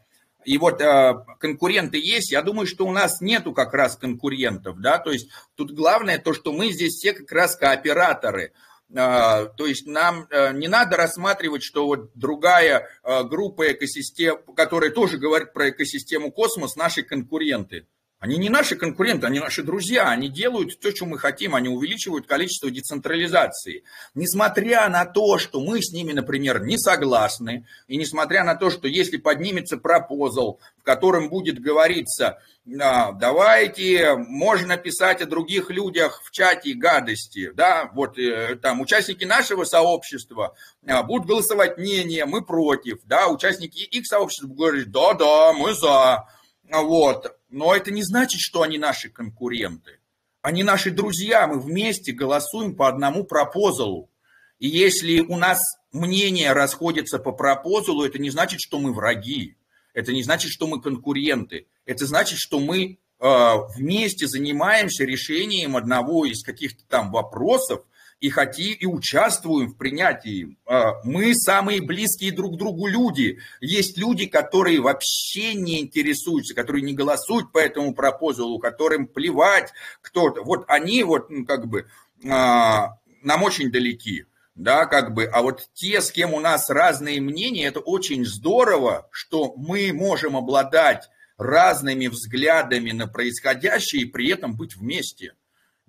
И 0.44 0.58
вот 0.58 0.80
э, 0.80 1.14
конкуренты 1.38 1.98
есть. 1.98 2.32
Я 2.32 2.42
думаю, 2.42 2.66
что 2.66 2.84
у 2.84 2.90
нас 2.90 3.20
нету 3.20 3.52
как 3.52 3.72
раз 3.72 3.94
конкурентов, 3.94 4.80
да. 4.80 4.98
То 4.98 5.12
есть 5.12 5.30
тут 5.54 5.70
главное 5.70 6.18
то, 6.18 6.34
что 6.34 6.52
мы 6.52 6.72
здесь 6.72 6.94
все 6.94 7.12
как 7.12 7.30
раз 7.30 7.54
кооператоры. 7.54 8.52
А, 8.92 9.44
то 9.44 9.66
есть 9.66 9.86
нам 9.86 10.26
не 10.52 10.66
надо 10.66 10.96
рассматривать, 10.96 11.62
что 11.62 11.86
вот 11.86 12.10
другая 12.16 12.88
группа 13.04 13.70
экосистем, 13.70 14.38
которая 14.56 14.90
тоже 14.90 15.18
говорит 15.18 15.52
про 15.52 15.70
экосистему 15.70 16.32
космос, 16.32 16.74
наши 16.74 17.04
конкуренты. 17.04 17.86
Они 18.20 18.36
не 18.36 18.50
наши 18.50 18.76
конкуренты, 18.76 19.26
они 19.26 19.40
наши 19.40 19.62
друзья, 19.62 20.10
они 20.10 20.28
делают 20.28 20.78
то, 20.78 20.94
что 20.94 21.06
мы 21.06 21.18
хотим, 21.18 21.54
они 21.54 21.70
увеличивают 21.70 22.26
количество 22.26 22.70
децентрализации. 22.70 23.82
Несмотря 24.14 24.90
на 24.90 25.06
то, 25.06 25.38
что 25.38 25.58
мы 25.58 25.80
с 25.80 25.90
ними, 25.90 26.12
например, 26.12 26.62
не 26.62 26.76
согласны, 26.76 27.66
и 27.88 27.96
несмотря 27.96 28.44
на 28.44 28.56
то, 28.56 28.68
что 28.68 28.88
если 28.88 29.16
поднимется 29.16 29.78
пропозал, 29.78 30.60
в 30.78 30.82
котором 30.82 31.30
будет 31.30 31.60
говориться, 31.60 32.38
«А, 32.78 33.12
давайте, 33.12 34.16
можно 34.16 34.76
писать 34.76 35.22
о 35.22 35.26
других 35.26 35.70
людях 35.70 36.20
в 36.22 36.30
чате 36.30 36.74
гадости, 36.74 37.50
да, 37.54 37.90
вот 37.94 38.18
э, 38.18 38.56
там 38.56 38.82
участники 38.82 39.24
нашего 39.24 39.64
сообщества 39.64 40.54
а, 40.86 41.02
будут 41.02 41.26
голосовать 41.26 41.78
не, 41.78 42.04
не, 42.04 42.26
мы 42.26 42.42
против, 42.42 42.98
да, 43.04 43.28
участники 43.28 43.78
их 43.78 44.06
сообщества 44.06 44.46
будут 44.46 44.58
говорить, 44.58 44.90
да, 44.90 45.14
да, 45.14 45.52
мы 45.54 45.72
за, 45.72 46.28
вот, 46.70 47.39
но 47.50 47.74
это 47.74 47.90
не 47.90 48.02
значит, 48.02 48.40
что 48.40 48.62
они 48.62 48.78
наши 48.78 49.10
конкуренты. 49.10 49.98
Они 50.42 50.62
наши 50.62 50.90
друзья, 50.90 51.46
мы 51.46 51.60
вместе 51.60 52.12
голосуем 52.12 52.74
по 52.74 52.88
одному 52.88 53.24
пропозалу. 53.24 54.10
И 54.58 54.68
если 54.68 55.20
у 55.20 55.36
нас 55.36 55.60
мнения 55.92 56.52
расходятся 56.52 57.18
по 57.18 57.32
пропозалу, 57.32 58.04
это 58.04 58.18
не 58.18 58.30
значит, 58.30 58.60
что 58.60 58.78
мы 58.78 58.92
враги. 58.94 59.56
Это 59.92 60.12
не 60.12 60.22
значит, 60.22 60.50
что 60.50 60.66
мы 60.66 60.80
конкуренты. 60.80 61.66
Это 61.84 62.06
значит, 62.06 62.38
что 62.38 62.60
мы 62.60 62.98
э, 63.18 63.52
вместе 63.76 64.26
занимаемся 64.26 65.04
решением 65.04 65.76
одного 65.76 66.24
из 66.24 66.42
каких-то 66.42 66.84
там 66.88 67.10
вопросов, 67.10 67.84
и 68.20 68.28
хотим, 68.28 68.76
и 68.78 68.86
участвуем 68.86 69.68
в 69.68 69.76
принятии. 69.76 70.56
А, 70.66 71.02
мы 71.04 71.34
самые 71.34 71.82
близкие 71.82 72.32
друг 72.32 72.56
другу 72.56 72.86
люди. 72.86 73.38
Есть 73.60 73.98
люди, 73.98 74.26
которые 74.26 74.80
вообще 74.80 75.54
не 75.54 75.80
интересуются, 75.80 76.54
которые 76.54 76.82
не 76.82 76.94
голосуют 76.94 77.50
по 77.52 77.58
этому 77.58 77.94
пропозалу, 77.94 78.58
которым 78.58 79.06
плевать 79.06 79.72
кто-то. 80.02 80.42
Вот 80.42 80.64
они 80.68 81.02
вот 81.02 81.30
ну, 81.30 81.44
как 81.46 81.66
бы 81.66 81.86
а, 82.28 82.98
нам 83.22 83.42
очень 83.42 83.70
далеки 83.70 84.24
да, 84.56 84.84
как 84.84 85.14
бы, 85.14 85.24
а 85.24 85.40
вот 85.40 85.68
те, 85.72 86.02
с 86.02 86.10
кем 86.10 86.34
у 86.34 86.40
нас 86.40 86.68
разные 86.68 87.20
мнения, 87.20 87.66
это 87.66 87.80
очень 87.80 88.26
здорово, 88.26 89.08
что 89.10 89.54
мы 89.56 89.90
можем 89.92 90.36
обладать 90.36 91.08
разными 91.38 92.08
взглядами 92.08 92.90
на 92.90 93.06
происходящее 93.06 94.02
и 94.02 94.04
при 94.04 94.28
этом 94.30 94.54
быть 94.54 94.76
вместе. 94.76 95.32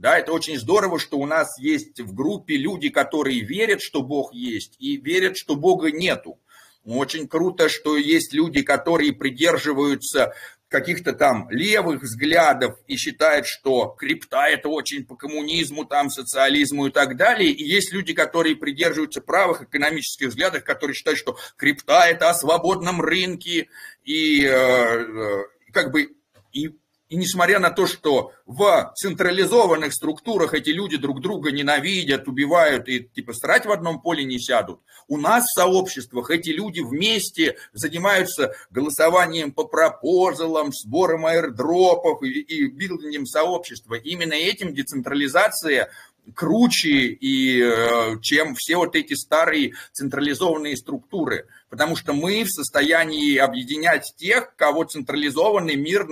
Да, 0.01 0.17
это 0.17 0.33
очень 0.33 0.57
здорово, 0.57 0.97
что 0.97 1.19
у 1.19 1.27
нас 1.27 1.59
есть 1.59 1.99
в 1.99 2.15
группе 2.15 2.57
люди, 2.57 2.89
которые 2.89 3.41
верят, 3.41 3.83
что 3.83 4.01
Бог 4.01 4.33
есть, 4.33 4.75
и 4.79 4.97
верят, 4.97 5.37
что 5.37 5.55
Бога 5.55 5.91
нету. 5.91 6.39
Очень 6.83 7.27
круто, 7.27 7.69
что 7.69 7.95
есть 7.95 8.33
люди, 8.33 8.63
которые 8.63 9.13
придерживаются 9.13 10.33
каких-то 10.69 11.13
там 11.13 11.47
левых 11.51 12.01
взглядов 12.01 12.79
и 12.87 12.97
считают, 12.97 13.45
что 13.45 13.89
крипта 13.89 14.47
это 14.47 14.69
очень 14.69 15.05
по 15.05 15.15
коммунизму, 15.15 15.85
там, 15.85 16.09
социализму 16.09 16.87
и 16.87 16.91
так 16.91 17.15
далее. 17.15 17.51
И 17.51 17.63
есть 17.63 17.93
люди, 17.93 18.15
которые 18.15 18.55
придерживаются 18.55 19.21
правых 19.21 19.61
экономических 19.61 20.29
взглядов, 20.29 20.63
которые 20.63 20.95
считают, 20.95 21.19
что 21.19 21.37
крипта 21.57 22.07
это 22.07 22.31
о 22.31 22.33
свободном 22.33 23.01
рынке 23.01 23.67
и 24.03 24.43
э, 24.45 24.49
э, 24.49 25.43
как 25.71 25.91
бы 25.91 26.15
и 26.53 26.71
и 27.11 27.17
несмотря 27.17 27.59
на 27.59 27.71
то, 27.71 27.87
что 27.87 28.31
в 28.45 28.93
централизованных 28.95 29.93
структурах 29.93 30.53
эти 30.53 30.69
люди 30.69 30.95
друг 30.95 31.19
друга 31.19 31.51
ненавидят, 31.51 32.29
убивают 32.29 32.87
и 32.87 33.01
типа 33.03 33.33
срать 33.33 33.65
в 33.65 33.71
одном 33.71 34.01
поле 34.01 34.23
не 34.23 34.39
сядут, 34.39 34.79
у 35.09 35.17
нас 35.17 35.43
в 35.43 35.53
сообществах 35.53 36.31
эти 36.31 36.51
люди 36.51 36.79
вместе 36.79 37.57
занимаются 37.73 38.53
голосованием 38.69 39.51
по 39.51 39.65
пропозалам, 39.65 40.71
сбором 40.71 41.25
аирдропов 41.25 42.23
и, 42.23 42.29
и 42.29 42.67
билдингом 42.69 43.25
сообщества. 43.25 43.95
Именно 43.95 44.35
этим 44.35 44.73
децентрализация 44.73 45.91
круче, 46.33 47.07
и, 47.07 47.61
э, 47.61 48.21
чем 48.21 48.55
все 48.55 48.77
вот 48.77 48.95
эти 48.95 49.15
старые 49.15 49.73
централизованные 49.91 50.77
структуры. 50.77 51.47
Потому 51.69 51.97
что 51.97 52.13
мы 52.13 52.45
в 52.45 52.49
состоянии 52.49 53.35
объединять 53.35 54.13
тех, 54.15 54.55
кого 54.55 54.85
централизованный 54.85 55.75
мир 55.75 56.07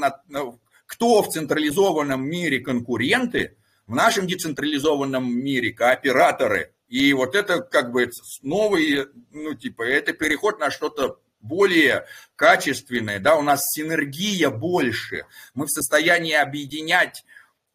кто 0.89 1.21
в 1.21 1.29
централизованном 1.29 2.27
мире 2.27 2.61
конкуренты, 2.61 3.55
в 3.85 3.93
нашем 3.93 4.25
децентрализованном 4.25 5.31
мире 5.31 5.71
кооператоры. 5.71 6.73
И 6.87 7.13
вот 7.13 7.35
это 7.35 7.61
как 7.61 7.91
бы 7.91 8.09
новый, 8.41 9.05
ну 9.31 9.53
типа, 9.53 9.83
это 9.83 10.13
переход 10.13 10.59
на 10.59 10.71
что-то 10.71 11.19
более 11.41 12.07
качественное, 12.35 13.19
да, 13.19 13.35
у 13.35 13.43
нас 13.43 13.61
синергия 13.71 14.49
больше. 14.49 15.25
Мы 15.53 15.67
в 15.67 15.69
состоянии 15.69 16.33
объединять 16.33 17.23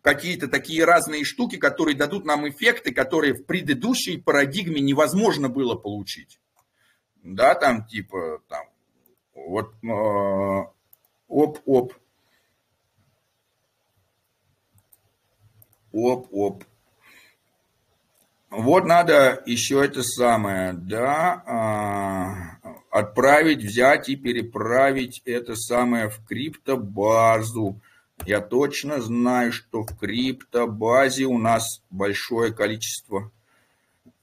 какие-то 0.02 0.48
такие 0.48 0.84
разные 0.84 1.22
штуки, 1.24 1.56
которые 1.56 1.96
дадут 1.96 2.24
нам 2.24 2.48
эффекты, 2.48 2.92
которые 2.92 3.34
в 3.34 3.44
предыдущей 3.44 4.16
парадигме 4.16 4.80
невозможно 4.80 5.48
было 5.48 5.76
получить. 5.76 6.40
да, 7.22 7.54
там 7.54 7.86
типа, 7.86 8.42
там, 8.48 8.66
вот, 9.34 9.72
э, 9.84 10.72
оп-оп, 11.28 11.94
оп-оп. 15.94 16.64
Вот 18.50 18.84
надо 18.84 19.42
еще 19.46 19.84
это 19.84 20.02
самое, 20.02 20.72
да, 20.74 21.42
а, 21.46 22.78
отправить, 22.90 23.64
взять 23.64 24.08
и 24.08 24.16
переправить 24.16 25.22
это 25.24 25.56
самое 25.56 26.08
в 26.08 26.24
криптобазу. 26.24 27.80
Я 28.26 28.40
точно 28.40 29.00
знаю, 29.00 29.52
что 29.52 29.82
в 29.82 29.98
криптобазе 29.98 31.24
у 31.24 31.38
нас 31.38 31.82
большое 31.90 32.52
количество 32.52 33.32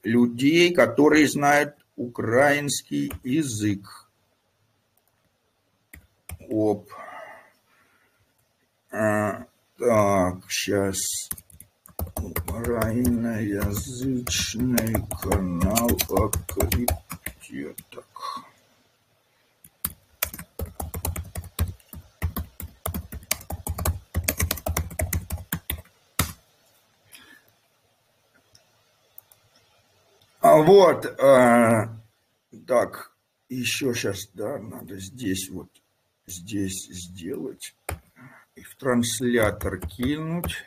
людей, 0.02 0.72
которые 0.72 1.28
знают 1.28 1.76
украинский 1.96 3.12
язык. 3.22 4.08
Оп. 6.48 6.90
А, 8.90 9.44
так, 9.78 10.50
сейчас. 10.50 10.96
Украиноязычный 12.22 14.94
канал 15.20 15.90
о 16.10 16.30
крипте. 16.46 17.74
Так. 17.90 18.06
А 30.40 30.62
вот, 30.62 31.06
э, 31.06 31.88
так, 32.66 33.12
еще 33.48 33.94
сейчас, 33.94 34.28
да, 34.34 34.58
надо 34.58 34.98
здесь 34.98 35.48
вот, 35.50 35.70
здесь 36.26 36.88
сделать 36.88 37.74
и 38.54 38.62
в 38.62 38.76
транслятор 38.76 39.80
кинуть. 39.80 40.64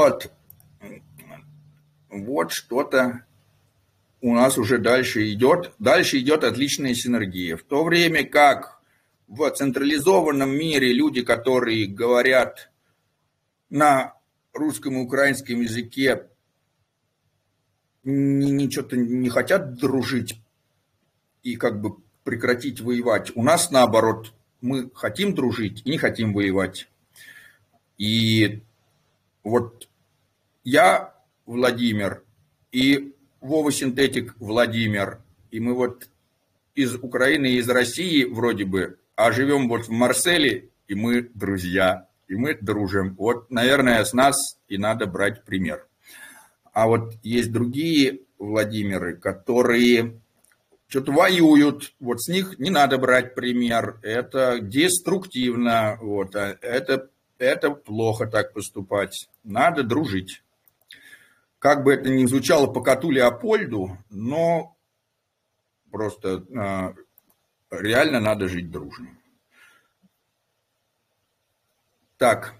Вот. 0.00 0.32
Вот 2.08 2.52
что-то 2.52 3.26
у 4.22 4.34
нас 4.34 4.56
уже 4.56 4.78
дальше 4.78 5.30
идет. 5.30 5.72
Дальше 5.78 6.18
идет 6.18 6.42
отличная 6.42 6.94
синергия. 6.94 7.58
В 7.58 7.62
то 7.62 7.84
время 7.84 8.24
как 8.24 8.80
в 9.28 9.48
централизованном 9.50 10.50
мире 10.50 10.94
люди, 10.94 11.22
которые 11.22 11.86
говорят 11.86 12.70
на 13.68 14.14
русском 14.54 14.96
и 14.96 15.02
украинском 15.02 15.60
языке, 15.60 16.28
ничего-то 18.02 18.96
не 18.96 19.28
хотят 19.28 19.74
дружить 19.74 20.40
и 21.42 21.56
как 21.56 21.78
бы 21.82 21.96
прекратить 22.24 22.80
воевать. 22.80 23.36
У 23.36 23.42
нас 23.42 23.70
наоборот, 23.70 24.32
мы 24.62 24.90
хотим 24.94 25.34
дружить 25.34 25.82
и 25.84 25.90
не 25.90 25.98
хотим 25.98 26.32
воевать. 26.32 26.88
И 27.98 28.62
вот 29.44 29.89
я 30.70 31.14
Владимир 31.46 32.22
и 32.70 33.12
Вова 33.40 33.72
Синтетик 33.72 34.36
Владимир, 34.38 35.18
и 35.50 35.58
мы 35.58 35.74
вот 35.74 36.08
из 36.76 36.94
Украины 36.94 37.46
и 37.46 37.56
из 37.56 37.68
России 37.68 38.24
вроде 38.24 38.64
бы, 38.64 38.98
а 39.16 39.32
живем 39.32 39.68
вот 39.68 39.88
в 39.88 39.90
Марселе, 39.90 40.68
и 40.86 40.94
мы 40.94 41.28
друзья, 41.34 42.06
и 42.28 42.36
мы 42.36 42.54
дружим. 42.54 43.16
Вот, 43.16 43.50
наверное, 43.50 44.04
с 44.04 44.12
нас 44.12 44.36
и 44.68 44.78
надо 44.78 45.06
брать 45.06 45.42
пример. 45.44 45.86
А 46.72 46.86
вот 46.86 47.14
есть 47.24 47.50
другие 47.50 48.20
Владимиры, 48.38 49.16
которые 49.16 50.20
что-то 50.86 51.10
воюют, 51.10 51.94
вот 51.98 52.22
с 52.22 52.28
них 52.28 52.60
не 52.60 52.70
надо 52.70 52.96
брать 52.96 53.34
пример, 53.34 53.98
это 54.02 54.60
деструктивно, 54.60 55.98
вот, 56.00 56.36
а 56.36 56.56
это 56.60 57.10
это 57.38 57.70
плохо 57.70 58.26
так 58.26 58.52
поступать. 58.52 59.28
Надо 59.44 59.82
дружить. 59.82 60.42
Как 61.60 61.84
бы 61.84 61.92
это 61.92 62.08
ни 62.08 62.26
звучало 62.26 62.66
по 62.66 62.82
коту 62.82 63.10
Леопольду, 63.10 63.96
но 64.08 64.76
просто 65.92 66.44
э, 66.48 66.94
реально 67.70 68.18
надо 68.18 68.48
жить 68.48 68.70
дружно. 68.72 69.10
Так, 72.16 72.54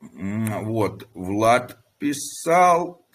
вот, 0.00 1.08
Влад 1.14 1.78
писал. 1.98 3.06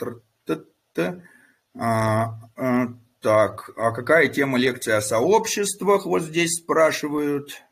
А, 1.80 2.40
а, 2.56 2.88
так, 3.22 3.70
а 3.78 3.92
какая 3.92 4.30
тема 4.30 4.58
лекции 4.58 4.94
о 4.94 5.02
сообществах? 5.02 6.06
Вот 6.06 6.24
здесь 6.24 6.56
спрашивают. 6.56 7.64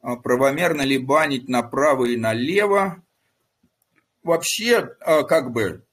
А, 0.00 0.16
правомерно 0.16 0.82
ли 0.82 0.98
банить 0.98 1.48
направо 1.48 2.06
и 2.06 2.16
налево. 2.16 3.02
Вообще, 4.24 4.96
а, 5.00 5.22
как 5.22 5.52
бы, 5.52 5.62
а, 5.72 5.83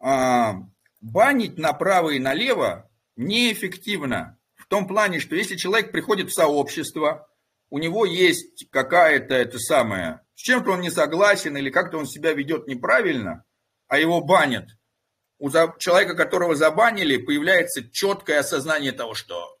банить 0.00 1.58
направо 1.58 2.10
и 2.10 2.18
налево 2.18 2.90
неэффективно. 3.16 4.38
В 4.54 4.66
том 4.66 4.86
плане, 4.86 5.20
что 5.20 5.34
если 5.34 5.56
человек 5.56 5.92
приходит 5.92 6.30
в 6.30 6.34
сообщество, 6.34 7.28
у 7.70 7.78
него 7.78 8.04
есть 8.04 8.68
какая-то 8.70 9.34
это 9.34 9.58
самое, 9.58 10.20
с 10.34 10.40
чем-то 10.40 10.72
он 10.72 10.80
не 10.80 10.90
согласен 10.90 11.56
или 11.56 11.70
как-то 11.70 11.98
он 11.98 12.06
себя 12.06 12.32
ведет 12.32 12.66
неправильно, 12.66 13.44
а 13.88 13.98
его 13.98 14.20
банят, 14.20 14.68
у 15.38 15.50
человека, 15.50 16.14
которого 16.14 16.54
забанили, 16.56 17.16
появляется 17.16 17.88
четкое 17.88 18.40
осознание 18.40 18.92
того, 18.92 19.14
что, 19.14 19.56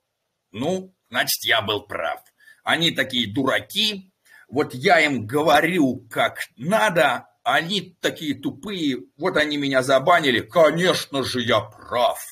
ну, 0.50 0.94
значит, 1.08 1.44
я 1.44 1.62
был 1.62 1.86
прав. 1.86 2.20
Они 2.64 2.90
такие 2.90 3.32
дураки, 3.32 4.12
вот 4.48 4.74
я 4.74 5.00
им 5.00 5.26
говорю, 5.26 6.06
как 6.10 6.40
надо, 6.56 7.27
они 7.54 7.96
такие 8.00 8.34
тупые, 8.34 9.04
вот 9.16 9.36
они 9.36 9.56
меня 9.56 9.82
забанили, 9.82 10.40
конечно 10.40 11.24
же 11.24 11.40
я 11.40 11.60
прав. 11.60 12.22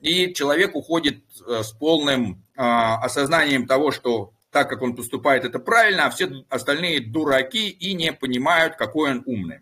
И 0.00 0.34
человек 0.34 0.76
уходит 0.76 1.24
э, 1.46 1.62
с 1.62 1.72
полным 1.72 2.44
а, 2.56 3.02
осознанием 3.02 3.66
того, 3.66 3.90
что 3.90 4.32
так 4.50 4.68
как 4.68 4.82
он 4.82 4.94
поступает, 4.94 5.44
это 5.44 5.58
правильно, 5.58 6.06
а 6.06 6.10
все 6.10 6.44
остальные 6.50 7.00
дураки 7.00 7.70
и 7.70 7.94
не 7.94 8.12
понимают, 8.12 8.76
какой 8.76 9.12
он 9.12 9.22
умный. 9.24 9.60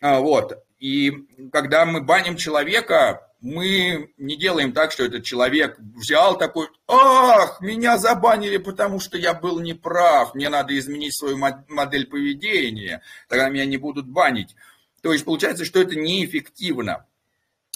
А, 0.00 0.18
вот. 0.18 0.62
И 0.80 1.12
когда 1.52 1.86
мы 1.86 2.02
баним 2.02 2.36
человека, 2.36 3.29
мы 3.40 4.12
не 4.18 4.36
делаем 4.36 4.72
так, 4.72 4.92
что 4.92 5.04
этот 5.04 5.24
человек 5.24 5.78
взял 5.78 6.36
такой, 6.36 6.68
ах, 6.86 7.60
меня 7.60 7.96
забанили, 7.96 8.58
потому 8.58 9.00
что 9.00 9.16
я 9.16 9.34
был 9.34 9.60
неправ, 9.60 10.34
мне 10.34 10.48
надо 10.48 10.78
изменить 10.78 11.16
свою 11.16 11.36
модель 11.36 12.06
поведения, 12.06 13.02
тогда 13.28 13.48
меня 13.48 13.64
не 13.64 13.78
будут 13.78 14.06
банить. 14.06 14.54
То 15.02 15.12
есть 15.12 15.24
получается, 15.24 15.64
что 15.64 15.80
это 15.80 15.96
неэффективно. 15.96 17.06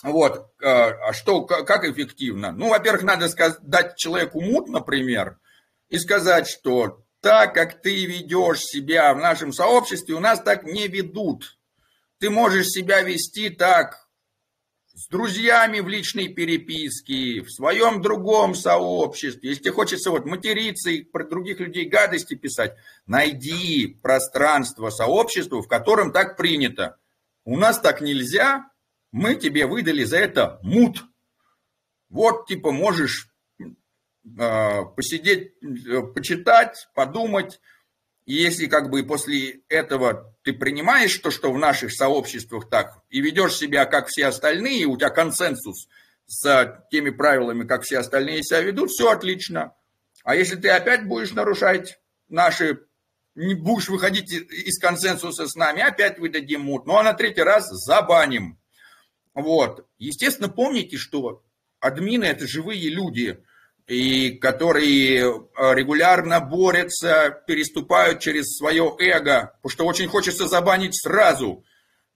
Вот, 0.02 0.52
а, 0.62 0.90
а 1.08 1.12
что, 1.14 1.42
как 1.42 1.84
эффективно? 1.84 2.52
Ну, 2.52 2.68
во-первых, 2.68 3.04
надо 3.04 3.28
сказать, 3.28 3.58
дать 3.62 3.96
человеку 3.96 4.42
мут, 4.42 4.68
например, 4.68 5.38
и 5.88 5.98
сказать, 5.98 6.46
что 6.46 7.02
так, 7.20 7.54
как 7.54 7.80
ты 7.80 8.04
ведешь 8.04 8.60
себя 8.60 9.14
в 9.14 9.18
нашем 9.18 9.54
сообществе, 9.54 10.14
у 10.14 10.20
нас 10.20 10.42
так 10.42 10.64
не 10.64 10.88
ведут. 10.88 11.58
Ты 12.18 12.28
можешь 12.28 12.66
себя 12.66 13.00
вести 13.00 13.48
так, 13.48 14.03
с 14.94 15.08
друзьями 15.08 15.80
в 15.80 15.88
личной 15.88 16.28
переписке, 16.28 17.42
в 17.42 17.50
своем 17.50 18.00
другом 18.00 18.54
сообществе. 18.54 19.50
Если 19.50 19.64
тебе 19.64 19.72
хочется 19.72 20.10
вот 20.10 20.24
материться 20.24 20.90
и 20.90 21.02
про 21.02 21.24
других 21.24 21.58
людей 21.58 21.86
гадости 21.86 22.34
писать, 22.34 22.76
найди 23.06 23.98
пространство 24.02 24.90
сообщества, 24.90 25.60
в 25.60 25.68
котором 25.68 26.12
так 26.12 26.36
принято. 26.36 26.96
У 27.44 27.56
нас 27.56 27.80
так 27.80 28.00
нельзя, 28.00 28.70
мы 29.10 29.34
тебе 29.34 29.66
выдали 29.66 30.04
за 30.04 30.18
это 30.18 30.60
мут. 30.62 31.04
Вот, 32.08 32.46
типа, 32.46 32.70
можешь 32.70 33.28
э, 33.58 34.82
посидеть, 34.96 35.54
э, 35.62 36.02
почитать, 36.02 36.88
подумать, 36.94 37.60
и 38.26 38.34
если 38.34 38.66
как 38.66 38.90
бы 38.90 39.02
после 39.04 39.60
этого 39.68 40.34
ты 40.42 40.52
принимаешь 40.52 41.16
то, 41.18 41.30
что 41.30 41.52
в 41.52 41.58
наших 41.58 41.92
сообществах 41.92 42.70
так, 42.70 43.02
и 43.10 43.20
ведешь 43.20 43.56
себя 43.56 43.84
как 43.84 44.08
все 44.08 44.26
остальные, 44.26 44.86
у 44.86 44.96
тебя 44.96 45.10
консенсус 45.10 45.88
с 46.26 46.84
теми 46.90 47.10
правилами, 47.10 47.66
как 47.66 47.82
все 47.82 47.98
остальные 47.98 48.42
себя 48.42 48.60
ведут, 48.60 48.90
все 48.90 49.10
отлично. 49.10 49.74
А 50.22 50.34
если 50.34 50.56
ты 50.56 50.70
опять 50.70 51.06
будешь 51.06 51.32
нарушать 51.32 52.00
наши, 52.28 52.80
не 53.34 53.54
будешь 53.54 53.88
выходить 53.88 54.32
из 54.32 54.78
консенсуса 54.78 55.46
с 55.46 55.54
нами, 55.54 55.82
опять 55.82 56.18
выдадим 56.18 56.62
мут. 56.62 56.86
Ну 56.86 56.96
а 56.96 57.02
на 57.02 57.12
третий 57.12 57.42
раз 57.42 57.68
забаним. 57.68 58.58
Вот. 59.34 59.86
Естественно, 59.98 60.48
помните, 60.48 60.96
что 60.96 61.42
админы– 61.80 62.24
это 62.24 62.46
живые 62.46 62.88
люди, 62.88 63.42
и 63.86 64.30
которые 64.30 65.20
э, 65.20 65.74
регулярно 65.74 66.40
борются, 66.40 67.42
переступают 67.46 68.20
через 68.20 68.56
свое 68.56 68.94
эго, 68.98 69.52
потому 69.62 69.70
что 69.70 69.86
очень 69.86 70.08
хочется 70.08 70.48
забанить 70.48 71.00
сразу. 71.00 71.64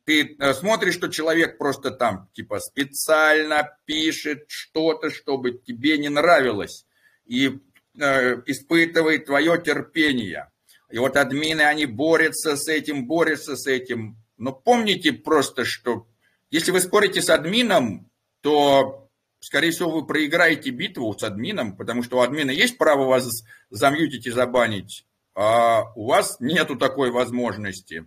Ты 0.04 0.36
э, 0.38 0.54
смотришь, 0.54 0.94
что 0.94 1.08
человек 1.08 1.58
просто 1.58 1.90
там 1.90 2.28
типа 2.32 2.60
специально 2.60 3.76
пишет 3.84 4.44
что-то, 4.48 5.10
чтобы 5.10 5.52
тебе 5.52 5.98
не 5.98 6.08
нравилось, 6.08 6.86
и 7.26 7.58
э, 8.00 8.42
испытывает 8.46 9.26
твое 9.26 9.60
терпение. 9.60 10.50
И 10.90 10.98
вот 10.98 11.18
админы, 11.18 11.62
они 11.62 11.84
борются 11.84 12.56
с 12.56 12.66
этим, 12.68 13.06
борются 13.06 13.56
с 13.56 13.66
этим. 13.66 14.16
Но 14.38 14.52
помните 14.52 15.12
просто, 15.12 15.66
что 15.66 16.06
если 16.50 16.70
вы 16.70 16.80
спорите 16.80 17.20
с 17.20 17.28
админом, 17.28 18.10
то, 18.40 19.07
скорее 19.40 19.70
всего, 19.70 19.90
вы 19.90 20.06
проиграете 20.06 20.70
битву 20.70 21.16
с 21.18 21.22
админом, 21.22 21.76
потому 21.76 22.02
что 22.02 22.18
у 22.18 22.20
админа 22.20 22.50
есть 22.50 22.78
право 22.78 23.06
вас 23.06 23.44
замьютить 23.70 24.26
и 24.26 24.30
забанить, 24.30 25.06
а 25.34 25.92
у 25.94 26.06
вас 26.06 26.38
нету 26.40 26.76
такой 26.76 27.10
возможности. 27.10 28.06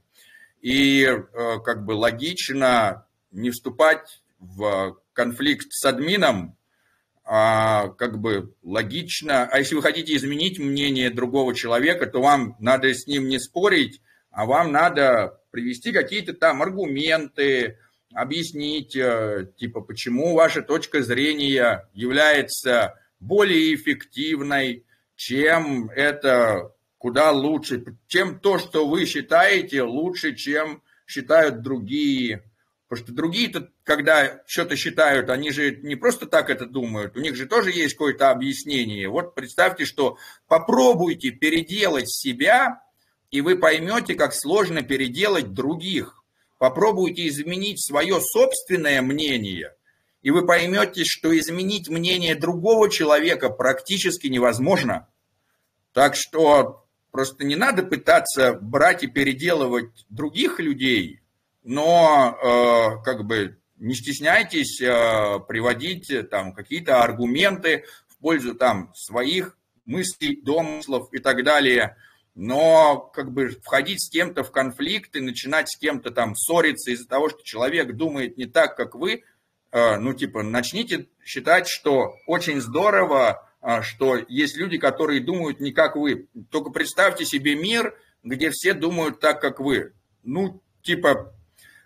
И 0.61 1.03
э, 1.03 1.23
как 1.63 1.85
бы 1.85 1.93
логично 1.93 3.07
не 3.31 3.49
вступать 3.49 4.21
в 4.39 4.97
конфликт 5.13 5.67
с 5.71 5.85
админом, 5.85 6.57
а, 7.23 7.89
как 7.89 8.19
бы 8.19 8.53
логично. 8.63 9.45
А 9.45 9.59
если 9.59 9.75
вы 9.75 9.81
хотите 9.81 10.15
изменить 10.15 10.59
мнение 10.59 11.09
другого 11.09 11.55
человека, 11.55 12.07
то 12.07 12.21
вам 12.21 12.55
надо 12.59 12.93
с 12.93 13.07
ним 13.07 13.27
не 13.29 13.39
спорить, 13.39 14.01
а 14.31 14.45
вам 14.45 14.71
надо 14.71 15.39
привести 15.51 15.91
какие-то 15.91 16.33
там 16.33 16.61
аргументы, 16.61 17.77
объяснить, 18.13 18.95
э, 18.95 19.47
типа, 19.57 19.81
почему 19.81 20.33
ваша 20.33 20.61
точка 20.61 21.01
зрения 21.01 21.89
является 21.93 22.99
более 23.19 23.75
эффективной, 23.75 24.85
чем 25.15 25.89
это 25.89 26.73
куда 26.97 27.31
лучше, 27.31 27.83
чем 28.07 28.39
то, 28.39 28.59
что 28.59 28.87
вы 28.87 29.05
считаете, 29.05 29.83
лучше, 29.83 30.35
чем 30.35 30.83
считают 31.07 31.61
другие. 31.61 32.43
Потому 32.87 33.05
что 33.05 33.15
другие-то, 33.15 33.69
когда 33.83 34.41
что-то 34.45 34.75
считают, 34.75 35.29
они 35.29 35.51
же 35.51 35.77
не 35.77 35.95
просто 35.95 36.25
так 36.25 36.49
это 36.49 36.65
думают, 36.65 37.15
у 37.15 37.21
них 37.21 37.35
же 37.35 37.45
тоже 37.45 37.71
есть 37.71 37.93
какое-то 37.93 38.31
объяснение. 38.31 39.07
Вот 39.07 39.33
представьте, 39.33 39.85
что 39.85 40.17
попробуйте 40.47 41.31
переделать 41.31 42.09
себя, 42.09 42.83
и 43.29 43.41
вы 43.41 43.57
поймете, 43.57 44.13
как 44.15 44.33
сложно 44.33 44.83
переделать 44.83 45.53
других. 45.53 46.20
Попробуйте 46.61 47.27
изменить 47.27 47.83
свое 47.83 48.21
собственное 48.21 49.01
мнение, 49.01 49.73
и 50.21 50.29
вы 50.29 50.45
поймете, 50.45 51.03
что 51.03 51.35
изменить 51.35 51.89
мнение 51.89 52.35
другого 52.35 52.87
человека 52.87 53.49
практически 53.49 54.27
невозможно. 54.27 55.07
Так 55.91 56.15
что 56.15 56.85
просто 57.09 57.45
не 57.45 57.55
надо 57.55 57.81
пытаться 57.81 58.53
брать 58.53 59.01
и 59.01 59.07
переделывать 59.07 60.05
других 60.09 60.59
людей– 60.59 61.17
но 61.63 62.37
э, 62.41 63.03
как 63.03 63.25
бы 63.25 63.57
не 63.77 63.93
стесняйтесь 63.93 64.81
э, 64.81 65.39
приводить 65.47 66.09
э, 66.09 66.23
там 66.23 66.53
какие-то 66.53 67.03
аргументы 67.03 67.85
в 68.07 68.17
пользу 68.17 68.55
там 68.55 68.91
своих 68.95 69.57
мыслей, 69.85 70.41
домыслов 70.41 71.13
и 71.13 71.19
так 71.19 71.43
далее. 71.43 71.97
Но 72.33 72.97
как 73.13 73.31
бы 73.31 73.49
входить 73.49 74.01
с 74.03 74.09
кем-то 74.09 74.43
в 74.43 74.51
конфликт 74.51 75.15
и 75.15 75.21
начинать 75.21 75.69
с 75.69 75.77
кем-то 75.77 76.11
там 76.11 76.35
ссориться 76.35 76.91
из-за 76.91 77.07
того, 77.07 77.29
что 77.29 77.43
человек 77.43 77.93
думает 77.95 78.37
не 78.37 78.45
так, 78.45 78.77
как 78.77 78.95
вы, 78.95 79.23
ну 79.73 80.13
типа 80.13 80.41
начните 80.41 81.07
считать, 81.23 81.67
что 81.67 82.15
очень 82.27 82.61
здорово, 82.61 83.47
что 83.81 84.17
есть 84.27 84.57
люди, 84.57 84.77
которые 84.77 85.19
думают 85.19 85.59
не 85.59 85.71
как 85.71 85.95
вы. 85.95 86.27
Только 86.49 86.71
представьте 86.71 87.25
себе 87.25 87.55
мир, 87.55 87.95
где 88.23 88.49
все 88.49 88.73
думают 88.73 89.19
так, 89.19 89.41
как 89.41 89.59
вы. 89.59 89.93
Ну, 90.23 90.61
типа, 90.83 91.33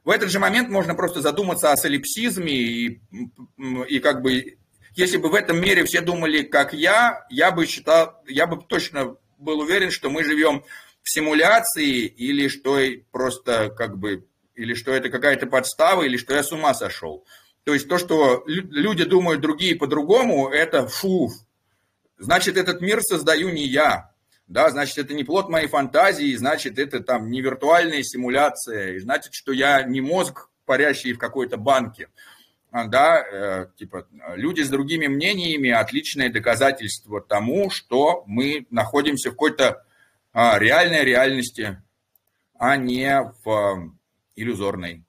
в 0.04 0.10
этот 0.10 0.30
же 0.30 0.40
момент 0.40 0.70
можно 0.70 0.96
просто 0.96 1.22
задуматься 1.22 1.72
о 1.72 1.78
солипсизме 1.78 2.54
и, 2.54 3.02
и 3.88 4.00
как 4.00 4.22
бы, 4.22 4.58
если 4.94 5.18
бы 5.18 5.30
в 5.30 5.34
этом 5.34 5.60
мире 5.60 5.84
все 5.86 6.02
думали, 6.02 6.44
как 6.44 6.74
я, 6.74 7.26
я 7.30 7.52
бы 7.52 7.66
считал, 7.66 8.22
я 8.28 8.48
бы 8.48 8.62
точно 8.62 9.18
был 9.38 9.60
уверен, 9.60 9.91
что 9.91 10.10
мы 10.10 10.24
живем 10.24 10.64
в 11.03 11.10
симуляции 11.12 12.06
или 12.06 12.48
что 12.48 12.80
просто 13.12 13.70
как 13.70 13.98
бы, 13.98 14.28
или 14.56 14.74
что 14.74 14.91
это 14.91 15.10
какая-то 15.10 15.48
подстава, 15.48 16.03
или 16.03 16.18
что 16.18 16.34
я 16.34 16.44
с 16.44 16.52
ума 16.52 16.74
сошел. 16.74 17.26
То 17.64 17.74
есть 17.74 17.88
то, 17.88 17.98
что 17.98 18.44
люди 18.45 19.03
думают 19.03 19.41
другие 19.41 19.76
по-другому, 19.76 20.49
это 20.49 20.88
фу. 20.88 21.32
Значит, 22.18 22.57
этот 22.57 22.82
мир 22.82 23.02
создаю 23.02 23.49
не 23.49 23.66
я 23.66 24.12
да, 24.48 24.70
значит, 24.70 24.98
это 24.98 25.14
не 25.14 25.24
плод 25.24 25.49
моей 25.49 25.68
фантазии, 25.68 26.36
значит, 26.36 26.78
это 26.78 26.99
там 26.99 27.30
не 27.30 27.41
виртуальная 27.41 28.03
симуляция, 28.03 28.94
и 28.94 28.99
значит, 28.99 29.34
что 29.34 29.52
я 29.52 29.82
не 29.84 30.02
мозг, 30.02 30.49
парящий 30.66 31.14
в 31.14 31.20
какой-то 31.20 31.57
банке. 31.57 32.10
А, 32.78 32.88
да, 32.88 33.22
э, 33.22 33.68
типа, 33.78 34.06
люди 34.36 34.60
с 34.60 34.68
другими 34.70 35.08
мнениями– 35.08 35.70
отличное 35.72 36.30
доказательство 36.30 37.22
тому, 37.22 37.70
что 37.70 38.26
мы 38.28 38.68
находимся 38.70 39.30
в 39.30 39.32
какой-то 39.32 39.86
а, 40.34 40.60
реальной 40.60 41.06
реальности, 41.06 41.82
а 42.60 42.76
не 42.76 43.32
в 43.46 43.50
а, 43.50 43.78
иллюзорной. 44.36 45.06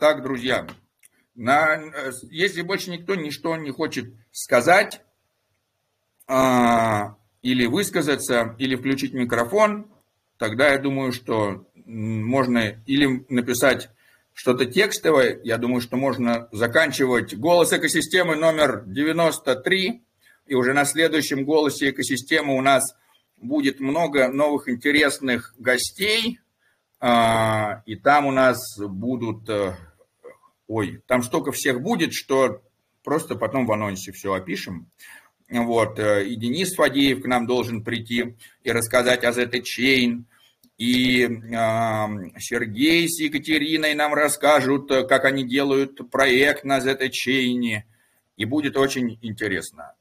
Так, 0.00 0.24
друзья, 0.24 0.66
на, 1.36 1.78
если 2.32 2.62
больше 2.62 2.90
никто 2.90 3.14
ничто 3.14 3.54
не 3.54 3.70
хочет 3.70 4.12
сказать 4.32 5.00
или 7.42 7.66
высказаться, 7.66 8.54
или 8.58 8.76
включить 8.76 9.12
микрофон, 9.12 9.86
тогда 10.38 10.70
я 10.70 10.78
думаю, 10.78 11.12
что 11.12 11.66
можно 11.86 12.82
или 12.86 13.24
написать 13.28 13.90
что-то 14.32 14.66
текстовое, 14.66 15.40
я 15.44 15.56
думаю, 15.56 15.80
что 15.80 15.96
можно 15.96 16.48
заканчивать 16.52 17.34
голос 17.36 17.72
экосистемы 17.72 18.36
номер 18.36 18.84
93, 18.86 20.02
и 20.46 20.54
уже 20.54 20.74
на 20.74 20.84
следующем 20.84 21.44
голосе 21.44 21.90
экосистемы 21.90 22.54
у 22.54 22.60
нас 22.60 22.94
будет 23.38 23.80
много 23.80 24.28
новых 24.28 24.68
интересных 24.68 25.54
гостей, 25.58 26.40
а, 27.00 27.82
и 27.86 27.96
там 27.96 28.26
у 28.26 28.30
нас 28.30 28.58
будут, 28.78 29.48
э, 29.48 29.76
ой, 30.66 31.02
там 31.06 31.22
столько 31.22 31.52
всех 31.52 31.80
будет, 31.80 32.12
что 32.12 32.62
просто 33.04 33.36
потом 33.36 33.66
в 33.66 33.72
анонсе 33.72 34.12
все 34.12 34.32
опишем. 34.32 34.90
Вот, 35.48 35.98
э, 35.98 36.26
и 36.26 36.34
Денис 36.34 36.74
Фадеев 36.74 37.22
к 37.22 37.26
нам 37.26 37.46
должен 37.46 37.84
прийти 37.84 38.36
и 38.64 38.72
рассказать 38.72 39.22
о 39.24 39.30
Chain, 39.30 40.24
и 40.76 41.22
э, 41.22 42.38
Сергей 42.40 43.08
с 43.08 43.20
Екатериной 43.20 43.94
нам 43.94 44.12
расскажут, 44.12 44.90
э, 44.90 45.04
как 45.04 45.24
они 45.24 45.44
делают 45.44 46.10
проект 46.10 46.64
на 46.64 46.78
Chain, 46.78 47.82
и 48.36 48.44
будет 48.44 48.76
очень 48.76 49.18
интересно. 49.22 49.94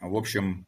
В 0.00 0.16
общем, 0.16 0.66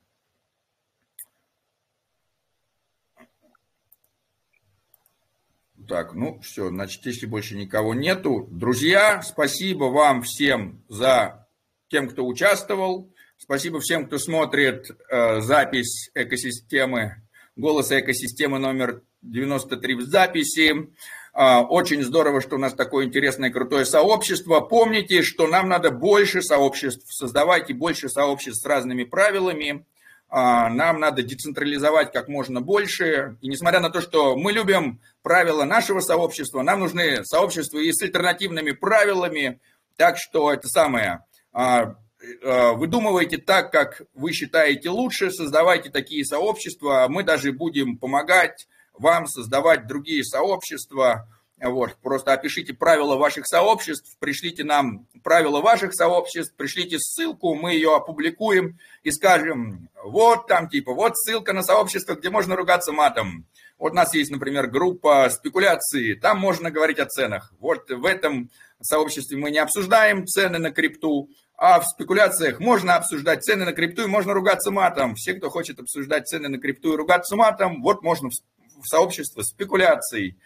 Так, 5.88 6.14
ну 6.14 6.38
все, 6.38 6.68
значит, 6.68 7.04
если 7.04 7.26
больше 7.26 7.56
никого 7.56 7.94
нету. 7.94 8.46
Друзья, 8.48 9.22
спасибо 9.22 9.86
вам 9.86 10.22
всем 10.22 10.84
за 10.88 11.48
тем, 11.88 12.08
кто 12.08 12.24
участвовал. 12.24 13.12
Спасибо 13.42 13.80
всем, 13.80 14.06
кто 14.06 14.18
смотрит 14.18 14.90
э, 15.08 15.40
запись 15.40 16.10
экосистемы, 16.14 17.22
голоса 17.56 17.98
экосистемы 17.98 18.58
номер 18.58 19.00
93 19.22 19.94
в 19.94 20.02
записи. 20.02 20.90
Э, 21.32 21.60
очень 21.60 22.02
здорово, 22.02 22.42
что 22.42 22.56
у 22.56 22.58
нас 22.58 22.74
такое 22.74 23.06
интересное, 23.06 23.50
крутое 23.50 23.86
сообщество. 23.86 24.60
Помните, 24.60 25.22
что 25.22 25.46
нам 25.46 25.70
надо 25.70 25.90
больше 25.90 26.42
сообществ, 26.42 27.10
создавайте 27.10 27.72
больше 27.72 28.10
сообществ 28.10 28.60
с 28.62 28.66
разными 28.66 29.04
правилами. 29.04 29.86
А, 30.28 30.68
нам 30.68 31.00
надо 31.00 31.22
децентрализовать 31.22 32.12
как 32.12 32.28
можно 32.28 32.60
больше. 32.60 33.38
И 33.40 33.48
несмотря 33.48 33.80
на 33.80 33.88
то, 33.88 34.02
что 34.02 34.36
мы 34.36 34.52
любим 34.52 35.00
правила 35.22 35.64
нашего 35.64 36.00
сообщества, 36.00 36.60
нам 36.60 36.80
нужны 36.80 37.24
сообщества 37.24 37.78
и 37.78 37.90
с 37.90 38.02
альтернативными 38.02 38.72
правилами. 38.72 39.60
Так 39.96 40.18
что 40.18 40.52
это 40.52 40.68
самое, 40.68 41.24
а, 41.54 41.96
выдумывайте 42.42 43.38
так, 43.38 43.70
как 43.72 44.02
вы 44.14 44.32
считаете 44.32 44.90
лучше, 44.90 45.30
создавайте 45.30 45.90
такие 45.90 46.24
сообщества. 46.24 47.06
Мы 47.08 47.22
даже 47.22 47.52
будем 47.52 47.96
помогать 47.96 48.68
вам 48.94 49.26
создавать 49.26 49.86
другие 49.86 50.24
сообщества. 50.24 51.28
Вот, 51.62 51.96
просто 51.96 52.32
опишите 52.32 52.72
правила 52.72 53.16
ваших 53.16 53.46
сообществ, 53.46 54.16
пришлите 54.18 54.64
нам 54.64 55.06
правила 55.22 55.60
ваших 55.60 55.92
сообществ, 55.92 56.54
пришлите 56.56 56.98
ссылку, 56.98 57.54
мы 57.54 57.74
ее 57.74 57.94
опубликуем 57.94 58.78
и 59.02 59.10
скажем, 59.10 59.90
вот 60.02 60.46
там 60.46 60.70
типа, 60.70 60.94
вот 60.94 61.18
ссылка 61.18 61.52
на 61.52 61.62
сообщество, 61.62 62.14
где 62.14 62.30
можно 62.30 62.56
ругаться 62.56 62.92
матом. 62.92 63.44
Вот 63.80 63.92
у 63.92 63.96
нас 63.96 64.12
есть, 64.14 64.30
например, 64.30 64.66
группа 64.66 65.30
спекуляции, 65.30 66.12
там 66.12 66.38
можно 66.38 66.70
говорить 66.70 66.98
о 66.98 67.06
ценах. 67.06 67.50
Вот 67.60 67.88
в 67.88 68.04
этом 68.04 68.50
сообществе 68.82 69.38
мы 69.38 69.50
не 69.50 69.58
обсуждаем 69.58 70.26
цены 70.26 70.58
на 70.58 70.70
крипту, 70.70 71.30
а 71.56 71.80
в 71.80 71.86
спекуляциях 71.86 72.60
можно 72.60 72.96
обсуждать 72.96 73.42
цены 73.42 73.64
на 73.64 73.72
крипту 73.72 74.02
и 74.02 74.06
можно 74.06 74.34
ругаться 74.34 74.70
матом. 74.70 75.14
Все, 75.14 75.32
кто 75.32 75.48
хочет 75.48 75.80
обсуждать 75.80 76.28
цены 76.28 76.50
на 76.50 76.58
крипту 76.58 76.92
и 76.92 76.96
ругаться 76.96 77.36
матом, 77.36 77.80
вот 77.82 78.02
можно 78.02 78.28
в 78.28 78.86
сообщество 78.86 79.40
спекуляций. 79.40 80.36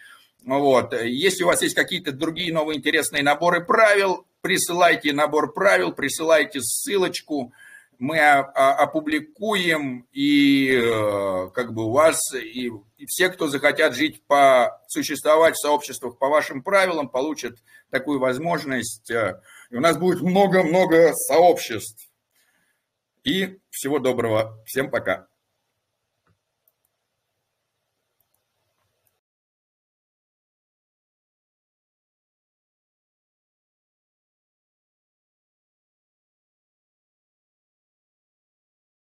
Вот. 0.45 0.93
Если 0.93 1.43
у 1.43 1.47
вас 1.47 1.61
есть 1.61 1.75
какие-то 1.75 2.13
другие 2.13 2.53
новые 2.53 2.77
интересные 2.77 3.21
наборы 3.21 3.65
правил, 3.65 4.25
присылайте 4.39 5.11
набор 5.11 5.51
правил, 5.51 5.91
присылайте 5.91 6.61
ссылочку, 6.61 7.51
мы 7.99 8.19
опубликуем, 8.19 10.07
и 10.11 10.71
э, 10.71 11.49
как 11.53 11.73
бы 11.73 11.85
у 11.85 11.91
вас, 11.91 12.19
и, 12.33 12.71
и 12.97 13.05
все, 13.05 13.29
кто 13.29 13.47
захотят 13.47 13.95
жить 13.95 14.23
по, 14.27 14.81
существовать 14.87 15.55
в 15.55 15.61
сообществах 15.61 16.17
по 16.17 16.27
вашим 16.29 16.63
правилам, 16.63 17.09
получат 17.09 17.57
такую 17.89 18.19
возможность. 18.19 19.11
Э, 19.11 19.41
и 19.69 19.75
у 19.75 19.79
нас 19.79 19.97
будет 19.97 20.21
много-много 20.21 21.13
сообществ. 21.13 22.09
И 23.23 23.57
всего 23.69 23.99
доброго. 23.99 24.63
Всем 24.65 24.89
пока. 24.89 25.27